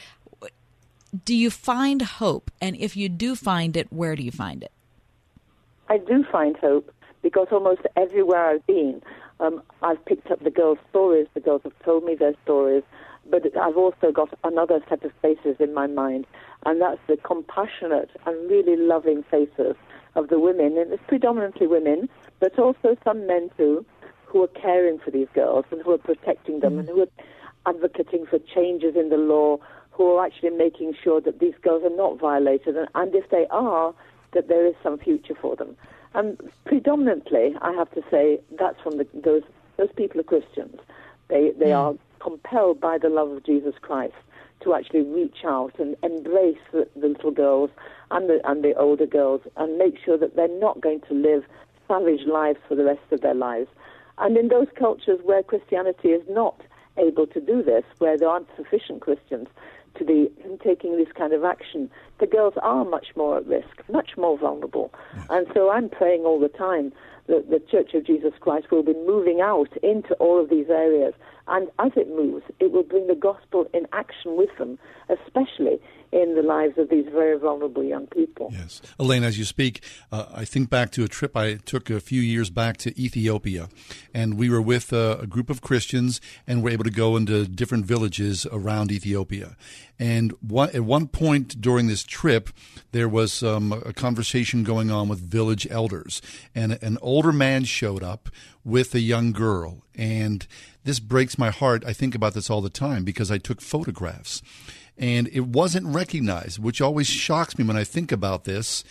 do 1.25 1.35
you 1.35 1.49
find 1.49 2.01
hope? 2.01 2.51
And 2.61 2.75
if 2.75 2.95
you 2.95 3.09
do 3.09 3.35
find 3.35 3.77
it, 3.77 3.91
where 3.91 4.15
do 4.15 4.23
you 4.23 4.31
find 4.31 4.63
it? 4.63 4.71
I 5.89 5.97
do 5.97 6.23
find 6.31 6.55
hope 6.57 6.91
because 7.21 7.47
almost 7.51 7.81
everywhere 7.95 8.45
I've 8.45 8.65
been, 8.67 9.01
um, 9.39 9.61
I've 9.81 10.03
picked 10.05 10.31
up 10.31 10.43
the 10.43 10.49
girls' 10.49 10.77
stories. 10.89 11.27
The 11.33 11.39
girls 11.39 11.61
have 11.63 11.77
told 11.83 12.03
me 12.03 12.15
their 12.15 12.33
stories, 12.43 12.83
but 13.29 13.43
I've 13.57 13.77
also 13.77 14.11
got 14.11 14.29
another 14.43 14.79
set 14.89 15.03
of 15.03 15.11
faces 15.21 15.55
in 15.59 15.73
my 15.73 15.87
mind, 15.87 16.25
and 16.65 16.81
that's 16.81 16.99
the 17.07 17.17
compassionate 17.17 18.09
and 18.25 18.49
really 18.49 18.75
loving 18.77 19.23
faces 19.23 19.75
of 20.15 20.29
the 20.29 20.39
women, 20.39 20.77
and 20.77 20.91
it's 20.93 21.03
predominantly 21.07 21.67
women, 21.67 22.09
but 22.39 22.57
also 22.59 22.95
some 23.03 23.25
men 23.25 23.49
too, 23.57 23.85
who 24.25 24.43
are 24.43 24.47
caring 24.47 24.99
for 24.99 25.11
these 25.11 25.27
girls 25.33 25.65
and 25.71 25.81
who 25.81 25.91
are 25.91 25.97
protecting 25.97 26.59
them 26.59 26.73
mm. 26.73 26.79
and 26.79 26.89
who 26.89 27.01
are 27.01 27.07
advocating 27.65 28.25
for 28.25 28.39
changes 28.39 28.95
in 28.95 29.09
the 29.09 29.17
law 29.17 29.57
who 29.91 30.15
are 30.15 30.25
actually 30.25 30.49
making 30.49 30.93
sure 31.03 31.21
that 31.21 31.39
these 31.39 31.53
girls 31.61 31.83
are 31.83 31.95
not 31.95 32.19
violated, 32.19 32.75
and, 32.75 32.87
and 32.95 33.13
if 33.15 33.29
they 33.29 33.45
are, 33.51 33.93
that 34.33 34.47
there 34.47 34.65
is 34.65 34.73
some 34.81 34.97
future 34.97 35.35
for 35.39 35.55
them. 35.55 35.77
And 36.15 36.37
predominantly, 36.65 37.55
I 37.61 37.71
have 37.73 37.91
to 37.91 38.01
say, 38.11 38.39
that's 38.59 38.79
from 38.81 38.97
the, 38.97 39.07
those 39.13 39.43
those 39.77 39.91
people 39.95 40.19
are 40.19 40.23
Christians. 40.23 40.79
They 41.29 41.51
they 41.57 41.69
Hmm. 41.71 41.77
are 41.77 41.93
compelled 42.23 42.79
by 42.79 42.97
the 42.97 43.09
love 43.09 43.31
of 43.31 43.45
Jesus 43.45 43.73
Christ 43.81 44.15
to 44.63 44.73
actually 44.73 45.01
reach 45.01 45.39
out 45.45 45.73
and 45.77 45.95
embrace 46.03 46.57
the, 46.71 46.87
the 46.95 47.07
little 47.07 47.31
girls 47.31 47.69
and 48.11 48.29
the 48.29 48.39
and 48.45 48.63
the 48.63 48.73
older 48.75 49.05
girls 49.05 49.41
and 49.57 49.77
make 49.77 49.95
sure 50.03 50.17
that 50.17 50.35
they're 50.35 50.59
not 50.59 50.81
going 50.81 51.01
to 51.09 51.13
live 51.13 51.43
savage 51.87 52.25
lives 52.25 52.59
for 52.67 52.75
the 52.75 52.85
rest 52.85 53.01
of 53.11 53.21
their 53.21 53.33
lives. 53.33 53.67
And 54.17 54.37
in 54.37 54.47
those 54.47 54.67
cultures 54.77 55.19
where 55.23 55.43
Christianity 55.43 56.09
is 56.09 56.23
not 56.29 56.61
able 56.97 57.27
to 57.27 57.41
do 57.41 57.63
this, 57.63 57.83
where 57.97 58.17
there 58.17 58.29
aren't 58.29 58.47
sufficient 58.55 59.01
Christians 59.01 59.47
to 59.97 60.05
be 60.05 60.29
taking 60.63 60.97
this 60.97 61.11
kind 61.15 61.33
of 61.33 61.43
action, 61.43 61.89
the 62.23 62.27
girls 62.27 62.53
are 62.63 62.85
much 62.85 63.07
more 63.17 63.35
at 63.35 63.45
risk, 63.45 63.83
much 63.91 64.11
more 64.17 64.37
vulnerable. 64.37 64.93
And 65.29 65.45
so 65.53 65.69
I'm 65.69 65.89
praying 65.89 66.21
all 66.21 66.39
the 66.39 66.47
time 66.47 66.93
that 67.27 67.49
the 67.49 67.59
Church 67.59 67.93
of 67.93 68.05
Jesus 68.05 68.31
Christ 68.39 68.71
will 68.71 68.81
be 68.81 68.93
moving 68.93 69.41
out 69.41 69.75
into 69.83 70.13
all 70.15 70.41
of 70.41 70.49
these 70.49 70.69
areas. 70.69 71.13
And 71.47 71.67
as 71.79 71.91
it 71.97 72.07
moves, 72.07 72.45
it 72.61 72.71
will 72.71 72.83
bring 72.83 73.07
the 73.07 73.15
gospel 73.15 73.67
in 73.73 73.87
action 73.91 74.37
with 74.37 74.57
them, 74.57 74.79
especially 75.09 75.81
in 76.13 76.35
the 76.35 76.43
lives 76.43 76.77
of 76.77 76.89
these 76.89 77.05
very 77.11 77.37
vulnerable 77.37 77.83
young 77.83 78.07
people. 78.07 78.49
Yes. 78.53 78.81
Elaine, 78.99 79.23
as 79.23 79.37
you 79.37 79.43
speak, 79.43 79.83
uh, 80.11 80.27
I 80.33 80.45
think 80.45 80.69
back 80.69 80.91
to 80.91 81.03
a 81.03 81.07
trip 81.07 81.35
I 81.35 81.55
took 81.55 81.89
a 81.89 81.99
few 81.99 82.21
years 82.21 82.49
back 82.49 82.77
to 82.77 83.01
Ethiopia, 83.01 83.67
and 84.13 84.37
we 84.37 84.49
were 84.49 84.61
with 84.61 84.93
uh, 84.93 85.17
a 85.19 85.27
group 85.27 85.49
of 85.49 85.61
Christians 85.61 86.21
and 86.45 86.63
were 86.63 86.69
able 86.69 86.83
to 86.85 86.91
go 86.91 87.17
into 87.17 87.45
different 87.45 87.85
villages 87.85 88.45
around 88.51 88.91
Ethiopia. 88.91 89.57
And 89.99 90.33
at 90.73 90.81
one 90.81 91.07
point 91.07 91.61
during 91.61 91.87
this 91.87 92.03
trip, 92.03 92.49
there 92.91 93.07
was 93.07 93.43
um, 93.43 93.71
a 93.71 93.93
conversation 93.93 94.63
going 94.63 94.91
on 94.91 95.07
with 95.07 95.19
village 95.19 95.67
elders, 95.69 96.21
and 96.53 96.73
an 96.81 96.97
older 97.01 97.31
man 97.31 97.63
showed 97.63 98.03
up 98.03 98.29
with 98.63 98.95
a 98.95 98.99
young 98.99 99.31
girl. 99.31 99.83
And 99.95 100.45
this 100.83 100.99
breaks 100.99 101.37
my 101.37 101.51
heart. 101.51 101.83
I 101.85 101.93
think 101.93 102.15
about 102.15 102.33
this 102.33 102.49
all 102.49 102.61
the 102.61 102.69
time 102.69 103.03
because 103.03 103.31
I 103.31 103.37
took 103.37 103.61
photographs 103.61 104.41
and 104.97 105.27
it 105.31 105.47
wasn't 105.47 105.87
recognized, 105.87 106.59
which 106.59 106.81
always 106.81 107.07
shocks 107.07 107.57
me 107.57 107.65
when 107.65 107.77
I 107.77 107.83
think 107.83 108.11
about 108.11 108.43
this. 108.43 108.83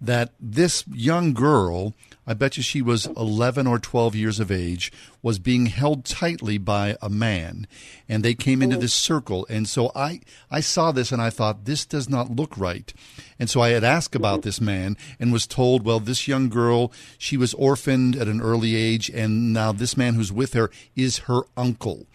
That 0.00 0.32
this 0.38 0.84
young 0.86 1.32
girl, 1.32 1.92
I 2.28 2.34
bet 2.34 2.58
you 2.58 2.62
she 2.62 2.82
was 2.82 3.06
11 3.16 3.66
or 3.66 3.78
12 3.78 4.14
years 4.14 4.38
of 4.38 4.52
age, 4.52 4.92
was 5.22 5.38
being 5.38 5.64
held 5.66 6.04
tightly 6.04 6.58
by 6.58 6.94
a 7.00 7.08
man, 7.08 7.66
and 8.06 8.22
they 8.22 8.34
came 8.34 8.60
into 8.60 8.76
oh. 8.76 8.80
this 8.80 8.92
circle. 8.92 9.46
And 9.48 9.66
so 9.66 9.90
I, 9.96 10.20
I 10.50 10.60
saw 10.60 10.92
this 10.92 11.10
and 11.10 11.22
I 11.22 11.30
thought, 11.30 11.64
this 11.64 11.86
does 11.86 12.06
not 12.06 12.30
look 12.30 12.58
right. 12.58 12.92
And 13.38 13.48
so 13.48 13.62
I 13.62 13.70
had 13.70 13.82
asked 13.82 14.10
mm-hmm. 14.10 14.22
about 14.22 14.42
this 14.42 14.60
man 14.60 14.98
and 15.18 15.32
was 15.32 15.46
told, 15.46 15.86
well, 15.86 16.00
this 16.00 16.28
young 16.28 16.50
girl, 16.50 16.92
she 17.16 17.38
was 17.38 17.54
orphaned 17.54 18.14
at 18.14 18.28
an 18.28 18.42
early 18.42 18.76
age, 18.76 19.08
and 19.08 19.54
now 19.54 19.72
this 19.72 19.96
man 19.96 20.12
who's 20.12 20.30
with 20.30 20.52
her 20.52 20.70
is 20.94 21.20
her 21.20 21.44
uncle 21.56 22.07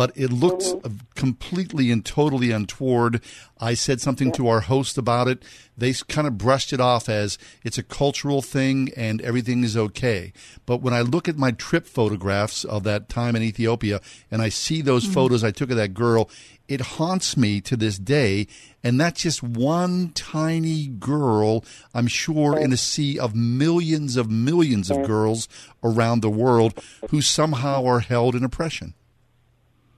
but 0.00 0.16
it 0.16 0.32
looks 0.32 0.72
completely 1.14 1.90
and 1.90 2.06
totally 2.06 2.52
untoward. 2.52 3.20
I 3.60 3.74
said 3.74 4.00
something 4.00 4.32
to 4.32 4.48
our 4.48 4.60
host 4.60 4.96
about 4.96 5.28
it. 5.28 5.42
They 5.76 5.92
kind 5.92 6.26
of 6.26 6.38
brushed 6.38 6.72
it 6.72 6.80
off 6.80 7.10
as 7.10 7.36
it's 7.64 7.76
a 7.76 7.82
cultural 7.82 8.40
thing 8.40 8.88
and 8.96 9.20
everything 9.20 9.62
is 9.62 9.76
okay. 9.76 10.32
But 10.64 10.80
when 10.80 10.94
I 10.94 11.02
look 11.02 11.28
at 11.28 11.36
my 11.36 11.50
trip 11.50 11.86
photographs 11.86 12.64
of 12.64 12.82
that 12.84 13.10
time 13.10 13.36
in 13.36 13.42
Ethiopia 13.42 14.00
and 14.30 14.40
I 14.40 14.48
see 14.48 14.80
those 14.80 15.06
Mhm. 15.06 15.12
photos 15.12 15.44
I 15.44 15.50
took 15.50 15.70
of 15.70 15.76
that 15.76 15.92
girl, 15.92 16.30
it 16.66 16.80
haunts 16.80 17.36
me 17.36 17.60
to 17.60 17.76
this 17.76 17.98
day. 17.98 18.46
And 18.82 18.98
that's 18.98 19.20
just 19.20 19.42
one 19.42 20.12
tiny 20.14 20.86
girl, 20.86 21.62
I'm 21.92 22.06
sure, 22.06 22.58
in 22.58 22.72
a 22.72 22.78
sea 22.78 23.18
of 23.18 23.34
millions 23.34 24.16
of 24.16 24.30
millions 24.30 24.90
of 24.90 25.06
girls 25.06 25.46
around 25.84 26.20
the 26.22 26.30
world 26.30 26.72
who 27.10 27.20
somehow 27.20 27.84
are 27.84 28.00
held 28.00 28.34
in 28.34 28.44
oppression. 28.44 28.94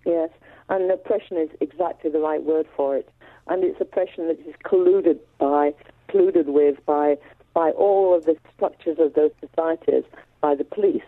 Yes, 0.05 0.31
and 0.69 0.91
oppression 0.91 1.37
is 1.37 1.51
exactly 1.61 2.11
the 2.11 2.19
right 2.19 2.43
word 2.43 2.67
for 2.77 2.97
it. 2.97 3.09
And 3.49 3.65
it's 3.65 3.81
oppression 3.81 4.29
that 4.29 4.39
is 4.41 4.55
colluded 4.65 5.19
by, 5.39 5.75
colluded 6.09 6.47
with 6.47 6.85
by, 6.87 7.17
by 7.55 7.71
all 7.71 8.15
of 8.15 8.25
the 8.25 8.37
structures 8.55 8.99
of 8.99 9.15
those 9.15 9.31
societies, 9.41 10.05
by 10.41 10.55
the 10.55 10.65
police. 10.65 11.03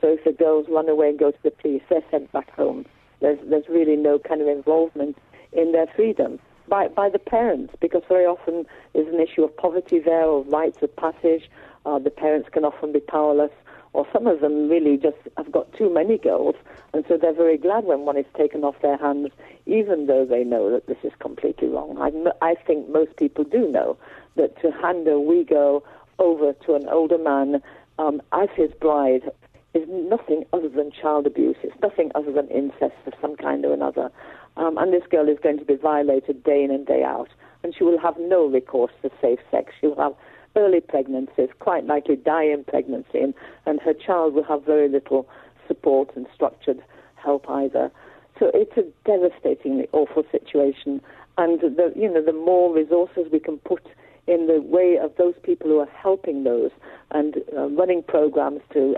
So 0.00 0.08
if 0.08 0.24
the 0.24 0.32
girls 0.32 0.66
run 0.68 0.88
away 0.88 1.10
and 1.10 1.18
go 1.18 1.30
to 1.30 1.42
the 1.42 1.50
police, 1.50 1.82
they're 1.88 2.04
sent 2.10 2.30
back 2.32 2.50
home. 2.54 2.86
There's, 3.20 3.38
there's 3.48 3.68
really 3.68 3.96
no 3.96 4.18
kind 4.18 4.40
of 4.40 4.48
involvement 4.48 5.18
in 5.52 5.72
their 5.72 5.86
freedom. 5.96 6.38
By, 6.68 6.88
by 6.88 7.08
the 7.08 7.18
parents, 7.18 7.74
because 7.80 8.02
very 8.08 8.26
often 8.26 8.66
there's 8.92 9.08
an 9.12 9.20
issue 9.20 9.42
of 9.42 9.56
poverty 9.56 9.98
there 9.98 10.24
or 10.24 10.44
rites 10.44 10.82
of 10.82 10.94
passage. 10.96 11.50
Uh, 11.86 11.98
the 11.98 12.10
parents 12.10 12.50
can 12.52 12.64
often 12.64 12.92
be 12.92 13.00
powerless 13.00 13.50
or 13.92 14.06
some 14.12 14.26
of 14.26 14.40
them 14.40 14.68
really 14.68 14.96
just 14.96 15.16
have 15.36 15.50
got 15.50 15.72
too 15.72 15.92
many 15.92 16.18
girls, 16.18 16.54
and 16.94 17.04
so 17.08 17.16
they're 17.16 17.34
very 17.34 17.58
glad 17.58 17.84
when 17.84 18.00
one 18.00 18.16
is 18.16 18.26
taken 18.36 18.64
off 18.64 18.80
their 18.80 18.96
hands, 18.96 19.28
even 19.66 20.06
though 20.06 20.24
they 20.24 20.44
know 20.44 20.70
that 20.70 20.86
this 20.86 20.98
is 21.02 21.12
completely 21.18 21.68
wrong. 21.68 21.98
I, 22.00 22.10
I 22.44 22.54
think 22.54 22.88
most 22.88 23.16
people 23.16 23.44
do 23.44 23.68
know 23.68 23.96
that 24.36 24.60
to 24.62 24.70
hand 24.70 25.06
a 25.06 25.44
girl 25.44 25.84
over 26.18 26.52
to 26.52 26.74
an 26.74 26.88
older 26.88 27.18
man 27.18 27.62
um, 27.98 28.22
as 28.32 28.48
his 28.56 28.70
bride 28.80 29.30
is 29.74 29.86
nothing 29.88 30.44
other 30.52 30.68
than 30.68 30.90
child 30.90 31.26
abuse. 31.26 31.56
It's 31.62 31.80
nothing 31.82 32.10
other 32.14 32.32
than 32.32 32.48
incest 32.48 32.96
of 33.06 33.12
some 33.20 33.36
kind 33.36 33.64
or 33.64 33.74
another. 33.74 34.10
Um, 34.56 34.78
and 34.78 34.92
this 34.92 35.04
girl 35.10 35.28
is 35.28 35.38
going 35.42 35.58
to 35.58 35.64
be 35.64 35.76
violated 35.76 36.42
day 36.42 36.64
in 36.64 36.70
and 36.70 36.86
day 36.86 37.04
out, 37.04 37.28
and 37.62 37.74
she 37.76 37.84
will 37.84 37.98
have 37.98 38.16
no 38.18 38.46
recourse 38.46 38.92
to 39.02 39.10
safe 39.20 39.38
sex. 39.50 39.72
She 39.80 39.86
will 39.86 39.96
have 39.96 40.14
early 40.56 40.80
pregnancies, 40.80 41.50
quite 41.60 41.86
likely 41.86 42.16
die 42.16 42.44
in 42.44 42.64
pregnancy, 42.64 43.20
and, 43.20 43.34
and 43.66 43.80
her 43.80 43.94
child 43.94 44.34
will 44.34 44.42
have 44.44 44.64
very 44.64 44.88
little 44.88 45.28
support 45.68 46.10
and 46.16 46.26
structured 46.34 46.82
help 47.16 47.48
either. 47.48 47.90
So 48.38 48.50
it's 48.54 48.76
a 48.76 48.84
devastatingly 49.04 49.88
awful 49.92 50.24
situation, 50.32 51.00
and 51.36 51.60
the 51.60 51.92
you 51.94 52.12
know 52.12 52.22
the 52.22 52.32
more 52.32 52.74
resources 52.74 53.26
we 53.32 53.40
can 53.40 53.58
put 53.58 53.84
in 54.26 54.46
the 54.46 54.60
way 54.60 54.98
of 55.02 55.16
those 55.16 55.34
people 55.42 55.68
who 55.68 55.78
are 55.78 55.88
helping 55.88 56.44
those 56.44 56.70
and 57.10 57.36
uh, 57.56 57.68
running 57.70 58.02
programs 58.02 58.60
to 58.72 58.96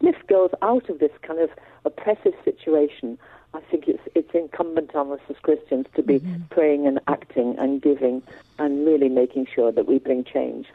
lift 0.00 0.26
girls 0.26 0.50
out 0.62 0.88
of 0.88 0.98
this 0.98 1.12
kind 1.22 1.38
of 1.38 1.50
oppressive 1.84 2.32
situation. 2.44 3.18
I 3.52 3.60
think 3.70 3.88
it's 3.88 4.02
it's 4.14 4.30
incumbent 4.32 4.94
on 4.94 5.12
us 5.12 5.20
as 5.28 5.36
Christians 5.42 5.86
to 5.94 6.02
be 6.02 6.22
praying 6.50 6.86
and 6.86 7.00
acting 7.08 7.56
and 7.58 7.82
giving 7.82 8.22
and 8.58 8.86
really 8.86 9.08
making 9.08 9.46
sure 9.52 9.72
that 9.72 9.86
we 9.86 9.98
bring 9.98 10.24
change. 10.24 10.66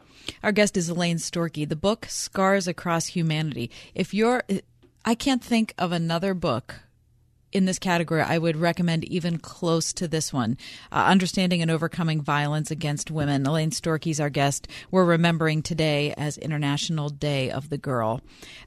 Our 0.43 0.51
guest 0.51 0.75
is 0.75 0.89
Elaine 0.89 1.17
Storkey. 1.17 1.67
The 1.67 1.75
book 1.75 2.05
Scars 2.09 2.67
Across 2.67 3.07
Humanity. 3.07 3.71
If 3.93 4.13
you're 4.13 4.43
I 5.07 5.13
can't 5.13 5.43
think 5.43 5.75
of 5.77 5.91
another 5.91 6.33
book 6.33 6.81
in 7.51 7.65
this 7.65 7.77
category 7.77 8.23
I 8.23 8.39
would 8.39 8.57
recommend 8.57 9.03
even 9.05 9.37
close 9.37 9.93
to 9.93 10.07
this 10.07 10.33
one. 10.33 10.57
Uh, 10.91 11.05
Understanding 11.05 11.61
and 11.61 11.69
Overcoming 11.69 12.21
Violence 12.21 12.71
Against 12.71 13.11
Women. 13.11 13.45
Elaine 13.45 13.69
Storkey's 13.69 14.19
our 14.19 14.31
guest. 14.31 14.67
We're 14.89 15.05
remembering 15.05 15.61
today 15.61 16.15
as 16.17 16.39
International 16.39 17.09
Day 17.09 17.51
of 17.51 17.69
the 17.69 17.77
Girl. 17.77 18.19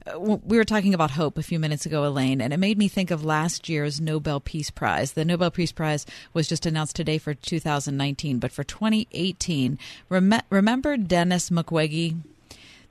Uh, 0.07 0.17
we 0.17 0.55
were 0.55 0.63
talking 0.63 0.93
about 0.93 1.11
hope 1.11 1.37
a 1.37 1.43
few 1.43 1.59
minutes 1.59 1.85
ago, 1.85 2.05
Elaine, 2.05 2.39
and 2.39 2.53
it 2.53 2.57
made 2.57 2.77
me 2.77 2.87
think 2.87 3.11
of 3.11 3.25
last 3.25 3.67
year's 3.67 3.99
Nobel 3.99 4.39
Peace 4.39 4.71
Prize. 4.71 5.11
The 5.11 5.25
Nobel 5.25 5.51
Peace 5.51 5.73
Prize 5.73 6.05
was 6.33 6.47
just 6.47 6.65
announced 6.65 6.95
today 6.95 7.17
for 7.17 7.33
2019, 7.33 8.39
but 8.39 8.53
for 8.53 8.63
2018, 8.63 9.77
rem- 10.07 10.41
remember 10.49 10.95
Denis 10.95 11.49
Mukwege? 11.49 12.15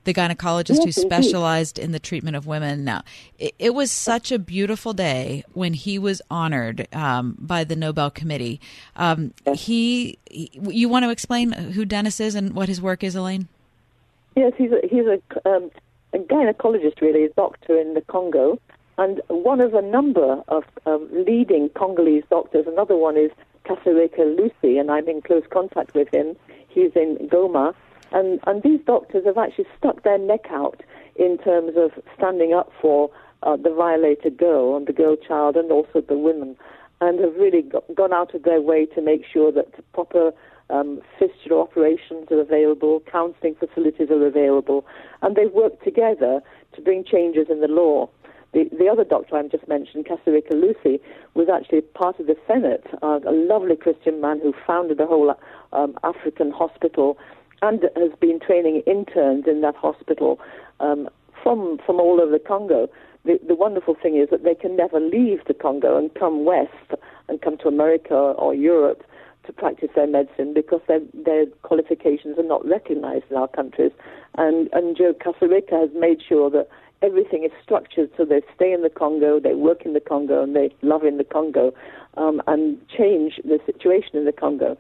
The 0.05 0.15
gynecologist 0.15 0.85
who 0.85 0.93
specialized 0.93 1.79
in 1.79 1.93
the 1.93 1.99
treatment 1.99 2.35
of 2.37 2.47
women. 2.47 2.83
Now, 2.85 3.03
it, 3.39 3.55
it 3.59 3.75
was 3.75 3.91
such 3.91 4.33
a 4.33 4.39
beautiful 4.39 4.95
day 4.95 5.45
when 5.53 5.75
he 5.75 5.99
was 5.99 6.23
honored 6.31 6.89
um, 6.95 7.37
by 7.39 7.63
the 7.65 7.77
Nobel 7.77 8.11
Committee. 8.11 8.59
Um, 8.97 9.35
he, 9.55 10.19
he- 10.31 10.51
you 10.63 10.89
want 10.89 11.05
to 11.05 11.11
explain 11.11 11.53
who 11.53 11.85
Denis 11.85 12.21
is 12.21 12.35
and 12.35 12.55
what 12.55 12.69
his 12.69 12.81
work 12.81 13.05
is, 13.05 13.15
Elaine? 13.17 13.49
Yes, 14.35 14.53
he's 14.57 14.71
a, 14.73 14.81
he's 14.89 15.05
a, 15.07 15.21
um, 15.49 15.71
a 16.15 16.19
gynecologist, 16.19 17.01
really, 17.03 17.25
a 17.25 17.29
doctor 17.31 17.77
in 17.79 17.93
the 17.95 18.01
Congo, 18.03 18.59
and 18.97 19.21
one 19.29 19.61
of 19.61 19.75
a 19.75 19.83
number 19.83 20.43
of 20.49 20.65
um, 20.87 21.07
leading 21.13 21.69
Congolese 21.71 22.25
doctors. 22.31 22.67
Another 22.67 22.97
one 22.97 23.17
is 23.19 23.31
Kasereka 23.67 24.21
Lusi, 24.39 24.81
and 24.81 24.91
I'm 24.91 25.07
in 25.09 25.21
close 25.21 25.43
contact 25.51 25.95
with 25.95 26.09
him. 26.09 26.35
He's 26.69 26.93
in 26.95 27.17
Goma, 27.31 27.75
and 28.13 28.41
and 28.47 28.63
these 28.63 28.81
doctors 28.87 29.25
have 29.27 29.39
actually 29.39 29.67
stuck 29.77 30.03
their 30.03 30.19
neck 30.19 30.47
out 30.51 30.83
in 31.17 31.39
terms 31.39 31.73
of 31.77 31.91
standing 32.17 32.53
up 32.55 32.71
for 32.81 33.11
uh, 33.43 33.57
the 33.57 33.73
violated 33.73 34.37
girl 34.37 34.77
and 34.77 34.87
the 34.87 34.93
girl 34.93 35.17
child, 35.17 35.57
and 35.57 35.71
also 35.71 36.01
the 36.01 36.19
women, 36.19 36.57
and 37.01 37.21
have 37.21 37.35
really 37.37 37.63
got, 37.63 37.85
gone 37.95 38.13
out 38.13 38.35
of 38.35 38.43
their 38.43 38.61
way 38.61 38.87
to 38.87 39.03
make 39.03 39.23
sure 39.33 39.53
that 39.53 39.67
proper 39.93 40.33
um, 40.71 41.01
fistula 41.19 41.63
operations 41.63 42.29
are 42.31 42.41
available, 42.41 43.03
counselling 43.11 43.55
facilities 43.55 44.11
are 44.11 44.27
available, 44.27 44.85
and 45.23 45.37
they've 45.37 45.53
worked 45.53 45.83
together 45.85 46.41
to 46.75 46.81
bring 46.81 47.05
changes 47.05 47.47
in 47.51 47.61
the 47.61 47.69
law. 47.69 48.09
The, 48.53 48.65
the 48.79 48.89
other 48.89 49.05
doctor 49.05 49.37
I 49.37 49.47
just 49.49 49.69
mentioned, 49.69 50.07
Kasereka 50.07 50.53
Lusi, 50.53 51.01
was 51.35 51.49
actually 51.53 51.83
part 51.83 52.19
of 52.19 52.27
the 52.27 52.37
Senate, 52.47 52.85
uh, 53.03 53.21
a 53.27 53.33
lovely 53.33 53.77
Christian 53.77 54.21
man 54.21 54.41
who 54.43 54.55
founded 54.67 54.99
a 55.01 55.07
whole 55.07 55.35
um, 55.73 55.99
African 56.03 56.51
hospital 56.51 57.19
and 57.63 57.83
has 57.97 58.13
been 58.21 58.41
training 58.41 58.83
interns 58.87 59.45
in 59.47 59.61
that 59.63 59.77
hospital 59.77 60.39
um, 60.81 61.09
from 61.43 61.79
from 61.85 62.01
all 62.01 62.21
over 62.21 62.33
the 62.33 62.39
Congo. 62.39 62.89
the, 63.25 63.39
the 63.47 63.55
wonderful 63.55 63.95
thing 64.01 64.17
is 64.17 64.29
that 64.31 64.45
they 64.45 64.55
can 64.55 64.77
never 64.77 65.01
leave 65.01 65.41
the 65.47 65.55
Congo 65.55 65.97
and 65.99 66.15
come 66.15 66.45
west 66.45 66.93
and 67.29 67.41
come 67.43 67.57
to 67.59 67.69
America 67.69 68.15
or 68.15 68.55
Europe 68.55 69.03
to 69.49 69.53
practice 69.53 69.89
their 69.97 70.07
medicine 70.07 70.55
because 70.55 70.81
their, 70.87 71.01
their 71.25 71.47
qualifications 71.63 72.39
are 72.39 72.45
not 72.45 72.65
recognized 72.67 73.25
in 73.31 73.37
our 73.37 73.49
countries. 73.49 73.93
And, 74.37 74.69
and 74.73 74.97
Joe 74.97 75.15
Kasereka 75.15 75.73
has 75.73 75.91
made 75.95 76.21
sure 76.27 76.51
that 76.51 76.69
everything 77.03 77.45
is 77.45 77.51
structured 77.63 78.11
so 78.17 78.25
they 78.25 78.43
stay 78.55 78.73
in 78.73 78.83
the 78.83 78.91
Congo, 78.91 79.41
they 79.41 79.55
work 79.55 79.83
in 79.85 79.95
the 79.95 80.01
Congo, 80.01 80.43
and 80.43 80.55
they 80.55 80.71
love 80.83 81.05
in 81.05 81.17
the 81.17 81.25
Congo 81.25 81.73
um, 82.17 82.43
and 82.47 82.79
change 82.89 83.41
the 83.45 83.59
situation 83.67 84.17
in 84.17 84.25
the 84.27 84.33
Congo. 84.33 84.77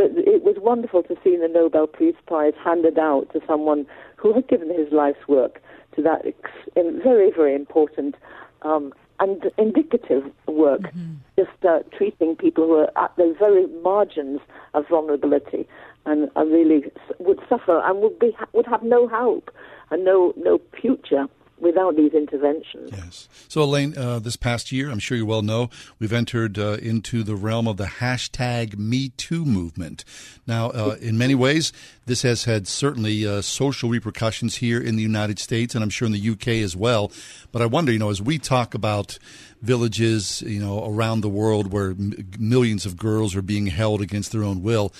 But 0.00 0.12
it 0.16 0.42
was 0.42 0.56
wonderful 0.58 1.02
to 1.02 1.16
see 1.22 1.36
the 1.36 1.46
Nobel 1.46 1.86
Peace 1.86 2.16
Prize 2.26 2.54
handed 2.64 2.98
out 2.98 3.30
to 3.34 3.40
someone 3.46 3.84
who 4.16 4.32
had 4.32 4.48
given 4.48 4.70
his 4.70 4.90
life's 4.90 5.28
work 5.28 5.60
to 5.94 6.00
that 6.00 6.24
ex- 6.24 6.50
very, 6.74 7.30
very 7.30 7.54
important 7.54 8.14
um, 8.62 8.94
and 9.18 9.50
indicative 9.58 10.24
work, 10.46 10.80
mm-hmm. 10.80 11.16
just 11.36 11.64
uh, 11.68 11.80
treating 11.94 12.34
people 12.34 12.64
who 12.66 12.76
are 12.76 13.04
at 13.04 13.14
the 13.16 13.36
very 13.38 13.66
margins 13.82 14.40
of 14.72 14.88
vulnerability 14.88 15.68
and 16.06 16.30
really 16.34 16.90
would 17.18 17.40
suffer 17.46 17.82
and 17.84 18.00
would 18.00 18.18
be 18.18 18.34
would 18.54 18.66
have 18.66 18.82
no 18.82 19.06
hope 19.06 19.50
and 19.90 20.02
no 20.02 20.32
no 20.38 20.58
future 20.80 21.26
without 21.60 21.96
these 21.96 22.12
interventions. 22.12 22.90
Yes. 22.92 23.28
So, 23.48 23.62
Elaine, 23.62 23.96
uh, 23.96 24.18
this 24.18 24.36
past 24.36 24.72
year, 24.72 24.90
I'm 24.90 24.98
sure 24.98 25.16
you 25.16 25.26
well 25.26 25.42
know, 25.42 25.70
we've 25.98 26.12
entered 26.12 26.58
uh, 26.58 26.78
into 26.80 27.22
the 27.22 27.34
realm 27.34 27.68
of 27.68 27.76
the 27.76 27.84
hashtag 27.84 28.78
Me 28.78 29.10
Too 29.10 29.44
movement. 29.44 30.04
Now, 30.46 30.70
uh, 30.70 30.96
in 31.00 31.18
many 31.18 31.34
ways, 31.34 31.72
this 32.06 32.22
has 32.22 32.44
had 32.44 32.66
certainly 32.66 33.26
uh, 33.26 33.42
social 33.42 33.90
repercussions 33.90 34.56
here 34.56 34.80
in 34.80 34.96
the 34.96 35.02
United 35.02 35.38
States, 35.38 35.74
and 35.74 35.84
I'm 35.84 35.90
sure 35.90 36.06
in 36.06 36.12
the 36.12 36.30
UK 36.30 36.48
as 36.48 36.76
well. 36.76 37.12
But 37.52 37.62
I 37.62 37.66
wonder, 37.66 37.92
you 37.92 37.98
know, 37.98 38.10
as 38.10 38.22
we 38.22 38.38
talk 38.38 38.74
about 38.74 39.18
villages, 39.62 40.42
you 40.42 40.60
know, 40.60 40.84
around 40.84 41.20
the 41.20 41.28
world 41.28 41.72
where 41.72 41.90
m- 41.90 42.30
millions 42.38 42.86
of 42.86 42.96
girls 42.96 43.36
are 43.36 43.42
being 43.42 43.66
held 43.66 44.00
against 44.00 44.32
their 44.32 44.42
own 44.42 44.62
will, 44.62 44.92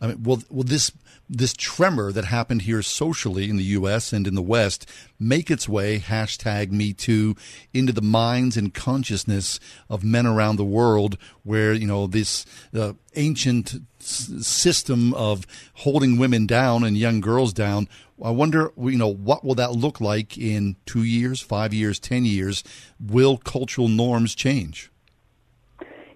I 0.00 0.08
mean, 0.08 0.22
will 0.22 0.42
will 0.50 0.64
this 0.64 0.92
this 1.28 1.52
tremor 1.54 2.12
that 2.12 2.26
happened 2.26 2.62
here 2.62 2.82
socially 2.82 3.50
in 3.50 3.56
the 3.56 3.64
U.S. 3.64 4.12
and 4.12 4.26
in 4.26 4.34
the 4.34 4.42
West 4.42 4.88
make 5.18 5.50
its 5.50 5.68
way, 5.68 5.98
hashtag 5.98 6.70
Me 6.70 6.92
Too, 6.92 7.34
into 7.72 7.92
the 7.92 8.02
minds 8.02 8.56
and 8.56 8.72
consciousness 8.72 9.58
of 9.88 10.04
men 10.04 10.26
around 10.26 10.56
the 10.56 10.64
world 10.64 11.18
where, 11.42 11.72
you 11.72 11.86
know, 11.86 12.06
this 12.06 12.46
uh, 12.74 12.92
ancient 13.14 13.74
s- 14.00 14.30
system 14.46 15.14
of 15.14 15.46
holding 15.74 16.18
women 16.18 16.46
down 16.46 16.84
and 16.84 16.96
young 16.96 17.20
girls 17.20 17.52
down. 17.52 17.88
I 18.22 18.30
wonder, 18.30 18.72
you 18.78 18.98
know, 18.98 19.12
what 19.12 19.44
will 19.44 19.54
that 19.56 19.72
look 19.72 20.00
like 20.00 20.38
in 20.38 20.76
two 20.86 21.02
years, 21.02 21.40
five 21.40 21.74
years, 21.74 21.98
ten 21.98 22.24
years? 22.24 22.62
Will 23.00 23.36
cultural 23.36 23.88
norms 23.88 24.34
change? 24.34 24.90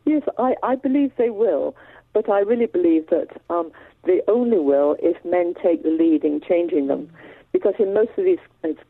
Yes, 0.07 0.23
I, 0.39 0.55
I 0.63 0.77
believe 0.77 1.13
they 1.19 1.31
will. 1.31 1.77
But 2.13 2.29
I 2.29 2.41
really 2.41 2.67
believe 2.67 3.09
that 3.11 3.29
um, 3.51 3.71
they 4.05 4.23
only 4.29 4.59
will 4.59 4.97
if 5.01 5.23
men 5.25 5.55
take 5.63 5.83
the 5.83 5.91
lead 5.91 6.25
in 6.25 6.41
changing 6.41 6.89
them. 6.89 7.11
Because 7.53 7.75
in 7.79 7.95
most 7.95 8.11
of 8.17 8.25
these 8.25 8.39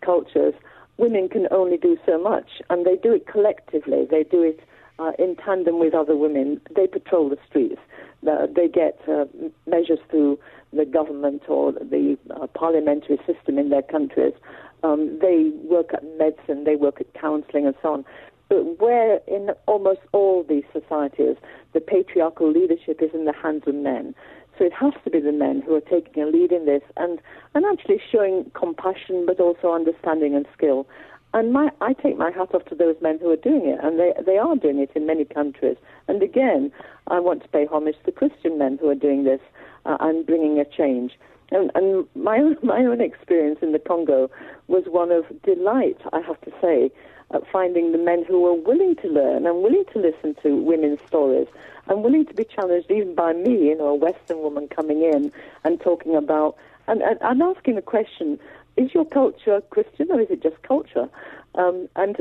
cultures, 0.05 0.55
women 0.97 1.29
can 1.29 1.49
only 1.51 1.77
do 1.77 1.97
so 2.05 2.21
much, 2.23 2.61
and 2.69 2.85
they 2.85 2.97
do 2.97 3.13
it 3.15 3.27
collectively. 3.27 4.07
They 4.11 4.23
do 4.23 4.43
it 4.43 4.61
uh, 4.99 5.13
in 5.19 5.37
tandem 5.37 5.79
with 5.81 5.95
other 5.95 6.17
women. 6.17 6.61
They 6.77 6.87
patrol 6.87 7.31
the 7.31 7.39
streets. 7.49 7.81
Uh, 8.29 8.47
they 8.55 8.69
get 8.69 9.01
uh, 9.09 9.25
measures 9.67 9.99
through 10.11 10.39
the 10.73 10.85
government 10.85 11.43
or 11.49 11.73
the 11.73 12.19
uh, 12.31 12.47
parliamentary 12.49 13.19
system 13.27 13.59
in 13.59 13.71
their 13.71 13.83
countries. 13.83 14.35
Um, 14.83 15.19
they 15.21 15.51
work 15.65 15.93
at 15.93 16.05
medicine, 16.19 16.65
they 16.65 16.77
work 16.77 17.01
at 17.01 17.13
counseling, 17.15 17.67
and 17.67 17.75
so 17.83 17.95
on. 17.95 18.05
But 18.51 18.81
where 18.81 19.21
in 19.29 19.51
almost 19.67 20.01
all 20.13 20.43
these 20.43 20.65
societies, 20.73 21.37
the 21.73 21.81
patriarchal 21.81 22.51
leadership 22.51 23.01
is 23.01 23.11
in 23.15 23.25
the 23.25 23.33
hands 23.33 23.63
of 23.67 23.77
men. 23.77 24.15
So 24.59 24.65
it 24.65 24.73
has 24.73 24.93
to 25.05 25.11
be 25.11 25.21
the 25.21 25.33
men 25.33 25.63
who 25.65 25.75
are 25.77 25.81
taking 25.81 26.23
a 26.23 26.27
lead 26.27 26.53
in 26.53 26.67
this 26.67 26.83
and, 26.99 27.21
and 27.55 27.65
actually 27.65 28.03
showing 28.13 28.51
compassion 28.53 29.25
but 29.25 29.41
also 29.41 29.73
understanding 29.73 30.35
and 30.35 30.47
skill. 30.55 30.87
And 31.33 31.53
my, 31.53 31.71
I 31.81 31.93
take 31.93 32.19
my 32.19 32.33
hat 32.33 32.53
off 32.53 32.65
to 32.67 32.75
those 32.75 32.97
men 33.01 33.21
who 33.21 33.31
are 33.31 33.37
doing 33.37 33.67
it, 33.67 33.79
and 33.83 34.01
they, 34.01 34.13
they 34.27 34.37
are 34.37 34.57
doing 34.57 34.81
it 34.81 34.91
in 34.97 35.07
many 35.07 35.25
countries. 35.25 35.77
And 36.09 36.21
again, 36.21 36.73
I 37.07 37.21
want 37.21 37.43
to 37.43 37.49
pay 37.49 37.67
homage 37.67 37.95
to 38.01 38.07
the 38.07 38.13
Christian 38.13 38.59
men 38.59 38.79
who 38.81 38.89
are 38.89 38.97
doing 38.97 39.23
this 39.23 39.41
uh, 39.87 39.97
and 40.01 40.27
bringing 40.27 40.59
a 40.59 40.65
change. 40.65 41.13
And, 41.53 41.71
and 41.77 42.05
my, 42.17 42.39
my 42.65 42.81
own 42.81 43.01
experience 43.01 43.61
in 43.63 43.71
the 43.71 43.79
Congo 43.79 44.29
was 44.67 44.85
one 44.89 45.13
of 45.13 45.25
delight, 45.45 45.99
I 46.13 46.21
have 46.21 46.41
to 46.41 46.51
say, 46.61 46.91
at 47.33 47.47
finding 47.51 47.93
the 47.93 47.99
men 47.99 48.25
who 48.25 48.41
were 48.41 48.55
willing 48.55 48.97
to 48.97 49.09
learn 49.09 49.47
and 49.47 49.63
willing 49.63 49.85
to 49.93 49.99
listen 49.99 50.35
to 50.43 50.57
women's 50.57 51.01
stories 51.07 51.47
and 51.87 52.03
willing 52.03 52.27
to 52.27 52.35
be 52.35 52.45
challenged 52.45 52.91
even 52.91 53.15
by 53.15 53.33
me, 53.33 53.69
you 53.69 53.77
know, 53.77 53.89
a 53.89 53.95
Western 53.95 54.39
woman 54.39 54.69
coming 54.69 55.03
in 55.03 55.33
and 55.65 55.81
talking 55.81 56.17
about 56.17 56.57
and, 56.87 57.03
and, 57.03 57.19
and 57.21 57.43
asking 57.43 57.77
the 57.77 57.83
question: 57.83 58.39
Is 58.77 58.93
your 58.95 59.05
culture 59.05 59.61
Christian 59.71 60.11
or 60.11 60.21
is 60.21 60.31
it 60.31 60.43
just 60.43 60.61
culture? 60.63 61.09
Um, 61.55 61.89
and 61.97 62.17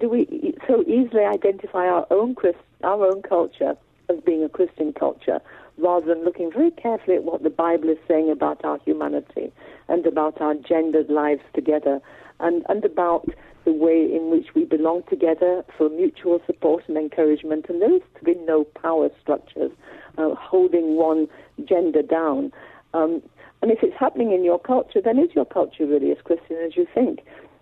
do 0.00 0.08
we 0.08 0.54
so 0.66 0.82
easily 0.86 1.24
identify 1.24 1.86
our 1.86 2.06
own 2.10 2.34
Christ, 2.34 2.58
our 2.82 3.06
own 3.06 3.22
culture 3.22 3.76
as 4.08 4.20
being 4.20 4.42
a 4.42 4.48
Christian 4.48 4.92
culture, 4.92 5.40
rather 5.80 6.06
than 6.06 6.24
looking 6.24 6.50
very 6.52 6.70
carefully 6.70 7.16
at 7.16 7.24
what 7.24 7.42
the 7.42 7.50
Bible 7.50 7.88
is 7.88 7.98
saying 8.06 8.30
about 8.30 8.64
our 8.64 8.78
humanity 8.84 9.52
and 9.88 10.06
about 10.06 10.40
our 10.40 10.54
gendered 10.54 11.10
lives 11.10 11.42
together, 11.54 12.00
and 12.38 12.64
and 12.68 12.84
about 12.84 13.28
the 13.64 13.72
way 13.72 14.08
in 14.10 14.30
which 14.30 14.54
we 14.54 14.64
belong 14.64 15.02
together 15.08 15.64
for 15.76 15.88
mutual 15.90 16.40
support 16.46 16.82
and 16.88 16.96
encouragement, 16.96 17.66
and 17.68 17.82
there 17.82 17.94
is 17.94 18.02
to 18.18 18.24
be 18.24 18.34
no 18.46 18.64
power 18.64 19.10
structures 19.20 19.70
uh, 20.16 20.34
holding 20.34 20.96
one 20.96 21.28
gender 21.64 22.02
down. 22.02 22.52
Um, 22.94 23.22
and 23.62 23.70
if 23.70 23.82
it's 23.82 23.96
happening 23.98 24.32
in 24.32 24.42
your 24.44 24.58
culture, 24.58 25.00
then 25.02 25.18
is 25.18 25.28
your 25.34 25.44
culture 25.44 25.86
really 25.86 26.10
as 26.10 26.18
Christian 26.24 26.56
as 26.64 26.76
you 26.76 26.86
think? 26.94 27.20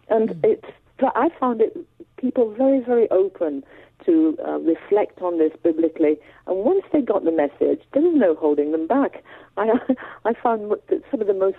And 0.08 0.30
mm. 0.30 0.40
it's 0.44 0.68
I 1.00 1.28
found 1.38 1.60
it 1.60 1.76
people 2.16 2.52
very 2.54 2.80
very 2.80 3.08
open 3.10 3.64
to 4.06 4.36
uh, 4.46 4.58
reflect 4.58 5.20
on 5.20 5.38
this 5.38 5.52
biblically, 5.62 6.18
and 6.46 6.64
once 6.64 6.82
they 6.92 7.00
got 7.00 7.24
the 7.24 7.32
message, 7.32 7.82
there 7.92 8.02
was 8.02 8.14
no 8.14 8.34
holding 8.34 8.72
them 8.72 8.86
back. 8.86 9.22
I 9.56 9.70
I 10.24 10.32
found 10.42 10.70
that 10.70 11.02
some 11.10 11.20
of 11.20 11.26
the 11.26 11.34
most 11.34 11.58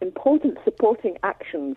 important 0.00 0.58
supporting 0.64 1.16
actions 1.22 1.76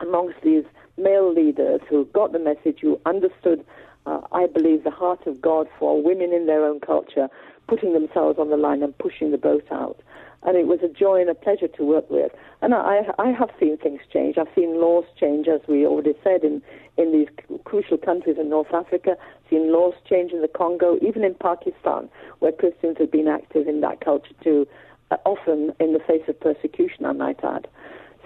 amongst 0.00 0.40
these 0.42 0.64
male 0.96 1.32
leaders 1.32 1.80
who 1.88 2.04
got 2.06 2.32
the 2.32 2.38
message, 2.38 2.78
who 2.80 3.00
understood, 3.06 3.64
uh, 4.06 4.20
I 4.32 4.46
believe, 4.46 4.84
the 4.84 4.90
heart 4.90 5.26
of 5.26 5.40
God 5.40 5.66
for 5.78 6.02
women 6.02 6.32
in 6.32 6.46
their 6.46 6.64
own 6.64 6.80
culture, 6.80 7.28
putting 7.68 7.92
themselves 7.92 8.38
on 8.38 8.50
the 8.50 8.56
line 8.56 8.82
and 8.82 8.96
pushing 8.98 9.30
the 9.30 9.38
boat 9.38 9.64
out. 9.70 10.00
And 10.42 10.56
it 10.56 10.66
was 10.66 10.80
a 10.82 10.88
joy 10.88 11.20
and 11.20 11.28
a 11.28 11.34
pleasure 11.34 11.68
to 11.68 11.84
work 11.84 12.10
with. 12.10 12.32
And 12.62 12.74
I, 12.74 13.02
I 13.18 13.30
have 13.30 13.50
seen 13.60 13.76
things 13.76 14.00
change. 14.12 14.38
I've 14.38 14.48
seen 14.54 14.80
laws 14.80 15.04
change, 15.18 15.48
as 15.48 15.60
we 15.68 15.84
already 15.86 16.14
said, 16.24 16.44
in, 16.44 16.62
in 16.96 17.12
these 17.12 17.28
crucial 17.64 17.98
countries 17.98 18.36
in 18.40 18.48
North 18.48 18.72
Africa. 18.72 19.16
Seen 19.50 19.72
laws 19.72 19.94
change 20.08 20.32
in 20.32 20.40
the 20.40 20.48
Congo, 20.48 20.96
even 21.02 21.24
in 21.24 21.34
Pakistan, 21.34 22.08
where 22.38 22.52
Christians 22.52 22.96
have 22.98 23.10
been 23.10 23.28
active 23.28 23.68
in 23.68 23.80
that 23.82 24.00
culture 24.00 24.34
too, 24.42 24.66
uh, 25.10 25.16
often 25.26 25.72
in 25.78 25.92
the 25.92 25.98
face 25.98 26.22
of 26.28 26.40
persecution, 26.40 27.04
I 27.04 27.12
might 27.12 27.44
add. 27.44 27.68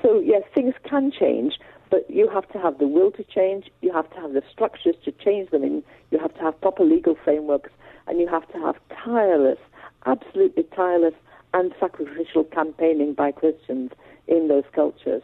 So 0.03 0.21
yes, 0.21 0.43
things 0.55 0.75
can 0.89 1.11
change, 1.11 1.59
but 1.91 2.09
you 2.11 2.29
have 2.29 2.49
to 2.53 2.59
have 2.59 2.79
the 2.79 2.87
will 2.87 3.11
to 3.13 3.25
change, 3.25 3.71
you 3.81 3.93
have 3.93 4.11
to 4.11 4.21
have 4.21 4.35
the 4.35 4.43
structures 4.53 4.97
to 5.05 5.13
change 5.13 5.51
them 5.51 5.65
in, 5.65 5.83
you 6.11 6.19
have 6.19 6.35
to 6.35 6.41
have 6.41 6.61
proper 6.61 6.85
legal 6.85 7.17
frameworks, 7.25 7.71
and 8.07 8.21
you 8.21 8.29
have 8.29 8.47
to 8.53 8.59
have 8.59 8.77
tireless, 9.05 9.59
absolutely 10.05 10.65
tireless 10.77 11.15
and 11.55 11.73
sacrificial 11.81 12.45
campaigning 12.45 13.15
by 13.15 13.33
Christians 13.33 13.93
in 14.27 14.49
those 14.49 14.65
cultures. 14.75 15.23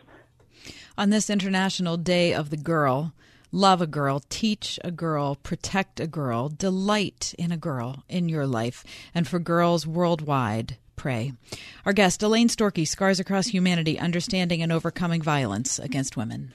On 0.96 1.10
this 1.10 1.28
International 1.28 1.96
Day 1.96 2.32
of 2.32 2.50
the 2.50 2.56
Girl, 2.56 3.12
love 3.52 3.82
a 3.82 3.86
girl, 3.86 4.22
teach 4.28 4.78
a 4.84 4.90
girl, 4.90 5.34
protect 5.34 5.98
a 5.98 6.06
girl, 6.06 6.48
delight 6.48 7.34
in 7.36 7.50
a 7.50 7.56
girl 7.56 8.04
in 8.08 8.28
your 8.28 8.46
life, 8.46 8.84
and 9.14 9.26
for 9.26 9.38
girls 9.38 9.86
worldwide, 9.86 10.76
pray. 10.94 11.32
Our 11.84 11.92
guest, 11.92 12.22
Elaine 12.22 12.48
Storkey, 12.48 12.86
Scars 12.86 13.18
Across 13.18 13.48
Humanity 13.48 13.98
Understanding 13.98 14.62
and 14.62 14.70
Overcoming 14.70 15.22
Violence 15.22 15.78
Against 15.78 16.16
Women. 16.16 16.54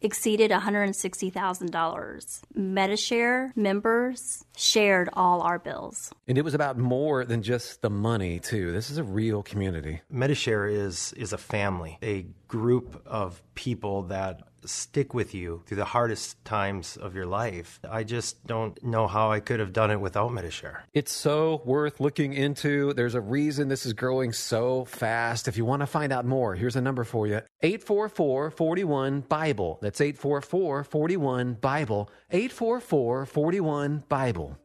exceeded 0.00 0.50
$160,000. 0.50 2.40
Medi-Share 2.54 3.52
members 3.56 4.44
shared 4.56 5.08
all 5.12 5.42
our 5.42 5.58
bills. 5.58 6.12
And 6.26 6.38
it 6.38 6.42
was 6.42 6.54
about 6.54 6.78
more 6.78 7.24
than 7.24 7.42
just 7.42 7.82
the 7.82 7.90
money, 7.90 8.38
too. 8.38 8.72
This 8.72 8.90
is 8.90 8.98
a 8.98 9.04
real 9.04 9.42
community. 9.42 10.02
Medishare 10.12 10.72
is 10.72 11.12
is 11.14 11.32
a 11.32 11.38
family, 11.38 11.98
a 12.02 12.26
group 12.46 13.02
of 13.06 13.42
people 13.54 14.02
that 14.04 14.42
stick 14.64 15.14
with 15.14 15.34
you 15.34 15.62
through 15.66 15.76
the 15.76 15.84
hardest 15.84 16.44
times 16.44 16.96
of 16.96 17.14
your 17.14 17.26
life. 17.26 17.80
I 17.88 18.04
just 18.04 18.46
don't 18.46 18.82
know 18.82 19.06
how 19.06 19.30
I 19.30 19.40
could 19.40 19.60
have 19.60 19.72
done 19.72 19.90
it 19.90 20.00
without 20.00 20.32
Medi-Share. 20.32 20.84
It's 20.94 21.12
so 21.12 21.62
worth 21.64 22.00
looking 22.00 22.32
into. 22.32 22.92
There's 22.94 23.14
a 23.14 23.20
reason 23.20 23.68
this 23.68 23.86
is 23.86 23.92
growing 23.92 24.32
so 24.32 24.84
fast. 24.84 25.48
If 25.48 25.56
you 25.56 25.64
want 25.64 25.80
to 25.80 25.86
find 25.86 26.12
out 26.12 26.24
more, 26.24 26.54
here's 26.54 26.76
a 26.76 26.80
number 26.80 27.04
for 27.04 27.26
you 27.26 27.40
844 27.62 28.50
41 28.50 29.20
Bible. 29.22 29.78
That's 29.82 30.00
844 30.00 30.84
41 30.84 31.54
Bible. 31.54 32.10
844 32.30 33.26
41 33.26 34.04
Bible. 34.08 34.58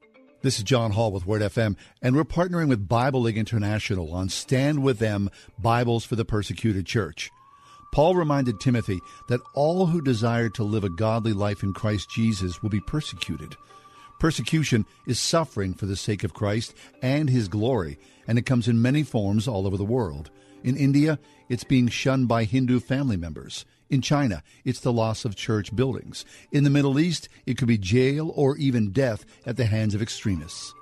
This 0.44 0.57
is 0.57 0.65
John 0.65 0.91
Hall 0.91 1.14
with 1.14 1.26
Word 1.26 1.41
FM, 1.41 1.78
and 2.02 2.18
we're 2.18 2.26
partnering 2.26 2.68
with 2.68 2.86
Bible 2.86 3.22
League 3.22 3.38
International 3.38 4.14
on 4.14 4.28
Stand 4.28 4.84
With 4.84 4.99
Them 4.99 5.30
Bibles 5.57 6.03
for 6.03 6.18
the 6.18 6.26
Persecuted 6.26 6.86
Church. 6.86 7.32
Paul 7.94 8.15
reminded 8.15 8.60
Timothy 8.60 9.02
that 9.28 9.41
all 9.53 9.86
who 9.86 10.02
desire 10.02 10.49
to 10.49 10.64
live 10.64 10.84
a 10.84 10.90
godly 10.90 11.32
life 11.32 11.61
in 11.61 11.74
Christ 11.74 12.10
Jesus 12.10 12.64
will 12.64 12.72
be 12.72 12.80
persecuted. 12.80 13.56
Persecution 14.20 14.88
is 15.06 15.20
suffering 15.20 15.76
for 15.76 15.86
the 15.86 15.95
sake 15.95 16.24
of 16.24 16.34
Christ 16.34 16.74
and 17.03 17.30
his 17.30 17.48
glory, 17.48 17.99
and 18.28 18.40
it 18.40 18.48
comes 18.48 18.68
in 18.68 18.82
many 18.82 19.03
forms 19.03 19.48
all 19.48 19.68
over 19.68 19.78
the 19.78 19.84
world. 19.84 20.32
In 20.64 20.76
India, 20.76 21.20
it's 21.49 21.64
being 21.64 21.88
shunned 21.88 22.28
by 22.28 22.45
Hindu 22.45 22.80
family 22.80 23.15
members. 23.15 23.64
In 23.91 24.02
China, 24.02 24.41
it's 24.65 24.80
the 24.80 24.91
loss 24.91 25.24
of 25.24 25.36
church 25.36 25.76
buildings. 25.76 26.26
In 26.52 26.64
the 26.64 26.72
Middle 26.72 26.99
East, 26.99 27.30
it 27.45 27.60
could 27.60 27.68
be 27.68 27.78
jail 27.78 28.34
or 28.36 28.57
even 28.57 28.91
death 28.91 29.24
at 29.45 29.56
the 29.56 29.65
hands 29.65 29.94
of 29.94 30.02
extremists. 30.02 30.74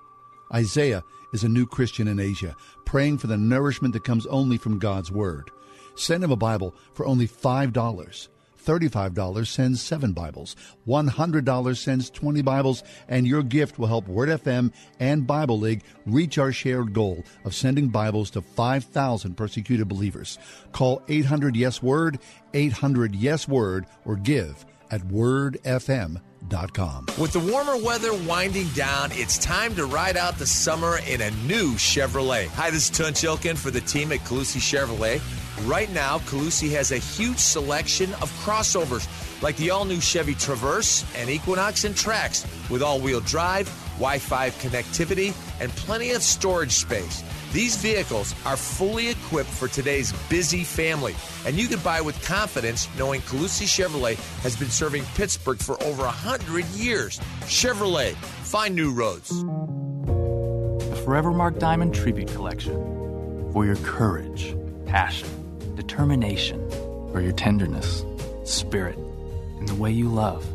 Isaiah 0.54 1.04
is 1.34 1.44
a 1.44 1.50
new 1.50 1.66
Christian 1.66 2.08
in 2.08 2.22
Asia, 2.22 2.56
praying 2.86 3.18
for 3.18 3.28
the 3.28 3.36
nourishment 3.36 3.94
that 3.96 4.06
comes 4.06 4.26
only 4.28 4.58
from 4.58 4.80
God's 4.80 5.12
Word. 5.12 5.52
Send 5.96 6.24
him 6.24 6.32
a 6.32 6.36
Bible 6.36 6.76
for 6.94 7.06
only 7.06 7.28
$5. 7.28 8.30
$35 8.64 9.48
sends 9.48 9.82
seven 9.82 10.14
Bibles. 10.14 10.56
$100 10.88 11.78
sends 11.78 12.10
20 12.10 12.42
Bibles, 12.42 12.84
and 13.08 13.26
your 13.28 13.44
gift 13.44 13.80
will 13.80 13.88
help 13.88 14.08
Word 14.08 14.30
FM 14.30 14.72
and 15.00 15.26
Bible 15.26 15.60
League 15.60 15.84
reach 16.06 16.38
our 16.38 16.52
shared 16.52 16.94
goal 16.94 17.24
of 17.44 17.56
sending 17.56 17.90
Bibles 17.90 18.30
to 18.32 18.42
5,000 18.42 19.36
persecuted 19.36 19.88
believers. 19.88 20.38
Call 20.72 21.02
800 21.08 21.56
Yes 21.56 21.82
Word, 21.82 22.20
800 22.54 23.16
Yes 23.16 23.48
Word, 23.48 23.86
or 24.06 24.16
give 24.16 24.66
at 24.92 25.02
wordfm.com. 25.02 26.22
With 27.20 27.32
the 27.34 27.40
warmer 27.40 27.78
weather 27.78 28.14
winding 28.14 28.68
down, 28.70 29.12
it's 29.14 29.38
time 29.38 29.74
to 29.76 29.86
ride 29.86 30.18
out 30.18 30.38
the 30.38 30.46
summer 30.46 31.00
in 31.08 31.22
a 31.22 31.32
new 31.32 31.74
Chevrolet. 31.76 32.48
Hi, 32.48 32.70
this 32.70 32.90
is 32.90 32.98
Tunch 32.98 33.22
Ilkin 33.22 33.58
for 33.58 33.72
the 33.72 33.82
team 33.82 34.12
at 34.12 34.20
Colussy 34.20 34.60
Chevrolet. 34.60 35.22
Right 35.68 35.92
now, 35.92 36.20
Colussy 36.20 36.70
has 36.72 36.92
a 36.92 36.98
huge 36.98 37.38
selection 37.38 38.12
of 38.16 38.32
crossovers 38.44 39.08
like 39.42 39.56
the 39.58 39.70
all 39.72 39.86
new 39.86 40.02
Chevy 40.02 40.34
Traverse 40.36 41.06
and 41.16 41.30
Equinox 41.30 41.84
and 41.84 41.96
Trax 41.96 42.46
with 42.70 42.82
all 42.82 43.00
wheel 43.00 43.22
drive, 43.22 43.68
Wi 43.94 44.18
Fi 44.18 44.50
connectivity, 44.52 45.34
and 45.62 45.72
plenty 45.72 46.12
of 46.12 46.24
storage 46.24 46.72
space. 46.72 47.24
These 47.52 47.76
vehicles 47.76 48.34
are 48.46 48.56
fully 48.56 49.10
equipped 49.10 49.50
for 49.50 49.68
today's 49.68 50.14
busy 50.30 50.64
family, 50.64 51.14
and 51.46 51.58
you 51.58 51.68
can 51.68 51.80
buy 51.80 52.00
with 52.00 52.24
confidence 52.24 52.88
knowing 52.98 53.20
Colussy 53.22 53.66
Chevrolet 53.66 54.16
has 54.42 54.56
been 54.56 54.70
serving 54.70 55.04
Pittsburgh 55.16 55.60
for 55.60 55.82
over 55.84 56.04
100 56.04 56.64
years. 56.68 57.20
Chevrolet, 57.42 58.14
find 58.16 58.74
new 58.74 58.94
roads. 58.94 59.28
The 59.28 61.04
Forevermark 61.06 61.60
Diamond 61.60 61.94
Tribute 61.94 62.30
Collection. 62.30 62.74
For 63.52 63.66
your 63.66 63.76
courage, 63.78 64.56
passion, 64.86 65.28
determination, 65.76 66.70
for 67.12 67.20
your 67.20 67.34
tenderness, 67.34 68.06
spirit, 68.46 68.98
and 69.60 69.68
the 69.68 69.76
way 69.76 69.92
you 69.92 70.08
love. 70.08 70.46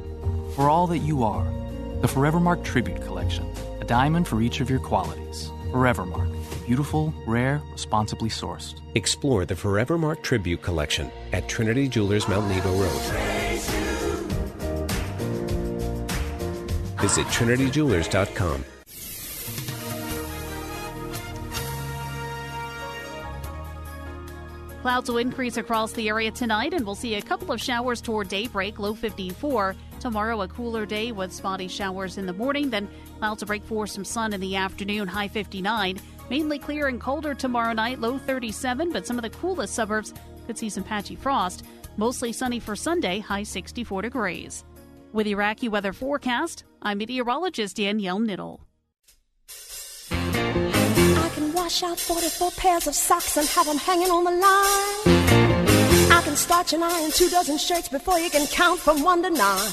For 0.54 0.70
all 0.70 0.86
that 0.86 0.98
you 0.98 1.24
are. 1.24 1.44
The 2.00 2.08
Forevermark 2.08 2.64
Tribute 2.64 3.02
Collection. 3.02 3.46
A 3.82 3.84
diamond 3.84 4.26
for 4.26 4.40
each 4.40 4.60
of 4.60 4.70
your 4.70 4.80
qualities. 4.80 5.50
Forevermark. 5.72 6.35
Beautiful, 6.66 7.14
rare, 7.26 7.62
responsibly 7.70 8.28
sourced. 8.28 8.80
Explore 8.96 9.44
the 9.44 9.54
Forevermark 9.54 10.22
Tribute 10.22 10.62
Collection 10.62 11.12
at 11.32 11.48
Trinity 11.48 11.88
Jewelers 11.88 12.26
Mount 12.26 12.48
Nebo 12.48 12.72
Road. 12.72 12.90
Visit 16.98 17.26
trinityjewelers.com. 17.28 18.64
Clouds 24.82 25.08
will 25.08 25.18
increase 25.18 25.56
across 25.56 25.92
the 25.92 26.08
area 26.08 26.30
tonight, 26.30 26.72
and 26.72 26.84
we'll 26.84 26.94
see 26.94 27.14
a 27.14 27.22
couple 27.22 27.52
of 27.52 27.60
showers 27.60 28.00
toward 28.00 28.28
daybreak, 28.28 28.78
low 28.78 28.94
54. 28.94 29.74
Tomorrow, 30.00 30.42
a 30.42 30.48
cooler 30.48 30.86
day 30.86 31.10
with 31.10 31.32
spotty 31.32 31.66
showers 31.68 32.18
in 32.18 32.26
the 32.26 32.32
morning, 32.32 32.70
then 32.70 32.88
clouds 33.18 33.42
will 33.42 33.48
break 33.48 33.64
for 33.64 33.86
some 33.86 34.04
sun 34.04 34.32
in 34.32 34.40
the 34.40 34.54
afternoon, 34.56 35.08
high 35.08 35.26
59. 35.28 35.98
Mainly 36.28 36.58
clear 36.58 36.88
and 36.88 37.00
colder 37.00 37.34
tomorrow 37.34 37.72
night, 37.72 38.00
low 38.00 38.18
37, 38.18 38.90
but 38.92 39.06
some 39.06 39.16
of 39.18 39.22
the 39.22 39.30
coolest 39.30 39.74
suburbs 39.74 40.12
could 40.46 40.58
see 40.58 40.68
some 40.68 40.84
patchy 40.84 41.14
frost. 41.14 41.64
Mostly 41.96 42.32
sunny 42.32 42.60
for 42.60 42.76
Sunday, 42.76 43.20
high 43.20 43.42
64 43.42 44.02
degrees. 44.02 44.64
With 45.12 45.26
AccuWeather 45.26 45.94
forecast, 45.94 46.64
I'm 46.82 46.98
meteorologist 46.98 47.76
Danielle 47.76 48.20
Niddle. 48.20 48.60
I 50.10 51.30
can 51.34 51.52
wash 51.52 51.82
out 51.82 51.98
44 51.98 52.50
pairs 52.52 52.86
of 52.86 52.94
socks 52.94 53.36
and 53.36 53.48
have 53.48 53.66
them 53.66 53.78
hanging 53.78 54.10
on 54.10 54.24
the 54.24 54.30
line. 54.30 56.12
I 56.12 56.22
can 56.22 56.36
starch 56.36 56.72
and 56.72 56.84
iron 56.84 57.10
two 57.12 57.30
dozen 57.30 57.56
shirts 57.56 57.88
before 57.88 58.18
you 58.18 58.30
can 58.30 58.46
count 58.48 58.80
from 58.80 59.02
one 59.02 59.22
to 59.22 59.30
nine. 59.30 59.70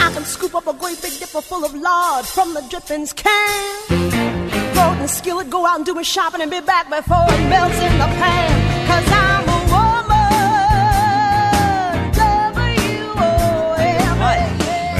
I 0.00 0.10
can 0.12 0.24
scoop 0.24 0.54
up 0.54 0.66
a 0.66 0.74
great 0.74 1.00
big 1.02 1.18
dipper 1.18 1.40
full 1.40 1.64
of 1.64 1.74
lard 1.74 2.24
from 2.24 2.54
the 2.54 2.62
drippings 2.70 3.12
can. 3.12 4.43
Throw 4.74 4.90
it 4.90 4.92
in 4.94 4.98
the 5.02 5.06
skillet, 5.08 5.50
go 5.50 5.66
out 5.66 5.76
and 5.76 5.86
do 5.86 5.94
my 5.94 6.02
shopping 6.02 6.40
and 6.40 6.50
be 6.50 6.60
back 6.60 6.88
before 6.88 7.24
it 7.28 7.48
melts 7.48 7.78
in 7.78 7.92
the 7.98 8.06
pan. 8.18 8.86
Cause 8.88 9.12
I'm 9.12 9.48
a 9.48 9.58
woman. 9.72 10.24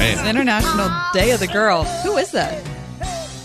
It's 0.07 0.21
International 0.27 0.89
Day 1.13 1.31
of 1.31 1.39
the 1.39 1.47
Girl. 1.47 1.83
Who 2.03 2.17
is 2.17 2.31
that? 2.31 2.53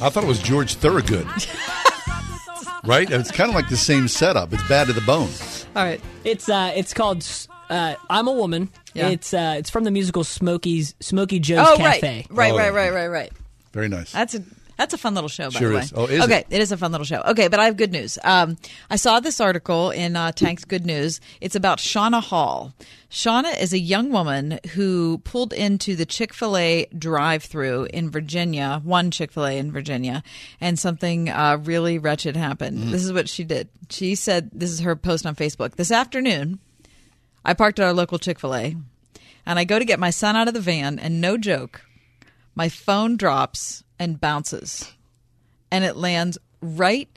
I 0.03 0.09
thought 0.09 0.25
it 0.25 0.27
was 0.27 0.41
George 0.41 0.75
Thorogood. 0.75 1.27
right? 2.85 3.11
It's 3.11 3.31
kind 3.31 3.49
of 3.49 3.55
like 3.55 3.69
the 3.69 3.77
same 3.77 4.09
setup. 4.09 4.53
It's 4.53 4.67
bad 4.69 4.87
to 4.87 4.93
the 4.93 5.01
bone. 5.03 5.31
All 5.77 5.85
right. 5.85 6.01
It's 6.25 6.49
uh, 6.49 6.73
it's 6.75 6.95
called 6.95 7.27
uh, 7.69 7.95
"I'm 8.09 8.29
a 8.29 8.33
Woman." 8.33 8.69
Yeah. 8.95 9.09
It's 9.09 9.33
uh, 9.35 9.57
it's 9.59 9.71
from 9.71 9.85
the 9.85 9.91
musical 9.91 10.25
Smokey's 10.25 10.95
Smokey 11.01 11.39
Joe's 11.39 11.67
oh, 11.69 11.77
Cafe. 11.77 12.27
right, 12.31 12.37
right, 12.37 12.53
Oh, 12.53 12.57
right, 12.57 12.73
right, 12.73 12.93
right, 12.93 13.09
right. 13.09 13.33
Very 13.73 13.89
nice. 13.89 14.13
That's 14.13 14.35
a 14.35 14.43
that's 14.81 14.95
a 14.95 14.99
fun 14.99 15.15
little 15.15 15.29
show, 15.29 15.51
by 15.51 15.59
Sure 15.59 15.69
the 15.69 15.75
way. 15.75 15.81
is. 15.83 15.93
Oh, 15.95 16.07
is 16.07 16.25
okay, 16.25 16.39
it? 16.39 16.47
it 16.49 16.61
is 16.63 16.73
a 16.73 16.77
fun 16.79 16.91
little 16.91 17.05
show. 17.05 17.21
Okay, 17.27 17.49
but 17.49 17.61
I 17.61 17.67
have 17.67 17.77
good 17.77 17.93
news. 17.93 18.19
Um, 18.25 18.57
I 18.89 18.97
saw 18.97 19.21
this 19.21 19.39
article 19.39 19.91
in 19.91 20.17
uh, 20.17 20.33
Tank's 20.33 20.65
Good 20.65 20.87
News. 20.87 21.21
It's 21.43 21.55
about 21.55 21.77
Shauna 21.77 22.23
Hall. 22.23 22.73
Shauna 23.11 23.61
is 23.61 23.75
a 23.75 23.79
young 23.79 24.11
woman 24.11 24.59
who 24.73 25.19
pulled 25.19 25.53
into 25.53 25.97
the 25.97 26.07
Chick 26.07 26.33
Fil 26.33 26.57
A 26.57 26.87
drive-through 26.97 27.89
in 27.93 28.11
Virginia, 28.11 28.81
one 28.83 29.11
Chick 29.11 29.33
Fil 29.33 29.45
A 29.45 29.59
in 29.59 29.71
Virginia, 29.71 30.23
and 30.63 30.79
something 30.79 31.29
uh, 31.29 31.59
really 31.63 31.99
wretched 31.99 32.35
happened. 32.35 32.79
Mm. 32.79 32.91
This 32.91 33.05
is 33.05 33.13
what 33.13 33.29
she 33.29 33.45
did. 33.45 33.69
She 33.91 34.15
said, 34.15 34.49
"This 34.51 34.71
is 34.71 34.81
her 34.81 34.97
post 34.97 35.27
on 35.27 35.37
Facebook 35.37 35.77
this 35.77 35.91
afternoon." 35.91 36.59
I 37.45 37.53
parked 37.53 37.79
at 37.79 37.85
our 37.85 37.93
local 37.93 38.19
Chick 38.19 38.39
Fil 38.39 38.55
A, 38.55 38.77
and 39.45 39.59
I 39.59 39.65
go 39.65 39.79
to 39.79 39.85
get 39.85 40.01
my 40.01 40.11
son 40.11 40.37
out 40.37 40.49
of 40.49 40.55
the 40.55 40.61
van, 40.61 40.99
and 40.99 41.21
no 41.21 41.37
joke, 41.37 41.83
my 42.55 42.71
phone 42.71 43.19
drops 43.19 43.85
and 44.01 44.21
bounces, 44.21 44.93
and 45.71 45.85
it 45.85 45.95
lands 45.95 46.39
right 46.61 47.17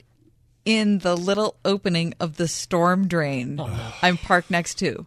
in 0.64 0.98
the 0.98 1.16
little 1.16 1.56
opening 1.64 2.14
of 2.20 2.36
the 2.36 2.46
storm 2.48 3.08
drain 3.08 3.60
I'm 4.02 4.16
parked 4.18 4.50
next 4.50 4.76
to. 4.76 5.06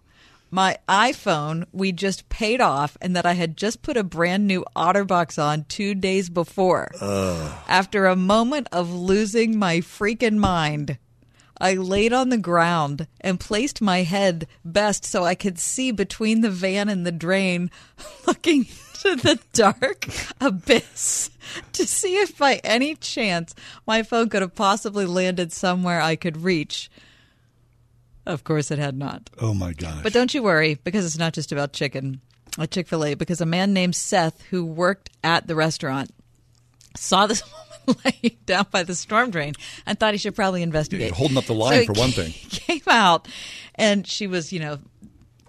My 0.49 0.77
iPhone, 0.87 1.65
we 1.73 1.91
just 1.91 2.29
paid 2.29 2.61
off, 2.61 2.97
and 3.01 3.15
that 3.15 3.25
I 3.25 3.33
had 3.33 3.57
just 3.57 3.81
put 3.81 3.97
a 3.97 4.03
brand 4.03 4.47
new 4.47 4.63
OtterBox 4.75 5.41
on 5.41 5.65
two 5.65 5.93
days 5.93 6.29
before. 6.29 6.89
After 7.67 8.05
a 8.05 8.15
moment 8.15 8.69
of 8.71 8.93
losing 8.93 9.59
my 9.59 9.77
freaking 9.77 10.37
mind, 10.37 10.99
I 11.59 11.73
laid 11.73 12.13
on 12.13 12.29
the 12.29 12.37
ground 12.37 13.07
and 13.19 13.39
placed 13.39 13.81
my 13.81 14.03
head 14.03 14.47
best 14.63 15.03
so 15.03 15.23
I 15.25 15.35
could 15.35 15.59
see 15.59 15.91
between 15.91 16.41
the 16.41 16.51
van 16.51 16.87
and 16.87 17.05
the 17.05 17.11
drain, 17.11 17.69
looking 18.27 18.67
into 19.05 19.21
the 19.21 19.39
dark 19.53 20.07
abyss 20.41 21.29
to 21.73 21.85
see 21.85 22.17
if 22.17 22.37
by 22.37 22.55
any 22.63 22.95
chance 22.95 23.55
my 23.85 24.03
phone 24.03 24.29
could 24.29 24.41
have 24.41 24.55
possibly 24.55 25.05
landed 25.05 25.51
somewhere 25.51 26.01
I 26.01 26.15
could 26.15 26.37
reach. 26.43 26.89
Of 28.25 28.43
course, 28.43 28.71
it 28.71 28.79
had 28.79 28.97
not. 28.97 29.29
Oh 29.39 29.53
my 29.53 29.73
gosh. 29.73 30.03
But 30.03 30.13
don't 30.13 30.33
you 30.33 30.43
worry, 30.43 30.75
because 30.83 31.05
it's 31.05 31.17
not 31.17 31.33
just 31.33 31.51
about 31.51 31.73
chicken 31.73 32.21
at 32.59 32.71
Chick 32.71 32.87
fil 32.87 33.05
A, 33.05 33.13
because 33.13 33.39
a 33.39 33.45
man 33.45 33.73
named 33.73 33.95
Seth, 33.95 34.41
who 34.49 34.65
worked 34.65 35.09
at 35.23 35.47
the 35.47 35.55
restaurant, 35.55 36.11
saw 36.95 37.25
this 37.27 37.41
woman 37.87 38.01
laying 38.03 38.37
down 38.45 38.65
by 38.69 38.83
the 38.83 38.95
storm 38.95 39.31
drain 39.31 39.53
and 39.85 39.97
thought 39.97 40.13
he 40.13 40.17
should 40.17 40.35
probably 40.35 40.61
investigate. 40.61 41.13
holding 41.13 41.37
up 41.37 41.45
the 41.45 41.53
line 41.53 41.85
So 41.85 41.93
for 41.93 41.99
one 41.99 42.11
thing. 42.11 42.31
Came 42.49 42.81
out, 42.87 43.29
and 43.75 44.05
she 44.05 44.27
was, 44.27 44.51
you 44.51 44.59
know, 44.59 44.79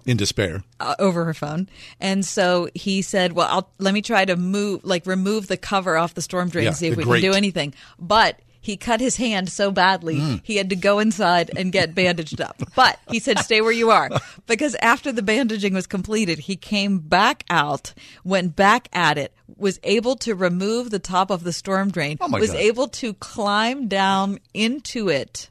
In 0.09 0.16
despair. 0.16 0.64
uh, 0.80 0.94
over 0.98 1.24
her 1.26 1.35
phone. 1.35 1.68
And 2.01 2.24
so 2.24 2.68
he 2.74 3.02
said, 3.02 3.32
"Well, 3.35 3.47
I'll 3.51 3.70
let 3.78 3.93
me 3.94 4.02
try 4.02 4.24
to 4.24 4.36
move, 4.36 4.80
like 4.82 5.06
remove 5.06 5.47
the 5.48 5.56
cover 5.59 5.97
off 5.97 6.14
the 6.14 6.22
storm 6.22 6.48
drain 6.48 6.64
Yeah, 6.64 6.68
and 6.70 6.76
see 6.76 6.86
if 6.89 6.97
we 6.97 7.05
grate. 7.05 7.22
can 7.22 7.30
do 7.32 7.36
anything." 7.36 7.74
But 7.98 8.40
he 8.60 8.76
cut 8.76 9.01
his 9.01 9.16
hand 9.16 9.48
so 9.51 9.70
badly 9.70 10.16
Mm. 10.16 10.40
he 10.43 10.56
had 10.56 10.68
to 10.70 10.76
go 10.76 10.98
inside 10.98 11.51
and 11.56 11.70
get 11.72 11.94
bandaged 11.94 12.40
up. 12.40 12.60
But 12.74 12.98
he 13.10 13.18
said, 13.20 13.39
"Stay 13.39 13.60
where 13.60 13.70
you 13.72 13.90
are," 13.90 14.10
because 14.47 14.74
after 14.82 15.12
the 15.12 15.22
bandaging 15.22 15.74
was 15.74 15.86
completed, 15.86 16.39
he 16.40 16.56
came 16.56 16.98
back 16.98 17.44
out, 17.51 17.93
went 18.24 18.56
back 18.56 18.89
at 18.93 19.16
it, 19.18 19.32
was 19.56 19.78
able 19.85 20.16
to 20.16 20.35
remove 20.35 20.90
the 20.90 20.98
top 20.98 21.30
of 21.30 21.44
the 21.44 21.52
storm 21.52 21.90
drain, 21.90 22.16
Oh, 22.20 22.28
was 22.30 22.51
God. 22.51 22.56
able 22.60 22.89
to 22.89 23.12
climb 23.14 23.89
down 23.89 24.39
into 24.55 25.09
it, 25.09 25.51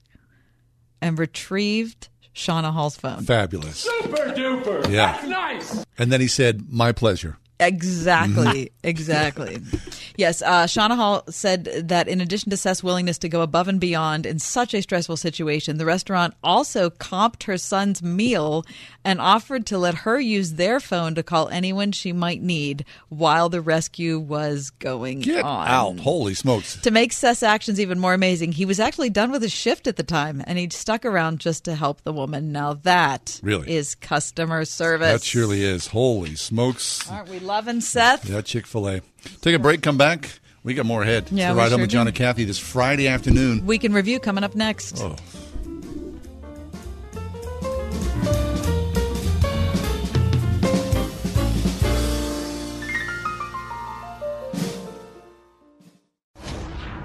and 1.01 1.17
retrieved 1.17 2.09
Shauna 2.37 2.71
Hall's 2.71 2.95
phone. 2.95 3.23
Fabulous. 3.23 3.77
Super 3.79 4.27
duper. 4.27 4.87
Yeah. 4.91 5.13
That's 5.13 5.27
nice. 5.27 5.85
And 5.97 6.11
then 6.11 6.21
he 6.21 6.27
said, 6.27 6.71
My 6.71 6.91
pleasure. 6.91 7.37
Exactly, 7.59 8.71
exactly. 8.83 9.57
Yes, 10.15 10.41
uh, 10.41 10.65
Shauna 10.65 10.95
Hall 10.95 11.23
said 11.29 11.65
that 11.89 12.07
in 12.07 12.21
addition 12.21 12.49
to 12.51 12.57
Seth's 12.57 12.83
willingness 12.83 13.17
to 13.19 13.29
go 13.29 13.41
above 13.41 13.67
and 13.67 13.79
beyond 13.79 14.25
in 14.25 14.39
such 14.39 14.73
a 14.73 14.81
stressful 14.81 15.17
situation, 15.17 15.77
the 15.77 15.85
restaurant 15.85 16.33
also 16.43 16.89
comped 16.89 17.43
her 17.43 17.57
son's 17.57 18.01
meal 18.01 18.63
and 19.03 19.19
offered 19.21 19.65
to 19.67 19.77
let 19.77 19.93
her 19.95 20.19
use 20.19 20.53
their 20.53 20.79
phone 20.79 21.15
to 21.15 21.23
call 21.23 21.49
anyone 21.49 21.91
she 21.91 22.11
might 22.13 22.41
need 22.41 22.85
while 23.09 23.49
the 23.49 23.61
rescue 23.61 24.19
was 24.19 24.69
going 24.71 25.19
Get 25.21 25.43
on. 25.45 25.67
out. 25.67 25.99
Holy 25.99 26.33
smokes. 26.33 26.75
To 26.81 26.91
make 26.91 27.13
Seth's 27.13 27.43
actions 27.43 27.79
even 27.79 27.99
more 27.99 28.13
amazing, 28.13 28.51
he 28.53 28.65
was 28.65 28.79
actually 28.79 29.09
done 29.09 29.31
with 29.31 29.41
his 29.41 29.51
shift 29.53 29.87
at 29.87 29.95
the 29.97 30.03
time 30.03 30.43
and 30.45 30.57
he'd 30.57 30.73
stuck 30.73 31.05
around 31.05 31.39
just 31.39 31.63
to 31.65 31.75
help 31.75 32.01
the 32.03 32.13
woman. 32.13 32.51
Now 32.51 32.73
that 32.73 33.39
Really? 33.43 33.69
is 33.75 33.95
customer 33.95 34.65
service. 34.65 35.11
That 35.11 35.23
surely 35.23 35.63
is. 35.63 35.87
Holy 35.87 36.35
smokes. 36.35 37.09
Aren't 37.09 37.29
we 37.29 37.39
loving 37.47 37.81
Seth? 37.81 38.29
Yeah, 38.29 38.41
Chick 38.41 38.67
fil 38.67 38.87
A. 38.89 39.01
Take 39.41 39.55
a 39.55 39.59
break, 39.59 39.81
come 39.81 39.97
back. 39.97 40.39
We 40.63 40.73
got 40.73 40.85
more 40.85 41.01
ahead. 41.01 41.29
Yeah, 41.31 41.49
so 41.49 41.53
we 41.53 41.59
ride 41.61 41.71
home 41.71 41.81
with 41.81 41.89
John 41.89 42.05
do. 42.05 42.09
and 42.09 42.15
Kathy 42.15 42.43
this 42.43 42.59
Friday 42.59 43.07
afternoon. 43.07 43.65
Weekend 43.65 43.95
review 43.95 44.19
coming 44.19 44.43
up 44.43 44.53
next. 44.53 45.01
Oh. 45.01 45.15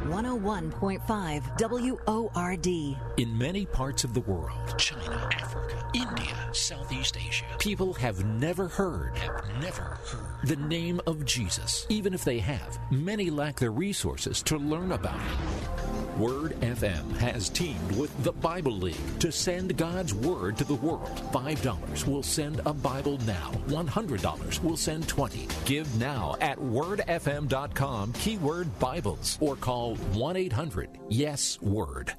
One 0.09 0.24
hundred 0.24 0.43
one 0.43 0.70
point 0.73 1.02
five 1.06 1.48
WORD. 1.59 2.66
In 2.66 3.39
many 3.39 3.64
parts 3.64 4.02
of 4.02 4.12
the 4.12 4.20
world, 4.20 4.77
China, 4.77 5.28
Africa, 5.40 5.89
India, 5.94 6.48
Southeast 6.52 7.16
Asia, 7.16 7.44
people 7.60 7.94
have 7.94 8.24
never 8.24 8.66
heard, 8.66 9.16
have 9.19 9.62
never 9.62 9.82
heard 9.82 10.32
the 10.44 10.56
name 10.56 11.01
of 11.06 11.24
Jesus. 11.24 11.86
Even 11.89 12.14
if 12.14 12.24
they 12.24 12.39
have, 12.39 12.78
many 12.90 13.31
lack 13.31 13.56
the 13.56 13.70
resources 13.70 14.43
to 14.43 14.56
learn 14.56 14.93
about 14.93 15.20
it. 15.20 16.19
Word 16.19 16.52
FM 16.60 17.16
has 17.16 17.48
teamed 17.48 17.93
with 17.93 18.10
the 18.23 18.32
Bible 18.32 18.73
League 18.73 19.19
to 19.20 19.32
send 19.32 19.77
God's 19.77 20.12
Word 20.12 20.59
to 20.59 20.64
the 20.64 20.74
world. 20.74 21.23
$5 21.32 22.06
will 22.06 22.23
send 22.23 22.60
a 22.66 22.73
Bible 22.73 23.19
now. 23.27 23.51
$100 23.69 24.62
will 24.62 24.77
send 24.77 25.09
20. 25.09 25.48
Give 25.64 25.93
now 25.98 26.36
at 26.40 26.59
wordfm.com, 26.59 28.12
keyword 28.12 28.78
Bibles, 28.78 29.39
or 29.40 29.56
call 29.56 29.97
1 29.97 30.36
800 30.36 30.90
Yes 31.09 31.60
Word. 31.62 32.12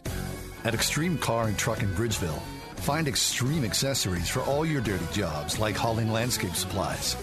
At 0.64 0.74
Extreme 0.74 1.20
Car 1.20 1.48
and 1.48 1.58
Truck 1.58 1.84
in 1.84 1.90
Bridgeville, 1.90 2.42
find 2.78 3.08
extreme 3.08 3.64
accessories 3.64 4.30
for 4.30 4.42
all 4.42 4.66
your 4.66 4.82
dirty 4.82 5.06
jobs 5.12 5.60
like 5.60 5.76
hauling 5.76 6.12
landscape 6.12 6.56
supplies. 6.56 7.16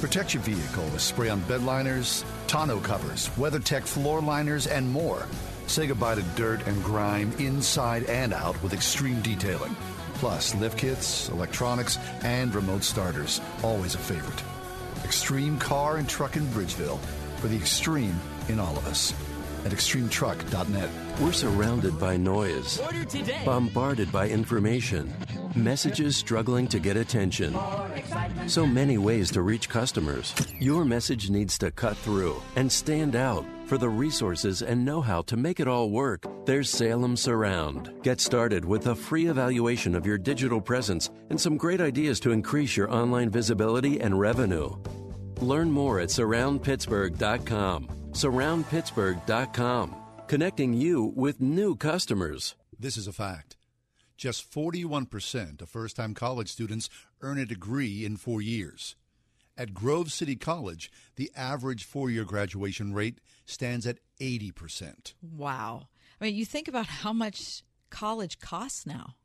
Protect 0.00 0.34
your 0.34 0.42
vehicle 0.42 0.84
with 0.84 1.00
spray 1.00 1.28
on 1.28 1.40
bed 1.40 1.62
liners, 1.62 2.24
tonneau 2.46 2.80
covers, 2.80 3.28
WeatherTech 3.30 3.82
floor 3.82 4.20
liners, 4.20 4.66
and 4.66 4.88
more. 4.90 5.26
Say 5.66 5.86
goodbye 5.86 6.14
to 6.14 6.22
dirt 6.36 6.66
and 6.66 6.82
grime 6.84 7.32
inside 7.38 8.04
and 8.04 8.32
out 8.32 8.62
with 8.62 8.72
extreme 8.72 9.20
detailing. 9.22 9.74
Plus, 10.14 10.54
lift 10.54 10.78
kits, 10.78 11.28
electronics, 11.30 11.98
and 12.22 12.54
remote 12.54 12.84
starters. 12.84 13.40
Always 13.62 13.94
a 13.94 13.98
favorite. 13.98 14.42
Extreme 15.04 15.58
Car 15.58 15.96
and 15.96 16.08
Truck 16.08 16.36
in 16.36 16.46
Bridgeville 16.46 16.98
for 17.36 17.48
the 17.48 17.56
extreme 17.56 18.18
in 18.48 18.58
all 18.58 18.76
of 18.76 18.86
us. 18.86 19.12
At 19.66 19.72
extremetruck.net. 19.72 20.90
We're 21.20 21.32
surrounded 21.32 21.98
by 21.98 22.16
noise, 22.16 22.80
bombarded 23.44 24.12
by 24.12 24.28
information, 24.28 25.12
messages 25.56 26.16
struggling 26.16 26.68
to 26.68 26.78
get 26.78 26.96
attention. 26.96 27.52
So 28.46 28.64
many 28.64 28.96
ways 28.96 29.32
to 29.32 29.42
reach 29.42 29.68
customers. 29.68 30.32
Your 30.60 30.84
message 30.84 31.30
needs 31.30 31.58
to 31.58 31.72
cut 31.72 31.96
through 31.96 32.40
and 32.54 32.70
stand 32.70 33.16
out. 33.16 33.44
For 33.66 33.76
the 33.76 33.88
resources 33.88 34.62
and 34.62 34.84
know 34.84 35.00
how 35.00 35.22
to 35.22 35.36
make 35.36 35.58
it 35.58 35.66
all 35.66 35.90
work, 35.90 36.24
there's 36.44 36.70
Salem 36.70 37.16
Surround. 37.16 37.92
Get 38.04 38.20
started 38.20 38.64
with 38.64 38.86
a 38.86 38.94
free 38.94 39.26
evaluation 39.26 39.96
of 39.96 40.06
your 40.06 40.16
digital 40.16 40.60
presence 40.60 41.10
and 41.28 41.40
some 41.40 41.56
great 41.56 41.80
ideas 41.80 42.20
to 42.20 42.30
increase 42.30 42.76
your 42.76 42.88
online 42.88 43.30
visibility 43.30 44.00
and 44.00 44.20
revenue. 44.20 44.76
Learn 45.40 45.72
more 45.72 45.98
at 45.98 46.10
surroundpittsburgh.com. 46.10 48.05
Surroundpittsburgh.com, 48.16 49.94
connecting 50.26 50.72
you 50.72 51.12
with 51.14 51.38
new 51.38 51.76
customers. 51.76 52.54
This 52.80 52.96
is 52.96 53.06
a 53.06 53.12
fact. 53.12 53.58
Just 54.16 54.50
41% 54.50 55.60
of 55.60 55.68
first 55.68 55.96
time 55.96 56.14
college 56.14 56.48
students 56.48 56.88
earn 57.20 57.36
a 57.36 57.44
degree 57.44 58.06
in 58.06 58.16
four 58.16 58.40
years. 58.40 58.96
At 59.54 59.74
Grove 59.74 60.10
City 60.10 60.34
College, 60.34 60.90
the 61.16 61.30
average 61.36 61.84
four 61.84 62.08
year 62.08 62.24
graduation 62.24 62.94
rate 62.94 63.20
stands 63.44 63.86
at 63.86 63.98
80%. 64.18 65.12
Wow. 65.20 65.88
I 66.18 66.24
mean, 66.24 66.36
you 66.36 66.46
think 66.46 66.68
about 66.68 66.86
how 66.86 67.12
much 67.12 67.64
college 67.90 68.38
costs 68.38 68.86
now 68.86 69.16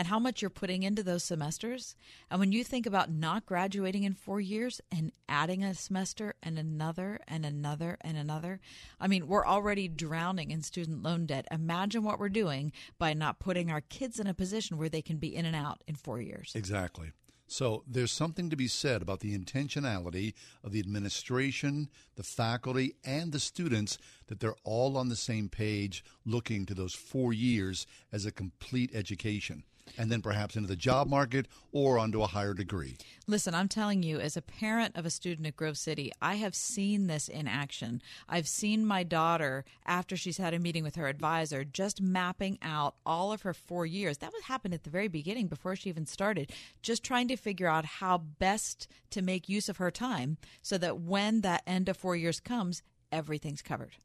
and 0.00 0.06
how 0.06 0.18
much 0.18 0.40
you're 0.40 0.48
putting 0.48 0.82
into 0.82 1.02
those 1.02 1.22
semesters. 1.22 1.94
And 2.30 2.40
when 2.40 2.52
you 2.52 2.64
think 2.64 2.86
about 2.86 3.10
not 3.10 3.44
graduating 3.44 4.04
in 4.04 4.14
four 4.14 4.40
years 4.40 4.80
and 4.90 5.12
adding 5.28 5.62
a 5.62 5.74
semester 5.74 6.36
and 6.42 6.58
another 6.58 7.20
and 7.28 7.44
another 7.44 7.98
and 8.00 8.16
another, 8.16 8.60
I 8.98 9.08
mean, 9.08 9.28
we're 9.28 9.46
already 9.46 9.88
drowning 9.88 10.52
in 10.52 10.62
student 10.62 11.02
loan 11.02 11.26
debt. 11.26 11.46
Imagine 11.50 12.02
what 12.02 12.18
we're 12.18 12.30
doing 12.30 12.72
by 12.96 13.12
not 13.12 13.40
putting 13.40 13.70
our 13.70 13.82
kids 13.82 14.18
in 14.18 14.26
a 14.26 14.32
position 14.32 14.78
where 14.78 14.88
they 14.88 15.02
can 15.02 15.18
be 15.18 15.36
in 15.36 15.44
and 15.44 15.54
out 15.54 15.84
in 15.86 15.96
four 15.96 16.18
years. 16.18 16.52
Exactly. 16.54 17.12
So 17.46 17.84
there's 17.86 18.10
something 18.10 18.48
to 18.48 18.56
be 18.56 18.68
said 18.68 19.02
about 19.02 19.20
the 19.20 19.36
intentionality 19.36 20.32
of 20.64 20.72
the 20.72 20.80
administration, 20.80 21.90
the 22.16 22.22
faculty, 22.22 22.94
and 23.04 23.32
the 23.32 23.40
students 23.40 23.98
that 24.28 24.40
they're 24.40 24.56
all 24.64 24.96
on 24.96 25.10
the 25.10 25.16
same 25.16 25.50
page 25.50 26.02
looking 26.24 26.64
to 26.64 26.74
those 26.74 26.94
four 26.94 27.34
years 27.34 27.86
as 28.10 28.24
a 28.24 28.32
complete 28.32 28.92
education. 28.94 29.64
And 29.98 30.10
then 30.10 30.22
perhaps 30.22 30.56
into 30.56 30.68
the 30.68 30.76
job 30.76 31.08
market 31.08 31.46
or 31.72 31.98
onto 31.98 32.22
a 32.22 32.26
higher 32.26 32.54
degree. 32.54 32.96
Listen, 33.26 33.54
I'm 33.54 33.68
telling 33.68 34.02
you, 34.02 34.18
as 34.20 34.36
a 34.36 34.42
parent 34.42 34.96
of 34.96 35.04
a 35.04 35.10
student 35.10 35.46
at 35.46 35.56
Grove 35.56 35.76
City, 35.76 36.12
I 36.22 36.36
have 36.36 36.54
seen 36.54 37.06
this 37.06 37.28
in 37.28 37.46
action. 37.48 38.00
I've 38.28 38.48
seen 38.48 38.86
my 38.86 39.02
daughter, 39.02 39.64
after 39.86 40.16
she's 40.16 40.38
had 40.38 40.54
a 40.54 40.58
meeting 40.58 40.84
with 40.84 40.96
her 40.96 41.08
advisor, 41.08 41.64
just 41.64 42.00
mapping 42.00 42.58
out 42.62 42.94
all 43.04 43.32
of 43.32 43.42
her 43.42 43.52
four 43.52 43.84
years. 43.84 44.18
That 44.18 44.32
would 44.32 44.44
happen 44.44 44.72
at 44.72 44.84
the 44.84 44.90
very 44.90 45.08
beginning 45.08 45.48
before 45.48 45.76
she 45.76 45.88
even 45.88 46.06
started, 46.06 46.52
just 46.82 47.02
trying 47.02 47.28
to 47.28 47.36
figure 47.36 47.68
out 47.68 47.84
how 47.84 48.18
best 48.18 48.88
to 49.10 49.22
make 49.22 49.48
use 49.48 49.68
of 49.68 49.78
her 49.78 49.90
time 49.90 50.38
so 50.62 50.78
that 50.78 51.00
when 51.00 51.40
that 51.42 51.62
end 51.66 51.88
of 51.88 51.96
four 51.96 52.16
years 52.16 52.40
comes, 52.40 52.82
everything's 53.12 53.62
covered. 53.62 53.96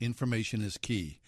Information 0.00 0.62
is 0.62 0.78
key. 0.78 1.20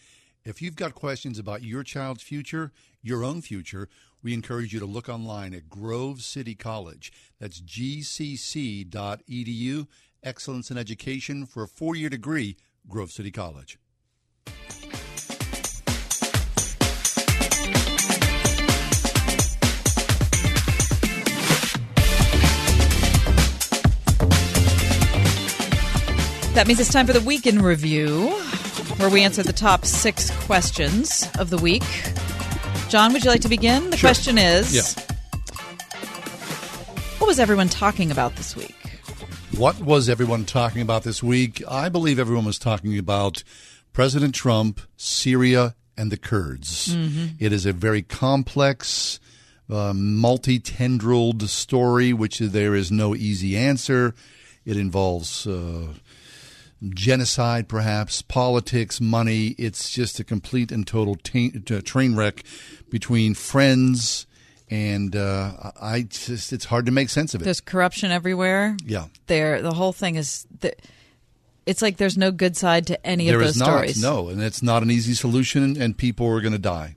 If 0.45 0.61
you've 0.61 0.77
got 0.77 0.95
questions 0.95 1.39
about 1.39 1.63
your 1.63 1.83
child's 1.83 2.23
future, 2.23 2.71
your 3.03 3.25
own 3.25 3.41
future, 3.41 3.89
we 4.23 4.35
encourage 4.35 4.75
you 4.75 4.81
to 4.81 4.85
look 4.85 5.09
online 5.09 5.55
at 5.55 5.71
Grove 5.71 6.21
City 6.21 6.55
College. 6.55 7.11
That's 7.41 7.63
gcc.edu. 7.63 8.87
Excellence 10.23 10.71
in 10.71 10.77
Education 10.77 11.47
for 11.47 11.63
a 11.63 11.69
four 11.69 11.97
year 11.97 12.11
degree, 12.11 12.59
Grove 12.87 13.11
City 13.11 13.31
College. 13.31 13.79
That 26.53 26.67
means 26.67 26.81
it's 26.81 26.93
time 26.93 27.07
for 27.07 27.15
the 27.15 27.23
weekend 27.23 27.63
review 27.63 28.44
where 28.97 29.11
we 29.11 29.23
answer 29.23 29.43
the 29.43 29.53
top 29.53 29.85
six 29.85 30.31
questions 30.47 31.29
of 31.39 31.51
the 31.51 31.59
week. 31.59 31.83
John, 32.89 33.13
would 33.13 33.25
you 33.25 33.31
like 33.31 33.41
to 33.43 33.49
begin? 33.49 33.91
The 33.91 33.97
Sure. 33.97 34.09
question 34.11 34.39
is 34.39 34.73
Yeah. 34.75 34.83
What 37.19 37.29
was 37.29 37.39
everyone 37.41 37.69
talking 37.69 38.11
about 38.11 38.37
this 38.37 38.55
week? 38.55 38.75
What 39.57 39.81
was 39.81 40.09
everyone 40.09 40.45
talking 40.45 40.83
about 40.83 41.05
this 41.05 41.23
week? 41.23 41.63
I 41.69 41.89
believe 41.89 42.19
everyone 42.19 42.45
was 42.45 42.59
talking 42.59 42.99
about 42.99 43.43
President 43.93 44.35
Trump, 44.35 44.81
Syria, 44.97 45.75
and 45.97 46.11
the 46.13 46.17
Kurds. 46.17 46.89
Mhm. 46.89 47.35
It 47.39 47.53
is 47.53 47.65
a 47.65 47.73
very 47.73 48.03
complex, 48.03 49.21
uh, 49.71 49.93
multi 49.95 50.59
tendrilled 50.61 51.49
story, 51.49 52.13
which 52.13 52.39
there 52.41 52.75
is 52.75 52.91
no 52.91 53.15
easy 53.15 53.57
answer. 53.57 54.15
It 54.67 54.77
involves 54.77 55.47
uh, 55.47 55.95
genocide, 56.91 57.69
perhaps, 57.69 58.23
politics, 58.23 59.01
money. 59.01 59.55
It's 59.59 59.91
just 59.91 60.21
a 60.21 60.25
complete 60.25 60.73
and 60.73 60.87
total 60.87 61.17
ta- 61.17 61.51
uh, 61.71 61.81
train 61.85 62.17
wreck 62.17 62.43
between 62.91 63.35
friends. 63.35 64.27
And 64.71 65.15
uh, 65.15 65.73
I 65.81 66.03
just, 66.03 66.53
it's 66.53 66.65
hard 66.65 66.87
to 66.87 66.93
make 66.93 67.11
sense 67.11 67.35
of 67.35 67.43
it. 67.43 67.45
There's 67.45 67.61
corruption 67.61 68.11
everywhere. 68.11 68.77
Yeah. 68.85 69.07
There, 69.27 69.63
the 69.63 69.75
whole 69.75 69.93
thing 69.93 70.17
is. 70.17 70.47
The, 70.61 70.75
it's 71.67 71.81
like 71.81 71.97
there's 71.97 72.19
no 72.19 72.31
good 72.31 72.57
side 72.57 72.87
to 72.89 73.07
any 73.07 73.27
There 73.27 73.41
of 73.41 73.47
is 73.47 73.55
those 73.55 73.61
not, 73.61 73.67
stories. 73.67 74.03
no, 74.03 74.29
and 74.29 74.43
it's 74.43 74.63
not 74.63 74.83
an 74.83 74.91
easy 74.91 75.15
solution, 75.15 75.81
and 75.81 75.97
people 75.97 76.27
are 76.27 76.43
going 76.43 76.53
to 76.53 76.59
die. 76.59 76.97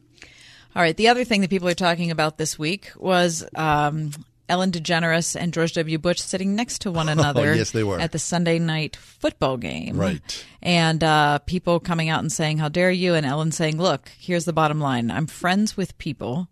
All 0.75 0.81
right. 0.81 0.95
The 0.95 1.07
other 1.07 1.23
thing 1.23 1.41
that 1.41 1.49
people 1.49 1.69
are 1.69 1.73
talking 1.73 2.11
about 2.11 2.37
this 2.37 2.59
week 2.59 2.91
was 2.97 3.45
um, 3.55 4.11
Ellen 4.49 4.71
DeGeneres 4.71 5.35
and 5.39 5.53
George 5.53 5.73
W. 5.73 5.97
Bush 5.97 6.19
sitting 6.19 6.55
next 6.55 6.79
to 6.83 6.91
one 6.91 7.09
another. 7.17 7.51
Oh, 7.51 7.53
yes, 7.53 7.71
they 7.71 7.83
were. 7.83 7.99
at 7.99 8.11
the 8.11 8.19
Sunday 8.19 8.59
night 8.59 8.95
football 8.95 9.57
game. 9.57 9.97
Right. 9.97 10.45
And 10.61 11.03
uh, 11.03 11.39
people 11.39 11.79
coming 11.79 12.09
out 12.09 12.21
and 12.21 12.31
saying, 12.31 12.57
"How 12.59 12.69
dare 12.69 12.91
you?" 12.91 13.13
And 13.13 13.25
Ellen 13.25 13.51
saying, 13.51 13.77
"Look, 13.77 14.09
here's 14.17 14.45
the 14.45 14.53
bottom 14.53 14.79
line. 14.79 15.11
I'm 15.11 15.27
friends 15.27 15.75
with 15.75 15.97
people 15.97 16.47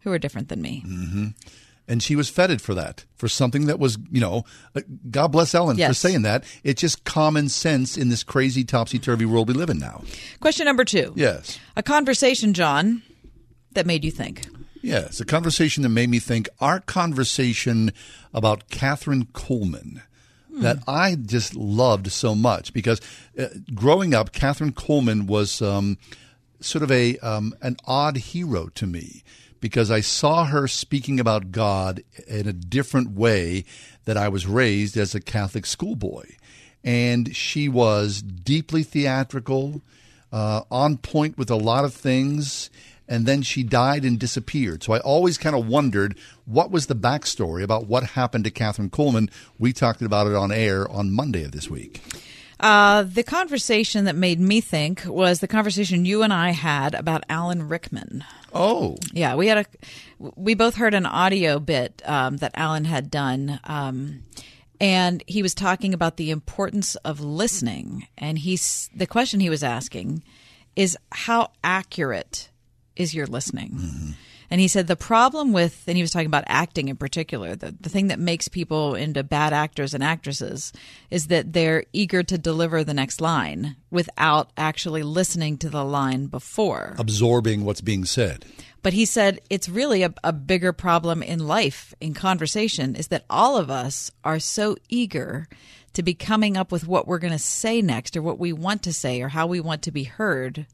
who 0.00 0.12
are 0.12 0.18
different 0.18 0.48
than 0.48 0.60
me." 0.62 0.80
hmm 0.86 1.28
And 1.86 2.02
she 2.02 2.14
was 2.16 2.28
feted 2.28 2.60
for 2.60 2.74
that, 2.74 3.04
for 3.16 3.28
something 3.28 3.64
that 3.66 3.78
was, 3.78 3.96
you 4.10 4.20
know, 4.20 4.44
uh, 4.76 4.82
God 5.10 5.28
bless 5.28 5.54
Ellen 5.54 5.76
for 5.78 5.94
saying 5.94 6.22
that. 6.22 6.44
It's 6.62 6.80
just 6.82 7.04
common 7.04 7.48
sense 7.48 7.96
in 7.96 8.08
this 8.10 8.22
crazy 8.22 8.62
topsy 8.64 8.98
turvy 8.98 9.24
world 9.24 9.48
we 9.48 9.54
live 9.54 9.70
in 9.70 9.78
now. 9.78 10.02
Question 10.40 10.66
number 10.66 10.84
two. 10.84 11.12
Yes. 11.16 11.58
A 11.76 11.82
conversation, 11.82 12.52
John, 12.52 13.02
that 13.72 13.86
made 13.86 14.04
you 14.04 14.10
think. 14.10 14.46
Yes, 14.80 15.20
a 15.20 15.24
conversation 15.24 15.82
that 15.82 15.88
made 15.88 16.08
me 16.08 16.18
think 16.18 16.48
our 16.60 16.80
conversation 16.80 17.92
about 18.32 18.68
Kathryn 18.68 19.28
Kuhlman 19.32 20.02
that 20.60 20.78
I 20.86 21.14
just 21.14 21.54
loved 21.54 22.10
so 22.10 22.34
much 22.34 22.72
because 22.72 23.00
uh, 23.38 23.46
growing 23.74 24.14
up, 24.14 24.32
Kathryn 24.32 24.72
Kuhlman 24.72 25.26
was 25.26 25.62
um, 25.62 25.98
sort 26.60 26.82
of 26.82 26.90
a 26.90 27.16
um, 27.18 27.54
an 27.62 27.76
odd 27.86 28.16
hero 28.16 28.68
to 28.74 28.86
me 28.86 29.22
because 29.60 29.90
I 29.90 30.00
saw 30.00 30.44
her 30.44 30.68
speaking 30.68 31.18
about 31.18 31.50
God 31.50 32.02
in 32.26 32.46
a 32.48 32.52
different 32.52 33.10
way 33.12 33.64
that 34.04 34.16
I 34.16 34.28
was 34.28 34.46
raised 34.46 34.96
as 34.96 35.14
a 35.14 35.20
Catholic 35.20 35.66
schoolboy, 35.66 36.26
and 36.84 37.34
she 37.34 37.68
was 37.68 38.22
deeply 38.22 38.82
theatrical, 38.82 39.82
uh, 40.32 40.62
on 40.70 40.96
point 40.98 41.36
with 41.38 41.50
a 41.50 41.56
lot 41.56 41.84
of 41.84 41.94
things 41.94 42.70
and 43.08 43.26
then 43.26 43.42
she 43.42 43.62
died 43.62 44.04
and 44.04 44.18
disappeared. 44.18 44.82
So 44.82 44.92
I 44.92 45.00
always 45.00 45.38
kind 45.38 45.56
of 45.56 45.66
wondered 45.66 46.16
what 46.44 46.70
was 46.70 46.86
the 46.86 46.94
backstory 46.94 47.62
about 47.62 47.86
what 47.86 48.10
happened 48.10 48.44
to 48.44 48.50
Kathryn 48.50 48.90
Kuhlman. 48.90 49.30
We 49.58 49.72
talked 49.72 50.02
about 50.02 50.26
it 50.26 50.34
on 50.34 50.52
air 50.52 50.88
on 50.90 51.10
Monday 51.10 51.44
of 51.44 51.52
this 51.52 51.70
week. 51.70 52.02
Uh, 52.60 53.04
the 53.04 53.22
conversation 53.22 54.04
that 54.04 54.16
made 54.16 54.40
me 54.40 54.60
think 54.60 55.04
was 55.06 55.40
the 55.40 55.46
conversation 55.46 56.04
you 56.04 56.22
and 56.22 56.32
I 56.32 56.50
had 56.50 56.94
about 56.94 57.24
Alan 57.28 57.68
Rickman. 57.68 58.24
Oh, 58.52 58.96
Yeah, 59.12 59.36
we 59.36 59.46
had 59.46 59.58
a 59.58 59.66
we 60.18 60.54
both 60.54 60.74
heard 60.74 60.94
an 60.94 61.06
audio 61.06 61.60
bit 61.60 62.02
um, 62.04 62.38
that 62.38 62.52
Alan 62.54 62.84
had 62.84 63.10
done, 63.10 63.60
um, 63.64 64.24
and 64.80 65.22
he 65.26 65.42
was 65.42 65.54
talking 65.54 65.94
about 65.94 66.16
the 66.16 66.30
importance 66.30 66.96
of 66.96 67.20
listening. 67.20 68.08
And 68.16 68.38
he's 68.38 68.90
the 68.94 69.06
question 69.06 69.38
he 69.38 69.50
was 69.50 69.62
asking 69.62 70.24
is 70.74 70.96
how 71.12 71.50
accurate 71.62 72.48
is 72.98 73.14
your 73.14 73.26
listening? 73.26 73.70
Mm-hmm. 73.70 74.10
And 74.50 74.60
he 74.60 74.68
said 74.68 74.86
the 74.86 74.96
problem 74.96 75.52
with, 75.52 75.84
and 75.86 75.96
he 75.96 76.02
was 76.02 76.10
talking 76.10 76.26
about 76.26 76.44
acting 76.46 76.88
in 76.88 76.96
particular, 76.96 77.54
the, 77.54 77.74
the 77.78 77.90
thing 77.90 78.08
that 78.08 78.18
makes 78.18 78.48
people 78.48 78.94
into 78.94 79.22
bad 79.22 79.52
actors 79.52 79.92
and 79.92 80.02
actresses 80.02 80.72
is 81.10 81.26
that 81.26 81.52
they're 81.52 81.84
eager 81.92 82.22
to 82.22 82.38
deliver 82.38 82.82
the 82.82 82.94
next 82.94 83.20
line 83.20 83.76
without 83.90 84.50
actually 84.56 85.02
listening 85.02 85.58
to 85.58 85.68
the 85.68 85.84
line 85.84 86.26
before. 86.26 86.94
absorbing 86.98 87.64
what's 87.64 87.82
being 87.82 88.04
said. 88.06 88.46
But 88.82 88.94
he 88.94 89.04
said 89.04 89.40
it's 89.50 89.68
really 89.68 90.02
a, 90.02 90.14
a 90.24 90.32
bigger 90.32 90.72
problem 90.72 91.22
in 91.22 91.46
life, 91.46 91.94
in 92.00 92.14
conversation, 92.14 92.96
is 92.96 93.08
that 93.08 93.26
all 93.28 93.58
of 93.58 93.70
us 93.70 94.10
are 94.24 94.38
so 94.38 94.76
eager 94.88 95.48
to 95.92 96.02
be 96.02 96.14
coming 96.14 96.56
up 96.56 96.72
with 96.72 96.86
what 96.86 97.06
we're 97.06 97.18
going 97.18 97.32
to 97.32 97.38
say 97.38 97.82
next 97.82 98.16
or 98.16 98.22
what 98.22 98.38
we 98.38 98.52
want 98.52 98.82
to 98.84 98.92
say 98.92 99.20
or 99.20 99.28
how 99.28 99.46
we 99.46 99.60
want 99.60 99.82
to 99.82 99.90
be 99.90 100.04
heard 100.04 100.66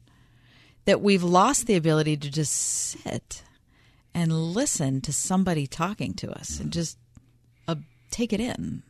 that 0.85 1.01
we've 1.01 1.23
lost 1.23 1.67
the 1.67 1.75
ability 1.75 2.17
to 2.17 2.29
just 2.31 2.53
sit 2.53 3.43
and 4.13 4.31
listen 4.31 5.01
to 5.01 5.11
somebody 5.13 5.67
talking 5.67 6.13
to 6.15 6.31
us 6.31 6.59
and 6.59 6.71
just 6.71 6.97
uh, 7.67 7.75
take 8.11 8.31
it 8.31 8.39
in 8.39 8.83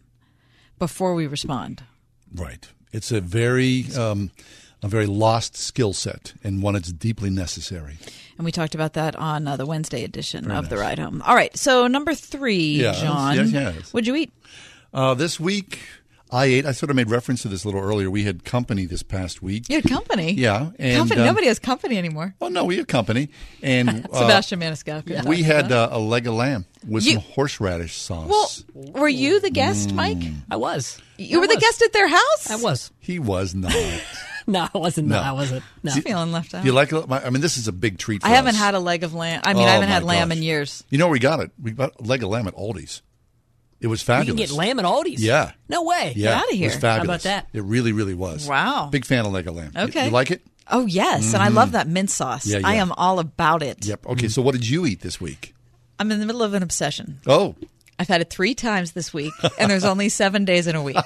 before 0.78 1.16
we 1.16 1.26
respond. 1.28 1.84
Right. 2.34 2.68
It's 2.92 3.12
a 3.12 3.22
very 3.22 3.86
um, 3.98 4.32
a 4.84 4.88
very 4.88 5.06
lost 5.06 5.56
skill 5.56 5.94
set 5.94 6.34
and 6.44 6.62
one 6.62 6.74
that's 6.76 6.92
deeply 6.92 7.30
necessary. 7.30 7.98
And 8.38 8.46
we 8.46 8.52
talked 8.52 8.76
about 8.76 8.94
that 8.94 9.16
on 9.16 9.48
uh, 9.48 9.56
the 9.56 9.66
Wednesday 9.66 10.04
edition 10.04 10.46
Very 10.46 10.58
of 10.58 10.70
The. 10.70 10.78
Ride 10.78 11.00
Home. 11.00 11.22
All 11.26 11.34
right. 11.36 11.56
So, 11.58 11.88
number 11.88 12.14
three, 12.14 12.82
Yes, 12.82 13.02
John. 13.02 13.36
yes, 13.38 13.52
yes. 13.52 13.94
What'd 13.94 14.08
you 14.08 14.16
eat? 14.16 14.34
Uh, 14.94 15.14
this 15.14 15.40
week, 15.40 15.80
I 16.32 16.46
ate. 16.46 16.66
I 16.66 16.72
sort 16.72 16.90
of 16.90 16.96
made 16.96 17.10
reference 17.10 17.44
to 17.44 17.48
this 17.48 17.64
a 17.64 17.68
little 17.68 17.82
earlier. 17.82 18.10
We 18.10 18.24
had 18.24 18.44
company 18.44 18.86
this 18.86 19.04
past 19.04 19.42
week. 19.42 19.70
You 19.70 19.76
had 19.82 19.88
company. 19.90 20.32
Yeah, 20.46 20.72
and 20.80 20.98
company. 20.98 21.22
um, 21.22 21.28
Nobody 21.28 21.48
has 21.48 21.60
company 21.60 21.98
anymore. 21.98 22.34
Oh 22.42 22.48
no, 22.48 22.66
we 22.66 22.78
had 22.78 22.88
company, 22.88 23.30
and 23.62 23.90
uh, 24.12 24.20
Sebastian 24.20 24.60
Maniscalco. 24.60 25.24
We 25.26 25.44
had 25.44 25.72
uh, 25.72 25.90
a 25.92 26.00
leg 26.00 26.28
of 26.28 26.34
lamb 26.34 26.66
with 26.88 27.06
You- 27.06 27.14
some 27.14 27.22
horseradish 27.22 27.96
sauce. 27.96 28.64
Well, 28.74 28.86
were 28.94 29.08
you 29.08 29.40
the 29.40 29.52
guest, 29.52 29.94
Mike? 29.94 30.24
I 30.50 30.56
was. 30.58 31.00
You 31.18 31.40
were 31.40 31.48
the 31.48 31.58
guest 31.58 31.82
at 31.84 31.94
their 31.94 32.08
house. 32.08 32.50
I 32.50 32.56
was. 32.58 32.92
He 33.00 33.20
was 33.20 33.54
not. 33.56 33.74
no, 34.48 34.68
I 34.74 34.78
wasn't. 34.78 35.08
No, 35.08 35.16
No. 35.18 35.22
I 35.22 35.32
wasn't. 35.32 35.64
No. 35.84 35.92
I'm 35.94 36.02
feeling 36.02 36.32
left 36.32 36.54
out. 36.54 36.66
You 36.66 36.72
like? 36.74 36.92
I 36.92 37.30
mean, 37.30 37.42
this 37.42 37.58
is 37.58 37.68
a 37.68 37.72
big 37.72 37.98
treat. 38.00 38.22
For 38.22 38.28
I 38.28 38.32
haven't 38.32 38.56
us. 38.56 38.60
had 38.60 38.74
a 38.74 38.80
leg 38.80 39.04
of 39.04 39.14
lamb. 39.14 39.42
I 39.46 39.54
mean, 39.54 39.64
Oh, 39.64 39.68
I 39.68 39.72
haven't 39.72 39.90
my 39.90 39.94
had 39.94 40.04
lamb 40.04 40.30
gosh. 40.30 40.38
in 40.38 40.44
years. 40.44 40.84
You 40.90 40.98
know 40.98 41.06
where 41.06 41.14
we 41.14 41.20
got 41.20 41.40
it? 41.40 41.52
We 41.62 41.72
got 41.72 41.94
a 42.00 42.04
leg 42.04 42.24
of 42.24 42.30
lamb 42.30 42.48
at 42.48 42.56
Aldi's. 42.56 43.02
It 43.86 43.88
was 43.88 44.02
fabulous. 44.02 44.28
You 44.28 44.34
can 44.48 44.56
get 44.56 44.58
lamb 44.68 44.80
at 44.80 44.86
Aldi's. 44.86 45.24
Yeah. 45.24 45.52
No 45.70 45.84
way. 45.84 46.14
Yeah, 46.16 46.40
out 46.40 46.46
of 46.46 46.58
here. 46.58 46.72
It 46.72 46.74
was 46.74 46.82
How 46.82 47.04
about 47.04 47.22
that? 47.22 47.48
It 47.54 47.62
really, 47.64 47.92
really 47.92 48.16
was. 48.16 48.48
Wow. 48.48 48.90
Big 48.92 49.06
fan 49.06 49.28
of 49.28 49.32
leg 49.32 49.46
of 49.48 49.54
lamb. 49.56 49.74
Okay. 49.78 50.06
You, 50.06 50.12
like 50.12 50.32
it? 50.32 50.42
Oh 50.72 50.88
yes, 50.88 51.36
and 51.36 51.44
I 51.44 51.50
Mhm. 51.50 51.54
love 51.54 51.72
that 51.74 51.88
mint 51.88 52.10
sauce. 52.10 52.48
Yeah, 52.48 52.62
I 52.64 52.76
am 52.78 52.92
all 52.94 53.20
about 53.20 53.62
it. 53.62 53.86
Yep. 53.86 54.08
Okay. 54.08 54.28
So, 54.28 54.42
what 54.42 54.54
did 54.54 54.68
you 54.68 54.88
eat 54.88 55.02
this 55.02 55.22
week? 55.22 55.54
I'm 56.00 56.12
in 56.12 56.20
the 56.20 56.26
middle 56.26 56.42
of 56.42 56.56
an 56.56 56.64
obsession. 56.64 57.20
Oh, 57.28 57.54
I've 58.00 58.08
had 58.08 58.22
it 58.22 58.32
three 58.32 58.56
times 58.56 58.94
this 58.94 59.14
week, 59.14 59.32
and 59.60 59.70
there's 59.70 59.86
only 59.86 60.10
seven 60.10 60.44
days 60.46 60.66
in 60.66 60.76
a 60.76 60.82
week. 60.82 60.98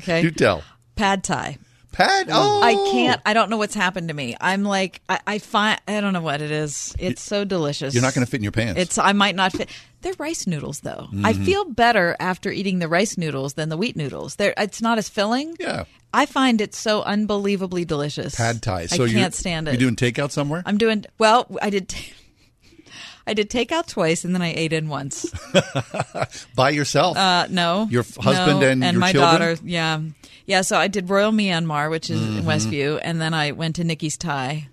Okay. 0.00 0.22
you 0.22 0.30
tell. 0.32 0.62
Pad 0.96 1.22
Thai. 1.24 1.58
Pad. 1.98 2.28
Oh, 2.30 2.62
I 2.62 2.74
can't. 2.92 3.20
I 3.26 3.34
don't 3.34 3.50
know 3.50 3.56
what's 3.56 3.74
happened 3.74 4.06
to 4.08 4.14
me. 4.14 4.36
I'm 4.40 4.62
like, 4.62 5.00
I, 5.08 5.18
I 5.26 5.38
find. 5.38 5.80
I 5.88 6.00
don't 6.00 6.12
know 6.12 6.20
what 6.20 6.40
it 6.40 6.50
is. 6.52 6.94
It's 6.98 7.20
so 7.20 7.44
delicious. 7.44 7.92
You're 7.92 8.02
not 8.04 8.14
going 8.14 8.24
to 8.24 8.30
fit 8.30 8.36
in 8.38 8.44
your 8.44 8.52
pants. 8.52 8.80
It's. 8.80 8.98
I 8.98 9.12
might 9.12 9.34
not 9.34 9.50
fit. 9.52 9.68
They're 10.02 10.14
rice 10.16 10.46
noodles, 10.46 10.80
though. 10.80 11.08
I 11.24 11.32
Mhm. 11.32 11.44
feel 11.44 11.64
better 11.64 12.14
after 12.20 12.52
eating 12.52 12.78
the 12.78 12.86
rice 12.86 13.18
noodles 13.18 13.54
than 13.54 13.68
the 13.68 13.76
wheat 13.76 13.96
noodles. 13.96 14.36
They're. 14.36 14.54
It's 14.56 14.80
not 14.80 14.98
as 14.98 15.08
filling. 15.08 15.56
Yeah. 15.58 15.84
I 16.14 16.24
find 16.26 16.60
it 16.60 16.72
so 16.74 17.02
unbelievably 17.02 17.84
delicious. 17.84 18.34
pad 18.36 18.62
thai. 18.62 18.86
So 18.86 19.02
I 19.02 19.06
you're- 19.08 19.20
can't 19.20 19.34
stand 19.34 19.66
it. 19.68 19.72
You 19.72 19.78
doing 19.78 19.96
takeout 19.96 20.30
somewhere? 20.30 20.62
I'm 20.64 20.78
doing 20.78 21.04
well. 21.18 21.46
I 21.60 21.68
did. 21.70 21.88
T- 21.88 22.12
I 23.26 23.34
did 23.34 23.50
take 23.50 23.72
out 23.72 23.88
twice, 23.88 24.24
and 24.24 24.34
then 24.34 24.40
I 24.40 24.54
ate 24.54 24.72
in 24.72 24.88
once. 24.88 25.26
By 26.54 26.70
yourself? 26.70 27.16
Uh, 27.18 27.46
no, 27.50 27.86
Your 27.90 28.00
f- 28.02 28.16
husband 28.16 28.60
No, 28.60 28.68
and 28.68 28.82
your 28.82 28.92
my 28.94 29.12
children? 29.12 29.32
daughter. 29.32 29.56
Yeah, 29.64 30.00
yeah. 30.48 30.62
So 30.62 30.76
I 30.76 30.88
did 30.88 31.08
Royal 31.08 31.30
Myanmar, 31.30 31.88
which 31.90 32.10
is 32.10 32.20
in 32.20 32.42
Mhm. 32.42 32.44
Westview, 32.44 32.98
and 33.04 33.20
then 33.20 33.32
I 33.34 33.52
went 33.52 33.76
to 33.76 33.84
Nicky's 33.84 34.16
Thai. 34.16 34.66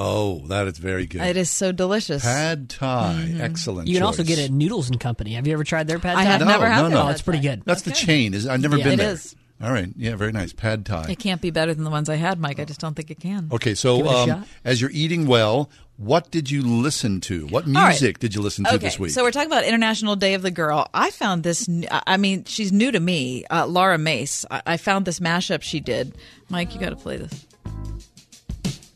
Oh, 0.00 0.46
that 0.46 0.66
is 0.68 0.78
very 0.78 1.06
good. 1.06 1.20
It 1.22 1.36
is 1.36 1.50
so 1.50 1.72
delicious. 1.72 2.22
Pad 2.22 2.68
Thai. 2.68 3.26
Mhm. 3.32 3.40
Excellent. 3.40 3.88
You 3.88 3.94
can 3.94 4.04
also 4.04 4.22
get 4.22 4.38
it 4.38 4.44
at 4.44 4.50
Noodles 4.52 4.88
and 4.88 5.00
Company. 5.00 5.34
Have 5.34 5.46
you 5.46 5.52
ever 5.52 5.64
tried 5.64 5.88
their 5.88 5.98
pad 5.98 6.14
thai? 6.14 6.20
I 6.20 6.24
thai? 6.24 6.30
have 6.30 6.46
never 6.46 6.68
had 6.70 6.82
no, 6.82 6.88
no. 6.88 7.02
Oh, 7.02 7.08
it's 7.08 7.20
pretty 7.22 7.40
good. 7.40 7.62
That's 7.64 7.82
the 7.82 7.90
chain. 7.90 8.32
Is 8.32 8.46
I've 8.46 8.60
never 8.60 8.78
Yeah. 8.78 8.84
been 8.84 8.92
It 8.94 8.96
there. 8.98 9.12
is. 9.14 9.34
All 9.60 9.72
right. 9.72 9.88
Yeah, 9.96 10.14
very 10.14 10.30
nice. 10.30 10.52
Pad 10.52 10.86
Thai. 10.86 11.06
It 11.10 11.18
can't 11.18 11.40
be 11.40 11.50
better 11.50 11.74
than 11.74 11.82
the 11.82 11.90
ones 11.90 12.08
I 12.08 12.14
had, 12.14 12.38
Mike. 12.38 12.60
I 12.60 12.64
just 12.64 12.78
don't 12.80 12.94
think 12.94 13.10
it 13.10 13.18
can. 13.18 13.48
Okay, 13.50 13.70
Give 13.70 13.78
so 13.78 13.98
it 13.98 14.06
a 14.06 14.08
um, 14.10 14.28
shot. 14.28 14.46
as 14.64 14.80
you're 14.80 14.92
eating 14.92 15.26
well, 15.26 15.68
What 15.98 16.30
did 16.30 16.48
you 16.48 16.62
listen 16.62 17.20
to? 17.22 17.48
What 17.48 17.66
All 17.66 17.72
right. 17.72 17.88
music 17.88 18.20
did 18.20 18.32
you 18.32 18.40
listen 18.40 18.64
to 18.66 18.74
okay, 18.74 18.86
this 18.86 19.00
week? 19.00 19.10
so 19.10 19.24
we're 19.24 19.32
talking 19.32 19.50
about 19.50 19.64
International 19.64 20.14
Day 20.14 20.34
of 20.34 20.42
the 20.42 20.52
Girl. 20.52 20.88
I 20.94 21.10
found 21.10 21.42
this. 21.42 21.68
I 21.90 22.16
mean, 22.16 22.44
she's 22.44 22.70
new 22.70 22.92
to 22.92 23.00
me. 23.00 23.44
Uh, 23.50 23.66
Laura 23.66 23.98
Mace. 23.98 24.44
I, 24.48 24.62
I 24.64 24.76
found 24.76 25.06
this 25.06 25.18
mashup 25.18 25.60
she 25.62 25.80
did. 25.80 26.16
Mike, 26.50 26.72
you 26.72 26.80
got 26.80 26.90
to 26.90 26.96
play 26.96 27.16
this. 27.16 27.46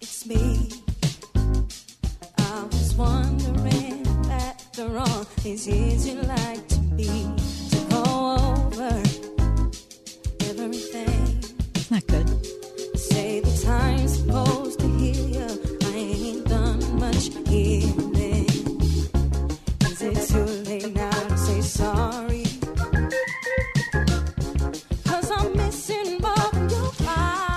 It's 0.01 0.27
me. 0.27 0.71
I 2.39 2.63
was 2.71 2.95
wondering 2.95 4.07
after 4.31 4.97
all 4.97 5.27
these 5.43 5.67
years 5.67 6.07
you 6.07 6.23
like 6.23 6.69
to 6.69 6.79
be 6.79 7.27
to 7.71 7.87
go 7.91 8.37
over 8.39 9.03
everything. 10.49 11.12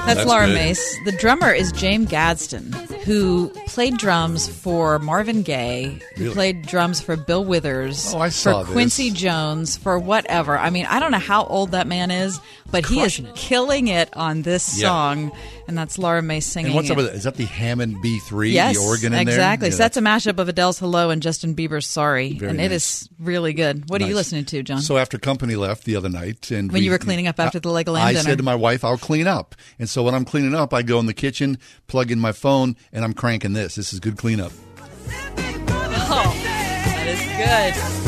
That's, 0.05 0.19
That's 0.19 0.29
Laura 0.29 0.45
good. 0.45 0.53
Mace. 0.53 0.97
The 1.05 1.13
drummer 1.13 1.51
is 1.51 1.71
James 1.71 2.09
Gadson, 2.09 2.71
who 3.05 3.51
played 3.75 3.97
drums 3.97 4.47
for 4.47 4.97
Marvin 4.99 5.41
Gaye, 5.43 5.99
who 6.15 6.23
Really? 6.23 6.33
played 6.33 6.61
drums 6.65 7.01
for 7.01 7.17
Bill 7.17 7.43
Withers, 7.43 8.13
Oh, 8.13 8.19
I 8.19 8.29
saw 8.29 8.61
for 8.61 8.67
this. 8.67 8.73
Quincy 8.73 9.11
Jones, 9.11 9.75
for 9.75 9.99
whatever. 9.99 10.57
I 10.57 10.69
mean, 10.69 10.85
I 10.89 11.01
don't 11.01 11.11
know 11.11 11.19
how 11.19 11.43
old 11.43 11.71
that 11.71 11.85
man 11.85 12.09
is, 12.09 12.39
but 12.71 12.85
he 12.85 13.01
is 13.01 13.19
it. 13.19 13.35
killing 13.35 13.89
it 13.89 14.09
on 14.15 14.43
this 14.43 14.79
Yeah. 14.79 14.87
song, 14.87 15.31
and 15.67 15.77
that's 15.77 15.97
Laura 15.97 16.21
Mace 16.21 16.45
singing. 16.45 16.67
and 16.67 16.75
what's 16.75 16.87
it. 16.89 16.91
up 16.93 16.97
with 16.97 17.07
it? 17.07 17.15
Is 17.15 17.23
that 17.25 17.35
the 17.35 17.43
Hammond 17.45 17.97
B3, 18.01 18.53
Yes, 18.53 18.77
the 18.77 18.81
organ 18.81 19.13
in 19.13 19.25
there? 19.25 19.35
exactly. 19.35 19.67
Yeah, 19.67 19.73
so 19.73 19.77
that's 19.79 19.97
a 19.97 20.01
mashup 20.01 20.39
of 20.39 20.47
Adele's 20.47 20.79
"Hello" 20.79 21.09
and 21.09 21.21
Justin 21.21 21.53
Bieber's 21.53 21.85
"Sorry," 21.85 22.39
and 22.41 22.61
it 22.61 22.69
nice. 22.69 22.71
is 23.03 23.09
really 23.19 23.51
good. 23.51 23.89
What 23.89 24.01
are 24.01 24.07
you 24.07 24.15
listening 24.15 24.45
to, 24.45 24.63
John? 24.63 24.81
So 24.81 24.97
after 24.97 25.17
company 25.17 25.55
left 25.57 25.83
the 25.83 25.97
other 25.97 26.07
night, 26.09 26.49
and 26.49 26.71
When 26.71 26.79
we- 26.79 26.85
you 26.85 26.91
were 26.91 26.97
cleaning 26.97 27.27
up 27.27 27.41
after 27.41 27.59
the 27.59 27.69
Legoland 27.69 27.99
I 28.03 28.13
dinner. 28.13 28.23
said 28.23 28.37
to 28.37 28.43
my 28.43 28.55
wife, 28.55 28.85
"I'll 28.85 28.97
clean 28.97 29.27
up." 29.27 29.53
And 29.77 29.89
so 29.89 30.01
when 30.03 30.15
I'm 30.15 30.23
cleaning 30.23 30.55
up, 30.55 30.73
I 30.73 30.81
go 30.81 30.97
in 30.99 31.07
the 31.07 31.13
kitchen, 31.13 31.57
plug 31.87 32.09
in 32.09 32.19
my 32.21 32.31
phone, 32.31 32.77
and 32.93 33.03
I'm 33.03 33.13
cranking 33.13 33.51
this. 33.51 33.64
This 33.73 33.91
is 33.93 33.99
good 33.99 34.17
cleanup. 34.17 34.51
oh, 36.07 36.35
that 36.43 37.07
is 37.07 37.19
good. 37.19 38.05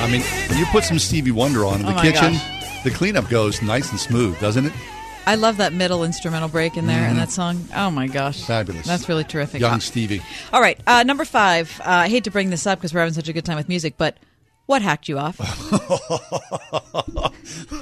I 0.00 0.08
mean, 0.10 0.22
you 0.58 0.64
put 0.66 0.84
some 0.84 0.98
Stevie 0.98 1.32
Wonder 1.32 1.64
on 1.64 1.80
in 1.80 1.86
Oh 1.86 1.88
the 1.90 1.94
my 1.94 2.02
kitchen, 2.02 2.34
gosh. 2.34 2.84
the 2.84 2.90
cleanup 2.90 3.28
goes 3.28 3.60
nice 3.62 3.90
and 3.90 3.98
smooth, 4.00 4.38
doesn't 4.40 4.66
it? 4.66 4.72
I 5.28 5.34
love 5.34 5.58
that 5.58 5.74
middle 5.74 6.04
instrumental 6.04 6.48
break 6.48 6.78
in 6.78 6.86
there 6.86 7.02
Mhm. 7.04 7.10
and 7.10 7.18
that 7.18 7.30
song. 7.30 7.68
Oh 7.76 7.90
my 7.90 8.06
gosh, 8.06 8.40
Fabulous. 8.44 8.86
That's 8.86 9.10
really 9.10 9.24
terrific. 9.24 9.60
Young 9.60 9.80
Stevie. 9.80 10.22
All 10.54 10.62
right, 10.62 10.80
uh, 10.86 11.02
number 11.02 11.26
five. 11.26 11.78
Uh, 11.80 11.90
I 11.90 12.08
hate 12.08 12.24
to 12.24 12.30
bring 12.30 12.48
this 12.48 12.66
up 12.66 12.78
because 12.78 12.94
we're 12.94 13.00
having 13.00 13.12
such 13.12 13.28
a 13.28 13.34
good 13.34 13.44
time 13.44 13.56
with 13.56 13.68
music, 13.68 13.96
but 13.98 14.16
what 14.64 14.80
hacked 14.80 15.06
you 15.06 15.18
off? 15.18 15.36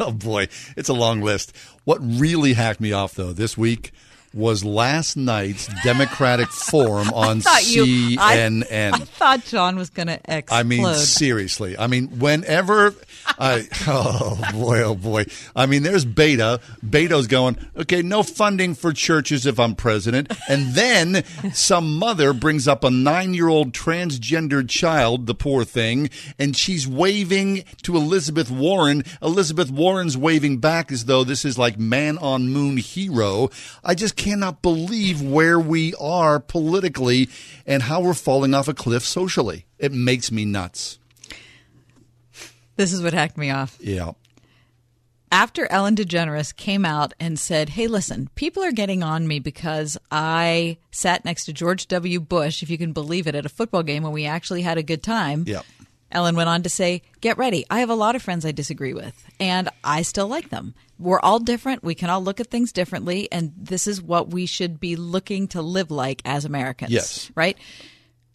oh 0.01 0.13
boy, 0.13 0.49
it's 0.77 0.89
a 0.89 0.93
long 0.93 1.21
list. 1.21 1.55
What 1.85 1.99
really 2.01 2.55
hacked 2.55 2.81
me 2.81 2.93
off 2.93 3.15
though 3.15 3.33
this 3.33 3.57
week 3.57 3.93
was 4.37 4.65
last 4.65 5.17
night's 5.17 5.69
Democratic 5.83 6.49
Forum 6.51 7.11
on 7.13 7.41
thought 7.41 7.67
you- 7.67 8.19
I- 8.21 8.37
CNN. 8.37 8.95
I 8.95 8.99
thought 8.99 9.45
John 9.45 9.77
was 9.77 9.91
going 9.91 10.09
to 10.09 10.21
explode. 10.29 10.57
I 10.59 10.63
mean, 10.63 10.95
seriously. 10.95 11.77
I 11.79 11.87
mean, 11.87 12.19
whenever 12.19 12.95
I, 13.39 13.67
oh 13.87 14.39
boy, 14.53 14.83
oh 14.83 14.95
boy. 14.95 15.25
I 15.55 15.67
mean, 15.67 15.83
there's 15.83 16.05
Beta. 16.05 16.61
Beto's 16.89 17.27
going, 17.27 17.57
okay, 17.77 18.03
no 18.03 18.23
funding 18.23 18.75
for 18.75 18.93
churches 18.93 19.47
if 19.47 19.59
I'm 19.59 19.75
president. 19.75 20.33
And 20.49 20.75
then 20.75 21.25
some 21.53 21.99
mother 21.99 22.33
brings 22.33 22.69
up 22.69 22.85
a 22.85 22.91
nine 22.91 23.35
year 23.35 23.49
old 23.49 23.73
transgendered 23.73 24.69
child, 24.69 25.27
the 25.27 25.35
poor 25.35 25.65
thing, 25.65 26.11
and 26.39 26.57
she's 26.57 26.87
waving 26.87 27.65
to 27.83 27.97
Elizabeth 27.97 28.51
Warren. 28.51 29.03
Elizabeth 29.23 29.71
Warren's 29.71 30.17
waving 30.17 30.59
back 30.59 30.93
as 30.93 31.07
though 31.07 31.25
this 31.25 31.45
is 31.45 31.59
like 31.59 31.79
man 31.79 32.19
on 32.19 32.49
moon 32.49 32.77
hero. 32.77 33.51
I 33.85 33.95
just 33.95 34.17
cannot 34.27 34.61
believe 34.61 35.23
where 35.23 35.59
we 35.59 35.95
are 35.95 36.41
politically 36.41 37.29
and 37.65 37.85
how 37.85 38.01
we're 38.01 38.15
falling 38.15 38.55
off 38.55 38.67
a 38.67 38.75
cliff 38.75 39.05
socially. 39.05 39.67
It 39.79 39.93
makes 39.93 40.33
me 40.33 40.45
nuts. 40.45 40.99
this 42.77 42.93
is 42.93 43.03
what 43.03 43.13
hacked 43.13 43.39
me 43.39 43.51
off. 43.51 43.77
Yeah. 43.81 44.13
After 45.31 45.71
Ellen 45.71 45.97
DeGeneres 45.97 46.55
came 46.55 46.85
out 46.85 47.13
and 47.19 47.39
said, 47.39 47.71
"Hey, 47.71 47.89
listen, 47.89 48.31
people 48.37 48.63
are 48.63 48.73
getting 48.73 49.03
on 49.03 49.27
me 49.27 49.39
because 49.39 49.99
I 50.11 50.79
sat 50.93 51.25
next 51.25 51.45
to 51.47 51.53
George 51.53 51.89
W. 51.89 52.21
Bush, 52.21 52.63
if 52.63 52.71
you 52.71 52.79
can 52.79 52.93
believe 52.93 53.27
it, 53.27 53.35
at 53.35 53.45
a 53.45 53.49
football 53.49 53.83
game 53.83 54.03
when 54.03 54.13
we 54.13 54.25
actually 54.25 54.63
had 54.63 54.79
a 54.79 54.83
good 54.85 55.03
time." 55.03 55.45
Yeah. 55.47 55.63
Ellen 56.13 56.37
went 56.37 56.49
on 56.49 56.63
to 56.63 56.69
say, 56.69 57.03
Get 57.21 57.39
ready. 57.39 57.65
I 57.71 57.81
have 57.81 57.91
a 57.91 57.95
lot 57.95 58.15
of 58.15 58.23
friends 58.23 58.45
I 58.45 58.53
disagree 58.53 58.95
with, 58.95 59.29
and 59.41 59.69
I 59.83 60.03
still 60.03 60.29
like 60.29 60.51
them. 60.51 60.75
We're 60.99 61.21
all 61.21 61.39
different. 61.39 61.83
We 61.83 61.95
can 61.95 62.11
all 62.11 62.23
look 62.23 62.41
at 62.41 62.47
things 62.47 62.73
differently, 62.73 63.31
and 63.31 63.53
this 63.57 63.87
is 63.87 64.01
what 64.01 64.31
we 64.31 64.47
should 64.47 64.81
be 64.81 64.97
looking 64.97 65.49
to 65.49 65.63
live 65.63 65.91
like 65.91 66.23
as 66.25 66.45
Americans. 66.45 66.93
Yes. 66.93 67.31
Right? 67.35 67.59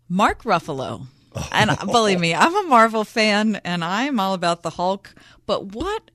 Mark 0.09 0.43
Ruffalo. 0.43 1.07
And 1.51 1.71
believe 1.85 2.19
me, 2.19 2.35
I'm 2.35 2.55
a 2.65 2.67
Marvel 2.67 3.05
fan 3.05 3.55
and 3.63 3.83
I'm 3.83 4.19
all 4.19 4.33
about 4.33 4.63
the 4.63 4.71
Hulk, 4.71 5.15
but 5.45 5.67
what 5.67 6.11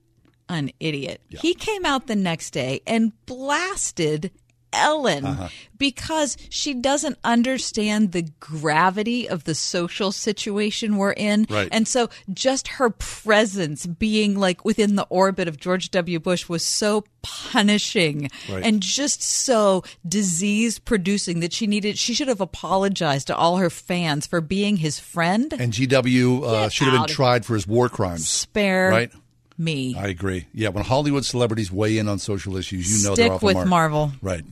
an 0.49 0.70
idiot. 0.78 1.23
He 1.31 1.55
came 1.55 1.87
out 1.87 2.07
the 2.07 2.16
next 2.16 2.51
day 2.51 2.83
and 2.87 3.12
blasted 3.24 4.31
Ellen 4.77 5.24
Uh-huh. 5.24 5.48
because 5.78 6.36
she 6.51 6.73
doesn't 6.74 7.19
understand 7.24 8.12
the 8.12 8.28
gravity 8.40 9.28
of 9.28 9.44
the 9.44 9.55
social 9.55 10.12
situation 10.12 10.97
we're 10.97 11.12
in. 11.12 11.47
Right. 11.51 11.69
And 11.73 11.86
so 11.89 12.09
just 12.32 12.69
her 12.69 12.90
presence 12.90 13.86
being 13.86 14.39
like 14.39 14.65
within 14.65 14.97
the 14.97 15.07
orbit 15.11 15.48
of 15.48 15.59
George 15.59 15.90
W. 15.90 16.19
Bush 16.20 16.48
was 16.48 16.65
so 16.65 17.05
punishing 17.23 18.31
Right. 18.48 18.65
and 18.65 18.81
just 18.81 19.23
so 19.23 19.82
disease 20.07 20.78
producing 20.78 21.40
that 21.40 21.53
she 21.53 21.66
needed 21.66 21.98
she 21.98 22.15
should 22.15 22.28
have 22.28 22.40
apologized 22.40 23.27
to 23.28 23.36
all 23.36 23.57
her 23.57 23.70
fans 23.70 24.27
for 24.27 24.40
being 24.40 24.77
his 24.78 24.98
friend. 25.01 25.53
And 25.59 25.73
GW 25.73 26.43
uh, 26.44 26.69
should 26.69 26.89
have 26.89 27.07
been 27.07 27.15
tried 27.15 27.44
for 27.44 27.55
his 27.55 27.66
war 27.66 27.89
crimes. 27.89 28.28
Spare 28.28 28.90
Right? 28.90 29.11
Me. 29.59 29.95
I 29.97 30.09
agree. 30.09 30.47
Yeah, 30.53 30.69
when 30.69 30.85
Hollywood 30.85 31.24
celebrities 31.24 31.73
weigh 31.73 31.99
in 31.99 32.09
on 32.09 32.19
social 32.19 32.57
issues, 32.57 33.03
you 33.03 33.09
know 33.09 33.16
they're 33.16 33.33
off 33.33 33.41
the 33.41 33.55
mark. 33.55 33.69
Marvel. 33.69 34.12
Right. 34.20 34.45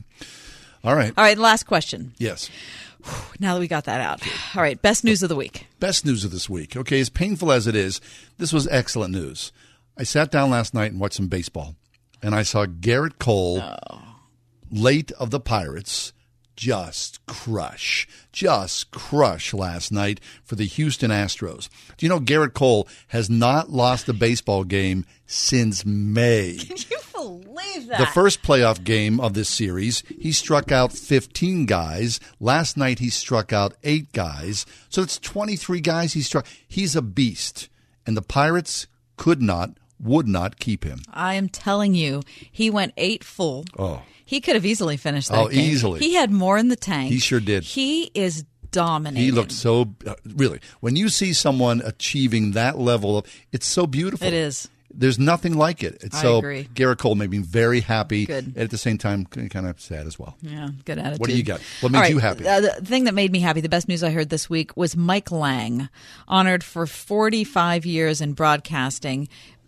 All 0.83 0.95
right. 0.95 1.13
All 1.17 1.23
right, 1.23 1.37
last 1.37 1.63
question. 1.63 2.13
Yes. 2.17 2.49
Now 3.39 3.53
that 3.53 3.59
we 3.59 3.67
got 3.67 3.83
that 3.85 4.01
out. 4.01 4.21
All 4.55 4.61
right, 4.61 4.81
best 4.81 5.03
news 5.03 5.21
of 5.21 5.29
the 5.29 5.35
week. 5.35 5.67
Best 5.79 6.05
news 6.05 6.25
of 6.25 6.31
this 6.31 6.49
week. 6.49 6.75
Okay, 6.75 6.99
as 6.99 7.09
painful 7.09 7.51
as 7.51 7.67
it 7.67 7.75
is, 7.75 8.01
this 8.37 8.51
was 8.51 8.67
excellent 8.67 9.13
news. 9.13 9.51
I 9.97 10.03
sat 10.03 10.31
down 10.31 10.49
last 10.49 10.73
night 10.73 10.91
and 10.91 10.99
watched 10.99 11.15
some 11.15 11.27
baseball, 11.27 11.75
and 12.21 12.33
I 12.33 12.43
saw 12.43 12.65
Gerrit 12.65 13.19
Cole, 13.19 13.61
oh. 13.61 14.01
late 14.71 15.11
of 15.13 15.29
the 15.29 15.39
Pirates, 15.39 16.13
just 16.55 17.25
crush, 17.25 18.07
just 18.31 18.91
crush 18.91 19.53
last 19.53 19.91
night 19.91 20.19
for 20.43 20.55
the 20.55 20.65
Houston 20.65 21.11
Astros. 21.11 21.69
Do 21.97 22.05
you 22.05 22.09
know 22.09 22.19
Gerrit 22.19 22.53
Cole 22.53 22.87
has 23.07 23.29
not 23.29 23.69
lost 23.69 24.09
a 24.09 24.13
baseball 24.13 24.63
game 24.63 25.05
since 25.25 25.85
May? 25.85 26.57
Can 26.59 26.77
you 26.77 26.97
believe 27.13 27.87
that? 27.87 27.99
The 27.99 28.05
first 28.07 28.41
playoff 28.43 28.83
game 28.83 29.19
of 29.19 29.33
this 29.33 29.49
series, 29.49 30.03
he 30.19 30.31
struck 30.31 30.71
out 30.71 30.91
15 30.91 31.65
guys. 31.65 32.19
Last 32.39 32.77
night, 32.77 32.99
he 32.99 33.09
struck 33.09 33.51
out 33.53 33.75
eight 33.83 34.11
guys. 34.13 34.65
So 34.89 35.01
it's 35.01 35.17
23 35.19 35.81
guys 35.81 36.13
he 36.13 36.21
struck. 36.21 36.47
He's 36.67 36.95
a 36.95 37.01
beast. 37.01 37.69
And 38.07 38.15
the 38.15 38.21
Pirates 38.21 38.87
could 39.17 39.41
not, 39.41 39.71
would 39.99 40.27
not 40.27 40.59
keep 40.59 40.83
him. 40.83 41.01
I 41.11 41.35
am 41.35 41.49
telling 41.49 41.93
you, 41.95 42.21
he 42.51 42.69
went 42.69 42.93
eight 42.97 43.23
full. 43.23 43.65
Oh, 43.77 44.01
He 44.25 44.41
could 44.41 44.55
have 44.55 44.65
easily 44.65 44.97
finished 44.97 45.29
that 45.29 45.37
Oh, 45.39 45.47
game. 45.49 45.59
easily. 45.59 45.99
He 45.99 46.15
had 46.15 46.31
more 46.31 46.57
in 46.57 46.67
the 46.69 46.75
tank. 46.75 47.11
He 47.11 47.19
sure 47.19 47.39
did. 47.39 47.63
He 47.63 48.11
is 48.13 48.43
dominating. 48.71 49.23
he 49.23 49.31
looked 49.31 49.51
so, 49.53 49.93
uh, 50.05 50.15
really, 50.35 50.59
when 50.81 50.95
you 50.95 51.07
see 51.09 51.31
someone 51.31 51.81
achieving 51.85 52.51
that 52.51 52.77
level 52.77 53.17
of, 53.19 53.25
it's 53.51 53.65
so 53.67 53.87
beautiful. 53.87 54.27
It 54.27 54.33
is. 54.33 54.67
There's 54.97 55.19
nothing 55.19 55.55
like 55.57 55.83
it. 55.83 55.97
It's 56.01 56.15
I 56.17 56.21
so 56.21 56.37
agree. 56.37 56.69
Gerrit 56.73 56.97
Cole 56.99 57.15
made 57.15 57.29
me 57.29 57.39
very 57.39 57.81
happy. 57.81 58.25
Good. 58.25 58.47
And 58.47 58.57
at 58.57 58.69
the 58.71 58.77
same 58.77 58.97
time, 58.97 59.25
kind 59.25 59.67
of 59.67 59.81
sad 59.81 60.07
as 60.07 60.17
well. 60.17 60.37
Yeah, 60.41 60.69
good 60.85 60.97
attitude. 60.99 61.19
What 61.19 61.29
do 61.29 61.35
you 61.35 61.43
got? 61.43 61.59
What 61.81 61.91
made 61.91 61.99
right, 61.99 62.09
you 62.11 62.19
happy? 62.19 62.47
Uh, 62.47 62.61
the 62.61 62.69
thing 62.81 63.03
that 63.03 63.13
made 63.13 63.29
me 63.31 63.39
happy, 63.41 63.59
the 63.59 63.67
best 63.67 63.89
news 63.89 64.03
I 64.03 64.11
heard 64.11 64.29
this 64.29 64.49
week 64.49 64.75
was 64.77 64.95
Mike 64.95 65.31
Lang, 65.31 65.89
honored 66.29 66.63
for 66.63 66.87
45 66.87 67.85
years 67.85 68.21
in 68.21 68.33
broadcasting. 68.33 69.27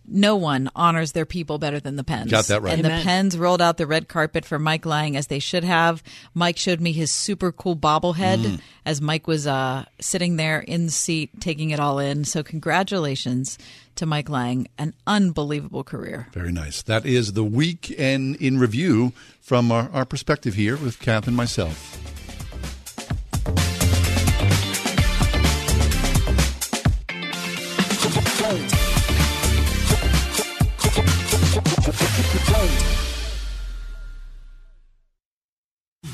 No 0.09 0.35
one 0.37 0.69
honors 0.75 1.11
their 1.11 1.25
people 1.25 1.57
better 1.57 1.79
than 1.79 1.97
the 1.97 2.03
Pens. 2.03 2.31
Got 2.31 2.45
that 2.45 2.61
right. 2.61 2.73
And 2.77 2.85
Amen. 2.85 2.99
the 2.99 3.03
Pens 3.03 3.37
rolled 3.37 3.61
out 3.61 3.77
the 3.77 3.85
red 3.85 4.07
carpet 4.07 4.45
for 4.45 4.57
Mike 4.57 4.85
Lang 4.85 5.17
as 5.17 5.27
they 5.27 5.39
should 5.39 5.63
have. 5.65 6.01
Mike 6.33 6.57
showed 6.57 6.79
me 6.79 6.93
his 6.93 7.11
super 7.11 7.51
cool 7.51 7.75
bobblehead, 7.75 8.37
Mm. 8.37 8.61
as 8.85 9.01
Mike 9.01 9.27
was 9.27 9.45
uh, 9.47 9.83
sitting 9.99 10.37
there 10.37 10.59
in 10.59 10.85
the 10.85 10.91
seat 10.91 11.41
taking 11.41 11.71
it 11.71 11.79
all 11.79 11.99
in. 11.99 12.23
So 12.23 12.41
congratulations 12.43 13.57
to 13.95 14.05
Mike 14.05 14.29
Lang, 14.29 14.67
an 14.77 14.93
unbelievable 15.05 15.83
career. 15.83 16.27
Very 16.31 16.51
nice. 16.51 16.81
That 16.83 17.05
is 17.05 17.33
the 17.33 17.43
weekend 17.43 18.35
in 18.37 18.59
review 18.59 19.11
from 19.41 19.71
our, 19.71 19.89
our 19.91 20.05
perspective 20.05 20.53
here 20.53 20.77
with 20.77 20.99
Kath 20.99 21.27
and 21.27 21.35
myself. 21.35 22.16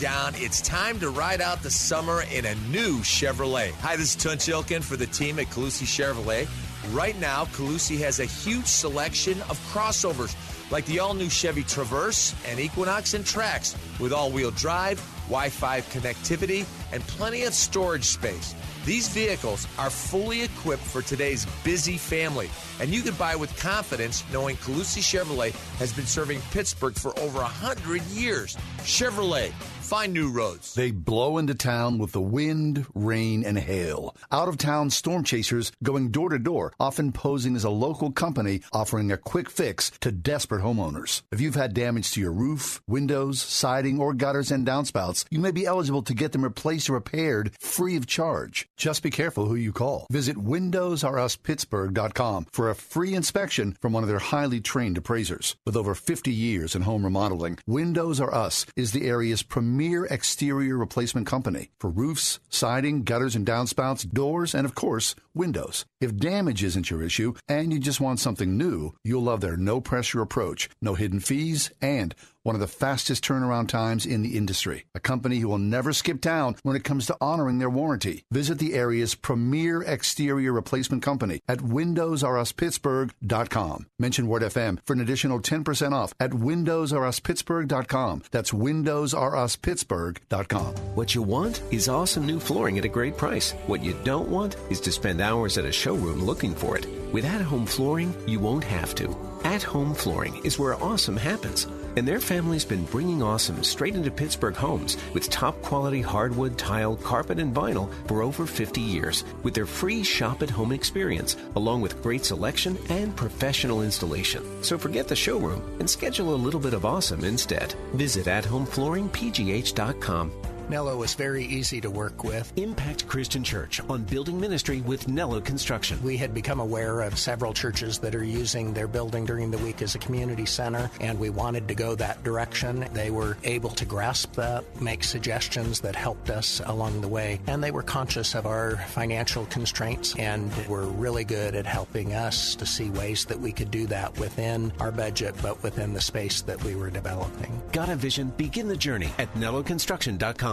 Down, 0.04 0.34
it's 0.36 0.60
time 0.60 1.00
to 1.00 1.10
ride 1.10 1.40
out 1.40 1.64
the 1.64 1.72
summer 1.72 2.24
in 2.24 2.44
a 2.44 2.56
new 2.70 2.98
Chevrolet. 2.98 3.72
Hi, 3.76 3.96
this 3.96 4.18
is 4.18 4.22
Tunch 4.22 4.48
Ilkin 4.48 4.84
for 4.84 4.98
the 4.98 5.06
team 5.06 5.40
at 5.40 5.46
Colussy 5.46 5.86
Chevrolet. 5.86 6.46
Right 6.94 7.18
now, 7.22 7.46
Colussy 7.46 7.98
has 8.00 8.20
a 8.20 8.26
huge 8.26 8.66
selection 8.66 9.40
of 9.44 9.58
crossovers 9.72 10.36
like 10.72 10.86
the 10.88 11.00
all 11.00 11.14
new 11.14 11.30
Chevy 11.30 11.64
Traverse 11.64 12.36
and 12.46 12.60
Equinox 12.60 13.14
and 13.14 13.24
Trax 13.24 13.78
with 13.98 14.12
all 14.12 14.30
wheel 14.30 14.52
drive, 14.52 15.00
Wi 15.28 15.48
Fi 15.48 15.80
connectivity, 15.80 16.66
and 16.92 17.02
plenty 17.04 17.44
of 17.44 17.54
storage 17.54 18.04
space. 18.04 18.54
These 18.86 19.08
vehicles 19.08 19.66
are 19.78 19.90
fully 19.90 20.42
equipped 20.42 20.84
for 20.84 21.02
today's 21.02 21.46
busy 21.64 21.98
family, 21.98 22.50
and 22.82 22.90
you 22.90 23.02
can 23.02 23.14
buy 23.14 23.38
with 23.38 23.58
confidence 23.58 24.26
knowing 24.34 24.58
Calusi 24.58 25.02
Chevrolet 25.02 25.52
has 25.78 25.94
been 25.94 26.06
serving 26.06 26.42
Pittsburgh 26.52 26.96
for 26.96 27.18
over 27.20 27.40
100 27.40 28.02
years. 28.08 28.58
Chevrolet, 28.80 29.54
find 29.84 30.14
new 30.14 30.32
roads. 30.32 30.74
They 30.74 30.92
blow 30.92 31.38
into 31.38 31.54
town 31.54 31.98
with 31.98 32.14
the 32.14 32.22
wind, 32.22 32.86
rain, 32.96 33.44
and 33.44 33.60
hail. 33.60 34.16
Out 34.32 34.48
of 34.48 34.58
town 34.58 34.90
storm 34.90 35.26
chasers 35.26 35.74
going 35.84 36.10
door 36.10 36.30
to 36.30 36.40
door, 36.40 36.72
often 36.80 37.12
posing 37.12 37.56
as 37.56 37.64
a 37.66 37.70
local 37.70 38.12
company 38.12 38.62
offering 38.72 39.12
a 39.12 39.18
quick 39.18 39.50
fix 39.50 39.92
to 40.00 40.10
desperate 40.12 40.64
homeowners. 40.64 41.24
If 41.32 41.42
you've 41.42 41.56
had 41.56 41.74
damage 41.74 42.12
to 42.12 42.22
your 42.22 42.32
roof, 42.32 42.82
windows, 42.88 43.42
siding, 43.42 44.00
or 44.00 44.14
gutters 44.14 44.52
and 44.52 44.66
downspouts, 44.66 45.26
you 45.30 45.40
may 45.40 45.52
be 45.52 45.66
eligible 45.66 46.04
to 46.04 46.14
get 46.14 46.32
them 46.32 46.46
replaced 46.46 46.90
or 46.90 46.94
repaired 46.94 47.52
free 47.60 47.98
of 47.98 48.08
charge. 48.08 48.70
Just 48.78 49.04
be 49.04 49.10
careful 49.10 49.48
who 49.48 49.56
you 49.56 49.74
call. 49.74 50.08
Visit 50.10 50.38
WindowsRUsPittsburgh.com 50.38 52.48
for 52.52 52.70
a 52.70 52.76
free 52.76 53.14
inspection 53.14 53.76
from 53.82 53.92
one 53.92 54.04
of 54.04 54.10
their 54.10 54.20
highly 54.20 54.62
trained 54.62 54.98
appraisers. 54.98 55.58
With 55.66 55.76
over 55.76 55.94
50 55.94 56.32
years 56.32 56.74
in 56.74 56.84
home 56.84 57.04
remodeling, 57.04 57.60
Windows 57.68 58.22
R 58.22 58.34
Us 58.34 58.66
is 58.78 58.94
the 58.94 59.08
area's 59.08 59.44
premier 59.44 59.73
exterior 59.80 60.78
replacement 60.78 61.28
company 61.28 61.70
for 61.80 61.90
roofs, 61.90 62.40
siding, 62.50 63.04
gutters 63.04 63.36
and 63.36 63.46
downspouts, 63.46 64.12
doors, 64.12 64.54
and 64.54 64.66
of 64.66 64.76
course, 64.76 65.16
windows. 65.34 65.86
If 66.00 66.18
damage 66.18 66.64
isn't 66.64 66.90
your 66.90 67.02
issue 67.02 67.34
and 67.48 67.74
you 67.74 67.80
just 67.80 68.02
want 68.02 68.20
something 68.20 68.58
new, 68.58 68.94
you'll 69.04 69.24
love 69.24 69.42
their 69.42 69.58
no 69.58 69.82
pressure 69.82 70.22
approach, 70.22 70.70
no 70.82 70.96
hidden 70.96 71.20
fees, 71.20 71.72
and 71.82 72.16
one 72.44 72.56
of 72.56 72.62
the 72.62 72.68
fastest 72.68 73.24
turnaround 73.24 73.68
times 73.68 74.06
in 74.06 74.22
the 74.22 74.38
industry. 74.38 74.86
A 74.94 75.00
company 75.00 75.40
who 75.40 75.48
will 75.48 75.58
never 75.58 75.92
skip 75.94 76.22
town 76.22 76.56
when 76.64 76.76
it 76.76 76.84
comes 76.84 77.08
to 77.08 77.18
honoring 77.20 77.58
their 77.60 77.70
warranty. 77.70 78.24
Visit 78.32 78.60
the 78.60 78.74
area's 78.74 79.16
premier 79.16 79.82
exterior 79.82 80.52
replacement 80.54 81.02
company 81.02 81.40
at 81.48 81.60
WindowsRUsPittsburgh.com. 81.60 83.88
Mention 83.98 84.28
Word 84.28 84.42
FM 84.44 84.80
for 84.86 84.94
an 84.94 85.02
additional 85.02 85.40
10% 85.40 85.94
off 85.94 86.14
at 86.20 86.32
WindowsRUsPittsburgh.com. 86.32 88.24
That's 88.32 88.52
WindowsRUsPittsburgh.com. 88.52 90.76
What 90.96 91.16
you 91.16 91.22
want 91.22 91.62
is 91.72 91.88
awesome 91.90 92.26
new 92.26 92.40
flooring 92.40 92.78
at 92.78 92.86
a 92.86 92.90
great 92.90 93.18
price. 93.18 93.52
What 93.68 93.84
you 93.84 93.96
don't 94.04 94.30
want 94.30 94.56
is 94.70 94.80
to 94.82 94.92
spend 94.92 95.22
hours 95.22 95.58
at 95.58 95.66
a 95.66 95.72
showroom 95.72 96.24
looking 96.24 96.54
for 96.54 96.78
it. 96.78 96.86
With 97.14 97.26
at 97.26 97.42
home 97.42 97.66
flooring, 97.66 98.14
you 98.28 98.40
won't 98.40 98.64
have 98.64 98.96
to. 98.96 99.16
At 99.44 99.62
home 99.62 99.94
flooring 99.94 100.44
is 100.44 100.58
where 100.58 100.82
awesome 100.82 101.18
happens. 101.18 101.68
And 101.98 102.08
their 102.08 102.20
family's 102.20 102.66
been 102.66 102.86
bringing 102.86 103.22
awesome 103.22 103.64
straight 103.64 103.96
into 103.96 104.12
Pittsburgh 104.12 104.56
homes 104.56 104.98
with 105.14 105.30
top 105.30 105.62
quality 105.62 106.02
hardwood, 106.02 106.58
tile, 106.58 106.96
carpet, 106.96 107.40
and 107.40 107.54
vinyl 107.54 107.92
for 108.08 108.22
over 108.22 108.46
50 108.46 108.82
years 108.82 109.24
with 109.44 109.54
their 109.54 109.66
free 109.66 110.04
shop 110.04 110.42
at 110.42 110.50
home 110.50 110.72
experience, 110.72 111.36
along 111.56 111.82
with 111.82 112.02
great 112.02 112.26
selection 112.26 112.78
and 112.90 113.16
professional 113.16 113.82
installation. 113.82 114.64
So 114.64 114.78
forget 114.78 115.08
the 115.08 115.16
showroom 115.16 115.62
and 115.80 115.90
schedule 115.90 116.34
a 116.34 116.44
little 116.44 116.60
bit 116.60 116.74
of 116.74 116.86
awesome 116.86 117.24
instead. 117.24 117.74
Visit 117.94 118.28
athomeflooringpgh.com. 118.28 120.53
Nello 120.70 121.04
is 121.04 121.14
very 121.14 121.44
easy 121.44 121.82
to 121.82 121.92
work 121.92 122.24
with. 122.24 122.52
Impact 122.56 123.08
Christian 123.08 123.44
Church 123.44 123.82
on 123.90 124.04
building 124.04 124.40
ministry 124.40 124.82
with 124.82 125.08
Nello 125.08 125.42
Construction. 125.42 126.02
We 126.02 126.18
had 126.18 126.34
become 126.34 126.60
aware 126.60 127.02
of 127.02 127.20
several 127.20 127.54
churches 127.54 128.00
that 128.00 128.16
are 128.16 128.24
using 128.24 128.74
their 128.74 128.88
building 128.88 129.26
during 129.26 129.52
the 129.52 129.58
week 129.58 129.82
as 129.82 129.96
a 129.96 130.00
community 130.00 130.46
center, 130.46 130.90
and 131.00 131.20
we 131.20 131.30
wanted 131.30 131.68
to 131.68 131.76
go 131.76 131.96
that 131.96 132.24
direction. 132.24 132.88
They 132.94 133.12
were 133.12 133.38
able 133.44 133.72
to 133.72 133.86
grasp 133.86 134.34
that, 134.34 134.64
make 134.82 135.04
suggestions 135.04 135.82
that 135.82 135.96
helped 135.96 136.30
us 136.30 136.62
along 136.66 137.02
the 137.02 137.08
way, 137.08 137.40
and 137.48 137.64
they 137.64 137.72
were 137.72 137.84
conscious 137.84 138.34
of 138.34 138.46
our 138.46 138.78
financial 138.78 139.46
constraints 139.48 140.16
and 140.18 140.52
were 140.68 140.86
really 140.86 141.26
good 141.26 141.56
at 141.56 141.66
helping 141.66 142.14
us 142.14 142.56
to 142.56 142.66
see 142.66 142.90
ways 142.90 143.26
that 143.26 143.40
we 143.40 143.52
could 143.52 143.70
do 143.70 143.86
that 143.88 144.18
within 144.18 144.72
our 144.80 144.92
budget, 144.92 145.36
but 145.42 145.62
within 145.62 145.94
the 145.94 146.02
space 146.02 146.42
that 146.42 146.64
we 146.64 146.76
were 146.76 146.90
developing. 146.90 147.62
Got 147.72 147.90
a 147.90 147.96
vision? 147.96 148.32
Begin 148.38 148.68
the 148.68 148.78
journey 148.78 149.10
at 149.20 149.34
nelloconstruction.com. 149.34 150.53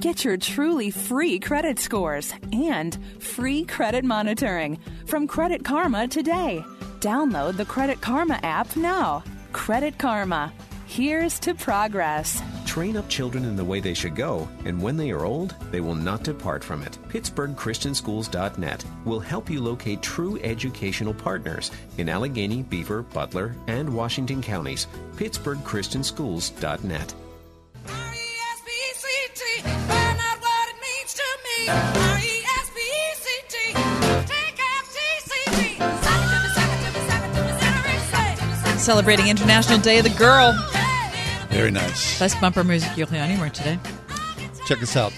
Get 0.00 0.24
your 0.24 0.36
truly 0.36 0.90
free 0.90 1.38
credit 1.40 1.78
scores 1.78 2.32
and 2.52 2.96
free 3.20 3.64
credit 3.64 4.04
monitoring 4.04 4.78
from 5.06 5.26
Credit 5.26 5.64
Karma 5.64 6.06
today. 6.06 6.64
Download 7.00 7.56
the 7.56 7.64
Credit 7.64 8.00
Karma 8.00 8.38
app 8.42 8.76
now. 8.76 9.24
Credit 9.52 9.98
Karma. 9.98 10.52
Here's 10.86 11.38
to 11.40 11.54
progress. 11.54 12.40
Train 12.64 12.96
up 12.96 13.08
children 13.08 13.44
in 13.44 13.56
the 13.56 13.64
way 13.64 13.80
they 13.80 13.92
should 13.92 14.14
go, 14.14 14.48
and 14.64 14.80
when 14.80 14.96
they 14.96 15.10
are 15.10 15.24
old, 15.24 15.54
they 15.70 15.80
will 15.80 15.94
not 15.94 16.22
depart 16.22 16.64
from 16.64 16.82
it. 16.82 16.96
PittsburghChristianSchools.net 17.08 18.84
will 19.04 19.20
help 19.20 19.50
you 19.50 19.60
locate 19.60 20.00
true 20.00 20.38
educational 20.42 21.12
partners 21.12 21.70
in 21.98 22.08
Allegheny, 22.08 22.62
Beaver, 22.62 23.02
Butler, 23.02 23.54
and 23.66 23.88
Washington 23.88 24.40
counties. 24.40 24.86
PittsburghChristianSchools.net. 25.16 27.14
Celebrating 38.78 39.28
International 39.28 39.78
Day 39.78 39.98
of 39.98 40.04
the 40.04 40.10
Girl. 40.10 40.52
Very 41.50 41.70
nice. 41.70 42.18
Best 42.18 42.40
bumper 42.40 42.64
music 42.64 42.96
you'll 42.96 43.08
hear 43.08 43.20
anywhere 43.20 43.50
today. 43.50 43.78
Check 44.66 44.80
this 44.80 44.96
out. 44.96 45.12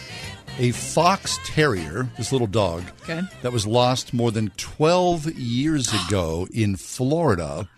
A 0.59 0.73
fox 0.73 1.39
terrier, 1.45 2.09
this 2.17 2.33
little 2.33 2.47
dog, 2.49 2.83
Okay. 3.03 3.23
that 3.43 3.53
was 3.53 3.67
lost 3.67 4.13
more 4.13 4.33
than 4.33 4.51
12 4.57 5.33
years 5.39 5.93
ago 6.09 6.49
in 6.53 6.75
Florida, 6.77 7.69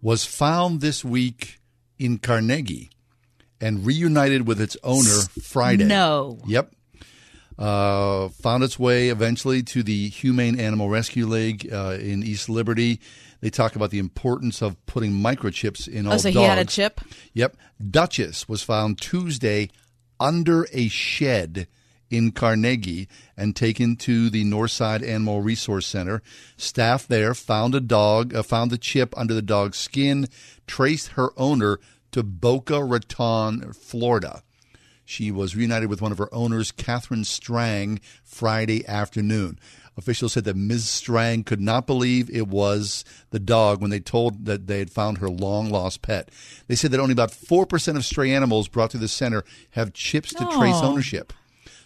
was 0.00 0.24
found 0.24 0.80
this 0.80 1.04
week 1.04 1.58
in 1.98 2.18
Carnegie 2.18 2.90
and 3.60 3.86
reunited 3.86 4.46
with 4.46 4.60
its 4.60 4.76
owner 4.82 5.20
Friday. 5.42 5.84
No. 5.84 6.38
Yep. 6.46 6.72
Uh, 7.58 8.28
found 8.30 8.64
its 8.64 8.78
way 8.78 9.10
eventually 9.10 9.62
to 9.62 9.82
the 9.84 10.08
Humane 10.08 10.58
Animal 10.58 10.88
Rescue 10.88 11.26
League 11.26 11.72
uh, 11.72 11.96
in 12.00 12.24
East 12.24 12.48
Liberty. 12.48 13.00
They 13.40 13.50
talk 13.50 13.76
about 13.76 13.90
the 13.90 13.98
importance 14.00 14.60
of 14.60 14.84
putting 14.86 15.12
microchips 15.12 15.86
in 15.86 16.06
all 16.06 16.14
Oh, 16.14 16.16
so 16.16 16.30
dogs. 16.30 16.36
he 16.36 16.42
had 16.42 16.58
a 16.58 16.64
chip? 16.64 17.00
Yep. 17.34 17.56
Duchess 17.90 18.48
was 18.48 18.62
found 18.64 19.00
Tuesday 19.00 19.70
under 20.18 20.66
a 20.72 20.88
shed 20.88 21.68
in 22.10 22.32
Carnegie 22.32 23.08
and 23.36 23.54
taken 23.54 23.96
to 23.96 24.30
the 24.30 24.44
Northside 24.44 25.06
Animal 25.06 25.40
Resource 25.42 25.86
Center. 25.86 26.22
Staff 26.56 27.06
there 27.06 27.34
found 27.34 27.74
a 27.74 27.80
dog, 27.80 28.34
uh, 28.34 28.42
found 28.42 28.70
the 28.72 28.78
chip 28.78 29.14
under 29.16 29.34
the 29.34 29.42
dog's 29.42 29.78
skin, 29.78 30.26
traced 30.66 31.08
her 31.08 31.30
owner 31.36 31.78
to 32.14 32.22
Boca 32.22 32.84
Raton, 32.84 33.72
Florida. 33.72 34.44
She 35.04 35.32
was 35.32 35.56
reunited 35.56 35.90
with 35.90 36.00
one 36.00 36.12
of 36.12 36.18
her 36.18 36.32
owners, 36.32 36.70
Catherine 36.70 37.24
Strang, 37.24 38.00
Friday 38.22 38.86
afternoon. 38.86 39.58
Officials 39.96 40.34
said 40.34 40.44
that 40.44 40.54
Ms. 40.54 40.88
Strang 40.88 41.42
could 41.42 41.60
not 41.60 41.88
believe 41.88 42.30
it 42.30 42.46
was 42.46 43.04
the 43.30 43.40
dog 43.40 43.80
when 43.80 43.90
they 43.90 43.98
told 43.98 44.44
that 44.44 44.68
they 44.68 44.78
had 44.78 44.92
found 44.92 45.18
her 45.18 45.28
long 45.28 45.70
lost 45.70 46.02
pet. 46.02 46.30
They 46.68 46.76
said 46.76 46.92
that 46.92 47.00
only 47.00 47.12
about 47.12 47.32
4% 47.32 47.96
of 47.96 48.04
stray 48.04 48.32
animals 48.32 48.68
brought 48.68 48.92
to 48.92 48.98
the 48.98 49.08
center 49.08 49.42
have 49.70 49.92
chips 49.92 50.32
to 50.34 50.48
trace 50.52 50.76
ownership. 50.76 51.32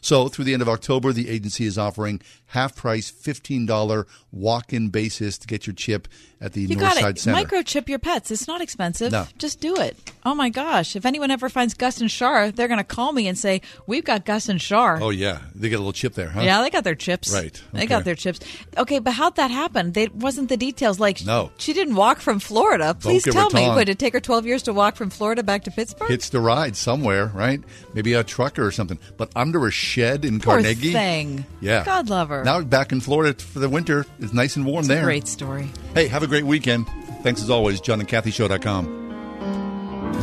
So 0.00 0.28
through 0.28 0.44
the 0.44 0.52
end 0.52 0.62
of 0.62 0.68
October, 0.68 1.12
the 1.12 1.28
agency 1.28 1.64
is 1.64 1.76
offering 1.78 2.20
half 2.46 2.74
price, 2.76 3.10
$15 3.10 4.04
walk 4.32 4.72
in 4.72 4.88
basis 4.88 5.38
to 5.38 5.46
get 5.46 5.66
your 5.66 5.74
chip 5.74 6.08
at 6.40 6.52
the 6.52 6.62
You 6.62 6.76
got 6.76 6.96
it. 6.96 7.18
Center. 7.18 7.42
Microchip 7.44 7.88
your 7.88 7.98
pets. 7.98 8.30
It's 8.30 8.46
not 8.46 8.60
expensive. 8.60 9.10
No. 9.12 9.26
Just 9.38 9.60
do 9.60 9.74
it. 9.76 9.96
Oh 10.24 10.34
my 10.34 10.50
gosh! 10.50 10.94
If 10.94 11.04
anyone 11.06 11.30
ever 11.30 11.48
finds 11.48 11.74
Gus 11.74 12.00
and 12.00 12.10
Shar, 12.10 12.50
they're 12.50 12.68
going 12.68 12.78
to 12.78 12.84
call 12.84 13.12
me 13.12 13.26
and 13.26 13.36
say, 13.36 13.60
"We've 13.86 14.04
got 14.04 14.24
Gus 14.24 14.48
and 14.48 14.60
Shar." 14.60 15.00
oh, 15.02 15.10
yeah. 15.10 15.38
They 15.54 15.68
get 15.68 15.76
a 15.76 15.78
little 15.78 15.92
chip 15.92 16.14
there, 16.14 16.28
huh? 16.28 16.42
Yeah, 16.42 16.60
they 16.62 16.70
got 16.70 16.84
their 16.84 16.94
chips. 16.94 17.32
Right. 17.32 17.60
They 17.72 17.86
got 17.86 18.04
their 18.04 18.14
chips. 18.14 18.40
Okay, 18.76 18.98
but 18.98 19.12
how'd 19.14 19.36
that 19.36 19.50
happen? 19.50 19.92
They 19.92 20.08
wasn't 20.08 20.48
the 20.48 20.56
details. 20.58 21.00
Like, 21.00 21.24
No. 21.24 21.50
she 21.56 21.72
didn't 21.72 21.94
walk 21.96 22.20
from 22.20 22.38
Florida. 22.40 22.94
Please 22.94 23.24
Boca 23.24 23.32
tell 23.34 23.50
me. 23.50 23.62
Raton. 23.62 23.74
What 23.74 23.86
did 23.86 23.92
it 23.92 23.98
take 23.98 24.12
her 24.12 24.20
twelve 24.20 24.46
years 24.46 24.62
to 24.64 24.72
walk 24.72 24.96
from 24.96 25.10
Florida 25.10 25.42
back 25.42 25.64
to 25.64 25.70
Pittsburgh? 25.70 26.08
Hitched 26.10 26.30
the 26.32 26.40
ride 26.40 26.76
somewhere, 26.76 27.26
right? 27.34 27.60
Maybe 27.94 28.12
a 28.12 28.22
trucker 28.22 28.64
or 28.66 28.70
something. 28.70 28.98
But 29.16 29.30
under 29.34 29.66
a 29.66 29.72
shed 29.88 30.24
in 30.24 30.38
Poor 30.40 30.54
Carnegie. 30.54 30.92
thing. 30.92 31.46
Yeah. 31.60 31.84
God 31.84 32.10
love 32.10 32.28
her. 32.28 32.44
Now 32.44 32.60
back 32.62 32.92
in 32.92 33.00
Florida 33.00 33.34
for 33.42 33.58
the 33.58 33.68
winter. 33.68 34.06
It's 34.20 34.32
nice 34.32 34.56
and 34.56 34.64
warm 34.66 34.80
It's 34.80 34.88
a 34.90 34.94
there. 34.94 35.04
great 35.04 35.26
story. 35.26 35.68
Hey, 35.94 36.06
have 36.08 36.22
a 36.22 36.26
great 36.26 36.44
weekend. 36.44 36.86
Thanks 37.22 37.42
as 37.42 37.50
always, 37.50 37.80
John 37.80 37.98
and 38.00 38.08
Kathy 38.08 38.30
Show.com. 38.30 38.96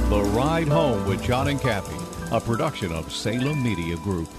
The 0.09 0.21
Ride 0.21 0.67
Home 0.67 1.05
with 1.07 1.21
John 1.23 1.47
and 1.47 1.59
Kathy, 1.59 1.97
a 2.31 2.39
production 2.39 2.91
of 2.91 3.11
Salem 3.11 3.61
Media 3.63 3.95
Group. 3.97 4.29